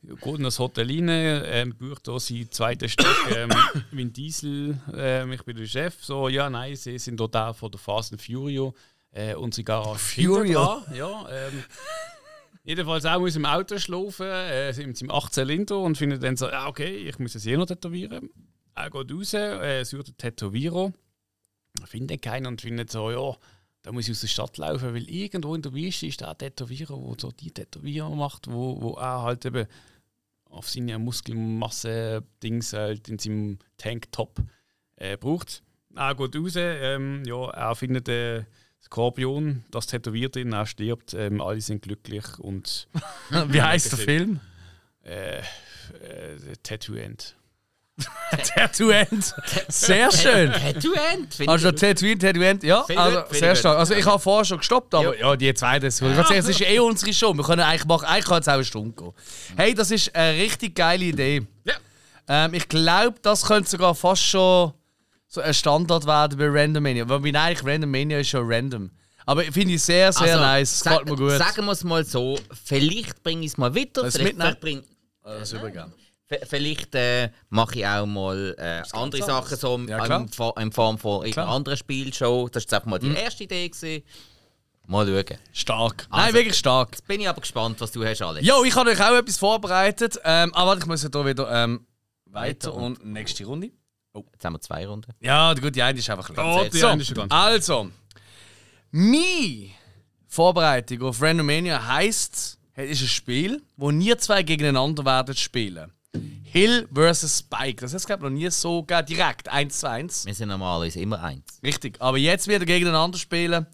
Geht 0.01 0.37
in 0.37 0.43
das 0.43 0.57
Hotel 0.57 0.87
rein, 0.87 1.09
ähm, 1.09 1.75
bucht 1.77 2.07
da 2.07 2.19
sein 2.19 2.47
zweites 2.49 2.93
Stock, 2.93 3.27
ähm, 3.35 3.51
Vin 3.91 4.11
Diesel, 4.11 4.81
ähm, 4.95 5.31
ich 5.31 5.43
bin 5.43 5.55
der 5.55 5.67
Chef. 5.67 6.03
So, 6.03 6.27
ja, 6.27 6.49
nein, 6.49 6.75
sie 6.75 6.97
sind 6.97 7.19
dort 7.19 7.35
auch 7.35 7.55
von 7.55 7.69
der 7.69 7.79
Fast 7.79 8.11
and 8.11 8.19
Furio. 8.19 8.73
Äh, 9.11 9.35
und 9.35 9.53
sie 9.53 9.63
gehen 9.63 9.95
Furio? 9.95 10.83
Ja, 10.93 11.27
ähm, 11.29 11.63
jedenfalls 12.63 13.05
auch 13.05 13.21
aus 13.21 13.33
dem 13.33 13.45
Auto 13.45 13.77
schlafen, 13.77 14.27
äh, 14.27 14.73
mit 14.85 14.97
seinem 14.97 15.11
18 15.11 15.31
Zylinder 15.31 15.79
und 15.79 15.97
findet 15.97 16.23
dann 16.23 16.37
so, 16.37 16.47
ah, 16.47 16.67
okay, 16.67 16.95
ich 17.07 17.19
muss 17.19 17.35
es 17.35 17.43
hier 17.43 17.57
noch 17.57 17.65
tätowieren. 17.65 18.29
Er 18.75 18.89
geht 18.89 19.11
raus, 19.11 19.33
äh, 19.33 19.83
sucht 19.83 20.07
einen 20.07 20.17
Tätowierer 20.17 20.93
findet 21.85 22.21
keinen 22.21 22.47
und 22.47 22.61
findet 22.61 22.91
so, 22.91 23.11
ja, 23.11 23.37
da 23.81 23.91
muss 23.91 24.05
ich 24.05 24.11
aus 24.11 24.21
der 24.21 24.27
Stadt 24.27 24.57
laufen, 24.57 24.93
weil 24.93 25.09
irgendwo 25.09 25.55
in 25.55 25.61
der 25.61 25.73
Wüste 25.73 26.07
ist 26.07 26.21
der 26.21 26.37
Tätowierer, 26.37 26.97
der 26.97 27.15
so 27.19 27.31
die 27.31 27.51
Tätowierer 27.51 28.13
macht, 28.15 28.47
wo, 28.51 28.81
wo 28.81 28.93
er 28.93 29.23
halt 29.23 29.45
eben 29.45 29.65
auf 30.45 30.69
seine 30.69 30.99
Muskelmasse-Dings 30.99 32.73
halt 32.73 33.07
in 33.09 33.17
seinem 33.17 33.59
Tanktop 33.77 34.41
äh, 34.97 35.17
braucht. 35.17 35.63
Er 35.95 36.15
geht 36.15 36.35
raus, 36.35 36.53
ähm, 36.55 37.23
ja, 37.25 37.49
er 37.49 37.75
findet 37.75 38.07
den 38.07 38.45
Skorpion, 38.83 39.63
das 39.71 39.87
tätowiert 39.87 40.35
ihn, 40.35 40.53
er 40.53 40.65
stirbt, 40.65 41.13
ähm, 41.13 41.39
alle 41.41 41.61
sind 41.61 41.81
glücklich 41.81 42.25
und 42.39 42.87
Wie 43.47 43.61
heißt 43.61 43.91
der 43.91 43.99
Film? 43.99 44.39
äh, 45.03 45.37
äh, 45.39 45.41
Tattoo 46.63 46.95
End. 46.95 47.35
Tattoo 48.55 48.89
End. 48.89 49.33
Sehr 49.67 50.11
schön. 50.11 50.51
Tattoo 50.51 50.93
End, 50.93 51.47
Also 51.47 51.69
ich. 51.69 51.75
Tatooine, 51.75 52.17
Tattoo 52.17 52.41
End, 52.41 52.63
ja, 52.63 52.83
also 52.95 53.23
sehr 53.31 53.55
stark. 53.55 53.77
Also 53.77 53.93
ich 53.93 54.05
habe 54.05 54.19
vorher 54.19 54.45
schon 54.45 54.57
gestoppt, 54.57 54.95
aber 54.95 55.17
ja, 55.17 55.35
die 55.35 55.53
zwei, 55.53 55.77
das 55.79 56.01
ich 56.01 56.15
sagen, 56.15 56.33
es 56.35 56.47
ist 56.47 56.61
eh 56.61 56.79
unsere 56.79 57.13
Show. 57.13 57.33
Wir 57.35 57.43
können 57.43 57.61
eigentlich 57.61 57.85
machen, 57.85 58.05
eigentlich 58.05 58.25
kann 58.25 58.41
es 58.41 58.47
auch 58.47 58.53
eine 58.53 58.65
Stunde 58.65 58.95
gehen. 58.95 59.13
Hey, 59.55 59.73
das 59.73 59.91
ist 59.91 60.15
eine 60.15 60.39
richtig 60.41 60.75
geile 60.75 61.05
Idee. 61.05 61.45
Ja. 61.65 61.73
Ähm, 62.27 62.53
ich 62.53 62.67
glaube, 62.67 63.17
das 63.21 63.45
könnte 63.45 63.69
sogar 63.69 63.93
fast 63.93 64.23
schon 64.23 64.73
so 65.33 65.39
ein 65.41 65.53
Standard 65.53 66.05
werden 66.05 66.37
bei 66.37 66.47
Random 66.49 66.83
Mania. 66.83 67.07
Weil 67.07 67.23
wir 67.23 67.41
eigentlich 67.41 67.65
Random 67.65 67.89
Mania 67.89 68.19
ist 68.19 68.27
schon 68.29 68.45
random. 68.51 68.91
Aber 69.25 69.43
ich 69.45 69.51
finde 69.51 69.75
ich 69.75 69.81
sehr, 69.81 70.11
sehr 70.11 70.23
Also, 70.33 70.39
nice. 70.39 70.79
sag- 70.79 70.99
Gefällt 71.05 71.09
mir 71.09 71.15
gut. 71.25 71.37
Sagen 71.37 71.65
wir 71.65 71.71
es 71.71 71.83
mal 71.85 72.03
so, 72.03 72.37
vielleicht 72.65 73.23
bringe 73.23 73.41
ich 73.45 73.51
es 73.51 73.57
mal 73.57 73.73
weiter, 73.73 74.01
Das 74.03 74.15
vielleicht, 74.17 74.35
mitnehmen? 74.37 74.57
vielleicht, 74.59 74.83
bring, 74.83 74.83
das 75.23 75.53
übergeben. 75.53 75.93
v- 76.27 76.45
vielleicht 76.49 76.95
äh, 76.95 77.29
mache 77.49 77.79
ich 77.79 77.85
auch 77.87 78.05
mal 78.05 78.55
äh, 78.57 78.81
andere 78.91 79.23
Sachen 79.23 79.57
so 79.57 79.79
Ja, 79.87 80.03
in, 80.05 80.29
in 80.63 80.71
Form 80.73 80.97
von 80.97 81.21
irgendeiner 81.21 81.47
anderen 81.49 81.77
Spielshow. 81.77 82.49
Das 82.51 82.61
ist 82.63 82.71
jetzt 82.71 82.73
einfach 82.73 82.89
mal 82.89 82.99
die 82.99 83.13
erste 83.13 83.43
Idee. 83.45 83.69
Gewesen. 83.69 84.03
Mal 84.87 85.05
schauen. 85.07 85.37
Stark. 85.53 86.07
Nein, 86.11 86.19
Also- 86.19 86.33
wirklich 86.33 86.57
stark. 86.57 86.89
Jetzt 86.91 87.07
bin 87.07 87.21
ich 87.21 87.29
aber 87.29 87.39
gespannt, 87.39 87.79
was 87.79 87.91
du 87.91 88.03
hast, 88.03 88.21
Alex. 88.21 88.45
Jo, 88.45 88.63
ich 88.65 88.75
habe 88.75 88.89
euch 88.89 88.99
auch 88.99 89.15
etwas 89.15 89.37
vorbereitet. 89.37 90.19
Ähm, 90.25 90.53
aber 90.55 90.71
warte, 90.71 90.81
ich 90.81 90.87
muss 90.87 91.03
ja 91.03 91.09
hier 91.13 91.25
wieder 91.25 91.49
ähm, 91.63 91.85
weiter 92.25 92.69
Weiter 92.69 92.73
und 92.73 93.05
nächste 93.05 93.45
Runde. 93.45 93.71
Jetzt 94.13 94.43
haben 94.45 94.53
wir 94.53 94.59
zwei 94.61 94.85
Runden. 94.87 95.13
Ja, 95.21 95.53
gut, 95.53 95.75
die 95.75 95.81
eine 95.81 95.97
ist 95.97 96.09
einfach 96.09 96.33
klar. 96.33 96.61
Oh, 96.61 96.69
die 96.69 96.77
so, 96.77 96.87
eine 96.87 97.01
ist 97.01 97.07
schon 97.07 97.15
ganz- 97.15 97.31
also, 97.33 97.89
meine 98.91 99.69
Vorbereitung 100.27 101.01
auf 101.03 101.21
Randomania 101.21 101.85
heisst, 101.87 102.57
es 102.73 102.91
ist 102.91 103.01
ein 103.03 103.07
Spiel, 103.07 103.61
wo 103.77 103.91
nie 103.91 104.15
zwei 104.17 104.43
gegeneinander 104.43 105.05
werden 105.05 105.35
spielen. 105.35 105.91
Hill 106.43 106.87
vs. 106.93 107.39
Spike. 107.39 107.81
Das 107.81 107.93
heißt, 107.93 108.05
glaube 108.05 108.25
ich, 108.25 108.31
noch 108.31 108.37
nie 108.37 108.49
so 108.49 108.83
gegeben, 108.83 109.05
direkt 109.07 109.47
1 109.47 109.79
zu 109.79 109.89
1. 109.89 110.25
Wir 110.25 110.33
sind 110.33 110.49
normalerweise 110.49 110.99
immer 110.99 111.23
eins. 111.23 111.59
Richtig. 111.63 111.95
Aber 112.01 112.17
jetzt 112.17 112.47
wieder 112.49 112.65
gegeneinander 112.65 113.17
spielen. 113.17 113.65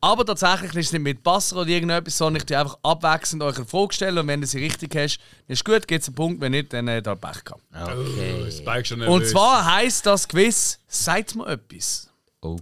Aber 0.00 0.24
tatsächlich 0.24 0.74
ist 0.74 0.86
es 0.86 0.92
nicht 0.92 1.02
mit 1.02 1.22
Passer 1.22 1.56
oder 1.56 1.68
irgendetwas, 1.68 2.16
sondern 2.18 2.40
ich 2.40 2.46
dir 2.46 2.60
einfach 2.60 2.78
abwechselnd 2.82 3.42
euch 3.42 3.56
eine 3.56 3.66
Frage 3.66 3.92
stellen 3.92 4.18
und 4.18 4.26
wenn 4.26 4.40
du 4.40 4.46
sie 4.46 4.58
richtig 4.58 4.94
hast, 4.94 5.18
dann 5.18 5.54
ist 5.54 5.64
gut, 5.64 5.86
gibt 5.86 6.02
es 6.02 6.08
einen 6.08 6.14
Punkt, 6.14 6.40
wenn 6.40 6.52
nicht, 6.52 6.72
dann 6.72 6.88
äh, 6.88 7.02
da 7.02 7.14
Pech 7.14 7.44
gehabt. 7.44 7.62
Okay. 7.72 8.50
Spike 8.50 8.84
schon 8.84 9.02
Und 9.02 9.26
zwar 9.26 9.64
heisst 9.64 10.06
das 10.06 10.28
Quiz, 10.28 10.78
seid 10.88 11.34
mir 11.34 11.46
etwas. 11.46 12.10
Oh. 12.42 12.58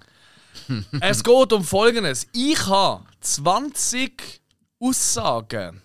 Es 1.01 1.25
geht 1.25 1.53
um 1.53 1.65
Folgendes. 1.65 2.27
Ich 2.33 2.67
habe 2.67 3.05
20 3.21 4.41
Aussagen 4.81 5.83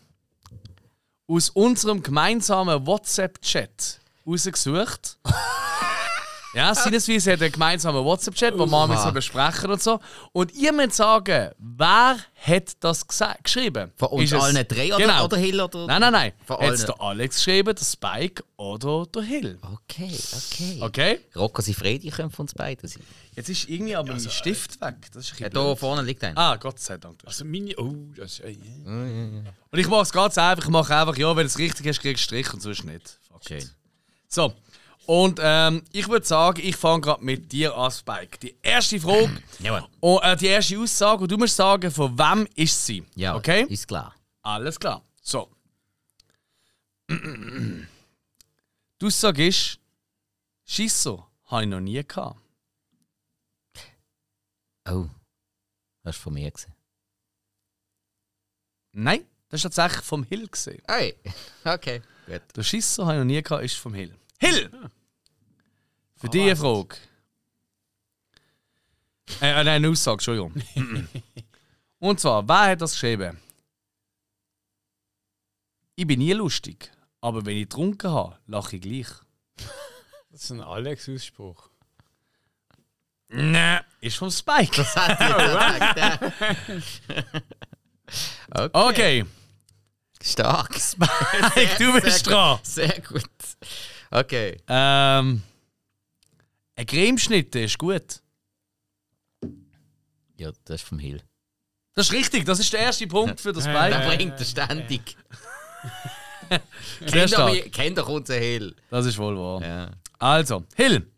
aus 1.28 1.50
unserem 1.50 2.04
gemeinsamen 2.04 2.86
WhatsApp-Chat 2.86 4.00
rausgesucht. 4.28 5.18
Ja, 6.54 6.76
sinnesweise 6.76 7.34
hat 7.34 7.42
einen 7.42 7.52
gemeinsamen 7.52 8.04
WhatsApp-Chat, 8.04 8.58
wo 8.58 8.66
wir 8.68 8.98
so 8.98 9.12
besprechen 9.12 9.72
und 9.72 9.82
so. 9.82 10.00
Und 10.34 10.54
ihr 10.54 10.72
müsst 10.72 10.94
sagen, 10.98 11.52
wer 11.58 12.18
hat 12.46 12.72
das 12.80 13.06
geschrieben? 13.08 13.92
Von 13.96 14.10
uns 14.10 14.26
Ist 14.32 14.34
es- 14.38 14.44
allen 14.44 14.68
drei 14.68 14.88
oder, 14.94 14.98
Genau. 14.98 15.26
oder 15.26 15.38
Hill? 15.38 15.60
Oder? 15.62 15.88
Nein, 15.88 16.02
nein, 16.02 16.12
nein. 16.14 16.34
Von 16.46 16.58
Hat 16.58 16.74
es 16.74 16.86
der 16.86 17.02
Alex 17.02 17.38
geschrieben, 17.38 17.74
der 17.76 17.84
Spike 17.86 18.44
oder 18.58 19.06
der 19.08 19.22
Hill? 19.24 19.58
Okay, 19.62 20.12
okay. 20.36 20.78
Okay? 20.82 21.20
Rocco 21.36 21.62
Sifredi 21.62 22.10
können 22.10 22.30
von 22.30 22.44
uns 22.44 22.54
beiden 22.54 22.88
sein. 22.88 23.02
Jetzt 23.36 23.50
ist 23.50 23.68
irgendwie 23.68 23.96
aber 23.96 24.10
mein 24.14 24.20
Stift 24.30 24.80
weg. 24.80 24.96
Das 25.12 25.26
ist 25.26 25.34
ein 25.34 25.44
Ja, 25.44 25.50
da 25.50 25.76
vorne 25.76 26.04
liegt 26.04 26.24
einer. 26.24 26.38
Ah, 26.38 26.56
Gott 26.58 26.80
sei 26.80 26.98
Dank. 26.98 27.20
Also 27.26 27.46
meine, 27.46 27.74
oh, 27.78 27.96
das 28.16 28.34
ist, 28.34 28.40
äh, 28.42 28.50
yeah. 28.52 29.44
Und 29.72 29.80
ich 29.80 29.88
mache 29.88 30.04
es 30.04 30.12
ganz 30.12 30.38
einfach. 30.38 30.66
Ich 30.66 30.70
mache 30.70 30.96
einfach, 30.96 31.18
ja, 31.18 31.30
wenn 31.36 31.44
du 31.44 31.48
es 31.48 31.58
richtig 31.58 31.88
hast, 31.88 32.00
kriegst 32.00 32.22
du 32.22 32.26
Strich 32.26 32.54
und 32.54 32.62
sonst 32.62 32.84
nicht. 32.84 33.18
Fuck 33.28 33.50
it. 33.50 33.62
Schön. 33.64 33.70
So. 34.28 34.54
Und 35.06 35.40
ähm, 35.42 35.84
ich 35.92 36.08
würde 36.08 36.26
sagen, 36.26 36.62
ich 36.64 36.76
fange 36.78 37.02
gerade 37.02 37.24
mit 37.24 37.52
dir 37.52 37.76
an, 37.78 37.92
Spike. 37.92 38.38
Die 38.40 38.56
erste 38.62 39.00
Frage, 39.00 39.42
Jawohl. 39.60 39.88
und, 40.00 40.24
äh, 40.24 40.36
die 40.38 40.48
erste 40.48 40.80
Aussage, 40.80 41.24
und 41.24 41.32
du 41.32 41.38
musst 41.38 41.56
sagen, 41.58 41.92
von 41.92 42.18
wem 42.18 42.48
ist 42.56 42.86
sie? 42.86 43.06
Ja, 43.16 43.36
Okay? 43.36 43.66
ist 43.70 43.88
klar. 43.88 44.16
Alles 44.42 44.80
klar. 44.80 45.04
So. 45.22 45.50
Die 47.10 49.06
Aussage 49.06 49.48
ist, 49.48 49.80
Schisso 50.66 51.28
habe 51.48 51.64
ich 51.64 51.70
noch 51.70 51.82
nie 51.82 52.02
gehabt. 52.06 52.40
Oh, 54.88 55.06
das 56.04 56.16
war 56.18 56.24
von 56.24 56.34
mir. 56.34 56.50
Gewesen. 56.52 56.74
Nein, 58.94 59.26
das 59.50 59.60
ist 59.60 59.64
tatsächlich 59.76 60.06
vom 60.06 60.24
Hill 60.24 60.48
gesehen. 60.48 60.82
Hey, 60.88 61.16
okay, 61.66 62.02
gut. 62.26 62.42
Der 62.56 62.64
Schisser 62.64 63.04
habe 63.06 63.16
ich 63.16 63.20
noch 63.20 63.26
nie 63.26 63.42
gehabt, 63.42 63.64
ist 63.64 63.76
vom 63.76 63.94
Hill. 63.94 64.16
Hill! 64.44 64.70
Für 66.16 66.30
dich 66.30 66.42
eine 66.42 66.56
Frage. 66.56 66.98
Äh, 69.42 69.52
äh, 69.52 69.64
nein, 69.64 69.68
eine 69.68 69.90
Aussage, 69.90 70.16
Entschuldigung. 70.16 70.54
Und 72.00 72.20
zwar, 72.20 72.48
wer 72.48 72.72
hat 72.72 72.82
das 72.82 72.92
geschrieben? 72.92 73.40
Ich 75.96 76.06
bin 76.06 76.20
nie 76.20 76.34
lustig, 76.34 76.92
aber 77.22 77.46
wenn 77.46 77.56
ich 77.56 77.70
getrunken 77.70 78.12
habe, 78.12 78.38
lache 78.48 78.76
ich 78.76 78.82
gleich. 78.82 79.08
das 80.32 80.44
ist 80.44 80.52
ein 80.52 80.62
Alex-Ausspruch. 80.62 81.70
Nein, 83.30 83.82
ist 84.02 84.18
vom 84.18 84.30
Spike. 84.30 84.76
Das 84.76 84.96
hat 84.96 85.20
ja. 85.22 86.20
okay. 88.74 89.24
Okay, 89.24 89.26
Stark. 90.22 90.80
Spike, 90.80 91.76
du 91.78 92.02
bist 92.02 92.28
dran. 92.28 92.60
Sehr 92.64 93.02
gut. 93.02 93.24
Okay. 94.14 94.58
Ähm, 94.68 95.42
ein 96.76 96.86
Cremeschnitt 96.86 97.56
ist 97.56 97.80
gut. 97.80 98.22
Ja, 100.38 100.52
das 100.66 100.82
ist 100.82 100.88
vom 100.88 101.00
Hill. 101.00 101.22
Das 101.96 102.08
ist 102.08 102.14
richtig, 102.14 102.46
das 102.46 102.60
ist 102.60 102.72
der 102.74 102.82
erste 102.82 103.08
Punkt 103.08 103.42
für 103.42 103.54
das 103.54 103.64
Der 103.64 103.74
Spike. 103.76 104.16
bringt 104.16 104.40
er 104.40 104.46
ständig. 104.46 105.18
Kennt 107.08 107.34
doch, 107.34 107.72
kennt 107.72 107.98
doch 107.98 108.08
unseren 108.10 108.40
Hill. 108.42 108.76
Das 108.92 109.06
ist 109.08 109.18
wohl 109.18 109.36
wahr. 109.36 109.62
Ja. 109.64 109.92
Also, 110.20 110.64
Hill. 110.76 111.12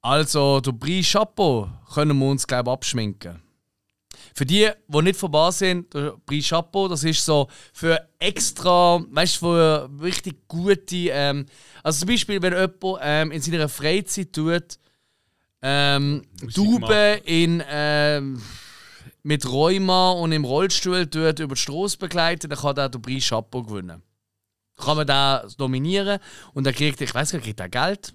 Also, 0.00 0.60
der 0.60 0.72
Brie 0.72 1.02
Chapeau 1.02 1.68
können 1.92 2.18
wir 2.18 2.26
uns, 2.28 2.46
glaube 2.46 2.70
ich, 2.70 2.72
abschminken. 2.72 3.41
Für 4.34 4.46
die, 4.46 4.68
die 4.88 5.02
nicht 5.02 5.18
vorbei 5.18 5.50
sind, 5.50 5.92
der 5.94 6.14
Brie 6.24 6.42
Chapeau, 6.42 6.88
das 6.88 7.04
ist 7.04 7.24
so 7.24 7.48
für 7.72 8.08
extra, 8.18 9.04
weißt 9.10 9.36
du, 9.36 9.38
für 9.40 9.90
richtig 10.00 10.48
gute. 10.48 11.08
Ähm, 11.10 11.46
also, 11.82 12.00
zum 12.00 12.08
Beispiel, 12.08 12.40
wenn 12.40 12.52
jemand 12.52 13.00
ähm, 13.02 13.32
in 13.32 13.42
seiner 13.42 13.68
Freizeit 13.68 14.32
tut, 14.32 14.78
ähm, 15.62 16.22
Tauben 16.54 17.20
in, 17.24 17.62
ähm, 17.68 18.42
mit 19.22 19.48
Rheuma 19.48 20.10
und 20.12 20.32
im 20.32 20.44
Rollstuhl 20.44 21.06
tut, 21.06 21.38
über 21.38 21.54
die 21.54 21.60
Straße 21.60 21.98
begleiten, 21.98 22.50
dann 22.50 22.58
kann 22.58 22.74
der 22.74 22.88
den 22.88 23.00
Preis 23.00 23.28
Chapeau 23.28 23.62
gewinnen. 23.62 24.02
Kann 24.76 24.96
man 24.96 25.06
da 25.06 25.46
dominieren 25.58 26.18
und 26.54 26.64
dann 26.64 26.74
kriegt, 26.74 27.00
ich 27.00 27.14
weiß 27.14 27.30
gar 27.30 27.38
nicht, 27.38 27.44
kriegt 27.44 27.60
er 27.60 27.68
Geld? 27.68 28.14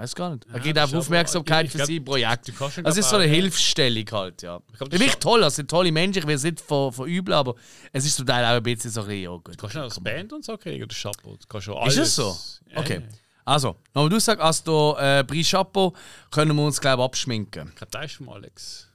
Weiß 0.00 0.14
gar 0.14 0.30
nicht. 0.30 0.46
Er 0.52 0.60
das 0.60 0.66
ist 0.66 0.92
aber- 0.92 0.98
Aufmerksamkeit 1.00 1.66
ich 1.66 1.72
für 1.72 1.78
glaub, 1.78 1.88
sein 1.88 2.04
Projekt. 2.04 2.46
du 2.48 2.52
kannst 2.52 2.78
Das 2.84 2.96
ist 2.96 3.10
so 3.10 3.16
eine 3.16 3.24
auch- 3.24 3.28
Hilfsstellung 3.34 4.04
halt, 4.12 4.42
ja. 4.42 4.60
glaub, 4.76 4.90
das 4.90 5.00
ist- 5.00 5.20
toll, 5.20 5.40
das 5.40 5.56
sind 5.56 5.68
tolle 5.68 5.90
Menschen, 5.90 6.20
ich 6.20 6.26
will 6.28 6.36
es 6.36 6.44
nicht 6.44 6.60
ver 6.60 6.92
verübeln, 6.92 7.36
aber 7.36 7.56
es 7.92 8.04
ist 8.06 8.14
zum 8.14 8.24
Teil 8.24 8.44
auch 8.44 8.50
ein 8.58 8.62
bisschen 8.62 8.92
so, 8.92 9.02
ja 9.10 9.30
gut. 9.30 9.58
Kannst 9.58 9.74
du 9.74 9.80
noch 9.80 9.88
das 9.88 9.98
Band 9.98 10.32
und 10.32 10.44
so 10.44 10.56
kriegen, 10.56 10.84
oder 10.84 10.94
Chapeau? 10.94 11.36
Du 11.36 11.46
kannst 11.48 11.64
schon 11.64 11.74
Ist 11.88 11.96
alles. 11.98 12.08
es 12.10 12.14
so? 12.14 12.36
Ja, 12.70 12.78
Okay. 12.78 13.00
ja. 13.02 13.08
Also, 13.44 13.74
nochmal 13.92 14.10
du 14.10 14.20
sagst, 14.20 14.40
als 14.40 14.62
der 14.62 14.96
äh, 15.00 15.24
Preis 15.24 15.50
Chapeau 15.50 15.92
können 16.30 16.54
wir 16.54 16.62
uns, 16.64 16.80
glaube 16.80 17.02
ich, 17.02 17.04
abschminken. 17.06 17.68
Ich 17.70 17.74
glaube, 17.74 17.90
das 17.90 18.04
ist 18.04 18.14
von 18.18 18.28
Alex. 18.28 18.88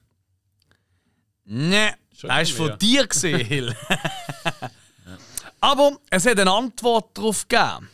Ne, 1.46 1.96
Schon 2.18 2.30
das 2.30 2.50
ist 2.50 2.56
von 2.56 2.78
dir 2.80 3.06
gesehen, 3.08 3.40
Hill. 3.42 3.76
Aber 5.60 5.98
es 6.10 6.26
hat 6.26 6.40
eine 6.40 6.52
Antwort 6.52 7.18
darauf 7.18 7.48
gegeben. 7.48 7.90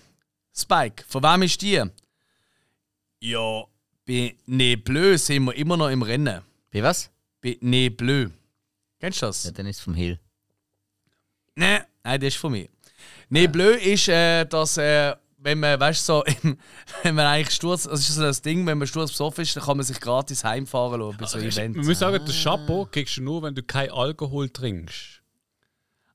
Spike, 0.55 1.03
von 1.07 1.23
wem 1.23 1.43
ist 1.43 1.61
die? 1.61 1.81
Ja, 3.21 3.63
bei 4.07 4.35
Ne 4.45 4.75
Bleu 4.77 5.17
sind 5.17 5.45
wir 5.45 5.55
immer 5.55 5.77
noch 5.77 5.89
im 5.89 6.01
Rennen. 6.01 6.41
Bei 6.71 6.83
was? 6.83 7.09
Bei 7.41 7.57
Ne 7.61 7.89
Bleu. 7.89 8.27
Kennst 8.99 9.21
du 9.21 9.25
das? 9.27 9.43
Ja, 9.45 9.51
dann 9.51 9.65
ist 9.65 9.77
es 9.77 9.83
vom 9.83 9.93
Hill. 9.93 10.19
Nein, 11.55 11.81
nein, 12.03 12.19
das 12.21 12.27
ist 12.29 12.37
von 12.37 12.51
mir. 12.51 12.67
Ne 13.29 13.47
Bleu 13.47 13.71
ist, 13.71 14.07
äh, 14.07 14.45
dass, 14.45 14.77
äh, 14.77 15.15
wenn 15.37 15.59
man, 15.59 15.79
weißt 15.79 16.05
so, 16.05 16.23
wenn 17.03 17.15
man 17.15 17.25
eigentlich 17.25 17.55
Sturz, 17.55 17.83
das 17.83 17.99
ist 18.01 18.15
so 18.15 18.21
das 18.21 18.41
Ding, 18.41 18.65
wenn 18.65 18.77
man 18.77 18.87
Sturz 18.87 19.11
besoffen 19.11 19.43
ist, 19.43 19.55
dann 19.55 19.63
kann 19.63 19.77
man 19.77 19.85
sich 19.85 19.99
gratis 19.99 20.43
heimfahren 20.43 20.99
lassen 20.99 21.17
bei 21.17 21.25
so 21.25 21.37
Events. 21.39 21.77
Man 21.77 21.85
muss 21.85 21.99
sagen, 21.99 22.23
das 22.25 22.43
Chapeau 22.43 22.85
kriegst 22.85 23.17
du 23.17 23.23
nur, 23.23 23.43
wenn 23.43 23.55
du 23.55 23.63
kein 23.63 23.89
Alkohol 23.91 24.49
trinkst. 24.49 25.21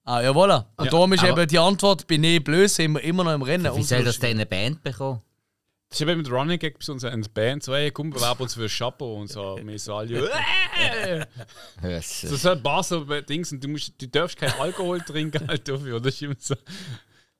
Ah, 0.06 0.20
ja, 0.20 0.31
voilà. 0.32 0.66
Und 0.76 0.85
Ja, 0.86 0.90
darum 0.90 1.12
ist 1.14 1.24
aber- 1.24 1.40
eben 1.43 1.48
die 1.48 1.59
Antwort, 1.59 2.06
bei 2.06 2.16
Ne 2.18 2.39
Bleu 2.40 2.68
sind 2.68 2.93
wir 2.94 3.02
immer 3.05 3.24
noch 3.24 3.32
im 3.35 3.43
Rennen. 3.43 3.74
Wie 3.76 3.82
soll 3.82 4.05
das 4.05 4.18
denn 4.18 4.32
eine 4.32 4.44
Band 4.47 4.82
bekommen? 4.82 5.22
Das 5.95 6.01
ist 6.01 6.09
eben 6.09 6.23
mit 6.23 6.29
Running 6.29 6.59
Gag 6.59 6.77
bei 6.77 6.93
uns 6.93 7.05
in 7.05 7.23
der 7.23 7.29
Band. 7.29 7.62
So, 7.62 7.73
hey, 7.73 7.93
komm, 7.93 8.11
bewerben 8.11 8.43
uns 8.43 8.55
für 8.55 8.65
ein 8.65 8.69
Chapeau 8.69 9.21
und 9.21 9.29
so. 9.29 9.61
Wir 9.62 9.79
so 9.79 9.95
alle. 9.95 10.29
Äh! 10.29 11.25
Das, 11.81 12.25
ist 12.25 12.45
halt 12.45 12.59
ein 12.59 12.62
paar 12.65 12.83
so 12.83 13.05
Dings 13.21 13.53
und 13.53 13.62
du, 13.62 13.69
musst, 13.69 13.93
du 14.03 14.09
darfst 14.09 14.37
keinen 14.37 14.59
Alkohol 14.59 15.01
trinken 15.03 15.47
halt 15.47 15.69
dafür. 15.69 16.01
Das 16.01 16.15
ist 16.15 16.23
immer 16.23 16.35
so. 16.37 16.57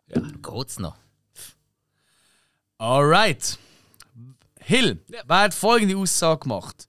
geht's 0.07 0.79
noch. 0.79 0.97
Alright. 2.79 3.59
Hill, 4.61 5.03
wer 5.09 5.37
hat 5.37 5.53
folgende 5.53 5.97
Aussage 5.97 6.43
gemacht? 6.43 6.89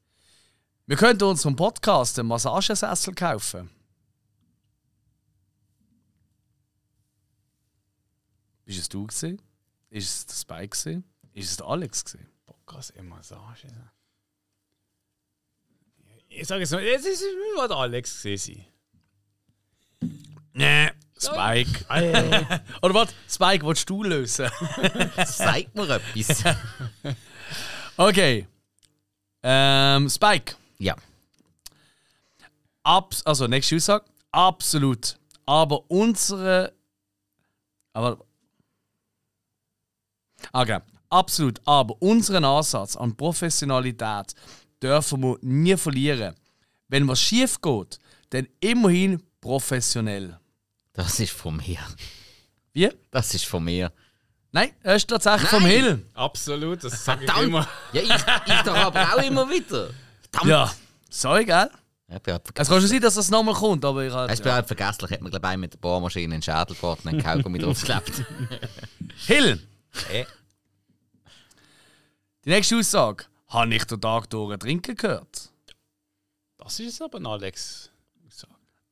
Wir 0.85 0.97
könnten 0.97 1.23
uns 1.23 1.41
vom 1.41 1.55
Podcast 1.55 2.19
einen 2.19 2.27
Massagesessel 2.27 3.15
kaufen. 3.15 3.71
Bist 8.65 8.77
es 8.81 8.87
du 8.87 9.07
gewesen? 9.07 9.41
Ist 9.89 10.09
es 10.09 10.25
der 10.27 10.35
Spike 10.35 10.77
gewesen? 10.77 11.14
Ist 11.35 11.49
es 11.51 11.57
der 11.57 11.67
Alex 11.67 12.05
gewesen? 12.05 12.29
Podcast 12.45 12.91
im 12.91 13.09
Massage. 13.09 13.67
Ich 16.29 16.47
sage 16.47 16.61
jetzt 16.61 16.71
mal, 16.71 16.81
es 16.81 17.05
ist 17.05 17.23
der 17.57 17.71
Alex 17.71 18.23
gewesen. 18.23 18.65
Nee. 20.53 20.91
Spike. 21.17 21.85
Oder 22.81 22.93
was? 22.93 23.13
Spike, 23.29 23.65
willst 23.65 23.89
du 23.89 24.03
lösen? 24.03 24.49
Zeig 25.25 25.75
mir 25.75 25.89
etwas. 25.89 26.43
Okay. 27.97 28.45
Ähm, 29.41 30.09
Spike. 30.09 30.55
ja. 30.79 30.95
Abs 32.83 33.25
also, 33.25 33.47
nächste 33.47 33.77
Aussage. 33.77 34.03
Absolut. 34.31 35.17
Aber 35.45 35.89
unsere. 35.89 36.73
Aber. 37.93 38.25
Okay. 40.51 40.79
Absolut. 41.15 41.61
Aber 41.65 41.95
unseren 42.01 42.43
Ansatz 42.43 42.97
an 42.97 43.15
Professionalität 43.15 44.35
dürfen 44.83 45.21
wir 45.21 45.37
nie 45.41 45.77
verlieren. 45.77 46.35
Wenn 46.89 47.07
was 47.07 47.21
schief 47.21 47.61
geht, 47.61 47.99
dann 48.31 48.47
immerhin 48.59 49.23
professionell. 49.39 50.37
Das 50.91 51.19
ist 51.19 51.31
von 51.31 51.55
mir. 51.57 51.79
Wie? 52.73 52.89
Das 53.11 53.33
ist 53.33 53.45
von 53.45 53.63
mir. 53.63 53.91
Nein, 54.51 54.71
das 54.83 54.97
ist 54.97 55.09
tatsächlich 55.09 55.49
vom 55.49 55.63
Nein. 55.63 55.71
Hill. 55.71 56.05
Absolut, 56.13 56.83
das 56.83 57.03
sage 57.03 57.25
ich 57.25 57.41
immer. 57.41 57.67
Ja, 57.93 58.01
ich, 58.01 58.09
ich 58.09 58.61
doch 58.63 58.75
aber 58.75 59.13
auch 59.13 59.23
immer 59.23 59.49
wieder. 59.49 59.89
Verdammt! 60.31 60.49
Ja. 60.49 60.73
Sorry, 61.09 61.45
gell? 61.45 61.69
Ja, 62.09 62.19
halt 62.27 62.43
Es 62.53 62.67
kann 62.67 62.79
schon 62.79 62.87
sein, 62.87 63.01
dass 63.01 63.15
das 63.15 63.29
nochmal 63.29 63.55
kommt, 63.55 63.83
aber 63.85 64.05
ich 64.05 64.13
halt, 64.13 64.31
Ich 64.31 64.41
bin 64.41 64.51
halt 64.51 64.67
vergesslich, 64.67 65.11
hat 65.11 65.21
mir 65.21 65.29
glaube 65.29 65.49
ich 65.49 65.57
mit 65.57 65.73
der 65.73 65.77
Bohrmaschine 65.79 66.35
einen 66.35 66.43
Schädel 66.43 66.75
gebracht 66.75 66.99
und 67.03 67.07
einen 67.07 67.23
Kaugummi 67.23 67.59
draufgeklebt. 67.59 68.25
Hill! 69.27 69.67
Eh. 70.11 70.25
Die 72.45 72.49
nächste 72.49 72.77
Aussage. 72.77 73.25
Habe 73.47 73.73
ich 73.73 73.83
den 73.85 73.99
Tag 74.01 74.29
durch 74.29 74.57
trinken 74.59 74.95
gehört? 74.95 75.49
Das 76.57 76.79
ist 76.79 77.01
aber 77.01 77.17
ein 77.19 77.25
Alex. 77.25 77.89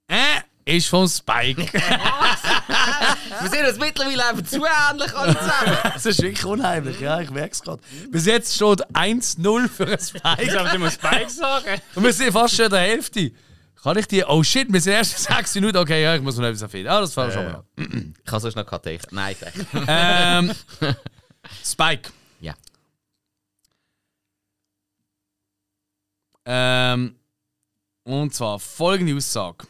Äh, 0.07 0.41
ist 0.65 0.87
vom 0.87 1.07
Spike. 1.07 1.61
Wir 3.41 3.49
sind 3.49 3.67
uns 3.67 3.79
mittlerweile 3.79 4.25
einfach 4.27 4.43
zu 4.43 4.57
ähnlich 4.57 5.13
alle 5.15 5.33
zusammen. 5.37 5.77
das 5.83 6.05
ist 6.05 6.21
wirklich 6.21 6.45
unheimlich, 6.45 6.99
ja, 6.99 7.19
ich 7.21 7.29
merke 7.29 7.51
es 7.53 7.61
gerade. 7.61 7.81
Bis 8.09 8.25
jetzt 8.25 8.53
steht 8.55 8.85
1-0 8.93 9.69
für 9.69 9.85
einen 9.85 9.93
Ich 9.95 10.05
Spike. 10.07 10.51
darf 10.53 10.73
immer 10.73 10.91
Spike 10.91 11.29
sagen. 11.29 11.81
Und 11.95 12.03
wir 12.03 12.13
sind 12.13 12.31
fast 12.31 12.55
schon 12.55 12.65
in 12.65 12.71
der 12.71 12.81
Hälfte. 12.81 13.31
Kann 13.81 13.97
ich 13.97 14.07
die. 14.07 14.23
Oh 14.23 14.41
shit, 14.43 14.71
wir 14.71 14.79
sind 14.81 14.93
erst 14.93 15.29
in 15.29 15.35
6 15.35 15.55
Minuten. 15.55 15.77
Okay, 15.77 16.01
ja, 16.01 16.15
ich 16.15 16.21
muss 16.21 16.37
noch 16.37 16.45
etwas 16.45 16.61
erfinden. 16.61 16.89
Ah, 16.89 17.01
das 17.01 17.13
fangen 17.13 17.29
wir 17.29 17.33
schon 17.33 17.45
mal 17.45 17.63
an. 17.77 18.13
Ich 18.17 18.25
kann 18.25 18.39
sonst 18.39 18.55
noch 18.55 18.65
keine 18.65 18.81
Technik. 18.81 19.11
Nein, 19.11 19.35
sag. 19.39 19.53
Ähm, 19.87 20.55
Spike. 21.63 22.11
Ja. 22.39 22.53
Ähm, 26.45 27.15
und 28.03 28.33
zwar 28.33 28.59
folgende 28.59 29.15
Aussage. 29.15 29.67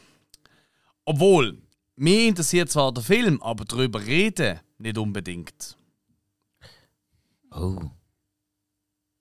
Obwohl, 1.06 1.62
mir 1.96 2.28
interessiert 2.28 2.72
zwar 2.72 2.92
der 2.92 3.04
Film, 3.04 3.42
aber 3.42 3.66
darüber 3.66 4.02
reden 4.04 4.60
nicht 4.78 4.98
unbedingt. 4.98 5.78
Oh. 7.52 7.80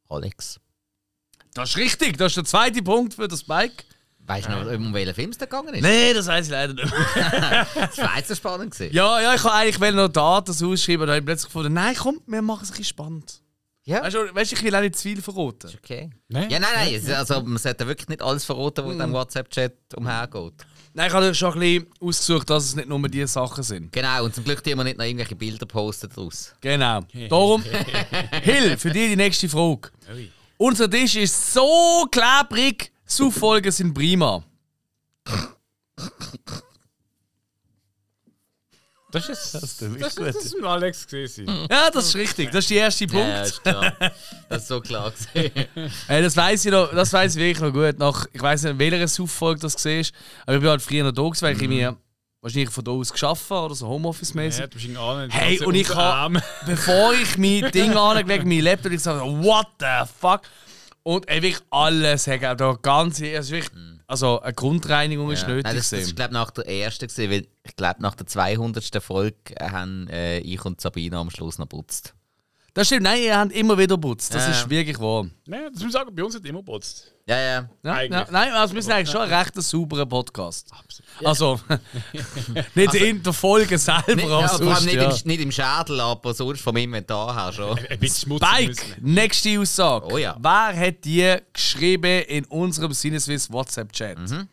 Alex. 0.08 0.60
Das 1.54 1.70
ist 1.70 1.76
richtig, 1.76 2.16
das 2.16 2.32
ist 2.32 2.36
der 2.36 2.44
zweite 2.44 2.82
Punkt 2.82 3.14
für 3.14 3.28
den 3.28 3.36
Spike. 3.36 3.84
Weißt 4.24 4.46
du 4.46 4.52
noch, 4.52 4.72
um 4.72 4.94
welchen 4.94 5.14
Film 5.14 5.30
es 5.30 5.38
da 5.38 5.46
gegangen 5.46 5.74
ist? 5.74 5.82
Nee, 5.82 6.14
das 6.14 6.26
weiß 6.26 6.46
ich 6.46 6.52
leider 6.52 6.74
nicht. 6.74 6.92
Das 7.74 7.98
war 7.98 8.16
jetzt 8.16 8.28
so 8.28 8.34
spannend. 8.34 8.72
Gewesen. 8.72 8.94
ja, 8.94 9.20
ja, 9.20 9.34
ich 9.34 9.42
wollte 9.42 9.56
eigentlich 9.56 9.94
noch 9.94 10.08
Daten 10.08 10.52
ausschreiben, 10.52 11.06
da 11.06 11.12
habe 11.14 11.18
ich 11.18 11.24
plötzlich 11.24 11.48
gefunden, 11.48 11.72
nein, 11.74 11.94
komm, 11.96 12.20
wir 12.26 12.40
machen 12.40 12.62
es 12.62 12.68
ein 12.68 12.72
bisschen 12.72 12.84
spannend. 12.84 13.41
Ja. 13.84 14.02
Weißt 14.02 14.14
du, 14.14 14.34
weißt, 14.34 14.52
du, 14.52 14.56
ich 14.56 14.62
will 14.62 14.74
auch 14.76 14.80
nicht 14.80 14.94
zu 14.96 15.02
viel 15.02 15.20
verraten. 15.20 15.70
Okay. 15.82 16.10
Nein. 16.28 16.48
Ja, 16.50 16.60
nein, 16.60 16.70
nein. 16.74 16.94
es- 16.94 17.08
Also, 17.10 17.42
man 17.42 17.58
sollte 17.58 17.86
wirklich 17.86 18.08
nicht 18.08 18.22
alles 18.22 18.44
verraten, 18.44 18.84
was 18.84 18.92
in 18.92 18.98
dem 18.98 19.12
WhatsApp-Chat 19.12 19.74
umhergeht. 19.96 20.54
Nein, 20.94 21.08
ich 21.08 21.12
habe 21.14 21.34
schon 21.34 21.54
ein 21.54 21.58
bisschen 21.60 21.86
ausgesucht, 22.00 22.50
dass 22.50 22.64
es 22.64 22.76
nicht 22.76 22.88
nur 22.88 23.00
diese 23.08 23.26
Sachen 23.26 23.62
sind. 23.64 23.90
Genau, 23.92 24.24
und 24.24 24.34
zum 24.34 24.44
Glück 24.44 24.62
tun 24.62 24.76
wir 24.76 24.84
nicht 24.84 24.98
noch 24.98 25.04
irgendwelche 25.04 25.34
Bilder 25.34 25.66
posten 25.66 26.08
daraus. 26.14 26.54
Genau. 26.60 27.00
Darum, 27.28 27.62
Hill, 28.42 28.76
für 28.76 28.90
dich 28.90 29.10
die 29.10 29.16
nächste 29.16 29.48
Frage. 29.48 29.90
Unser 30.58 30.88
Tisch 30.88 31.16
ist 31.16 31.54
so 31.54 32.06
klebrig, 32.10 32.92
Suchfolgen 33.06 33.72
sind 33.72 33.94
prima. 33.94 34.44
Das 39.12 39.28
ist, 39.28 39.54
das, 39.54 39.62
ist 39.82 40.18
das, 40.18 40.36
ist 40.36 40.56
ein 40.56 40.64
Alex 40.64 41.06
gewesen. 41.06 41.46
Ja, 41.70 41.90
das 41.90 42.06
ist 42.06 42.16
richtig. 42.16 42.50
Das 42.50 42.64
ist 42.64 42.70
der 42.70 42.78
erste 42.78 43.06
Punkt. 43.06 43.28
Ja, 43.28 43.42
ist 43.42 43.62
klar. 43.62 43.92
Das 44.48 44.62
ist 44.62 44.68
so 44.68 44.80
klar 44.80 45.12
gesehen. 45.12 45.66
Das 46.08 46.36
weiß 46.36 46.64
ich 46.64 46.72
noch, 46.72 46.94
das 46.94 47.12
weiß 47.12 47.36
ich 47.36 47.42
wirklich 47.42 47.60
noch 47.60 47.72
gut. 47.72 47.98
Nach, 47.98 48.26
ich 48.32 48.40
weiß 48.40 48.62
nicht, 48.62 48.72
in 48.72 48.78
welcher 48.78 49.06
Suchfolge 49.08 49.60
das 49.60 49.84
war, 49.84 50.04
aber 50.46 50.54
ich 50.56 50.60
bin 50.60 50.70
halt 50.70 50.82
früher 50.82 51.04
noch 51.04 51.12
da, 51.12 51.22
gewesen, 51.22 51.42
weil 51.42 51.62
ich 51.62 51.68
mir 51.68 51.96
wahrscheinlich 52.40 52.70
von 52.70 52.84
da 52.84 52.90
aus 52.90 53.12
geschaffen 53.12 53.56
oder 53.56 53.74
so 53.74 53.86
Homeoffice-mäßig. 53.86 54.60
Ja, 54.60 54.66
Hey, 55.30 55.60
und 55.60 55.74
ich 55.74 55.94
habe, 55.94 56.42
bevor 56.66 57.14
ich 57.14 57.38
mein 57.38 57.70
Ding 57.70 57.96
angelegt 57.96 58.46
mein 58.46 58.60
Laptop, 58.60 58.92
ich 58.92 58.98
gesagt, 58.98 59.20
what 59.20 59.66
the 59.78 60.08
fuck? 60.20 60.40
Und 61.04 61.28
ey, 61.28 61.42
wirklich 61.42 61.62
alles, 61.70 62.26
hey, 62.28 62.38
da 62.38 62.78
ganze, 62.80 63.36
also 63.36 63.52
wirklich, 63.52 63.70
also 64.06 64.40
eine 64.40 64.52
Grundreinigung 64.54 65.30
ist 65.32 65.42
Ja. 65.42 65.48
nötig 65.48 65.64
Nein, 65.64 65.76
das, 65.76 65.90
das 65.90 66.00
ist, 66.04 66.16
glaube 66.16 66.32
nach 66.32 66.50
der 66.52 66.68
ersten 66.68 67.08
gewesen, 67.08 67.30
weil 67.30 67.46
ich 67.64 67.76
glaube, 67.76 68.00
nach 68.02 68.14
der 68.14 68.26
200. 68.26 69.02
Folge 69.02 69.36
haben 69.60 70.06
äh, 70.08 70.38
ich 70.38 70.64
und 70.64 70.80
Sabina 70.80 71.20
am 71.20 71.30
Schluss 71.30 71.58
noch 71.58 71.68
putzt. 71.68 72.14
Das 72.74 72.86
stimmt, 72.86 73.02
nein, 73.02 73.20
ihr 73.22 73.36
habt 73.36 73.52
immer 73.52 73.76
wieder 73.76 73.98
putzt, 73.98 74.32
das 74.34 74.46
Ja. 74.46 74.52
ist 74.52 74.70
wirklich 74.70 74.98
wahr. 75.00 75.26
Nein, 75.46 75.64
das 75.72 75.82
muss 75.82 75.86
ich 75.88 75.92
sagen, 75.92 76.14
bei 76.14 76.22
uns 76.24 76.34
hat 76.36 76.44
immer 76.46 76.62
putzt. 76.62 77.11
Ja, 77.24 77.38
ja. 77.38 77.68
Ja, 77.84 77.92
Eigentlich. 77.94 78.20
ja, 78.20 78.26
nein, 78.32 78.52
also 78.52 78.74
wir 78.74 78.82
sind 78.82 78.92
eigentlich 78.92 79.10
schon 79.10 79.20
ein 79.20 79.32
recht 79.32 79.54
sauberer 79.54 80.06
Podcast. 80.06 80.72
Also, 81.22 81.60
nicht 82.74 82.94
in 82.94 83.22
der 83.22 83.32
Folge 83.32 83.78
selber, 83.78 84.16
Nicht, 84.16 84.24
aber 84.24 84.40
ja, 84.40 84.48
sonst, 84.48 84.84
nicht, 84.84 84.94
ja. 84.96 85.08
im, 85.10 85.16
nicht 85.24 85.40
im 85.40 85.52
Schädel, 85.52 86.00
aber 86.00 86.34
sonst 86.34 86.60
vom 86.60 86.76
Inventar 86.76 87.34
her 87.34 87.52
schon. 87.52 87.78
Ein 87.78 87.98
bisschen 88.00 88.26
schmutzig 88.28 88.48
Spike, 88.48 88.68
müssen. 88.70 89.14
nächste 89.14 89.60
Aussage. 89.60 90.06
Oh 90.12 90.18
ja. 90.18 90.36
Wer 90.40 90.76
hat 90.88 91.04
die 91.04 91.36
geschrieben 91.52 92.22
in 92.24 92.44
unserem 92.46 92.92
Sinneswiss 92.92 93.52
WhatsApp-Chat? 93.52 94.18
Mhm. 94.18 94.48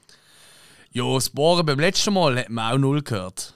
Ja, 0.91 1.11
das 1.13 1.29
Bohren 1.29 1.65
beim 1.65 1.79
letzten 1.79 2.13
Mal 2.13 2.37
hat 2.37 2.49
man 2.49 2.73
auch 2.73 2.77
null 2.77 3.01
gehört. 3.01 3.55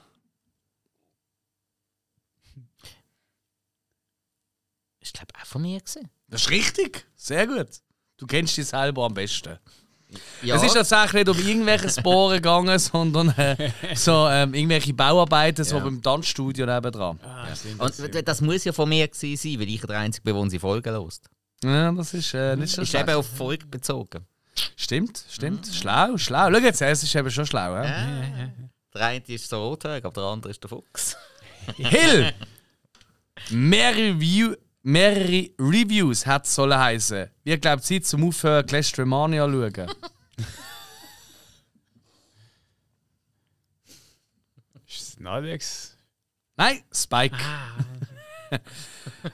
Ich 5.00 5.14
glaube 5.14 5.34
auch 5.40 5.46
von 5.46 5.62
mir 5.62 5.80
gewesen. 5.80 6.10
Das 6.30 6.42
ist 6.42 6.50
richtig. 6.50 7.06
Sehr 7.16 7.46
gut. 7.46 7.83
Du 8.18 8.26
kennst 8.28 8.56
dich 8.58 8.68
selber 8.68 9.06
am 9.06 9.14
besten. 9.14 9.58
Ja, 10.44 10.56
Es 10.56 10.64
ist 10.64 10.74
tatsächlich 10.74 11.26
nicht 11.26 11.30
um 11.30 11.48
irgendwelches 11.48 11.96
Bohren 12.02 12.36
gegangen, 12.36 12.78
sondern 12.80 13.30
äh, 13.30 13.72
so 13.96 14.28
ähm, 14.30 14.54
irgendwelche 14.54 14.94
Bauarbeiten 14.94 15.66
so 15.66 15.78
Ja. 15.78 15.84
beim 15.84 16.02
Tanzstudio 16.02 16.68
nebendran. 16.68 17.20
Ah, 17.24 17.48
das 17.50 17.64
sind 17.64 17.80
und 17.80 18.28
das 18.28 18.42
muss 18.42 18.64
ja 18.64 18.72
von 18.74 18.88
mir 18.90 19.08
gewesen 19.08 19.36
sein, 19.52 19.60
weil 19.60 19.70
ich 19.70 19.82
der 19.82 19.98
Einzige 19.98 20.24
bin, 20.24 20.34
der 20.36 20.42
unsere 20.44 20.60
Folgen 20.60 20.94
lost. 20.94 21.28
Ja, 21.64 21.92
das 21.92 22.14
ist 22.14 22.34
äh, 22.36 22.56
nicht 22.56 22.72
so 22.76 22.84
Ist 22.84 22.90
schlecht. 22.90 23.08
eben 23.08 23.18
auf 23.18 23.26
Folge 23.28 23.66
bezogen. 23.66 24.24
Stimmt, 24.76 25.24
stimmt. 25.32 25.66
Schlau, 25.66 26.16
schlau. 26.18 26.52
Schau 26.52 26.60
jetzt, 26.60 26.82
es 26.82 27.02
ist 27.04 27.16
eben 27.16 27.32
schon 27.32 27.48
schlau. 27.48 27.74
Ja? 27.76 27.82
Der 28.94 29.02
eine 29.08 29.24
ist 29.26 29.52
der 29.52 29.58
Rothög, 29.60 30.06
aber 30.06 30.14
der 30.14 30.24
andere 30.30 30.52
ist 30.52 30.62
der 30.62 30.70
Fuchs. 30.70 31.18
Hill! 31.78 32.32
Mehr 33.50 33.96
Review, 33.96 34.54
mehrere 34.84 35.50
Reviews 35.58 36.26
hat 36.26 36.46
es 36.46 36.54
sollen 36.54 36.78
heißen. 36.78 37.30
Wie 37.44 37.58
glaubt 37.58 37.84
Zeit 37.84 38.06
zum 38.06 38.28
Aufhören 38.28 38.66
Clash 38.66 38.92
Tremania 38.92 39.46
schauen? 39.50 39.74
Ist 44.88 45.20
ein 45.20 45.28
Alex? 45.28 45.98
Nein, 46.56 46.84
Spike. 46.94 47.36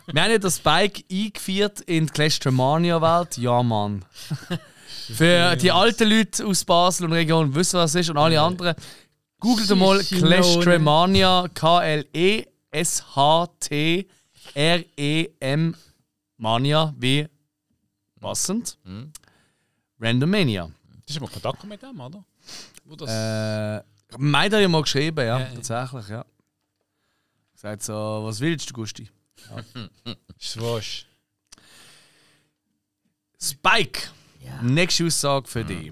Wir 0.08 0.22
haben 0.22 0.32
ja 0.32 0.38
den 0.38 0.50
Spike 0.50 1.04
eingeführt 1.12 1.82
in 1.82 2.06
die 2.06 2.14
Clash 2.14 2.40
Tremania 2.40 3.02
Welt. 3.02 3.38
Ja, 3.38 3.62
Mann. 3.62 4.06
Für 5.14 5.56
die 5.56 5.72
alten 5.72 6.08
Leute 6.10 6.46
aus 6.46 6.64
Basel 6.64 7.08
und 7.08 7.14
Region 7.14 7.54
wissen, 7.56 7.80
was 7.80 7.96
es 7.96 8.02
ist 8.02 8.10
und 8.12 8.18
alle 8.18 8.40
anderen. 8.40 8.76
Googelt 9.40 9.76
mal 9.76 10.00
Clash 10.00 10.60
Tremania, 10.60 11.48
E 12.14 12.46
K-L-E-S-H-T-R-E-M 14.54 15.76
Mania, 16.38 16.94
wie 16.98 17.28
passend. 18.20 18.78
Random 20.00 20.30
Mania. 20.30 20.72
Das 21.06 21.16
ist 21.16 21.22
mal 21.22 21.30
Kontakt 21.30 21.64
mit 21.66 21.82
dem, 21.82 22.00
oder? 22.00 22.24
Wo 22.86 22.96
das 22.96 23.10
Äh, 23.10 23.84
Meid 24.18 24.54
hat 24.54 24.62
ja 24.62 24.68
mal 24.68 24.82
geschrieben, 24.82 25.26
ja, 25.26 25.46
tatsächlich, 25.54 26.08
ja. 26.10 26.26
Sagt 27.54 27.84
so, 27.84 27.94
was 27.94 28.40
willst 28.40 28.70
du, 28.70 28.74
Gusti? 28.74 29.10
was? 29.50 29.66
Spike! 33.42 34.10
Nächste 34.62 35.06
Aussage 35.06 35.48
für 35.48 35.64
dich. 35.66 35.92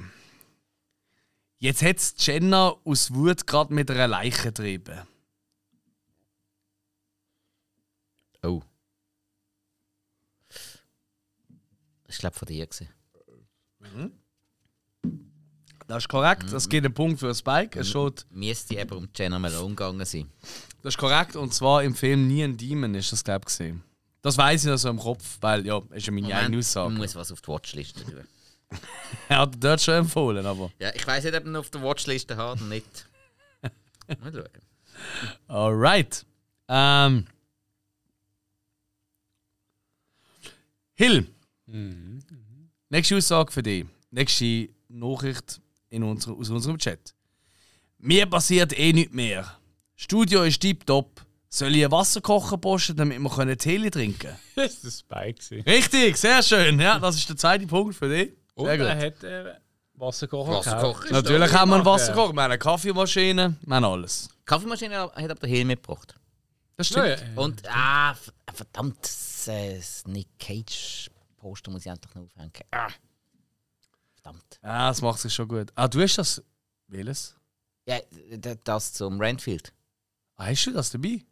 Jetzt 1.59 1.81
hat 1.81 1.97
es 1.97 2.13
Jenna 2.19 2.73
aus 2.83 3.13
Wut 3.13 3.45
gerade 3.47 3.73
mit 3.73 3.89
einer 3.91 4.07
Leiche 4.07 4.43
getrieben. 4.43 5.01
Oh. 8.43 8.61
Das 10.49 12.15
ist, 12.15 12.19
glaube 12.19 12.33
ich, 12.35 12.39
von 12.39 12.47
dir. 12.47 12.67
Gewesen. 12.67 12.89
Das 15.87 16.03
ist 16.03 16.09
korrekt, 16.09 16.51
das 16.51 16.67
gibt 16.67 16.85
einen 16.85 16.93
Punkt 16.93 17.19
für 17.19 17.33
Spike. 17.33 17.79
Es 17.79 17.89
steht, 17.89 18.25
Müsste 18.29 18.75
eben 18.75 18.91
um 18.97 19.07
Jenna 19.15 19.39
Malone 19.39 19.69
gegangen 19.69 20.05
sein. 20.05 20.29
das 20.81 20.95
ist 20.95 20.97
korrekt, 20.97 21.35
und 21.37 21.53
zwar 21.53 21.83
im 21.83 21.95
Film 21.95 22.27
Nie 22.27 22.43
ein 22.43 22.57
Demon 22.57 22.93
ist 22.95 23.11
das, 23.11 23.23
glaube 23.23 23.41
ich, 23.43 23.45
gesehen. 23.45 23.83
Das 24.21 24.37
weiß 24.37 24.65
ich 24.65 24.69
noch 24.71 24.77
so 24.77 24.89
im 24.89 24.99
Kopf, 24.99 25.37
weil, 25.39 25.65
ja, 25.65 25.81
ist 25.91 26.05
ja 26.07 26.11
meine 26.11 26.35
eigene 26.35 26.57
ich 26.57 26.65
Aussage. 26.65 26.93
muss 26.93 27.15
was 27.15 27.31
auf 27.31 27.39
die 27.41 27.47
Watchliste 27.47 28.03
tun. 28.03 28.27
Er 29.29 29.37
hat 29.39 29.55
dort 29.63 29.79
schon 29.81 29.93
empfohlen, 29.93 30.45
aber. 30.45 30.71
Ja, 30.79 30.93
ich 30.93 31.07
weiß 31.07 31.23
nicht, 31.23 31.33
ob 31.35 31.43
ich 31.43 31.47
ihn 31.49 31.55
auf 31.55 31.69
der 31.69 31.81
Watchliste 31.81 32.35
habe 32.35 32.59
oder 32.59 32.67
nicht. 32.69 33.07
Mal 34.19 34.33
schauen. 34.33 34.49
Alright. 35.47 36.25
Ähm. 36.67 37.27
Hill. 40.99 41.27
Nächste 42.89 43.17
Aussage 43.17 43.51
für 43.51 43.61
dich. 43.61 43.85
Nächste 44.09 44.69
Nachricht 44.89 45.61
in 45.89 46.01
unser, 46.03 46.31
aus 46.31 46.49
unserem 46.49 46.79
Chat. 46.79 47.13
Mir 47.99 48.25
passiert 48.25 48.77
eh 48.77 48.93
nichts 48.93 49.13
mehr. 49.13 49.45
Studio 49.95 50.41
ist 50.43 50.59
tiptop. 50.59 51.21
Soll 51.49 51.75
ich 51.75 51.85
ein 51.85 51.91
Wasserkocher 51.91 52.57
posten, 52.57 52.95
damit 52.97 53.19
wir 53.19 53.29
können 53.29 53.57
Tele 53.59 53.91
trinken 53.91 54.17
können? 54.19 54.37
Das 54.55 54.73
ist 54.73 54.83
das 54.85 54.99
Spike. 54.99 55.63
Richtig, 55.67 56.17
sehr 56.17 56.41
schön. 56.41 56.79
Ja, 56.79 56.97
das 56.97 57.15
ist 57.15 57.29
der 57.29 57.37
zweite 57.37 57.67
Punkt 57.67 57.95
für 57.95 58.09
dich. 58.09 58.33
Und 58.55 58.65
Sehr 58.65 58.79
er 58.79 58.95
gut. 58.95 59.03
hat 59.05 59.23
äh, 59.23 59.53
Wasserkocher 59.93 60.51
Wasserkocher. 60.51 61.11
Natürlich 61.11 61.53
haben 61.53 61.69
wir 61.69 61.75
einen 61.75 61.85
Wasserkocher, 61.85 62.33
wir 62.33 62.41
haben 62.41 62.51
eine 62.51 62.57
Kaffeemaschine, 62.57 63.55
wir 63.61 63.75
haben 63.75 63.83
alles. 63.85 64.29
Kaffeemaschine 64.45 64.97
hat 64.99 65.15
aber 65.15 65.35
der 65.35 65.49
Hill 65.49 65.65
mitgebracht. 65.65 66.15
Das 66.77 66.89
Ja, 66.89 67.17
stimmt. 67.17 67.35
ja. 67.35 67.41
Und, 67.41 67.63
ah, 67.69 68.15
verdammt, 68.53 68.97
das, 69.01 69.47
äh, 69.47 69.81
Nick 70.05 70.27
Cage-Poster 70.39 71.71
muss 71.71 71.85
ich 71.85 71.91
endlich 71.91 72.13
noch 72.15 72.23
aufhängen. 72.23 72.51
Ah. 72.71 72.87
Verdammt. 74.13 74.59
Ja, 74.63 74.89
das 74.89 75.01
macht 75.01 75.19
sich 75.19 75.33
schon 75.33 75.47
gut. 75.47 75.71
Ah, 75.75 75.87
du 75.87 76.01
hast 76.01 76.17
das. 76.17 76.43
Welches? 76.87 77.35
Ja, 77.85 77.99
das 78.63 78.93
zum 78.93 79.19
Renfield. 79.19 79.73
Ah, 80.35 80.45
hast 80.47 80.65
du 80.65 80.71
das 80.71 80.91
dabei? 80.91 81.25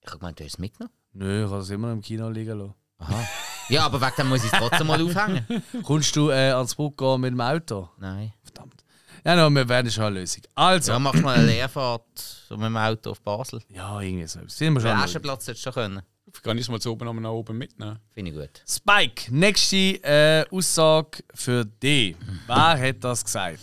Ich 0.00 0.06
habe 0.06 0.18
gemeint, 0.18 0.38
du 0.38 0.44
hast 0.44 0.52
es 0.54 0.58
mitgenommen. 0.58 0.94
Nö, 1.12 1.44
ich 1.44 1.50
habe 1.50 1.60
es 1.62 1.70
immer 1.70 1.88
noch 1.88 1.94
im 1.94 2.02
Kino 2.02 2.28
liegen 2.28 2.58
lassen. 2.58 2.74
Aha. 2.98 3.28
Ja, 3.70 3.86
aber 3.86 4.00
wegen 4.00 4.16
dem 4.16 4.28
muss 4.28 4.44
ich 4.44 4.52
es 4.52 4.58
trotzdem 4.58 4.86
mal 4.86 5.02
aufhängen. 5.04 5.62
Kommst 5.82 6.14
du 6.14 6.28
äh, 6.30 6.50
ans 6.52 6.74
Brück 6.74 6.96
gehen 6.98 7.20
mit 7.20 7.32
dem 7.32 7.40
Auto? 7.40 7.88
Nein. 7.98 8.32
Verdammt. 8.42 8.83
Ja, 9.24 9.34
no, 9.36 9.48
wir 9.54 9.66
werden 9.68 9.90
schon 9.90 10.04
eine 10.04 10.20
Lösung. 10.20 10.42
Also, 10.54 10.92
Ja, 10.92 10.98
ja, 10.98 11.12
du 11.12 11.20
mal 11.22 11.34
eine 11.38 11.46
Leerfahrt 11.46 12.02
so 12.18 12.56
mit 12.56 12.66
dem 12.66 12.76
Auto 12.76 13.10
auf 13.12 13.20
Basel. 13.22 13.62
irgendwie 13.70 14.26
so. 14.26 14.40
Sind 14.46 14.74
wir 14.74 14.80
schon 14.80 14.90
Den 14.90 14.96
Lösung. 14.96 15.04
Aschenplatz 15.04 15.46
hättest 15.48 15.64
du 15.66 15.72
schon 15.72 15.82
können. 15.82 16.02
Kann 16.42 16.58
ich 16.58 16.64
es 16.64 16.68
mal 16.68 16.80
zu 16.80 16.90
oben 16.92 17.22
nach 17.22 17.30
oben 17.30 17.56
mitnehmen? 17.56 17.98
Finde 18.12 18.30
ich 18.32 18.36
gut. 18.36 18.62
Spike, 18.68 19.32
nächste 19.34 19.76
äh, 20.02 20.44
Aussage 20.50 21.22
für 21.32 21.64
dich. 21.64 22.16
Wer 22.46 22.78
hat 22.88 23.02
das 23.04 23.24
gesagt? 23.24 23.60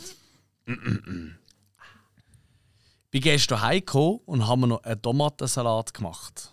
Bin 3.12 3.22
gestern 3.22 3.62
heimgekommen 3.62 4.20
und 4.26 4.48
haben 4.48 4.62
wir 4.62 4.68
noch 4.68 4.84
einen 4.84 5.02
Tomatensalat 5.02 5.94
gemacht. 5.94 6.52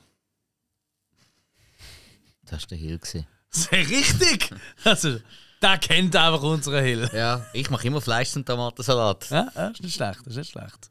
Das 2.43 2.63
war 2.63 2.69
der 2.69 2.79
Hill. 2.79 2.99
Gewesen. 2.99 3.27
Sehr 3.51 3.79
richtig! 3.89 4.51
Also, 4.85 5.19
der 5.63 5.79
kennt 5.79 6.15
einfach 6.17 6.43
unseren 6.43 6.85
Hill. 6.85 7.11
Ja, 7.13 7.45
ich 7.53 7.71
mache 7.71 7.87
immer 7.87 8.01
Fleisch 8.01 8.35
und 8.37 8.47
Tomatensalat. 8.47 9.31
Ja, 9.31 9.49
ja, 9.55 9.69
ist 9.69 9.83
nicht 9.83 9.95
schlecht, 9.95 10.27
ist 10.27 10.37
nicht 10.37 10.51
schlecht. 10.51 10.91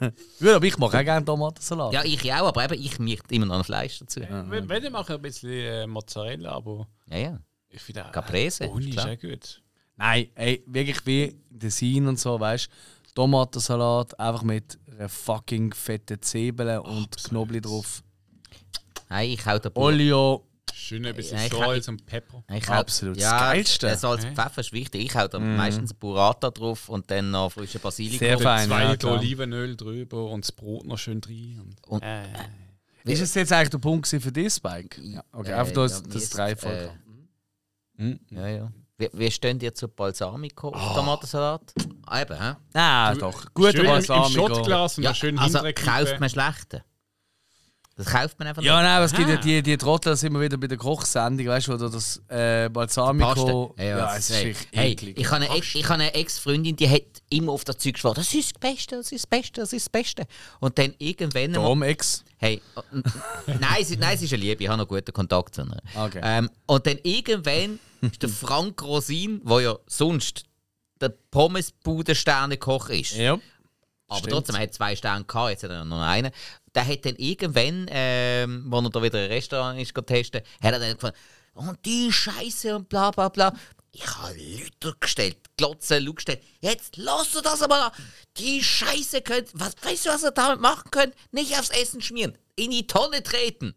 Gut, 0.40 0.48
aber 0.48 0.64
ich 0.64 0.76
mache 0.78 0.98
auch 0.98 1.04
gerne 1.04 1.24
Tomatensalat. 1.24 1.92
Ja, 1.92 2.04
ich 2.04 2.32
auch, 2.32 2.48
aber 2.48 2.64
eben, 2.64 2.82
ich 2.82 2.98
möchte 2.98 3.34
immer 3.34 3.46
noch 3.46 3.58
ein 3.58 3.64
Fleisch 3.64 3.98
dazu. 4.00 4.20
Ja, 4.20 4.48
Wenn 4.50 4.68
wenn, 4.68 4.84
ich 4.84 4.90
mache 4.90 5.14
ein 5.14 5.22
bisschen 5.22 5.50
äh, 5.50 5.86
Mozzarella, 5.86 6.52
aber 6.52 6.88
ja. 7.08 7.38
ich 7.68 7.80
finde 7.80 8.06
auch. 8.06 8.12
Caprese, 8.12 8.68
Ohne 8.68 8.88
ist 8.88 8.98
auch 8.98 9.18
gut. 9.20 9.62
Nein, 9.96 10.28
ey, 10.34 10.64
wirklich 10.66 11.04
wie 11.06 11.40
Design 11.50 12.08
und 12.08 12.18
so, 12.18 12.38
weißt 12.40 12.66
du? 12.66 13.14
Tomatensalat 13.14 14.18
einfach 14.18 14.42
mit 14.42 14.78
einer 14.90 15.08
fucking 15.08 15.72
fetten 15.74 16.20
Zwiebeln 16.20 16.78
und 16.80 17.16
Knoblauch 17.24 17.60
drauf. 17.60 18.02
Nein, 19.08 19.30
ich 19.30 19.44
hau 19.46 19.58
den 19.58 19.72
Bur- 19.72 19.84
Olio, 19.84 20.48
Schön 20.82 21.06
ein 21.06 21.14
bisschen 21.14 21.38
Ja, 21.38 21.44
ich- 21.46 21.52
Salz 21.52 21.88
und 21.88 22.04
Pepper. 22.06 22.42
Ich 22.52 22.68
hau- 22.68 22.72
Absolut, 22.74 23.16
das 23.16 23.22
Ja, 23.22 23.38
Geilste. 23.38 23.86
Der 23.86 23.96
Salz 23.96 24.24
und 24.24 24.34
Pfeffer 24.34 24.60
ist 24.60 24.72
wichtig. 24.72 25.02
Ich 25.04 25.14
hau 25.14 25.28
da 25.28 25.38
meistens 25.38 25.94
Burrata 25.94 26.50
drauf 26.50 26.88
und 26.88 27.10
dann 27.10 27.30
noch 27.30 27.50
frische 27.52 27.78
Basilikum. 27.78 28.18
Sehr 28.18 28.38
fein. 28.38 28.68
Zwei 28.68 28.82
ja, 28.82 28.90
Liter. 28.92 29.12
Olivenöl 29.12 29.76
drüber 29.76 30.26
und 30.30 30.44
das 30.44 30.52
Brot 30.52 30.84
noch 30.86 30.98
schön 30.98 31.20
drin. 31.20 31.60
Und, 31.60 31.88
Und- 31.88 32.02
äh, 32.02 32.24
Ist 33.04 33.20
es 33.20 33.34
jetzt 33.34 33.52
eigentlich 33.52 33.70
der 33.70 33.78
Punkt 33.78 34.06
für 34.08 34.18
dich, 34.32 34.52
Spike? 34.52 35.00
Ja, 35.02 35.22
okay, 35.32 35.50
Äh, 35.50 35.54
einfach 35.54 35.72
das, 35.74 36.02
ja, 36.04 36.12
das 36.12 36.30
Dreifach. 36.30 36.70
äh, 36.70 36.88
Ja, 38.30 38.48
ja. 38.48 38.72
Wie, 38.98 39.08
wie 39.12 39.30
stehen 39.30 39.58
dir 39.58 39.74
zu 39.74 39.88
Balsamico 39.88 40.68
auf 40.68 40.94
Tomatensalat? 40.94 41.72
Ah, 42.06 42.20
eben, 42.22 42.38
hä? 42.40 42.54
Nein, 42.74 43.18
doch. 43.18 43.46
Guter 43.54 43.72
schön 43.72 43.80
im, 43.80 43.86
Balsamico. 43.86 44.46
Schottglas 44.48 44.98
und 44.98 45.04
Ja, 45.04 45.14
schön 45.14 45.38
also 45.38 45.64
hinterher 45.64 46.04
kauft 46.04 46.20
man 46.20 46.28
schlechte. 46.30 46.84
Das 48.04 48.12
kauft 48.12 48.38
man 48.38 48.48
einfach 48.48 48.62
Ja, 48.62 48.76
nicht. 48.76 48.82
nein, 48.84 48.96
aber 48.96 49.04
es 49.04 49.12
gibt 49.12 49.28
ja 49.28 49.36
die, 49.36 49.62
die 49.62 49.76
Trottel, 49.76 50.16
immer 50.24 50.40
wieder 50.40 50.56
bei 50.56 50.66
der 50.66 50.78
Kochsendung, 50.78 51.46
weißt 51.46 51.68
du, 51.68 51.76
da 51.76 51.88
das 51.88 52.20
äh, 52.28 52.68
Balsamico. 52.68 53.68
Paste. 53.76 53.82
Ja, 53.84 54.16
es 54.16 54.30
ist 54.30 54.44
wirklich 54.44 54.68
hey, 54.72 54.92
eklig. 54.92 55.18
ich 55.18 55.26
habe 55.30 55.36
eine, 55.44 55.48
Ex- 55.56 55.74
ich 55.74 55.84
habe 55.84 55.94
eine 55.94 56.14
Ex-Freundin, 56.14 56.76
die 56.76 56.88
hat 56.88 57.02
immer 57.30 57.52
auf 57.52 57.64
das 57.64 57.78
Zeug 57.78 57.94
geschworen, 57.94 58.14
das 58.16 58.32
ist 58.34 58.52
das 58.54 58.60
Beste, 58.60 58.96
das 58.96 59.12
ist 59.12 59.24
das 59.24 59.26
Beste, 59.26 59.60
das 59.60 59.72
ist 59.72 59.86
das 59.86 59.90
Beste. 59.90 60.24
Und 60.60 60.78
dann 60.78 60.94
irgendwann... 60.98 61.52
Dom 61.52 61.82
Ex. 61.82 62.24
Hey, 62.38 62.60
nein, 63.46 63.84
sie, 63.84 63.96
nein, 63.96 64.18
sie 64.18 64.24
ist 64.24 64.32
eine 64.32 64.42
Liebe, 64.42 64.62
ich 64.64 64.68
habe 64.68 64.78
noch 64.78 64.88
guten 64.88 65.12
Kontakt 65.12 65.54
zu 65.54 65.62
ihr. 65.62 65.76
Okay. 65.94 66.20
Ähm, 66.22 66.50
und 66.66 66.86
dann 66.86 66.98
irgendwann 67.02 67.78
ist 68.00 68.20
der 68.22 68.28
Frank 68.28 68.82
Rosin, 68.82 69.40
der 69.44 69.60
ja 69.60 69.76
sonst 69.86 70.44
der 71.00 71.10
Pommesbudensterne-Koch 71.30 72.88
ist, 72.90 73.14
Ja. 73.16 73.34
aber 74.08 74.18
Stimmt. 74.18 74.32
trotzdem, 74.32 74.56
er 74.56 74.62
hat 74.62 74.74
zwei 74.74 74.96
Sterne 74.96 75.24
gehabt, 75.24 75.50
jetzt 75.50 75.62
hat 75.64 75.70
er 75.70 75.84
noch 75.84 76.00
einen. 76.02 76.30
Der 76.74 76.86
hat 76.86 77.04
dann 77.04 77.16
irgendwann, 77.16 77.86
ähm, 77.90 78.64
wo 78.66 78.78
er 78.80 78.90
da 78.90 79.02
wieder 79.02 79.18
ein 79.18 79.26
Restaurant 79.30 79.80
ist 79.80 79.94
testen, 80.06 80.40
hat 80.62 80.72
er 80.72 80.78
dann 80.78 80.94
gefunden, 80.94 81.16
und 81.54 81.84
die 81.84 82.10
Scheiße 82.10 82.74
und 82.74 82.88
bla 82.88 83.10
bla 83.10 83.28
bla. 83.28 83.54
Ich 83.94 84.06
habe 84.06 84.34
Leute 84.34 84.96
gestellt, 84.98 85.36
Glotzen, 85.58 86.02
Leute 86.02 86.14
gestellt. 86.14 86.42
Jetzt 86.60 86.96
lasst 86.96 87.34
ihr 87.36 87.42
das 87.42 87.60
aber 87.60 87.86
an. 87.86 87.92
Die 88.38 88.64
Scheiße 88.64 89.20
könnt, 89.20 89.50
was, 89.52 89.74
weißt 89.82 90.06
du, 90.06 90.10
was 90.10 90.24
ihr 90.24 90.30
damit 90.30 90.60
machen 90.60 90.90
könnt? 90.90 91.14
Nicht 91.30 91.52
aufs 91.58 91.68
Essen 91.68 92.00
schmieren, 92.00 92.38
in 92.56 92.70
die 92.70 92.86
Tonne 92.86 93.22
treten. 93.22 93.74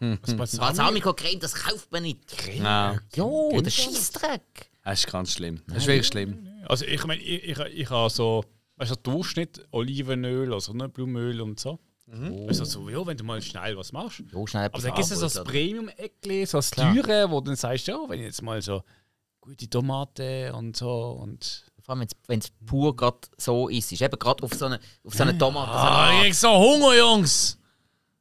Was 0.00 0.34
Balsamico? 0.34 1.12
Balsamico-Creme, 1.12 1.40
das 1.40 1.54
kauft 1.54 1.92
man 1.92 2.04
nicht. 2.04 2.20
Nein, 2.58 3.00
Jo, 3.14 3.50
der 3.60 3.70
Scheißdreck. 3.70 4.70
das 4.82 5.00
ist 5.00 5.12
ganz 5.12 5.34
schlimm. 5.34 5.62
Das 5.66 5.78
ist 5.78 5.86
wirklich 5.88 6.06
schlimm. 6.06 6.48
Also 6.66 6.86
ich 6.86 7.04
meine, 7.04 7.20
ich, 7.20 7.44
ich, 7.50 7.58
ich 7.58 7.90
habe 7.90 8.08
so, 8.08 8.42
weißt 8.76 8.92
du, 8.92 8.96
Durchschnitt 8.96 9.66
Olivenöl, 9.72 10.54
also 10.54 10.72
Sonnenblumenöl 10.72 11.42
und 11.42 11.60
so. 11.60 11.78
Also 12.48 12.64
so, 12.64 12.88
ja, 12.88 13.06
wenn 13.06 13.16
du 13.16 13.24
mal 13.24 13.40
schnell 13.40 13.76
was 13.76 13.92
machst. 13.92 14.22
Jo, 14.32 14.46
schnell 14.46 14.66
Aber 14.66 14.80
dann 14.80 14.94
gibt 14.94 15.10
es 15.10 15.18
so 15.18 15.20
das. 15.20 15.44
Premium-Eckli, 15.44 16.46
so 16.46 16.58
das. 16.58 16.70
Teure, 16.70 17.30
wo 17.30 17.40
du 17.40 17.46
dann 17.46 17.56
sagst, 17.56 17.86
ja, 17.86 17.98
wenn 18.08 18.18
ich 18.18 18.26
jetzt 18.26 18.42
mal 18.42 18.60
so 18.60 18.82
gute 19.40 19.68
Tomate 19.68 20.52
und 20.54 20.76
so 20.76 21.18
und... 21.22 21.66
Vor 21.82 21.96
allem, 21.96 22.06
wenn 22.26 22.38
es 22.38 22.50
pur 22.66 22.94
gerade 22.94 23.18
so 23.38 23.68
ist. 23.68 23.90
Ist 23.90 24.02
eben 24.02 24.18
gerade 24.18 24.44
auf 24.44 24.52
so 24.52 24.66
eine, 24.66 24.78
auf 25.02 25.14
so 25.14 25.22
eine 25.22 25.36
Tomate. 25.36 25.72
Ah, 25.72 26.12
ich 26.12 26.20
krieg 26.24 26.34
so 26.34 26.50
Hunger, 26.50 26.94
Jungs! 26.94 27.58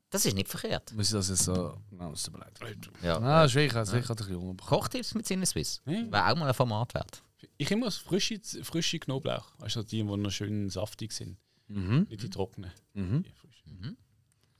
Das 0.09 0.25
ist 0.25 0.33
nicht 0.33 0.47
verkehrt. 0.47 0.93
Muss 0.93 1.07
ich 1.07 1.13
das 1.13 1.29
jetzt 1.29 1.43
so. 1.43 1.77
Nein, 1.91 2.11
es 2.13 2.23
tut 2.23 2.33
mir 2.33 2.39
leid. 2.39 2.57
Ja. 3.03 3.19
Das 3.19 3.51
ist 3.51 3.55
wirklich, 3.55 3.75
also 3.75 3.97
ich 3.97 4.07
hatte 4.07 4.23
ein 4.23 4.27
bisschen 4.27 4.41
Hunger. 4.41 4.55
Kochtipps 4.65 5.13
mit 5.13 5.27
Sinneswiss. 5.27 5.81
Ja. 5.85 6.11
Wäre 6.11 6.31
auch 6.31 6.35
mal 6.35 6.47
ein 6.47 6.53
Format 6.53 6.93
wert. 6.93 7.21
Ich 7.57 7.69
immer 7.69 7.91
frische, 7.91 8.39
frische 8.63 8.97
Knoblauch. 8.97 9.51
Also 9.59 9.83
die, 9.83 9.97
die 9.97 10.03
noch 10.03 10.31
schön 10.31 10.69
saftig 10.69 11.11
sind. 11.11 11.37
Mhm. 11.67 12.07
Nicht 12.09 12.23
die 12.23 12.29
trockenen. 12.29 12.71
Mhm. 12.93 13.23
Die 13.23 13.33
frischen. 13.77 13.97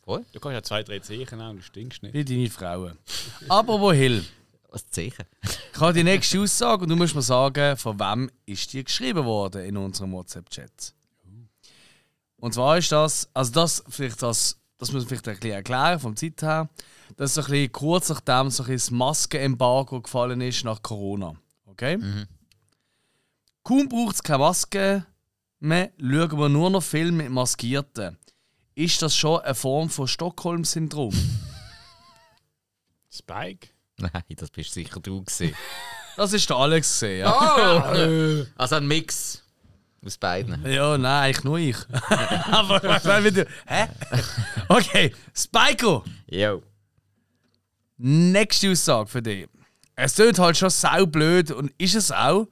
Voll. 0.04 0.26
Du 0.34 0.40
kannst 0.40 0.54
ja 0.54 0.64
zwei, 0.64 0.84
drei 0.84 1.00
Zehen 1.00 1.28
nehmen 1.30 1.50
und 1.50 1.58
du 1.58 1.62
stinkst 1.62 2.02
nicht. 2.04 2.14
Wie 2.14 2.26
deine 2.26 2.50
Frauen. 2.50 2.98
Apropos 3.50 3.94
Hill. 3.94 4.26
Was 4.72 4.88
Zeichen? 4.90 5.26
Ich 5.74 5.80
habe 5.80 5.94
die 5.94 6.04
nächste 6.04 6.40
Aussage 6.40 6.84
und 6.84 6.90
du 6.90 6.96
musst 6.96 7.16
mir 7.16 7.22
sagen, 7.22 7.76
von 7.78 8.00
wem 8.00 8.32
ist 8.46 8.72
die 8.74 8.84
geschrieben 8.84 9.26
worden 9.26 9.64
in 9.66 9.78
unserem 9.78 10.12
WhatsApp-Chat. 10.12 10.94
Und 12.38 12.54
zwar 12.54 12.78
ist 12.78 12.92
das, 12.92 13.30
also 13.34 13.52
das 13.52 13.84
vielleicht 13.90 14.22
das, 14.22 14.58
das 14.78 14.92
muss 14.92 15.04
man 15.04 15.10
vielleicht 15.10 15.28
ein 15.28 15.36
bisschen 15.36 15.52
erklären 15.52 16.00
vom 16.00 16.16
Zeit 16.16 16.42
her, 16.42 16.70
dass 17.18 17.34
so 17.34 17.42
ein 17.42 17.48
bisschen 17.48 17.72
kurz 17.72 18.10
nachdem 18.10 18.50
so 18.50 18.64
ein 18.64 18.70
bisschen 18.70 18.76
das 18.76 18.92
Maskenembargo 18.92 20.02
gefallen 20.02 20.42
ist 20.42 20.64
nach 20.64 20.82
Corona. 20.82 21.36
Okay? 21.66 22.00
Kaum 23.64 23.90
braucht 23.90 24.16
es 24.16 24.24
keine 24.24 24.40
Maske 24.40 25.06
mehr, 25.60 25.92
schauen 26.00 26.40
wir 26.40 26.50
nur 26.50 26.70
noch 26.70 26.84
Filme 26.84 27.24
mit 27.24 27.32
Maskierten. 27.32 28.18
Ist 28.80 29.02
das 29.02 29.14
schon 29.14 29.42
eine 29.42 29.56
Form 29.56 29.90
von 29.90 30.08
Stockholm-Syndrom? 30.08 31.14
Spike? 33.14 33.68
Nein, 33.98 34.24
das 34.38 34.50
bist 34.52 34.74
sicher 34.74 35.02
du 35.02 35.22
gewesen. 35.22 35.54
Das 36.16 36.34
ist 36.34 36.50
der 36.50 36.58
Alex 36.58 37.00
gesehen, 37.00 37.20
ja. 37.20 38.46
also 38.58 38.76
ein 38.76 38.88
Mix 38.88 39.42
aus 40.06 40.18
beiden. 40.18 40.66
Ja, 40.66 40.98
nein, 40.98 41.24
eigentlich 41.24 41.44
nur 41.46 41.58
ich. 41.58 41.78
Aber 42.52 42.84
ich 42.84 43.24
wieder. 43.24 43.46
Hä? 43.66 43.88
Okay, 44.68 45.16
Spiko! 45.34 46.04
Jo. 46.30 46.62
Nächste 47.98 48.72
Aussage 48.72 49.08
für 49.08 49.22
dich. 49.22 49.48
Es 49.96 50.16
tut 50.16 50.40
halt 50.40 50.58
schon 50.58 50.70
sau 50.70 51.06
blöd 51.06 51.52
und 51.52 51.72
ist 51.78 51.96
es 51.96 52.12
auch. 52.12 52.48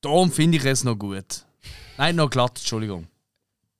Darum 0.00 0.32
finde 0.32 0.56
ich 0.56 0.64
es 0.64 0.84
noch 0.84 0.96
gut. 0.96 1.44
Nein, 1.98 2.16
noch 2.16 2.30
glatt, 2.30 2.56
Entschuldigung. 2.56 3.08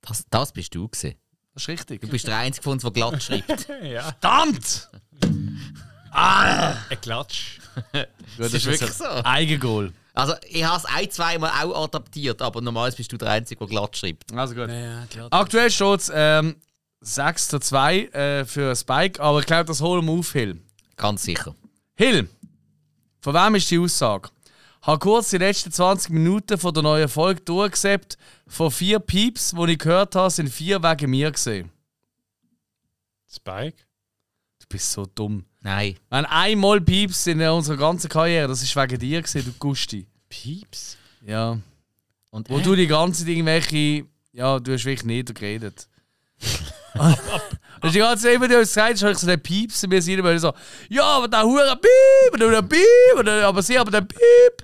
Das, 0.01 0.25
das 0.29 0.51
bist 0.51 0.75
du 0.75 0.87
gewesen. 0.87 1.15
Das 1.53 1.63
ist 1.63 1.69
richtig. 1.69 2.01
Du 2.01 2.07
bist 2.07 2.27
der 2.27 2.37
Einzige 2.37 2.63
von 2.63 2.73
uns, 2.73 2.83
der 2.83 2.91
glatt 2.91 3.21
schreibt. 3.21 3.67
Ja. 3.83 4.01
Verdammt! 4.03 4.89
Ein 6.11 7.01
Klatsch. 7.01 7.59
Gut, 7.91 8.07
das 8.37 8.53
ist 8.53 8.65
wirklich 8.65 8.91
so. 8.91 9.05
Eigengoal. 9.05 9.91
Also, 10.13 10.35
ich 10.47 10.63
habe 10.63 10.77
es 10.77 10.85
ein, 10.85 11.09
zweimal 11.09 11.49
auch 11.49 11.85
adaptiert, 11.85 12.41
aber 12.41 12.61
normalerweise 12.61 12.97
bist 12.97 13.11
du 13.11 13.17
der 13.17 13.29
Einzige, 13.29 13.59
der 13.59 13.67
glatt 13.67 13.97
schreibt. 13.97 14.31
Also 14.33 14.53
gut. 14.53 14.69
Ja. 14.69 15.07
Aktuell 15.31 15.71
steht 15.71 15.99
es 16.01 16.11
ähm, 16.13 16.55
6 17.01 17.47
zu 17.47 17.59
2 17.59 17.97
äh, 18.05 18.45
für 18.45 18.75
Spike, 18.75 19.21
aber 19.21 19.39
ich 19.39 19.47
glaube, 19.47 19.65
das 19.65 19.81
holen 19.81 20.05
wir 20.05 20.11
auf, 20.13 20.31
Hill. 20.33 20.61
Ganz 20.97 21.23
sicher. 21.23 21.55
Hill, 21.95 22.29
von 23.21 23.33
wem 23.33 23.55
ist 23.55 23.71
die 23.71 23.79
Aussage? 23.79 24.29
Habe 24.83 24.99
kurz 24.99 25.29
die 25.29 25.37
letzten 25.37 25.71
20 25.71 26.11
Minuten 26.11 26.57
von 26.57 26.73
der 26.73 26.83
neuen 26.83 27.07
Folge 27.07 27.39
durchgesäppt. 27.41 28.17
Von 28.47 28.69
vier 28.69 28.99
Pieps, 28.99 29.55
die 29.57 29.71
ich 29.71 29.79
gehört 29.79 30.13
habe, 30.15 30.29
sind 30.29 30.49
vier 30.49 30.83
wegen 30.83 31.09
mir 31.09 31.31
gesehen. 31.31 31.71
Spike? 33.31 33.77
Du 34.59 34.65
bist 34.67 34.91
so 34.91 35.05
dumm. 35.05 35.45
Nein. 35.61 35.95
Wenn 36.09 36.25
einmal 36.25 36.81
Pieps 36.81 37.27
in 37.27 37.41
unserer 37.41 37.77
ganzen 37.77 38.09
Karriere, 38.09 38.49
das 38.49 38.61
ist 38.61 38.75
wegen 38.75 38.99
dir 38.99 39.21
gesehen, 39.21 39.45
du 39.45 39.53
Gusti. 39.53 40.05
Pieps? 40.27 40.97
Ja. 41.25 41.57
Und 42.31 42.49
Wo 42.49 42.59
du 42.59 42.75
die 42.75 42.87
ganze 42.87 43.21
Zeit 43.21 43.29
irgendwelche. 43.29 44.05
Ja, 44.33 44.59
du 44.59 44.73
hast 44.73 44.83
wirklich 44.83 45.05
niedergeredet. 45.05 45.87
Und 46.95 47.93
die 47.93 47.99
ganze 47.99 48.23
Zeit, 48.25 48.39
wenn 48.39 48.49
du 48.49 48.61
es 48.61 48.73
sagst, 48.73 49.03
habe 49.03 49.11
ich 49.11 49.17
so 49.17 49.27
den 49.27 49.41
Pieps 49.41 49.83
in 49.83 49.89
mir 49.89 50.23
weil 50.23 50.35
ich 50.35 50.41
so, 50.41 50.53
ja, 50.89 51.03
aber 51.03 51.27
der 51.27 51.43
Hure 51.43 51.75
Piep, 51.75 52.33
und 52.33 52.39
der 52.39 52.61
Piep, 52.61 53.17
und 53.17 53.25
der, 53.25 53.45
aber 53.47 53.61
sie 53.61 53.77
aber 53.77 53.91
der 53.91 54.01
Piep. 54.01 54.63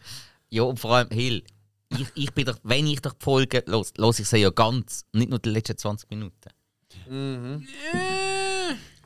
Ja, 0.49 0.63
und 0.63 0.79
vor 0.79 0.95
allem, 0.95 1.09
Hill, 1.09 1.43
ich, 1.89 2.07
ich 2.15 2.33
bin 2.33 2.45
doch, 2.45 2.57
wenn 2.63 2.87
ich 2.87 3.01
doch 3.01 3.13
die 3.13 3.23
Folge 3.23 3.63
los, 3.65 3.91
los 3.97 4.19
ich 4.19 4.27
sie 4.29 4.37
ja 4.37 4.49
ganz, 4.51 5.05
nicht 5.11 5.29
nur 5.29 5.39
die 5.39 5.49
letzten 5.49 5.77
20 5.77 6.09
Minuten. 6.09 6.49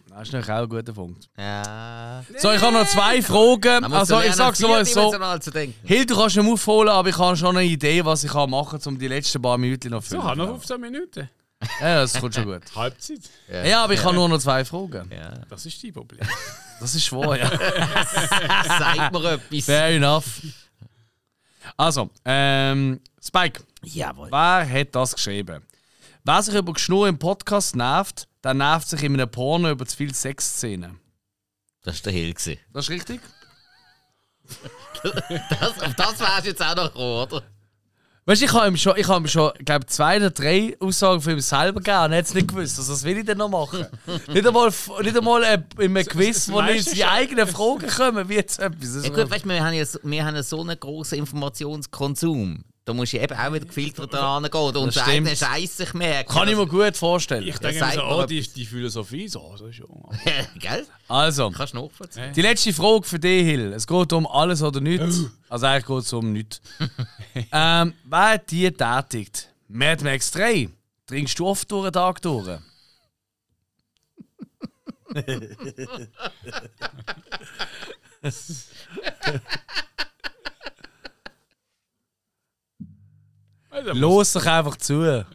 Das 0.09 0.27
ist 0.27 0.33
natürlich 0.33 0.49
auch 0.49 0.63
ein 0.63 0.69
guter 0.69 0.93
Punkt. 0.93 1.27
Ja. 1.37 2.23
So, 2.37 2.51
ich 2.51 2.61
habe 2.61 2.73
noch 2.73 2.87
zwei 2.87 3.21
Fragen. 3.21 3.85
Also, 3.85 4.15
so 4.19 4.21
ich 4.21 4.33
sag's 4.33 4.59
mal 4.59 4.85
so. 4.85 4.93
vierdimensional 4.93 5.41
zu 5.41 5.49
denken. 5.51 5.87
Hill, 5.87 6.05
du 6.05 6.15
kannst 6.15 6.35
nicht 6.35 6.51
aufholen, 6.51 6.89
aber 6.89 7.09
ich 7.09 7.17
habe 7.17 7.35
schon 7.35 7.57
eine 7.57 7.65
Idee, 7.65 8.05
was 8.05 8.23
ich 8.23 8.33
machen 8.33 8.79
kann, 8.79 8.93
um 8.93 8.99
die 8.99 9.07
letzten 9.07 9.41
paar 9.41 9.57
Minuten 9.57 9.89
noch 9.89 10.03
zu 10.03 10.09
So, 10.11 10.15
füllen. 10.17 10.29
haben 10.29 10.37
noch 10.37 10.49
15 10.49 10.81
Minuten. 10.81 11.29
Ja, 11.79 12.01
das 12.01 12.19
kommt 12.19 12.35
schon 12.35 12.45
gut. 12.45 12.61
Halbzeit. 12.75 13.21
Ja, 13.65 13.83
aber 13.83 13.93
ich 13.93 14.03
habe 14.03 14.15
nur 14.15 14.29
noch 14.29 14.39
zwei 14.39 14.63
Fragen. 14.65 15.09
Ja. 15.11 15.31
Das 15.49 15.65
ist 15.65 15.83
dein 15.83 15.93
Problem. 15.93 16.21
Das 16.79 16.95
ist 16.95 17.05
schwer, 17.05 17.35
ja. 17.37 17.49
Sagt 18.77 19.13
mir 19.13 19.31
etwas. 19.31 19.65
Fair 19.65 19.87
enough. 19.95 20.41
Also, 21.77 22.09
ähm, 22.25 22.99
Spike, 23.23 23.63
Jawohl. 23.83 24.29
wer 24.29 24.69
hat 24.69 24.93
das 24.93 25.13
geschrieben? 25.13 25.63
Wer 26.25 26.41
sich 26.41 26.55
über 26.55 26.73
Geschnur 26.73 27.07
im 27.07 27.17
Podcast 27.17 27.77
nervt, 27.77 28.27
der 28.43 28.53
nervt 28.53 28.89
sich 28.89 29.01
in 29.03 29.13
einem 29.13 29.29
Porno 29.31 29.69
über 29.69 29.85
zu 29.85 29.95
viele 29.95 30.13
Sexszenen. 30.13 30.99
Das 31.83 32.03
war 32.03 32.11
der 32.11 32.19
Hill. 32.19 32.33
Das 32.33 32.85
ist 32.85 32.89
richtig? 32.89 33.21
Das, 35.03 35.81
auf 35.81 35.95
das 35.95 36.19
wärst 36.19 36.45
du 36.45 36.49
jetzt 36.49 36.61
auch 36.61 36.75
noch 36.75 36.87
gekommen, 36.91 37.31
oder? 37.31 37.43
Weißt 38.25 38.41
du, 38.41 38.45
ich 38.45 38.53
habe 38.53 38.67
ihm 38.67 38.77
schon, 38.77 38.93
ich 38.95 39.07
habe 39.07 39.25
ihm 39.25 39.27
schon 39.27 39.51
glaube 39.65 39.85
zwei 39.87 40.15
oder 40.15 40.29
drei 40.29 40.77
Aussagen 40.79 41.19
von 41.19 41.33
ihm 41.33 41.41
selber 41.41 41.79
gegeben 41.79 42.05
und 42.05 42.11
er 42.13 42.19
hat 42.19 42.25
es 42.25 42.33
nicht 42.33 42.47
gewusst. 42.47 42.79
Also, 42.79 42.93
was 42.93 43.03
will 43.03 43.17
ich 43.17 43.25
denn 43.25 43.37
noch 43.37 43.49
machen? 43.49 43.85
nicht 44.33 44.47
einmal, 44.47 44.71
nicht 45.01 45.17
einmal 45.17 45.43
äh, 45.43 45.61
in 45.79 45.97
einem 45.97 46.05
Quiz, 46.05 46.49
wo 46.49 46.61
nicht 46.61 46.89
seine 46.89 47.11
eigenen 47.11 47.47
Fragen 47.47 47.87
kommen, 47.87 48.29
wie 48.29 48.35
jetzt 48.35 48.59
etwas. 48.59 49.03
Ja 49.03 49.09
gut, 49.09 49.29
weißt, 49.29 49.43
du, 49.43 49.49
wir 49.49 49.63
haben 49.63 49.73
ja 49.73 49.85
so, 49.85 49.99
wir 50.03 50.25
haben 50.25 50.35
ja 50.35 50.43
so 50.43 50.61
einen 50.61 50.79
grossen 50.79 51.19
Informationskonsum. 51.19 52.63
Da 52.85 52.93
musst 52.93 53.13
du 53.13 53.17
eben 53.17 53.37
auch 53.37 53.53
wieder 53.53 53.65
gefiltert 53.65 54.13
dran 54.13 54.43
gehen 54.43 54.53
unseren 54.61 54.91
stimmt. 54.91 55.07
eigenen 55.07 55.35
Scheiß 55.37 55.77
sich 55.77 55.93
merken. 55.93 56.29
kann 56.29 56.49
ich 56.49 56.57
mir 56.57 56.67
gut 56.67 56.97
vorstellen. 56.97 57.47
Ich 57.47 57.57
denke 57.57 57.79
Ja, 57.79 57.91
so, 57.91 58.03
oh, 58.03 58.25
die, 58.25 58.41
die 58.41 58.65
Philosophie 58.65 59.29
so, 59.29 59.55
so 59.55 59.71
schon. 59.71 59.87
Gell? 60.59 60.85
Also, 61.07 61.49
Kannst 61.51 61.73
du 61.73 61.81
nachvollziehen. 61.81 62.33
die 62.33 62.41
letzte 62.41 62.73
Frage 62.73 63.03
für 63.03 63.19
dich, 63.19 63.43
Hill. 63.45 63.71
Es 63.71 63.87
geht 63.87 64.11
um 64.11 64.27
alles 64.27 64.61
oder 64.61 64.81
nichts. 64.81 65.21
Also 65.47 65.65
eigentlich 65.65 65.85
geht 65.85 65.97
es 65.99 66.13
um 66.13 66.33
nichts. 66.33 66.61
ähm, 67.53 67.93
wer 68.03 68.29
hat 68.33 68.51
die 68.51 68.69
tätigt? 68.69 69.47
Mad 69.69 70.03
Max 70.03 70.31
3. 70.31 70.67
Trinkst 71.07 71.39
du 71.39 71.47
oft 71.47 71.71
durch 71.71 71.85
den 71.85 71.93
Tag 71.93 72.21
durch? 72.21 72.59
Los 83.93 84.33
doch 84.33 84.45
einfach 84.45 84.77
zu. 84.77 85.25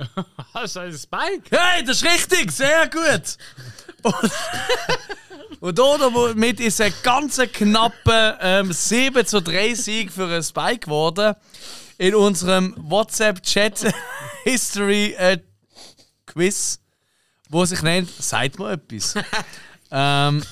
Hast 0.55 0.77
du 0.77 0.81
ein 0.81 0.93
Spike? 0.93 1.43
Hey, 1.51 1.85
das 1.85 2.03
ist 2.03 2.05
richtig, 2.05 2.53
sehr 2.53 2.89
gut. 2.89 3.37
Und, 5.61 5.79
und 5.79 5.79
damit 5.79 6.61
ist 6.61 6.81
ein 6.81 6.93
ganz 7.03 7.39
knapper 7.53 8.39
ähm, 8.41 8.73
7 8.73 9.27
zu 9.27 9.43
3 9.43 9.75
Sieg 9.75 10.13
für 10.13 10.29
ein 10.29 10.43
Spike 10.43 10.81
geworden. 10.81 11.35
In 11.99 12.15
unserem 12.15 12.75
WhatsApp-Chat 12.77 13.93
History 14.45 15.15
äh, 15.19 15.39
Quiz, 16.27 16.79
wo 17.49 17.65
sich 17.65 17.83
nennt, 17.83 18.09
seid 18.11 18.57
mal 18.59 18.75
etwas. 18.75 19.15
ähm, 19.91 20.45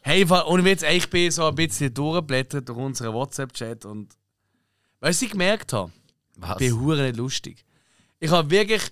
hey, 0.00 0.26
ohne 0.28 0.64
Witz, 0.64 0.82
ich 0.82 1.08
bin 1.08 1.30
so 1.30 1.46
ein 1.46 1.54
bisschen 1.54 1.94
durchgeblättert 1.94 2.68
durch 2.68 2.78
unseren 2.78 3.14
WhatsApp-Chat 3.14 3.84
und 3.84 4.12
was 4.98 5.22
ich 5.22 5.30
gemerkt 5.30 5.72
habe? 5.72 5.92
Was? 6.36 6.60
Ich 6.60 6.68
bin 6.70 6.80
hure 6.80 7.02
nicht 7.02 7.16
lustig. 7.16 7.64
Ich 8.18 8.30
habe 8.30 8.50
wirklich 8.50 8.82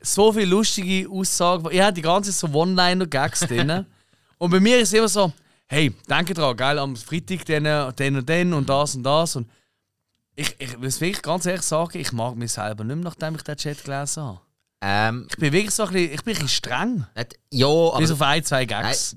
so 0.00 0.32
viele 0.32 0.46
lustige 0.46 1.08
Aussagen. 1.10 1.68
Ich 1.70 1.80
habe 1.80 1.92
die 1.92 2.02
ganze 2.02 2.30
Zeit 2.32 2.50
so 2.50 2.58
One-Liner-Gags 2.58 3.40
drin. 3.48 3.86
Und 4.38 4.50
bei 4.50 4.60
mir 4.60 4.78
ist 4.80 4.88
es 4.88 4.92
immer 4.94 5.08
so, 5.08 5.32
hey, 5.66 5.92
danke 6.06 6.34
dran, 6.34 6.56
geil, 6.56 6.78
am 6.78 6.94
Freitag 6.96 7.44
den, 7.46 7.64
den 7.96 8.16
und 8.16 8.28
den 8.28 8.52
und 8.52 8.68
das 8.68 8.94
und 8.94 9.02
das. 9.02 9.36
Und 9.36 9.48
ich, 10.34 10.54
ich 10.58 10.76
muss 10.78 11.00
wirklich 11.00 11.22
ganz 11.22 11.46
ehrlich 11.46 11.62
sagen, 11.62 11.98
ich 11.98 12.12
mag 12.12 12.36
mich 12.36 12.52
selber 12.52 12.84
nicht 12.84 12.96
mehr, 12.96 13.04
nachdem 13.04 13.34
ich 13.36 13.42
den 13.42 13.56
Chat 13.56 13.82
gelesen 13.84 14.22
habe. 14.22 14.40
Ähm, 14.82 15.26
Ich 15.30 15.36
bin 15.38 15.52
wirklich 15.52 15.74
so 15.74 15.84
ein 15.84 15.92
bisschen, 15.94 16.12
ich 16.12 16.22
bin 16.22 16.34
ein 16.36 16.42
bisschen 16.42 16.48
streng. 16.48 17.06
nicht- 17.16 17.38
ja, 17.50 17.66
aber 17.66 17.98
Bis 17.98 18.10
auf 18.10 18.20
ein, 18.22 18.44
zwei 18.44 18.66
Gags. 18.66 19.16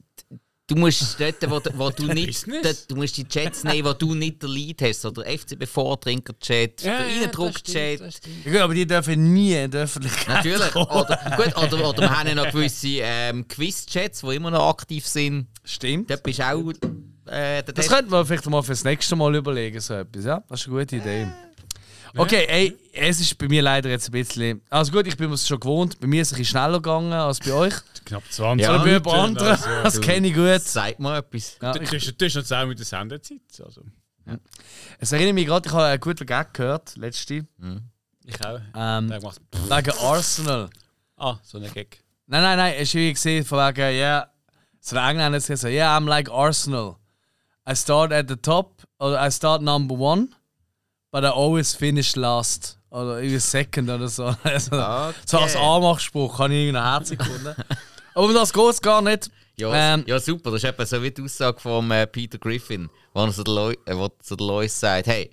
Du 0.70 0.76
musst 0.76 1.20
dort, 1.20 1.36
wo, 1.50 1.60
wo 1.74 1.90
du 1.90 2.04
nicht, 2.14 2.46
dort, 2.64 2.90
du 2.90 2.96
musst 2.96 3.18
die 3.18 3.28
Chats 3.28 3.64
nehmen, 3.66 3.86
wo 3.86 3.92
du 3.94 4.16
nicht 4.16 4.42
der 4.42 4.50
Lead 4.50 4.82
hast. 4.82 5.06
Oder 5.06 5.26
FCB 5.26 5.66
Vortrinker-Chat, 5.68 6.82
Ja, 6.84 6.98
der 7.00 7.08
ja, 7.08 7.16
Innendruck-Chat. 7.16 8.02
Ja, 8.46 8.64
aber 8.64 8.74
die 8.74 8.88
dürfen 8.88 9.34
nie 9.34 9.54
in 9.54 9.70
der 9.72 9.84
Öffentlichkeit 9.84 10.28
Natürlich. 10.46 10.76
Oder, 10.76 11.20
gut, 11.36 11.58
oder, 11.58 11.90
oder 11.90 12.02
wir 12.04 12.18
haben 12.20 12.28
ja 12.30 12.36
noch 12.36 12.52
gewisse 12.52 12.88
ähm, 13.02 13.48
Quiz-Chats, 13.48 14.22
die 14.22 14.36
immer 14.36 14.52
noch 14.52 14.70
aktiv 14.70 15.06
sind. 15.06 15.48
Stimmt. 15.66 16.10
Dort 16.10 16.24
bist 16.24 16.42
auch. 16.42 16.72
Äh, 17.26 17.62
Das 17.64 17.76
Test- 17.76 17.90
könnte 17.90 18.10
man 18.12 18.26
vielleicht 18.26 18.50
mal 18.50 18.64
fürs 18.64 18.84
nächste 18.84 19.16
Mal 19.16 19.36
überlegen, 19.36 19.80
so 19.80 19.94
etwas, 19.96 20.26
ja? 20.26 20.44
Das 20.48 20.62
ist 20.62 20.68
eine 20.68 20.78
gute 20.80 20.96
Idee. 20.96 21.28
Okay, 22.16 22.46
ey, 22.48 22.78
es 22.94 23.20
ist 23.20 23.38
bei 23.38 23.48
mir 23.48 23.62
leider 23.62 23.90
jetzt 23.90 24.08
ein 24.08 24.12
bisschen. 24.12 24.62
Also 24.70 24.92
gut, 24.92 25.08
ich 25.08 25.16
bin 25.18 25.32
es 25.32 25.48
schon 25.48 25.60
gewohnt. 25.60 26.00
Bei 26.00 26.08
mir 26.08 26.22
ist 26.22 26.30
es 26.30 26.34
ein 26.34 26.38
bisschen 26.40 26.52
schneller 26.60 26.78
gegangen 26.80 27.14
als 27.14 27.40
bei 27.40 27.54
euch. 27.54 27.74
Knapp 28.06 28.24
20 28.30 28.64
Ja, 28.66 28.72
Oder 28.76 28.80
bei 28.80 28.86
Minuten, 28.92 29.10
anderen. 29.10 29.48
also. 29.50 29.70
Das 29.84 30.02
kenne 30.02 30.28
ich 30.28 30.34
gut. 30.34 30.62
Sag 30.62 31.00
mal 31.00 31.20
etwas. 31.20 31.58
Ja, 31.62 31.74
Du 31.74 31.80
ich, 31.82 31.92
hast 31.94 32.14
du 32.20 32.26
hast 32.26 32.36
noch 32.36 32.44
10 32.44 32.60
Minuten 32.62 32.84
Sendezeit. 32.84 33.42
Also. 33.64 33.82
es 35.00 35.12
erinnert 35.12 35.36
mich 35.36 35.46
gerade, 35.46 35.68
ich 35.68 35.74
habe 35.74 35.86
einen 35.86 36.00
guten 36.00 36.26
Gag 36.26 36.54
gehört, 36.54 36.96
letzte. 36.98 37.46
Ich 38.26 38.46
auch. 38.46 38.60
Ähm, 38.76 39.08
Der 39.10 39.22
wegen 39.22 39.92
Arsenal. 40.00 40.70
Ah, 41.18 41.38
so 41.44 41.58
ein 41.58 41.72
Gag. 41.74 42.04
Nein, 42.28 42.42
nein, 42.44 42.58
nein, 42.58 42.74
es 42.78 42.94
war 42.94 43.02
wie 43.02 43.14
gesehen, 43.14 43.44
von 43.46 43.58
wegen, 43.60 43.80
ja, 43.82 43.90
yeah, 43.92 44.32
so 44.80 44.96
der 44.96 45.08
Engländer 45.10 45.38
hat 45.40 45.48
gesagt, 45.48 45.74
yeah, 45.74 45.98
I'm 45.98 46.06
like 46.08 46.30
Arsenal. 46.30 46.96
I 47.68 47.76
start 47.76 48.12
at 48.14 48.28
the 48.30 48.36
top, 48.36 48.84
oder 49.00 49.26
I 49.26 49.32
start 49.32 49.62
number 49.62 49.96
one, 49.98 50.30
but 51.12 51.24
I 51.24 51.28
always 51.28 51.74
finish 51.74 52.16
last. 52.16 52.78
Oder 52.92 53.18
irgendwie 53.20 53.40
second 53.40 53.90
oder 53.90 54.08
so. 54.08 54.36
Also, 54.44 54.72
So 55.26 55.38
als 55.40 55.56
Okay. 55.56 55.64
Anmachspruch 55.66 56.40
habe 56.40 56.54
ich 56.54 56.60
irgendein 56.62 56.84
Herz 56.92 57.10
gefunden. 57.12 57.56
Aber 58.16 58.26
um 58.26 58.34
das 58.34 58.52
geht 58.52 58.70
es 58.70 58.82
gar 58.82 59.02
nicht. 59.02 59.30
Ja, 59.58 59.94
Ähm, 59.94 60.04
ja, 60.08 60.20
super. 60.20 60.52
Das 60.52 60.64
ist 60.64 60.70
etwa 60.70 60.86
so 60.86 61.02
wie 61.04 61.12
die 61.12 61.22
Aussage 61.22 61.60
von 61.60 61.92
äh, 61.92 62.08
Peter 62.08 62.38
Griffin, 62.38 62.90
wo 63.14 63.24
er 63.26 63.32
zu 63.32 63.44
äh, 63.86 64.36
Lois 64.44 64.80
sagt: 64.80 65.08
Hey, 65.08 65.30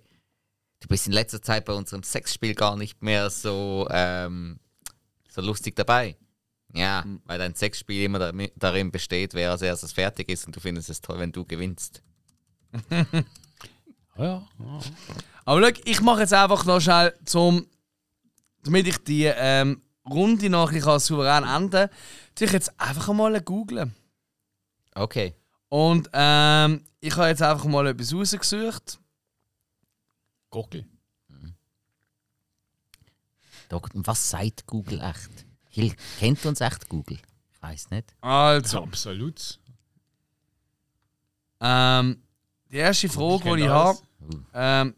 du 0.81 0.89
bist 0.89 1.07
in 1.07 1.13
letzter 1.13 1.41
Zeit 1.41 1.65
bei 1.65 1.73
unserem 1.73 2.03
Sexspiel 2.03 2.55
gar 2.55 2.77
nicht 2.77 3.03
mehr 3.03 3.31
so, 3.31 3.87
ähm, 3.91 4.59
so 5.31 5.41
lustig 5.41 5.77
dabei. 5.77 6.17
Ja, 6.75 7.05
Hm. 7.05 7.23
weil 7.25 7.39
dein 7.39 7.55
Sexspiel 7.55 8.03
immer 8.05 8.33
darin 8.57 8.91
besteht, 8.91 9.33
wer 9.33 9.53
als 9.53 9.63
erstes 9.63 9.93
fertig 9.93 10.29
ist 10.29 10.47
und 10.47 10.55
du 10.57 10.61
findest 10.61 10.91
es 10.91 11.01
toll, 11.01 11.19
wenn 11.19 11.33
du 11.33 11.45
gewinnst. 11.47 12.03
Ja. 14.19 14.47
Aber 15.45 15.61
schau, 15.75 15.81
ich 15.85 16.01
mache 16.01 16.21
jetzt 16.21 16.33
einfach 16.33 16.65
noch 16.65 16.81
schnell, 16.81 17.15
zum, 17.25 17.67
damit 18.63 18.87
ich 18.89 18.99
die 18.99 19.25
ähm, 19.25 19.81
Runde 20.09 20.49
noch 20.51 20.69
ein 20.71 20.75
bisschen 20.75 20.99
souverän 21.01 21.45
enden 21.45 21.89
kann, 21.89 21.91
ich 22.39 22.53
jetzt 22.53 22.81
einfach 22.81 23.13
mal 23.13 23.41
googeln. 23.41 23.95
Okay. 24.95 25.35
Und 25.69 26.09
ähm, 26.13 26.85
ich 27.01 27.15
habe 27.17 27.29
jetzt 27.29 27.43
einfach 27.43 27.65
mal 27.67 27.87
etwas 27.89 28.13
rausgesucht. 28.15 28.99
Gockel. 30.51 30.87
Dok- 33.69 33.91
Was 33.95 34.31
sagt 34.31 34.67
Google 34.67 35.01
echt? 35.01 35.45
Hill, 35.71 35.95
kennt 36.19 36.45
uns 36.47 36.61
echt 36.61 36.89
Google? 36.89 37.19
Ich 37.53 37.61
weiß 37.63 37.91
nicht. 37.91 38.15
Also, 38.21 38.83
Absolut. 38.85 39.59
ähm, 41.61 42.23
die 42.71 42.77
erste 42.77 43.09
Frage, 43.09 43.57
die 43.57 43.63
ich 43.65 43.69
habe. 43.69 43.99
Ähm, 44.55 44.95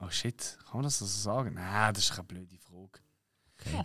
oh 0.00 0.10
shit, 0.10 0.58
kann 0.64 0.74
man 0.74 0.82
das 0.84 0.98
so 0.98 1.06
sagen? 1.06 1.54
Nein, 1.54 1.94
das 1.94 2.04
ist 2.04 2.12
eine 2.12 2.24
blöde 2.24 2.56
Frage. 2.58 3.00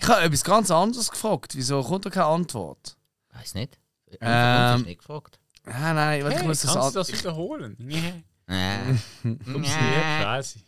Ich 0.01 0.07
habe 0.07 0.21
etwas 0.23 0.43
ganz 0.43 0.71
anderes 0.71 1.09
gefragt. 1.09 1.55
Wieso 1.55 1.81
kommt 1.83 2.05
da 2.05 2.09
keine 2.09 2.25
Antwort? 2.25 2.97
Weiß 3.33 3.53
nicht. 3.53 3.79
Ähm, 4.11 4.17
Ähm, 4.21 4.81
nicht 4.83 4.99
gefragt. 4.99 5.39
Nein, 5.65 5.95
nein, 5.95 6.23
warte, 6.23 6.39
ich 6.39 6.43
muss 6.47 6.61
das 6.61 6.73
kannst 6.73 6.95
du 6.95 6.99
das 6.99 7.11
wiederholen? 7.13 7.75
Nee. 7.79 8.23
Äh. 8.47 8.95
Kommst 9.23 9.45
du 9.45 9.79
her, 9.79 10.21
quasi. 10.23 10.63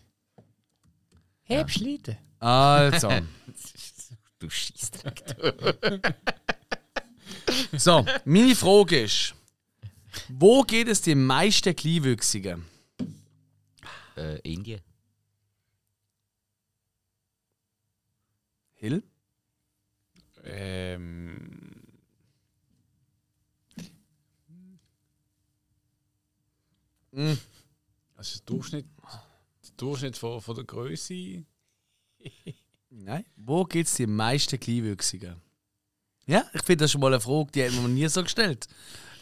Hebschleite. 1.43 2.17
Also, 2.39 3.09
Du 4.39 4.49
schießt. 4.49 5.03
so, 7.73 8.05
meine 8.25 8.55
Frage 8.55 9.01
ist: 9.03 9.35
Wo 10.29 10.61
geht 10.63 10.87
es 10.87 11.01
die 11.01 11.15
meisten 11.15 11.75
Kleinwüchsigen? 11.75 12.65
Äh, 14.17 14.39
Indien. 14.41 14.81
Hill? 18.75 19.03
Ähm. 20.43 21.81
Mm. 27.11 27.33
Also 28.15 28.37
der 28.39 28.45
Durchschnitt, 28.45 28.85
der 29.63 29.71
Durchschnitt 29.77 30.17
von, 30.17 30.41
von 30.41 30.55
der 30.55 30.63
Größe. 30.63 31.43
Nein. 32.89 33.25
Wo 33.35 33.63
gibt 33.65 33.87
es 33.87 33.95
die 33.95 34.07
meisten 34.07 34.59
Kleinwüchsigen? 34.59 35.35
Ja, 36.27 36.45
ich 36.53 36.63
finde 36.63 36.83
das 36.85 36.91
schon 36.91 37.01
mal 37.01 37.07
eine 37.07 37.19
Frage, 37.21 37.51
die 37.51 37.63
hat 37.65 37.73
man 37.73 37.93
nie 37.93 38.07
so 38.07 38.23
gestellt. 38.23 38.67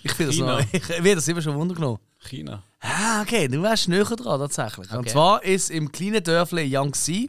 Ich 0.04 0.12
finde 0.12 0.28
das, 0.28 0.36
China. 0.36 0.60
noch- 0.60 0.74
ich, 0.74 0.90
ich 0.90 1.16
das 1.16 1.28
immer 1.28 1.42
schon 1.42 1.56
Wunder 1.56 1.76
genommen. 1.76 2.00
China. 2.20 2.64
Ah, 2.82 3.22
okay, 3.22 3.48
du 3.48 3.62
wärst 3.62 3.88
näher 3.88 4.04
dran 4.06 4.40
tatsächlich. 4.40 4.90
Und 4.92 5.00
Okay. 5.00 5.10
zwar 5.10 5.44
ist 5.44 5.70
im 5.70 5.92
kleinen 5.92 6.24
Dörfle 6.24 6.62
Yangtze 6.64 7.28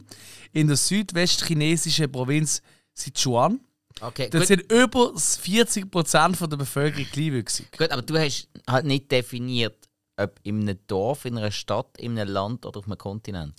in 0.53 0.67
der 0.67 0.77
südwestchinesischen 0.77 2.11
Provinz 2.11 2.61
Sichuan. 2.93 3.59
Okay, 3.99 4.29
Dort 4.31 4.41
gut, 4.43 4.47
sind 4.47 4.71
über 4.71 5.13
40% 5.15 6.35
von 6.35 6.49
der 6.49 6.57
Bevölkerung 6.57 7.05
kleinwüchsig. 7.11 7.71
gut, 7.77 7.91
aber 7.91 8.01
du 8.01 8.17
hast 8.17 8.47
halt 8.67 8.85
nicht 8.85 9.11
definiert, 9.11 9.87
ob 10.17 10.39
in 10.43 10.61
einem 10.61 10.79
Dorf, 10.87 11.25
in 11.25 11.37
einer 11.37 11.51
Stadt, 11.51 11.97
in 11.97 12.17
einem 12.17 12.29
Land 12.33 12.65
oder 12.65 12.79
auf 12.79 12.85
einem 12.85 12.97
Kontinent. 12.97 13.53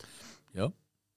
Ja. 0.54 0.72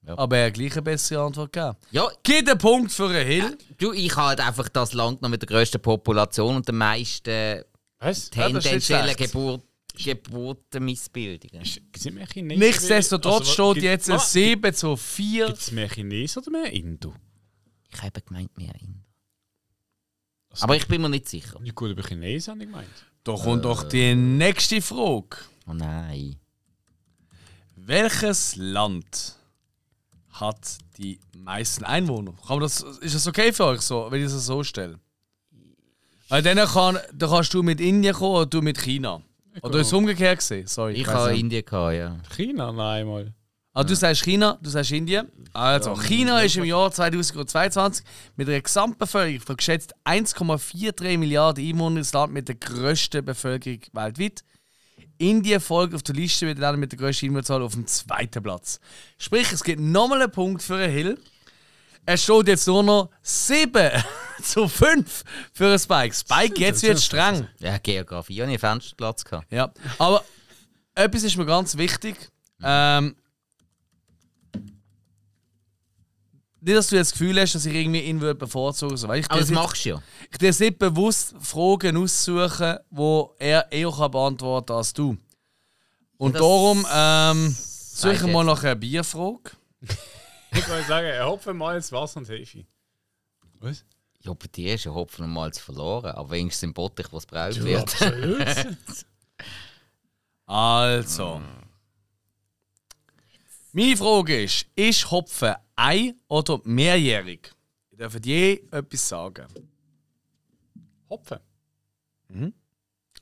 Ja. 0.06 0.18
Aber 0.20 0.38
er 0.38 0.48
hat 0.48 0.54
gleich 0.54 0.74
eine 0.74 0.84
bessere 0.84 1.24
Antwort 1.24 1.52
gegeben. 1.52 1.76
Ja, 1.92 2.08
Gibt 2.22 2.48
einen 2.50 2.60
Punkt 2.60 2.92
für 2.92 3.10
einen 3.10 3.26
Hill. 3.26 3.58
du, 3.80 3.92
ich 3.92 4.16
habe 4.16 4.28
halt 4.30 4.40
einfach 4.42 4.70
das 4.70 4.94
Land 4.94 5.22
noch 5.24 5.30
mit 5.30 5.42
der 5.42 5.48
grössten 5.48 5.82
Population 5.82 6.58
und 6.58 6.68
den 6.68 6.76
meisten 6.78 7.64
Was? 8.00 8.30
Ja, 8.36 8.50
das 8.50 8.64
tendenziellen 8.64 9.04
schlecht. 9.06 9.32
Geburt 9.32 9.64
Geburtenmissbildungen. 9.96 11.66
Sind 11.96 12.16
mehr 12.16 12.28
Chinesen? 12.28 12.60
Nichtsdestotrotz 12.60 13.50
Also, 13.50 13.72
steht 13.74 13.84
jetzt 13.84 14.10
ein 14.10 14.20
7 14.20 14.74
zu 14.74 14.96
4. 14.96 15.48
Gibt 15.48 15.58
es 15.60 15.72
mehr 15.72 15.90
Chinesen 15.90 16.42
oder 16.42 16.52
mehr 16.52 16.72
Indo? 16.72 17.14
Ich 17.94 18.02
habe 18.02 18.22
gemeint, 18.22 18.58
mehr 18.58 18.74
in. 18.82 19.04
Also, 20.50 20.64
Aber 20.64 20.76
ich 20.76 20.88
bin 20.88 21.02
mir 21.02 21.10
nicht 21.10 21.28
sicher. 21.30 21.60
Nicht 21.60 21.76
gut 21.76 21.92
über 21.92 22.04
Chinesen, 22.04 22.52
habe 22.52 22.64
ich 22.64 22.70
gemeint. 22.70 22.90
Da 23.24 23.36
kommt 23.36 23.66
doch 23.66 23.84
die 23.84 24.14
nächste 24.16 24.82
Frage. 24.82 25.38
Oh 25.68 25.74
nein. 25.74 26.36
Welches 27.76 28.56
Land 28.56 29.36
hat 30.30 30.78
die 30.98 31.20
meisten 31.34 31.84
Einwohner? 31.84 32.34
Kann 32.34 32.58
man 32.58 32.62
das, 32.62 32.82
ist 32.82 33.16
das 33.16 33.28
okay 33.28 33.52
für 33.52 33.66
euch 33.66 33.82
so, 33.82 34.08
wenn 34.12 34.22
ich 34.22 34.28
es 34.28 34.46
so 34.46 34.64
stelle? 34.64 35.00
Weil 36.30 36.42
dann, 36.42 36.58
kann, 36.68 36.98
dann 37.14 37.30
kannst 37.30 37.54
du 37.54 37.62
mit 37.62 37.80
Indien 37.80 38.16
kommen 38.16 38.36
oder 38.36 38.46
du 38.46 38.62
mit 38.62 38.80
China. 38.82 39.22
Oder 39.62 39.80
ist 39.80 39.88
es 39.88 39.94
umgekehrt 39.94 40.40
gesehen? 40.40 40.68
Sorry. 40.68 40.94
Ich 40.94 41.08
weiss 41.08 41.14
habe 41.16 41.32
nicht. 41.32 41.40
Indien 41.42 41.66
gehabt, 41.66 41.94
ja. 41.96 42.18
China? 42.36 42.72
Nein, 42.72 43.08
mal. 43.08 43.34
Ah, 43.74 43.84
du 43.84 43.94
sagst 43.94 44.24
China, 44.24 44.58
du 44.62 44.70
sagst 44.70 44.92
Indien. 44.92 45.30
Also, 45.52 45.96
China 45.96 46.40
ist 46.42 46.56
im 46.56 46.64
Jahr 46.64 46.92
2022 46.92 48.06
mit 48.38 48.48
einer 48.48 48.62
Gesamtbevölkerung 48.62 49.42
von 49.42 49.58
geschätzt 49.58 49.94
1,43 50.06 51.18
Milliarden 51.18 51.66
Einwohnern 51.68 51.98
das 51.98 52.14
Land 52.14 52.32
mit 52.32 52.48
der 52.48 52.56
grössten 52.56 53.26
Bevölkerung 53.26 53.80
weltweit. 53.92 54.44
in 55.18 55.44
die 55.44 55.60
Folge 55.60 55.96
auf 55.96 56.04
der 56.04 56.16
Liste 56.16 56.48
wieder 56.48 56.62
dann 56.62 56.80
mit 56.80 56.92
der 56.92 57.00
größten 57.00 57.28
Einwohnerzahl 57.30 57.62
auf 57.62 57.74
dem 57.74 57.88
zweiten 57.88 58.42
Platz. 58.44 58.80
Sprich, 59.18 59.52
es 59.52 59.64
gibt 59.64 59.82
nochmal 59.82 60.22
einen 60.22 60.32
Punkt 60.32 60.62
für 60.62 60.76
einen 60.76 60.92
Hill. 60.92 61.18
Es 62.06 62.24
steht 62.24 62.48
jetzt 62.48 62.68
nur 62.68 62.84
noch 62.84 63.10
7 63.22 63.92
zu 64.44 64.68
5 64.68 65.24
für 65.54 65.68
einen 65.68 65.80
Spike. 65.80 66.16
Spike, 66.16 66.62
jetzt 66.62 66.84
wird 66.84 67.00
streng. 67.00 67.48
Ja, 67.60 67.78
Geografie 67.80 68.44
einen 68.44 68.60
Fensterplatz 68.60 69.24
gehabt. 69.24 69.52
Ja, 69.52 69.72
aber 69.98 70.24
etwas 70.94 71.24
ist 71.24 71.38
mir 71.38 71.46
ganz 71.46 71.78
wichtig. 71.78 72.16
Ähm, 72.62 73.16
nicht, 76.62 76.78
dass 76.78 76.88
du 76.88 76.96
jetzt 76.96 77.12
das 77.12 77.20
Gefühl 77.20 77.40
hast, 77.40 77.54
dass 77.54 77.66
ich 77.66 77.74
irgendwie 77.76 78.02
ihn 78.02 78.22
würde 78.22 78.40
bevorzugen 78.40 79.00
würde. 79.00 79.24
Aber 79.30 79.40
das 79.40 79.52
machst 79.52 79.86
du 79.86 79.90
ja. 79.90 80.02
ich 80.32 80.42
jetzt 80.42 80.60
nicht 80.60 80.80
bewusst 80.80 81.36
Fragen 81.40 81.98
aussuchen, 81.98 82.78
die 82.90 83.26
er 83.40 83.72
eher 83.72 83.92
kann 83.92 84.10
beantworten 84.10 84.68
kann 84.68 84.78
als 84.78 84.94
du. 84.94 85.18
Und 86.18 86.34
Das 86.34 86.42
darum 86.42 86.86
ähm, 86.92 87.56
suche 87.60 88.28
mal 88.28 88.44
nach 88.44 88.64
einer 88.64 88.76
Bierfrage. 88.76 89.52
Ich 90.58 90.70
wollte 90.70 90.88
sagen, 90.88 91.08
er 91.08 91.26
hopfen 91.28 91.58
mal 91.58 91.76
ins 91.76 91.92
Wasser 91.92 92.20
und 92.20 92.30
Hefe. 92.30 92.66
Was? 93.60 93.84
Ja, 94.22 94.34
bei 94.34 94.48
dir 94.48 94.74
ist 94.76 94.86
ja 94.86 94.94
Hopfen 94.94 95.26
und 95.26 95.32
Malz 95.34 95.60
verloren. 95.60 96.12
Aber 96.12 96.32
wenigstens 96.32 96.64
im 96.64 96.74
Bottich, 96.74 97.12
was 97.12 97.28
gebraucht 97.28 97.64
wird. 97.64 97.82
Absolut. 97.82 98.46
Also. 100.48 101.42
Meine 103.72 103.98
Frage 103.98 104.44
ist: 104.44 104.68
Ist 104.76 105.10
Hopfen 105.10 105.56
ein- 105.76 106.20
oder 106.28 106.62
mehrjährig? 106.64 107.52
Ihr 107.92 107.98
dürft 107.98 108.24
je 108.26 108.62
etwas 108.70 109.10
sagen. 109.10 109.48
Hopfen. 111.10 111.40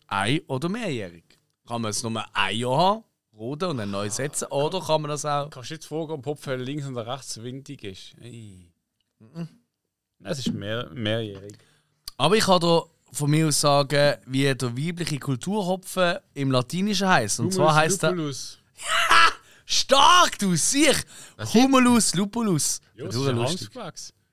Ein- 0.07 0.41
oder 0.47 0.68
mehrjährig? 0.68 1.23
Kann 1.65 1.81
man 1.81 1.91
es 1.91 2.03
nur 2.03 2.23
ein 2.35 2.57
Jahr 2.57 2.77
haben, 2.77 3.03
roden 3.38 3.69
und 3.69 3.77
dann 3.77 3.91
neu 3.91 4.10
setzen? 4.10 4.45
Oder 4.45 4.81
kann 4.81 5.01
man 5.01 5.10
das 5.10 5.26
auch. 5.26 5.49
Kannst 5.49 5.69
du 5.69 5.73
jetzt 5.76 5.85
fragen, 5.85 6.11
ob 6.11 6.26
Hopfen 6.26 6.60
links 6.60 6.85
und 6.85 6.97
rechts 6.97 7.41
windig 7.41 7.84
ist? 7.84 8.15
Ey. 8.22 8.72
Es 10.23 10.39
ist 10.39 10.53
mehr, 10.53 10.89
mehrjährig. 10.93 11.57
Aber 12.18 12.35
ich 12.35 12.43
kann 12.45 12.61
da 12.61 12.84
von 13.11 13.30
mir 13.30 13.47
aus 13.47 13.61
sagen, 13.61 14.18
wie 14.26 14.53
der 14.53 14.77
weibliche 14.77 15.19
Kulturhopfen 15.19 16.18
im 16.34 16.51
Latinischen 16.51 17.07
heißt. 17.07 17.39
Und 17.39 17.53
zwar 17.53 17.76
heißt 17.76 18.03
er. 18.03 18.15
Stark, 19.65 20.38
du 20.39 20.55
sieh! 20.55 20.93
Humulus 21.53 22.15
lupulus. 22.15 22.81
Ja, 22.95 23.05
das 23.05 23.15
ist 23.15 23.26
lustig. 23.27 23.69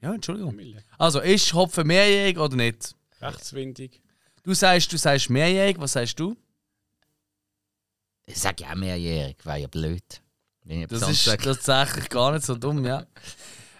Ja, 0.00 0.14
Entschuldigung. 0.14 0.58
Also, 0.98 1.20
ist 1.20 1.52
Hopfen 1.52 1.86
mehrjährig 1.86 2.38
oder 2.38 2.56
nicht? 2.56 2.94
Rechtswindig. 3.20 4.00
Du 4.42 4.54
sagst, 4.54 4.92
du 4.92 4.96
sagst 4.96 5.30
mehrjährig, 5.30 5.78
was 5.78 5.92
sagst 5.92 6.18
du? 6.18 6.36
Ich 8.32 8.38
sage 8.38 8.62
ja 8.64 8.74
mehrjährig, 8.74 9.36
wäre 9.44 9.58
ja 9.58 9.66
blöd. 9.66 10.02
Das 10.88 11.08
ist 11.08 11.24
sage. 11.24 11.42
tatsächlich 11.42 12.08
gar 12.08 12.32
nicht 12.32 12.44
so 12.44 12.54
dumm, 12.54 12.84
ja. 12.84 13.04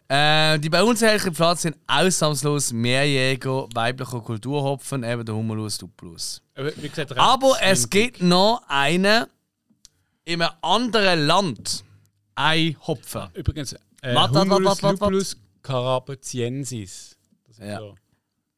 Äh, 0.08 0.58
die 0.58 0.68
bei 0.68 0.82
uns 0.82 1.00
herrlichen 1.02 1.32
Pflanzen 1.34 1.72
sind 1.72 1.76
ausnahmslos 1.86 2.72
mehrjähriger 2.72 3.68
weiblicher 3.74 4.20
Kulturhopfen, 4.20 5.04
eben 5.04 5.24
der 5.24 5.34
Humulus 5.36 5.80
lupulus. 5.80 6.42
Aber 6.56 6.72
wie 6.76 6.88
gesagt, 6.88 7.16
Aber 7.16 7.56
es 7.62 7.88
gibt 7.88 8.20
noch 8.20 8.62
einen 8.66 9.26
in 10.24 10.42
einem 10.42 10.52
anderen 10.62 11.26
Land. 11.26 11.84
Ein 12.34 12.76
Hopfen. 12.86 13.28
Übrigens, 13.34 13.74
äh, 14.02 14.14
wart, 14.14 14.34
Humulus 14.34 14.82
wart. 14.82 14.94
lupulus 14.94 15.36
ist 16.82 17.16
Ja. 17.60 17.78
so. 17.78 17.94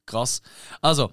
Krass. 0.07 0.41
Also, 0.81 1.13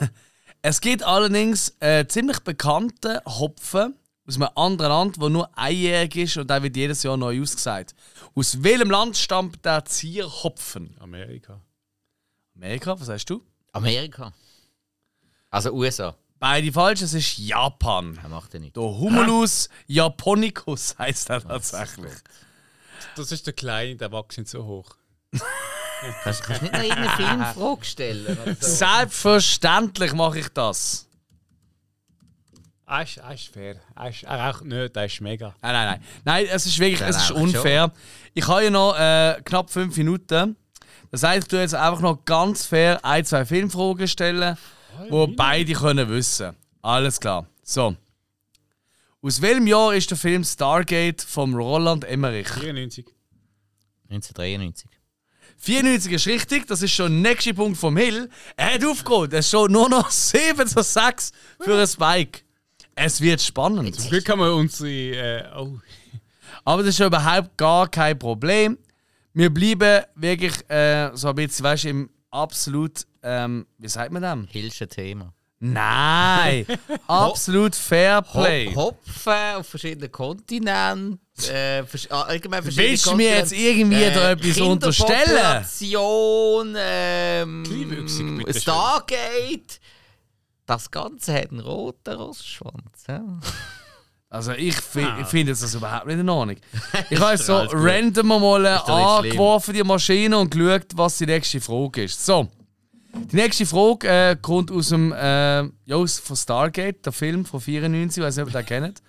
es 0.62 0.80
gibt 0.80 1.02
allerdings 1.02 1.74
einen 1.80 2.08
ziemlich 2.08 2.38
bekannten 2.40 3.18
Hopfen 3.26 3.96
aus 4.30 4.36
einem 4.36 4.50
anderen 4.54 4.90
Land, 4.92 5.20
der 5.20 5.28
nur 5.28 5.58
einjährig 5.58 6.16
ist 6.16 6.36
und 6.36 6.48
der 6.48 6.62
wird 6.62 6.76
jedes 6.76 7.02
Jahr 7.02 7.16
neu 7.16 7.40
ausgesagt. 7.42 7.94
Aus 8.34 8.62
welchem 8.62 8.90
Land 8.90 9.16
stammt 9.16 9.64
der 9.64 9.84
Zierhopfen? 9.84 10.96
Amerika. 11.00 11.60
Amerika, 12.54 12.98
was 12.98 13.06
sagst 13.06 13.28
du? 13.30 13.42
Amerika. 13.72 14.32
Also 15.50 15.72
USA. 15.72 16.14
Beide 16.38 16.72
falsch, 16.72 17.02
es 17.02 17.12
ist 17.12 17.38
Japan. 17.38 18.18
Er 18.22 18.28
macht 18.28 18.54
ja 18.54 18.60
nicht. 18.60 18.76
Der 18.76 18.82
Humulus 18.82 19.68
japonicus 19.86 20.96
heißt 20.98 21.28
er 21.30 21.42
tatsächlich. 21.42 22.12
Das 23.16 23.32
ist 23.32 23.46
der 23.46 23.52
Kleine, 23.52 23.96
der 23.96 24.12
wächst 24.12 24.38
nicht 24.38 24.48
so 24.48 24.64
hoch. 24.64 24.96
Kannst 26.22 26.42
kannst 26.44 26.62
du 26.62 26.64
nicht 26.64 26.72
noch 26.72 26.82
irgendeine 26.82 27.16
Filmfrage 27.16 27.84
stellen? 27.84 28.26
oder 28.38 28.54
so? 28.54 28.66
Selbstverständlich 28.66 30.12
mache 30.14 30.38
ich 30.38 30.48
das. 30.48 31.06
Er 32.90 33.02
ist, 33.04 33.18
er 33.18 33.34
ist 33.34 33.46
fair. 33.46 33.76
Er, 33.94 34.08
ist, 34.08 34.24
er 34.24 34.36
raucht 34.36 34.64
nicht, 34.64 34.96
er 34.96 35.04
ist 35.04 35.20
mega. 35.20 35.54
Nein, 35.62 35.72
nein, 35.72 35.86
nein. 35.86 36.00
Nein, 36.24 36.46
es 36.50 36.66
ist 36.66 36.76
wirklich 36.80 37.00
es 37.00 37.16
ist 37.16 37.30
unfair. 37.30 37.92
Ich 38.34 38.48
habe 38.48 38.64
ja 38.64 38.70
noch 38.70 38.98
äh, 38.98 39.40
knapp 39.44 39.70
fünf 39.70 39.96
Minuten. 39.96 40.56
Das 41.12 41.22
heißt, 41.22 41.44
ich 41.44 41.48
tue 41.48 41.60
jetzt 41.60 41.74
einfach 41.76 42.00
noch 42.00 42.24
ganz 42.24 42.66
fair 42.66 43.04
ein, 43.04 43.24
zwei 43.24 43.44
Filmfragen 43.44 44.08
stellen, 44.08 44.58
wo 45.08 45.28
beide 45.28 45.72
können 45.72 46.08
wissen. 46.08 46.56
Alles 46.82 47.20
klar. 47.20 47.46
So. 47.62 47.94
Aus 49.22 49.40
welchem 49.40 49.68
Jahr 49.68 49.94
ist 49.94 50.10
der 50.10 50.18
Film 50.18 50.42
Stargate 50.42 51.22
vom 51.22 51.54
Roland 51.54 52.04
Emmerich? 52.04 52.48
94. 52.48 53.06
1993. 54.08 54.90
94 55.58 56.12
ist 56.12 56.26
richtig, 56.26 56.66
das 56.66 56.82
ist 56.82 56.90
schon 56.90 57.22
der 57.22 57.30
nächste 57.32 57.54
Punkt 57.54 57.78
vom 57.78 57.96
Hill. 57.96 58.28
Er 58.56 58.74
hat 58.74 58.84
aufgeholt, 58.84 59.32
es 59.32 59.46
ist 59.46 59.50
schon 59.52 59.70
nur 59.70 59.88
noch 59.88 60.10
7 60.10 60.66
zu 60.66 60.82
6 60.82 61.30
für 61.60 61.74
einen 61.74 61.86
Spike. 61.86 62.40
Es 63.02 63.22
wird 63.22 63.40
spannend. 63.40 63.98
Zum 63.98 64.10
Glück 64.10 64.28
haben 64.28 64.40
wir 64.40 64.54
unsere. 64.54 64.90
Äh, 64.90 65.44
oh. 65.56 65.78
Aber 66.66 66.82
das 66.82 66.90
ist 66.90 66.98
ja 66.98 67.06
überhaupt 67.06 67.56
gar 67.56 67.88
kein 67.88 68.18
Problem. 68.18 68.76
Wir 69.32 69.48
bleiben 69.48 70.04
wirklich 70.16 70.68
äh, 70.68 71.10
so 71.14 71.28
ein 71.28 71.34
bisschen, 71.34 71.64
weißt 71.64 71.84
du, 71.84 71.88
im 71.88 72.10
absolut, 72.30 73.06
ähm, 73.22 73.66
wie 73.78 73.88
sagt 73.88 74.12
man 74.12 74.20
das? 74.20 74.38
Hilsche 74.50 74.86
Thema. 74.86 75.32
Nein! 75.60 76.66
absolut 77.06 77.74
Fair 77.74 78.20
Play. 78.20 78.74
Hop 78.74 78.98
Hopfen 79.06 79.56
auf 79.56 79.66
verschiedenen 79.66 80.12
Kontinenten. 80.12 81.20
Äh, 81.48 81.84
vers 81.84 82.06
ah, 82.10 82.22
allgemein 82.22 82.62
verschiedene 82.62 82.90
Willst 82.90 83.06
du 83.06 83.14
mir 83.14 83.30
jetzt 83.30 83.52
irgendwie 83.52 84.00
da 84.12 84.32
etwas 84.32 84.60
unterstellen? 84.60 85.64
Kinderpopulation, 85.78 86.76
ähm. 86.78 88.46
Stargate. 88.50 89.80
Das 90.70 90.88
Ganze 90.88 91.34
hat 91.34 91.50
einen 91.50 91.58
roten 91.58 92.14
Rostschwanz. 92.14 93.04
Ja. 93.08 93.24
Also 94.28 94.52
ich, 94.52 94.76
fi 94.76 95.04
ich 95.20 95.26
finde 95.26 95.50
das 95.50 95.74
überhaupt 95.74 96.06
nicht 96.06 96.20
in 96.20 96.28
Ordnung. 96.28 96.58
Ich 97.10 97.18
habe 97.18 97.36
so 97.36 97.56
random 97.72 98.28
mal 98.28 98.64
angeworfen, 98.64 99.74
die 99.74 99.82
Maschine, 99.82 100.38
und 100.38 100.48
geschaut, 100.48 100.86
was 100.94 101.18
die 101.18 101.26
nächste 101.26 101.60
Frage 101.60 102.04
ist. 102.04 102.24
So. 102.24 102.46
Die 103.12 103.34
nächste 103.34 103.66
Frage 103.66 104.06
äh, 104.06 104.36
kommt 104.40 104.70
aus 104.70 104.90
dem 104.90 105.10
äh, 105.10 105.62
ja, 105.62 105.96
aus, 105.96 106.20
von 106.20 106.36
Stargate, 106.36 107.04
der 107.04 107.12
Film 107.12 107.44
von 107.44 107.60
94, 107.60 108.18
ich 108.18 108.24
weiß 108.24 108.36
nicht, 108.36 108.46
ob 108.46 108.54
ihr 108.54 108.62
den 108.62 108.66
kennt. 108.66 109.02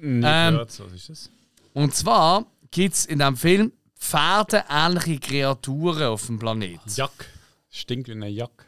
Nicht 0.00 0.24
Ähm, 0.24 0.52
gehört, 0.54 0.70
so 0.70 0.84
ist 0.84 1.08
das. 1.08 1.30
Und 1.72 1.96
zwar 1.96 2.46
gibt 2.70 2.94
es 2.94 3.06
in 3.06 3.18
diesem 3.18 3.36
Film 3.36 3.72
pferdeähnliche 3.98 5.18
Kreaturen 5.18 6.04
auf 6.04 6.26
dem 6.26 6.38
Planeten. 6.38 6.88
Jack. 6.94 7.26
Stinkt 7.70 8.06
wie 8.06 8.12
eine 8.12 8.28
Jack. 8.28 8.66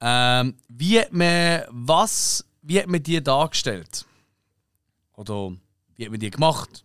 Ähm, 0.00 0.54
wie 0.68 1.00
hat 1.00 1.12
man 1.12 1.64
was, 1.70 2.44
wie 2.62 2.80
hat 2.80 2.86
man 2.86 3.02
die 3.02 3.22
dargestellt? 3.22 4.06
Oder 5.14 5.52
wie 5.96 6.04
hat 6.04 6.10
man 6.10 6.20
die 6.20 6.30
gemacht? 6.30 6.84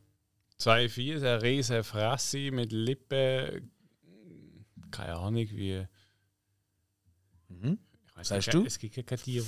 Zwei, 0.57 0.89
vier, 0.89 1.17
eine 1.17 1.41
riesige 1.41 1.83
Fresse 1.83 2.51
mit 2.51 2.71
Lippen. 2.71 3.71
Keine 4.91 5.15
Ahnung, 5.15 5.47
wie. 5.51 5.85
Mhm. 7.49 7.79
Ich 8.07 8.17
weiss 8.17 8.27
Sagst 8.29 8.47
nicht, 8.47 8.53
du? 8.53 8.65
Es 8.65 8.79
gibt 8.79 9.07
kein 9.07 9.19
Tier. 9.19 9.45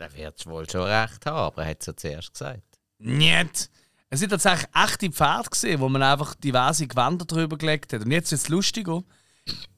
Er 0.00 0.14
wird 0.14 0.46
wohl 0.46 0.68
schon 0.68 0.82
recht 0.82 1.26
haben, 1.26 1.36
aber 1.36 1.62
er 1.62 1.70
hat 1.70 1.80
es 1.80 1.86
ja 1.86 1.96
zuerst 1.96 2.32
gesagt. 2.32 2.78
Nicht. 2.98 3.70
Es 4.10 4.20
sind 4.20 4.30
tatsächlich 4.30 4.68
echte 4.74 5.10
Pferde 5.10 5.50
gesehen, 5.50 5.80
wo 5.80 5.88
man 5.88 6.02
einfach 6.02 6.34
diverse 6.34 6.86
Gewänder 6.86 7.24
drüber 7.24 7.58
gelegt 7.58 7.92
hat. 7.92 8.04
Und 8.04 8.10
jetzt 8.10 8.32
ist 8.32 8.42
es 8.42 8.48
lustiger. 8.48 9.02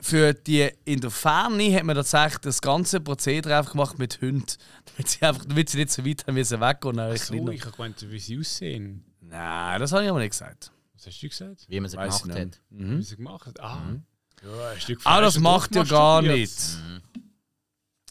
Für 0.01 0.33
die 0.35 0.69
in 0.85 1.01
der 1.01 1.11
Ferne 1.11 1.75
hat 1.75 1.85
man 1.85 1.95
tatsächlich 1.97 2.39
das 2.39 2.61
ganze 2.63 3.01
Prozedere 3.01 3.57
einfach 3.59 3.73
gemacht 3.73 3.99
mit 3.99 4.21
Hunden. 4.21 4.45
Damit 4.97 5.09
sie, 5.09 5.23
einfach, 5.23 5.45
damit 5.45 5.69
sie 5.69 5.79
nicht 5.79 5.93
so 5.93 6.05
weit 6.05 6.27
haben 6.27 6.35
müssen 6.35 6.61
weggehen. 6.61 6.97
Dann 6.97 7.17
So, 7.17 7.49
ich 7.51 7.63
habe 7.65 7.77
gemeint, 7.77 8.11
wie 8.11 8.19
sie 8.19 8.39
aussehen. 8.39 9.05
Nein, 9.21 9.81
das 9.81 9.93
habe 9.93 10.03
ich 10.05 10.11
aber 10.11 10.19
nicht 10.19 10.31
gesagt. 10.31 10.73
Was 10.95 11.07
hast 11.07 11.21
du 11.23 11.29
gesagt? 11.29 11.65
Wie 11.69 11.79
man 11.81 11.87
es 11.87 11.97
Weiss 11.97 12.23
gemacht 12.23 12.37
ich 12.39 12.43
hat. 12.43 12.61
nicht. 12.71 12.99
Wie 12.99 13.03
sie 13.03 13.17
gemacht 13.17 13.47
hat? 13.47 13.61
Ah. 13.61 13.97
Ja, 14.43 14.71
ein 14.71 14.81
Stück 14.81 15.01
Ah, 15.05 15.21
das 15.21 15.39
macht 15.39 15.75
ja 15.77 15.85
gar 15.85 16.23
masturbiert. 16.23 16.39
nichts. 16.39 16.79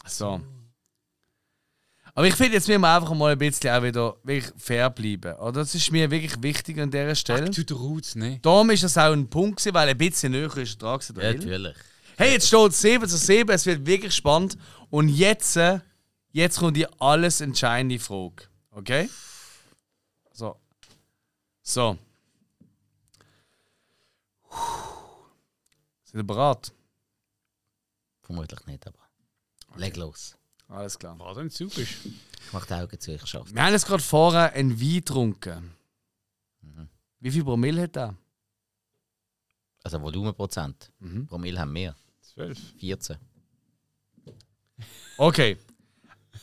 So. 0.06 0.40
Aber 2.14 2.26
ich 2.26 2.34
finde, 2.34 2.54
jetzt 2.54 2.68
müssen 2.68 2.80
wir 2.80 2.94
einfach 2.94 3.14
mal 3.14 3.32
ein 3.32 3.38
bisschen 3.38 3.70
auch 3.70 3.82
wieder 3.82 4.16
wirklich 4.22 4.52
fair 4.56 4.90
bleiben. 4.90 5.34
Oder? 5.36 5.52
Das 5.52 5.74
ist 5.74 5.90
mir 5.90 6.10
wirklich 6.10 6.42
wichtig 6.42 6.78
an 6.78 6.90
dieser 6.90 7.14
Stelle. 7.14 7.44
Back 7.44 7.52
to 7.52 7.62
the 7.66 7.74
roots, 7.74 8.14
ne? 8.14 8.38
Darum 8.42 8.70
ist 8.70 8.82
das 8.82 8.98
auch 8.98 9.12
ein 9.12 9.28
Punkt, 9.28 9.58
gewesen, 9.58 9.74
weil 9.74 9.88
ein 9.88 9.98
bisschen 9.98 10.32
näher 10.32 10.56
ist 10.56 10.74
er 10.74 10.78
dran 10.78 10.98
gewesen, 10.98 11.20
Ja, 11.20 11.32
natürlich. 11.32 11.76
Hey, 12.16 12.32
jetzt 12.32 12.48
steht 12.48 12.70
es 12.72 12.80
7 12.80 13.08
zu 13.08 13.16
7, 13.16 13.50
es 13.50 13.64
wird 13.64 13.86
wirklich 13.86 14.14
spannend. 14.14 14.58
Und 14.90 15.08
jetzt, 15.08 15.56
äh, 15.56 15.80
jetzt 16.32 16.58
kommt 16.58 16.76
die 16.76 16.86
alles 17.00 17.40
entscheidende 17.40 17.98
Frage. 17.98 18.44
Okay? 18.72 19.08
So. 20.32 20.56
So. 21.62 21.96
Sind 26.04 26.20
ihr 26.20 26.24
bereit? 26.24 26.72
Vermutlich 28.22 28.66
nicht, 28.66 28.86
aber. 28.86 28.98
Leg 29.76 29.96
los. 29.96 30.36
Alles 30.70 30.98
klar. 30.98 31.18
War 31.18 31.34
dann 31.34 31.50
zu 31.50 31.64
bist. 31.68 31.78
Ich 32.06 32.52
mach 32.52 32.64
die 32.66 32.74
Augen 32.74 32.98
zu, 32.98 33.12
ich 33.14 33.26
schaff's. 33.26 33.52
Wir 33.54 33.62
haben 33.62 33.72
jetzt 33.72 33.86
gerade 33.86 34.02
vorher 34.02 34.52
einen 34.52 34.80
Wein 34.80 34.94
getrunken. 34.94 35.74
Wie 37.18 37.30
viel 37.30 37.44
Promille 37.44 37.82
hat 37.82 37.96
der? 37.96 38.14
Also 39.82 40.00
Volumenprozent. 40.00 40.90
Mhm. 41.00 41.26
Promille 41.26 41.58
haben 41.60 41.74
wir. 41.74 41.94
Zwölf. 42.22 42.58
14. 42.78 43.16
Okay. 45.16 45.56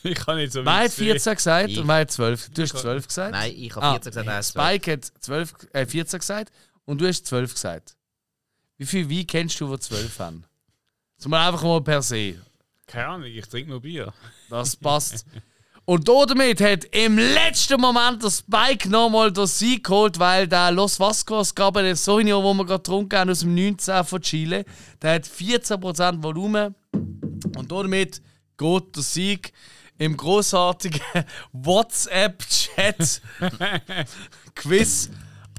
Ich 0.04 0.14
kann 0.14 0.36
nicht 0.36 0.52
so 0.52 0.64
Wer 0.64 0.72
hat 0.74 0.82
weit 0.84 0.92
sehen. 0.92 1.06
14 1.06 1.34
gesagt 1.34 1.70
Ich. 1.70 1.78
und 1.80 1.88
wer 1.88 1.96
hat 1.96 2.10
12? 2.12 2.50
Du 2.50 2.62
hast 2.62 2.78
12 2.78 3.08
gesagt? 3.08 3.32
Nein, 3.32 3.52
ich 3.56 3.74
habe 3.74 3.84
Ah, 3.84 3.92
14 3.94 4.10
gesagt, 4.12 4.28
er 4.28 4.38
ist 4.38 4.52
12. 4.52 4.64
Spike 4.68 4.92
hat 4.92 5.04
12, 5.24 5.54
äh, 5.72 5.86
14 5.86 6.18
gesagt 6.20 6.52
und 6.84 7.00
du 7.00 7.08
hast 7.08 7.26
12 7.26 7.52
gesagt. 7.54 7.96
Wie 8.76 8.86
viel 8.86 9.10
Wein 9.10 9.26
kennst 9.26 9.60
du, 9.60 9.74
die 9.74 9.80
12 9.80 10.18
haben? 10.20 10.44
Zum 11.16 11.32
Beispiel 11.32 11.48
einfach 11.48 11.62
mal 11.64 11.82
per 11.82 12.00
se. 12.02 12.40
Keine 12.88 13.06
Ahnung, 13.06 13.26
ich 13.26 13.46
trinke 13.46 13.70
nur 13.70 13.80
Bier. 13.82 14.12
Das 14.50 14.74
passt. 14.74 15.24
Und 15.84 16.06
damit 16.08 16.60
hat 16.60 16.84
im 16.86 17.16
letzten 17.16 17.80
Moment 17.80 18.22
der 18.22 18.30
Spike 18.30 18.88
nochmal 18.90 19.32
den 19.32 19.46
Sieg 19.46 19.84
geholt, 19.84 20.18
weil 20.18 20.46
der 20.48 20.70
Los 20.70 20.98
Vascos 20.98 21.54
Cabernet 21.54 21.96
Sauvignon, 21.96 22.42
den 22.44 22.56
wir 22.58 22.64
gerade 22.66 22.82
getrunken 22.82 23.18
haben, 23.18 23.30
aus 23.30 23.40
dem 23.40 23.54
19 23.54 24.04
von 24.04 24.20
Chile, 24.20 24.64
der 25.00 25.14
hat 25.14 25.24
14% 25.24 26.22
Volumen. 26.22 26.74
Und 26.92 27.72
damit 27.72 28.20
geht 28.58 28.96
der 28.96 29.02
Sieg 29.02 29.52
im 29.98 30.16
großartigen 30.16 31.00
WhatsApp-Chat 31.52 33.22
Quiz 34.54 35.10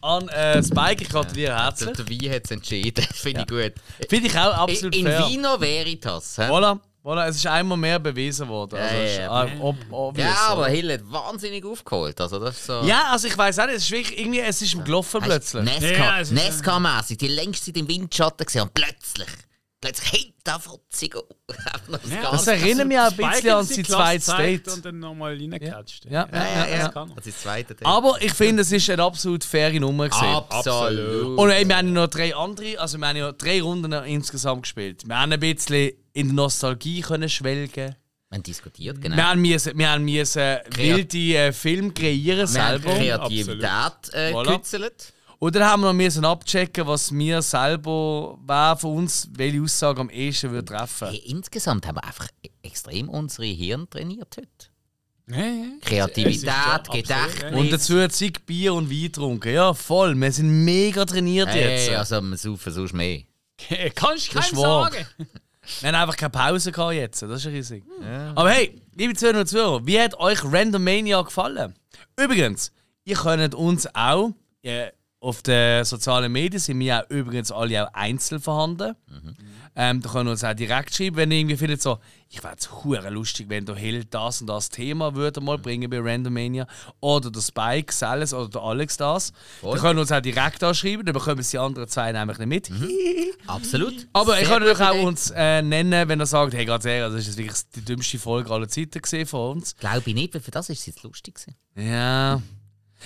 an 0.02 0.28
äh, 0.30 0.64
Spike. 0.64 1.04
Ich 1.04 1.10
gratuliere 1.10 1.56
herzlich. 1.56 1.98
der 1.98 2.10
Wein 2.10 2.32
hat 2.34 2.46
es 2.46 2.52
entschieden. 2.52 3.04
Finde 3.14 3.42
ich 3.42 3.48
gut. 3.48 3.74
Finde 4.08 4.28
ich 4.28 4.38
auch 4.38 4.54
absolut 4.54 4.96
in 4.96 5.06
fair. 5.06 5.28
Vino 5.28 5.60
Veritas. 5.60 6.38
hä? 6.38 6.44
Voilà, 6.44 6.80
voilà, 7.04 7.28
es 7.28 7.38
ist 7.38 7.48
einmal 7.48 7.78
mehr 7.78 8.00
bewiesen 8.00 8.48
worden. 8.48 8.78
Also, 8.80 8.96
Ja, 8.96 9.04
ja, 9.04 9.44
äh, 9.46 9.60
ob, 9.92 10.18
Ja, 10.18 10.36
aber? 10.50 10.68
Hill 10.68 10.92
hat 10.94 11.02
wahnsinnig 11.12 11.66
aufgeholt. 11.66 12.20
Also 12.22 12.40
das 12.40 12.66
so. 12.66 12.82
Ja, 12.82 13.08
also 13.12 13.28
ich 13.28 13.38
weiß 13.38 13.60
auch 13.60 13.66
nicht, 13.68 13.76
es 13.78 13.84
ist 13.84 13.92
wirklich, 13.92 14.20
irgendwie, 14.20 14.40
es 14.42 14.62
ist 14.62 14.74
ihm 14.74 14.84
gelaufen 14.84 15.22
plötzlich. 15.22 15.64
Nesca, 15.64 16.20
Ja, 16.22 16.24
Nesca-mässig, 16.24 17.18
die 17.18 17.28
längste 17.28 17.68
Zeit 17.68 17.78
im 17.78 17.88
Windschatten 17.88 18.46
gesehen 18.46 18.64
und 18.64 18.74
plötzlich, 18.74 19.28
plötzlich 19.82 20.10
hinter 20.10 20.60
Fotzig. 20.60 21.16
Das 22.22 22.48
erinnert 22.48 22.88
mich 22.88 22.98
auch 23.00 23.06
ein 23.06 23.14
Spike 23.14 23.30
bisschen 23.32 23.52
an 23.52 23.66
sein 23.66 23.86
zweites 23.86 24.26
Date. 24.28 24.68
Und 24.68 24.86
dann 24.86 25.00
nochmal 25.00 25.36
reingecatcht. 25.36 26.06
Ja, 26.06 26.28
ja, 26.32 26.38
Ja, 26.38 26.68
ja, 26.68 26.78
ja. 26.78 26.88
Das 26.90 26.96
er. 26.96 27.18
Ist 27.18 27.28
das 27.28 27.42
zweite 27.42 27.76
Date. 27.76 27.86
Aber 27.88 28.22
ich 28.22 28.34
finde, 28.34 28.62
es 28.62 28.72
ist 28.72 28.90
eine 28.90 29.04
absolut 29.04 29.44
faire 29.44 29.80
Nummer 29.80 30.10
gewesen. 30.10 30.26
Absolut. 30.26 31.40
Und 31.40 31.50
ey, 31.50 31.68
wir 31.68 31.78
haben 31.78 31.94
noch 31.94 32.08
drei 32.08 32.36
andere, 32.36 32.80
also 32.80 32.98
wir 32.98 33.08
haben 33.08 33.18
ja 33.18 33.32
drei 33.32 33.62
Runden 33.62 33.92
insgesamt 33.92 34.64
gespielt. 34.64 35.08
Wir 35.08 35.20
haben 35.20 35.32
ein 35.32 35.40
bisschen 35.40 35.92
in 36.14 36.30
die 36.30 36.36
Nostalgie 36.36 37.02
können 37.02 37.30
schwelgen. 37.30 37.96
Wir 38.30 38.36
haben 38.36 38.44
diskutiert, 38.44 39.02
genau. 39.02 39.16
Wir 39.16 39.28
haben 39.28 39.42
müssen, 39.42 39.76
wir 39.78 39.90
haben 39.90 40.06
müssen 40.06 40.58
wilde 40.76 41.18
äh, 41.18 41.52
Filme 41.52 41.92
kreieren 41.92 42.54
Wir 42.54 42.64
haben 42.64 42.82
selber. 42.84 42.96
Kreativität 42.96 44.14
äh, 44.14 44.34
Voilà. 44.34 45.12
Und 45.40 45.56
dann 45.56 45.64
haben 45.64 45.82
wir 45.82 45.88
noch 45.88 45.94
müssen 45.94 46.26
abchecken, 46.26 46.86
was 46.86 47.14
wir 47.14 47.41
selber, 47.41 48.38
wer 48.45 48.76
von 48.78 48.98
uns 48.98 49.30
welche 49.32 49.61
Aussage 49.61 50.02
am 50.02 50.10
ehesten 50.10 50.52
würde 50.52 50.66
treffen. 50.66 51.07
Hey, 51.07 51.24
insgesamt 51.26 51.88
haben 51.88 51.95
wir 51.95 52.03
einfach 52.03 52.28
e- 52.44 52.49
extrem 52.61 53.07
unsere 53.07 53.48
Hirn 53.48 53.90
trainiert 53.90 54.36
heute. 54.38 54.49
Ja, 55.30 55.38
ja. 55.38 55.66
Kreativität, 55.82 56.44
ja 56.44 56.78
Gedächtnis. 56.91 57.53
Und 57.53 57.72
dazu 57.72 58.02
hat 58.02 58.11
sie 58.11 58.32
Bier 58.32 58.74
und 58.74 58.90
Wein 58.91 59.03
getrunken. 59.03 59.53
Ja, 59.53 59.74
voll. 59.74 60.14
Wir 60.16 60.32
sind 60.32 60.66
mega 60.66 61.06
trainiert 61.06 61.53
jetzt. 61.56 61.88
Hey, 61.90 61.95
also 61.95 62.20
wir 62.20 62.36
saufen 62.38 62.74
sonst 62.74 62.94
mehr. 62.94 63.22
Kannst 63.95 64.34
du 64.34 64.40
keinem 64.40 64.56
sagen. 64.57 65.06
Wir 65.82 65.88
haben 65.90 65.95
einfach 65.95 66.18
keine 66.18 66.32
Pause 66.32 66.72
gehabt 66.72 66.95
jetzt. 66.95 67.22
Das 67.22 67.45
ist 67.45 67.48
riesig. 67.48 67.84
Aber 68.36 68.49
hey, 68.49 68.82
liebe 68.95 69.14
Zuhörer 69.14 69.41
und 69.41 69.48
Zuhörer, 69.48 69.86
wie 69.86 69.99
hat 70.02 70.16
euch 70.20 70.40
Random 70.44 70.84
Mania 70.84 71.22
gefallen? 71.22 71.76
Übrigens, 72.18 72.72
ihr 73.06 73.16
könnt 73.16 73.53
uns 73.53 73.88
auch 73.94 74.32
äh, 74.64 74.88
auf 75.22 75.41
den 75.41 75.84
sozialen 75.84 76.32
Medien 76.32 76.60
sind 76.60 76.80
wir 76.80 77.00
auch 77.00 77.10
übrigens 77.10 77.52
alle 77.52 77.86
auch 77.86 77.94
einzeln 77.94 78.40
vorhanden. 78.40 78.96
Ähm, 79.76 80.02
da 80.02 80.10
können 80.10 80.26
wir 80.26 80.32
uns 80.32 80.44
auch 80.44 80.54
direkt 80.54 80.96
schreiben, 80.96 81.18
wenn 81.18 81.32
ihr 81.32 81.40
irgendwie 81.40 81.58
findet, 81.58 81.82
so, 81.82 82.00
ich 82.30 82.44
wäre 82.44 82.56
es 82.58 82.84
hure 82.84 83.10
lustig, 83.10 83.48
wenn 83.50 83.66
der 83.66 83.76
Hill 83.76 84.06
das 84.06 84.41
und 84.41 84.48
das 84.48 84.70
Thema 84.70 85.16
würde 85.16 85.41
mal 85.41 85.58
bringen 85.58 85.90
bei 85.90 86.00
Random 86.00 86.34
Mania. 86.34 86.68
Oder 87.02 87.32
der 87.32 87.41
Spike, 87.41 87.94
Salas 87.94 88.34
oder 88.34 88.50
der 88.50 88.62
Alex 88.62 88.98
das. 88.98 89.34
Voll. 89.60 89.74
Dann 89.74 89.82
können 89.82 89.98
wir 89.98 90.02
uns 90.02 90.12
auch 90.12 90.22
direkt 90.22 90.64
anschreiben, 90.64 91.06
dann 91.06 91.14
bekommen 91.14 91.46
die 91.50 91.58
anderen 91.58 91.88
zwei 91.88 92.12
nämlich 92.12 92.38
nicht 92.40 92.48
mit. 92.48 92.72
Absolut. 93.48 94.08
Aber 94.14 94.40
ich 94.40 94.48
Sehr 94.48 94.58
kann 94.58 94.64
natürlich 94.64 94.88
auch 94.88 95.04
uns 95.06 95.32
äh, 95.36 95.62
nennen, 95.62 96.08
wenn 96.08 96.20
er 96.20 96.26
sagt, 96.26 96.54
hey, 96.54 96.66
ganz 96.66 96.86
ehrlich, 96.86 97.14
das 97.14 97.22
ist 97.22 97.28
jetzt 97.28 97.38
wirklich 97.38 97.70
die 97.76 97.86
dümmste 97.86 98.20
Folge 98.20 98.52
aller 98.52 98.68
Zeiten 98.68 99.02
gesehen 99.02 99.26
von 99.26 99.58
uns. 99.58 99.76
Glaube 99.76 100.04
ich 100.06 100.16
nicht, 100.16 100.34
weil 100.34 100.41
für 100.41 100.52
das 100.52 100.70
ist 100.70 100.80
es 100.80 100.86
jetzt 100.88 101.04
lustig 101.04 101.36
gewesen. 101.36 101.56
Ja. 101.76 102.41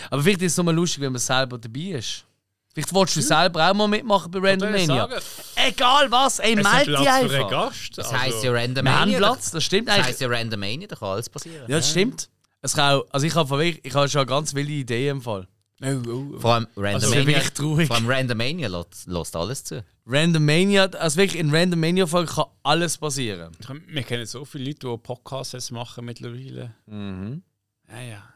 Aber 0.10 0.22
vielleicht 0.24 0.42
ist 0.42 0.58
es 0.58 0.64
nur 0.64 0.74
lustig, 0.74 1.02
wenn 1.02 1.12
man 1.12 1.20
selber 1.20 1.58
dabei 1.58 1.98
ist. 1.98 2.26
Vielleicht 2.74 2.94
willst 2.94 3.16
du 3.16 3.22
selber 3.22 3.70
auch 3.70 3.74
mal 3.76 3.88
mitmachen 3.88 4.32
bei 4.32 4.40
Random 4.40 4.72
Soll 4.72 4.80
ich 4.80 4.88
Mania. 4.88 5.08
sagen? 5.08 5.22
Egal 5.68 6.12
was, 6.12 6.40
ey, 6.40 6.56
meld 6.56 6.66
dich 6.68 6.86
Platz 6.86 7.04
für 7.04 7.10
einen 7.12 7.32
einfach. 7.36 7.50
Gast. 7.52 7.98
Das 7.98 8.06
also- 8.08 8.20
heisst 8.20 8.44
ja 8.44 8.52
Random 8.52 8.86
Wir 8.86 8.92
haben 8.92 9.00
Mania. 9.12 9.18
Platz, 9.20 9.52
das 9.52 9.64
stimmt 9.64 9.88
Das 9.88 9.96
eigentlich. 9.96 10.08
heisst 10.08 10.22
ja 10.22 10.28
Random 10.28 10.60
Mania, 10.60 10.88
da 10.88 10.96
kann 10.96 11.10
alles 11.10 11.30
passieren. 11.30 11.70
Ja, 11.70 11.78
das 11.78 11.90
stimmt. 11.92 12.30
Es 12.64 12.74
kann 12.74 12.96
auch, 12.96 13.06
also 13.12 13.28
ich 13.28 13.36
habe 13.36 13.66
ich 13.66 13.94
habe 13.94 14.10
schon 14.10 14.26
ganz 14.26 14.54
wilde 14.56 14.72
Ideen 14.72 15.18
im 15.18 15.22
Fall. 15.22 15.48
Oh, 15.84 15.88
oh, 16.08 16.10
oh. 16.36 16.40
Vor 16.40 16.54
allem 16.54 16.68
Random 16.76 16.96
Also, 16.96 17.10
Mania. 17.10 17.26
wirklich 17.28 17.50
traurig. 17.52 17.88
Vor 17.88 17.96
allem 17.98 18.10
Random 18.10 18.38
Mania 18.38 18.68
lässt, 18.70 19.06
lässt 19.06 19.36
alles 19.36 19.64
zu. 19.66 19.84
Random 20.08 20.44
Mania, 20.44 20.86
also 20.86 21.18
wirklich 21.18 21.40
in 21.40 21.54
Random 21.54 21.80
Mania 21.80 22.08
Folge 22.08 22.32
kann 22.34 22.46
alles 22.64 22.98
passieren. 22.98 23.52
Wir 23.88 24.04
kennen 24.04 24.26
so 24.26 24.46
viele 24.46 24.66
Leute, 24.66 24.88
die 24.88 24.98
Podcasts 24.98 25.70
machen 25.72 26.06
mittlerweile. 26.06 26.74
Mhm. 26.88 27.44
Ja, 27.90 28.02
ja. 28.02 28.33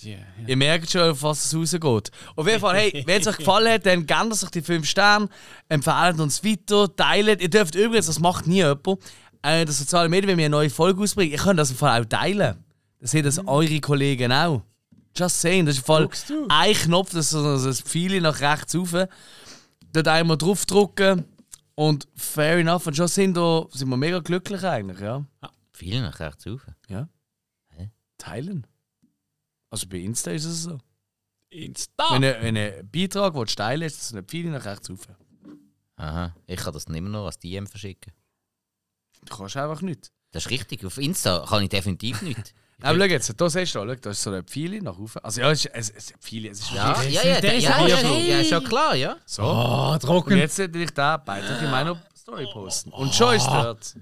Ja, 0.00 0.10
ja. 0.10 0.18
Ihr 0.46 0.56
merkt 0.56 0.90
schon, 0.90 1.10
auf 1.10 1.22
was 1.22 1.44
es 1.44 1.54
rausgeht. 1.54 2.10
Auf 2.36 2.46
jeden 2.46 2.60
Fall, 2.60 2.76
hey, 2.76 3.02
wenn 3.06 3.20
es 3.20 3.26
euch 3.26 3.36
gefallen 3.38 3.72
hat, 3.72 3.86
dann 3.86 4.06
gebt 4.06 4.32
euch 4.42 4.50
die 4.50 4.62
5 4.62 4.86
Sterne, 4.88 5.28
empfehlt 5.68 6.20
uns 6.20 6.44
weiter, 6.44 6.94
teilt. 6.94 7.40
Ihr 7.40 7.50
dürft 7.50 7.74
übrigens, 7.74 8.06
das 8.06 8.18
macht 8.18 8.46
nie 8.46 8.56
jemand, 8.56 8.86
äh, 9.42 9.64
das 9.64 9.78
soziale 9.78 10.08
Medien, 10.08 10.28
wenn 10.30 10.38
wir 10.38 10.46
eine 10.46 10.56
neue 10.56 10.70
Folge 10.70 11.02
ausbringen, 11.02 11.32
ihr 11.32 11.38
könnt 11.38 11.58
das 11.58 11.70
im 11.70 11.76
Fall 11.76 12.00
auch 12.00 12.06
teilen. 12.06 12.64
Dann 12.98 13.06
sehen 13.06 13.24
das 13.24 13.38
eure 13.46 13.80
Kollegen 13.80 14.32
auch. 14.32 14.62
Just 15.16 15.40
saying, 15.40 15.66
das 15.66 15.76
ist 15.76 15.80
im 15.80 15.86
Fall 15.86 16.08
ein 16.48 16.74
Knopf, 16.74 17.12
das 17.12 17.80
Pfeil 17.80 18.20
nach 18.20 18.40
rechts 18.40 18.76
rauf. 18.76 18.94
Dort 19.92 20.08
einmal 20.08 20.36
draufdrücken 20.36 21.24
und 21.74 22.06
fair 22.14 22.58
enough. 22.58 22.86
Und 22.86 22.96
schon 22.96 23.08
sind, 23.08 23.36
da, 23.36 23.66
sind 23.72 23.88
wir 23.88 23.96
mega 23.96 24.20
glücklich 24.20 24.62
eigentlich, 24.62 25.00
ja. 25.00 25.24
Viele 25.72 26.02
nach 26.02 26.20
rechts 26.20 26.46
rauf. 26.46 26.60
ja. 26.88 27.08
Hä? 27.70 27.90
Teilen. 28.18 28.66
Also 29.70 29.86
bei 29.88 29.98
Insta 29.98 30.32
ist 30.32 30.44
es 30.44 30.64
so. 30.64 30.78
Insta. 31.50 32.04
Wenn 32.10 32.22
du 32.22 32.42
wenn 32.42 32.90
Beitrag 32.90 33.34
willst, 33.34 33.56
teilen 33.56 33.82
ist 33.82 34.02
es 34.02 34.12
eine 34.12 34.22
Pfeile 34.22 34.50
nach 34.50 34.64
rechts 34.64 34.90
rauf. 34.90 35.08
Aha, 35.96 36.34
ich 36.46 36.56
kann 36.56 36.72
das 36.72 36.88
nicht 36.88 37.00
mehr 37.00 37.10
noch 37.10 37.26
als 37.26 37.38
DM 37.38 37.66
verschicken. 37.66 38.12
Du 39.24 39.36
kannst 39.36 39.56
einfach 39.56 39.82
nicht. 39.82 40.10
Das 40.32 40.46
ist 40.46 40.50
richtig, 40.50 40.84
auf 40.84 40.96
Insta 40.98 41.44
kann 41.48 41.62
ich 41.62 41.68
definitiv 41.68 42.22
nicht. 42.22 42.54
Aber 42.82 42.98
schau 42.98 43.04
jetzt, 43.04 43.38
da 43.38 43.50
siehst 43.50 43.74
du, 43.74 43.80
schau, 43.80 43.94
da 43.94 44.10
ist 44.10 44.22
so 44.22 44.30
eine 44.30 44.42
Pfeile 44.42 44.80
nach 44.80 44.96
oben. 44.98 45.12
Also 45.22 45.42
ja, 45.42 45.50
es 45.50 45.66
ist, 45.66 45.74
es 45.74 45.90
ist 45.90 46.12
eine 46.12 46.18
Pfeile, 46.22 46.48
es 46.48 46.60
ist 46.60 46.70
Ja, 46.70 47.02
ja, 47.02 47.22
ja, 47.22 47.40
der 47.40 47.58
ja, 47.58 47.58
ist 47.58 47.64
ja, 47.64 47.86
ja, 47.86 47.96
schon. 47.98 48.26
ja, 48.26 48.44
schon 48.44 48.64
klar, 48.64 48.94
ja. 48.94 49.16
So. 49.26 49.42
Oh, 49.42 49.90
Und 49.92 50.00
trocken. 50.02 50.38
jetzt 50.38 50.56
will 50.56 50.76
ich 50.82 50.90
da 50.92 51.18
Beitrag 51.18 51.60
in 51.60 51.70
meiner 51.70 52.02
Story 52.16 52.46
posten. 52.50 52.90
Und 52.92 53.14
schon 53.14 53.34
ist 53.34 53.46
dort. 53.46 53.94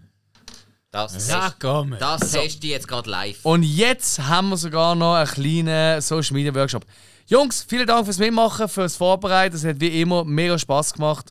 Das, 0.90 1.28
Ja, 1.28 1.48
test- 1.50 1.60
komm. 1.60 1.96
das 1.98 2.20
teste 2.32 2.66
ich 2.66 2.72
jetzt 2.72 2.88
gerade 2.88 3.10
live. 3.10 3.38
Und 3.44 3.62
jetzt 3.62 4.18
haben 4.20 4.48
wir 4.48 4.56
sogar 4.56 4.94
noch 4.94 5.14
einen 5.16 5.26
kleinen 5.28 6.00
Social 6.00 6.34
Media 6.34 6.54
Workshop. 6.54 6.86
Jungs, 7.26 7.62
vielen 7.68 7.86
Dank 7.86 8.06
fürs 8.06 8.16
Mitmachen, 8.18 8.68
fürs 8.68 8.96
Vorbereiten. 8.96 9.54
Es 9.54 9.64
hat 9.64 9.78
wie 9.80 10.00
immer 10.00 10.24
mega 10.24 10.58
Spaß 10.58 10.94
gemacht. 10.94 11.30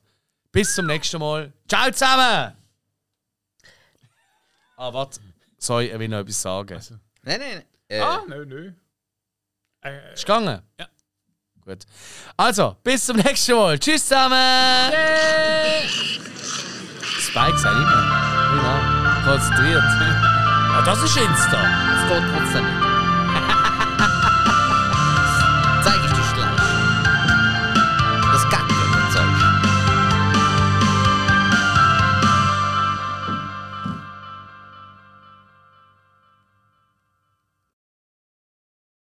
Bis 0.52 0.76
zum 0.76 0.86
nächsten 0.86 1.20
Mal. 1.20 1.52
Ciao 1.68 1.90
zusammen! 1.92 2.54
Ah, 4.78 4.94
warte. 4.94 5.20
Sorry, 5.58 5.88
ich 5.88 5.98
will 6.00 6.08
noch 6.08 6.20
etwas 6.20 6.40
sagen. 6.40 6.80
Nein, 7.24 7.40
nein, 7.40 7.50
nein. 7.54 7.64
Äh, 7.90 8.00
Ah, 8.00 8.22
nein, 8.28 8.48
nein. 8.48 8.76
Äh, 9.82 10.14
Ist 10.14 10.22
gegangen? 10.26 10.62
Ja. 10.80 10.88
Gut. 11.66 11.80
Also, 12.38 12.78
bis 12.84 13.06
zum 13.08 13.18
nächsten 13.18 13.56
Mal. 13.56 13.80
Tschüss 13.80 14.08
zusammen! 14.08 14.92
Spike, 17.20 17.58
sei 17.58 17.74
mehr. 17.74 18.52
Genau. 18.56 18.97
Konzentriert. 19.28 19.84
Ja, 20.70 20.84
das 20.84 21.02
ist 21.02 21.18
Insta. 21.18 21.58
Es 21.58 22.08
geht 22.08 22.24
trotzdem 22.32 22.64
nicht. 22.64 22.87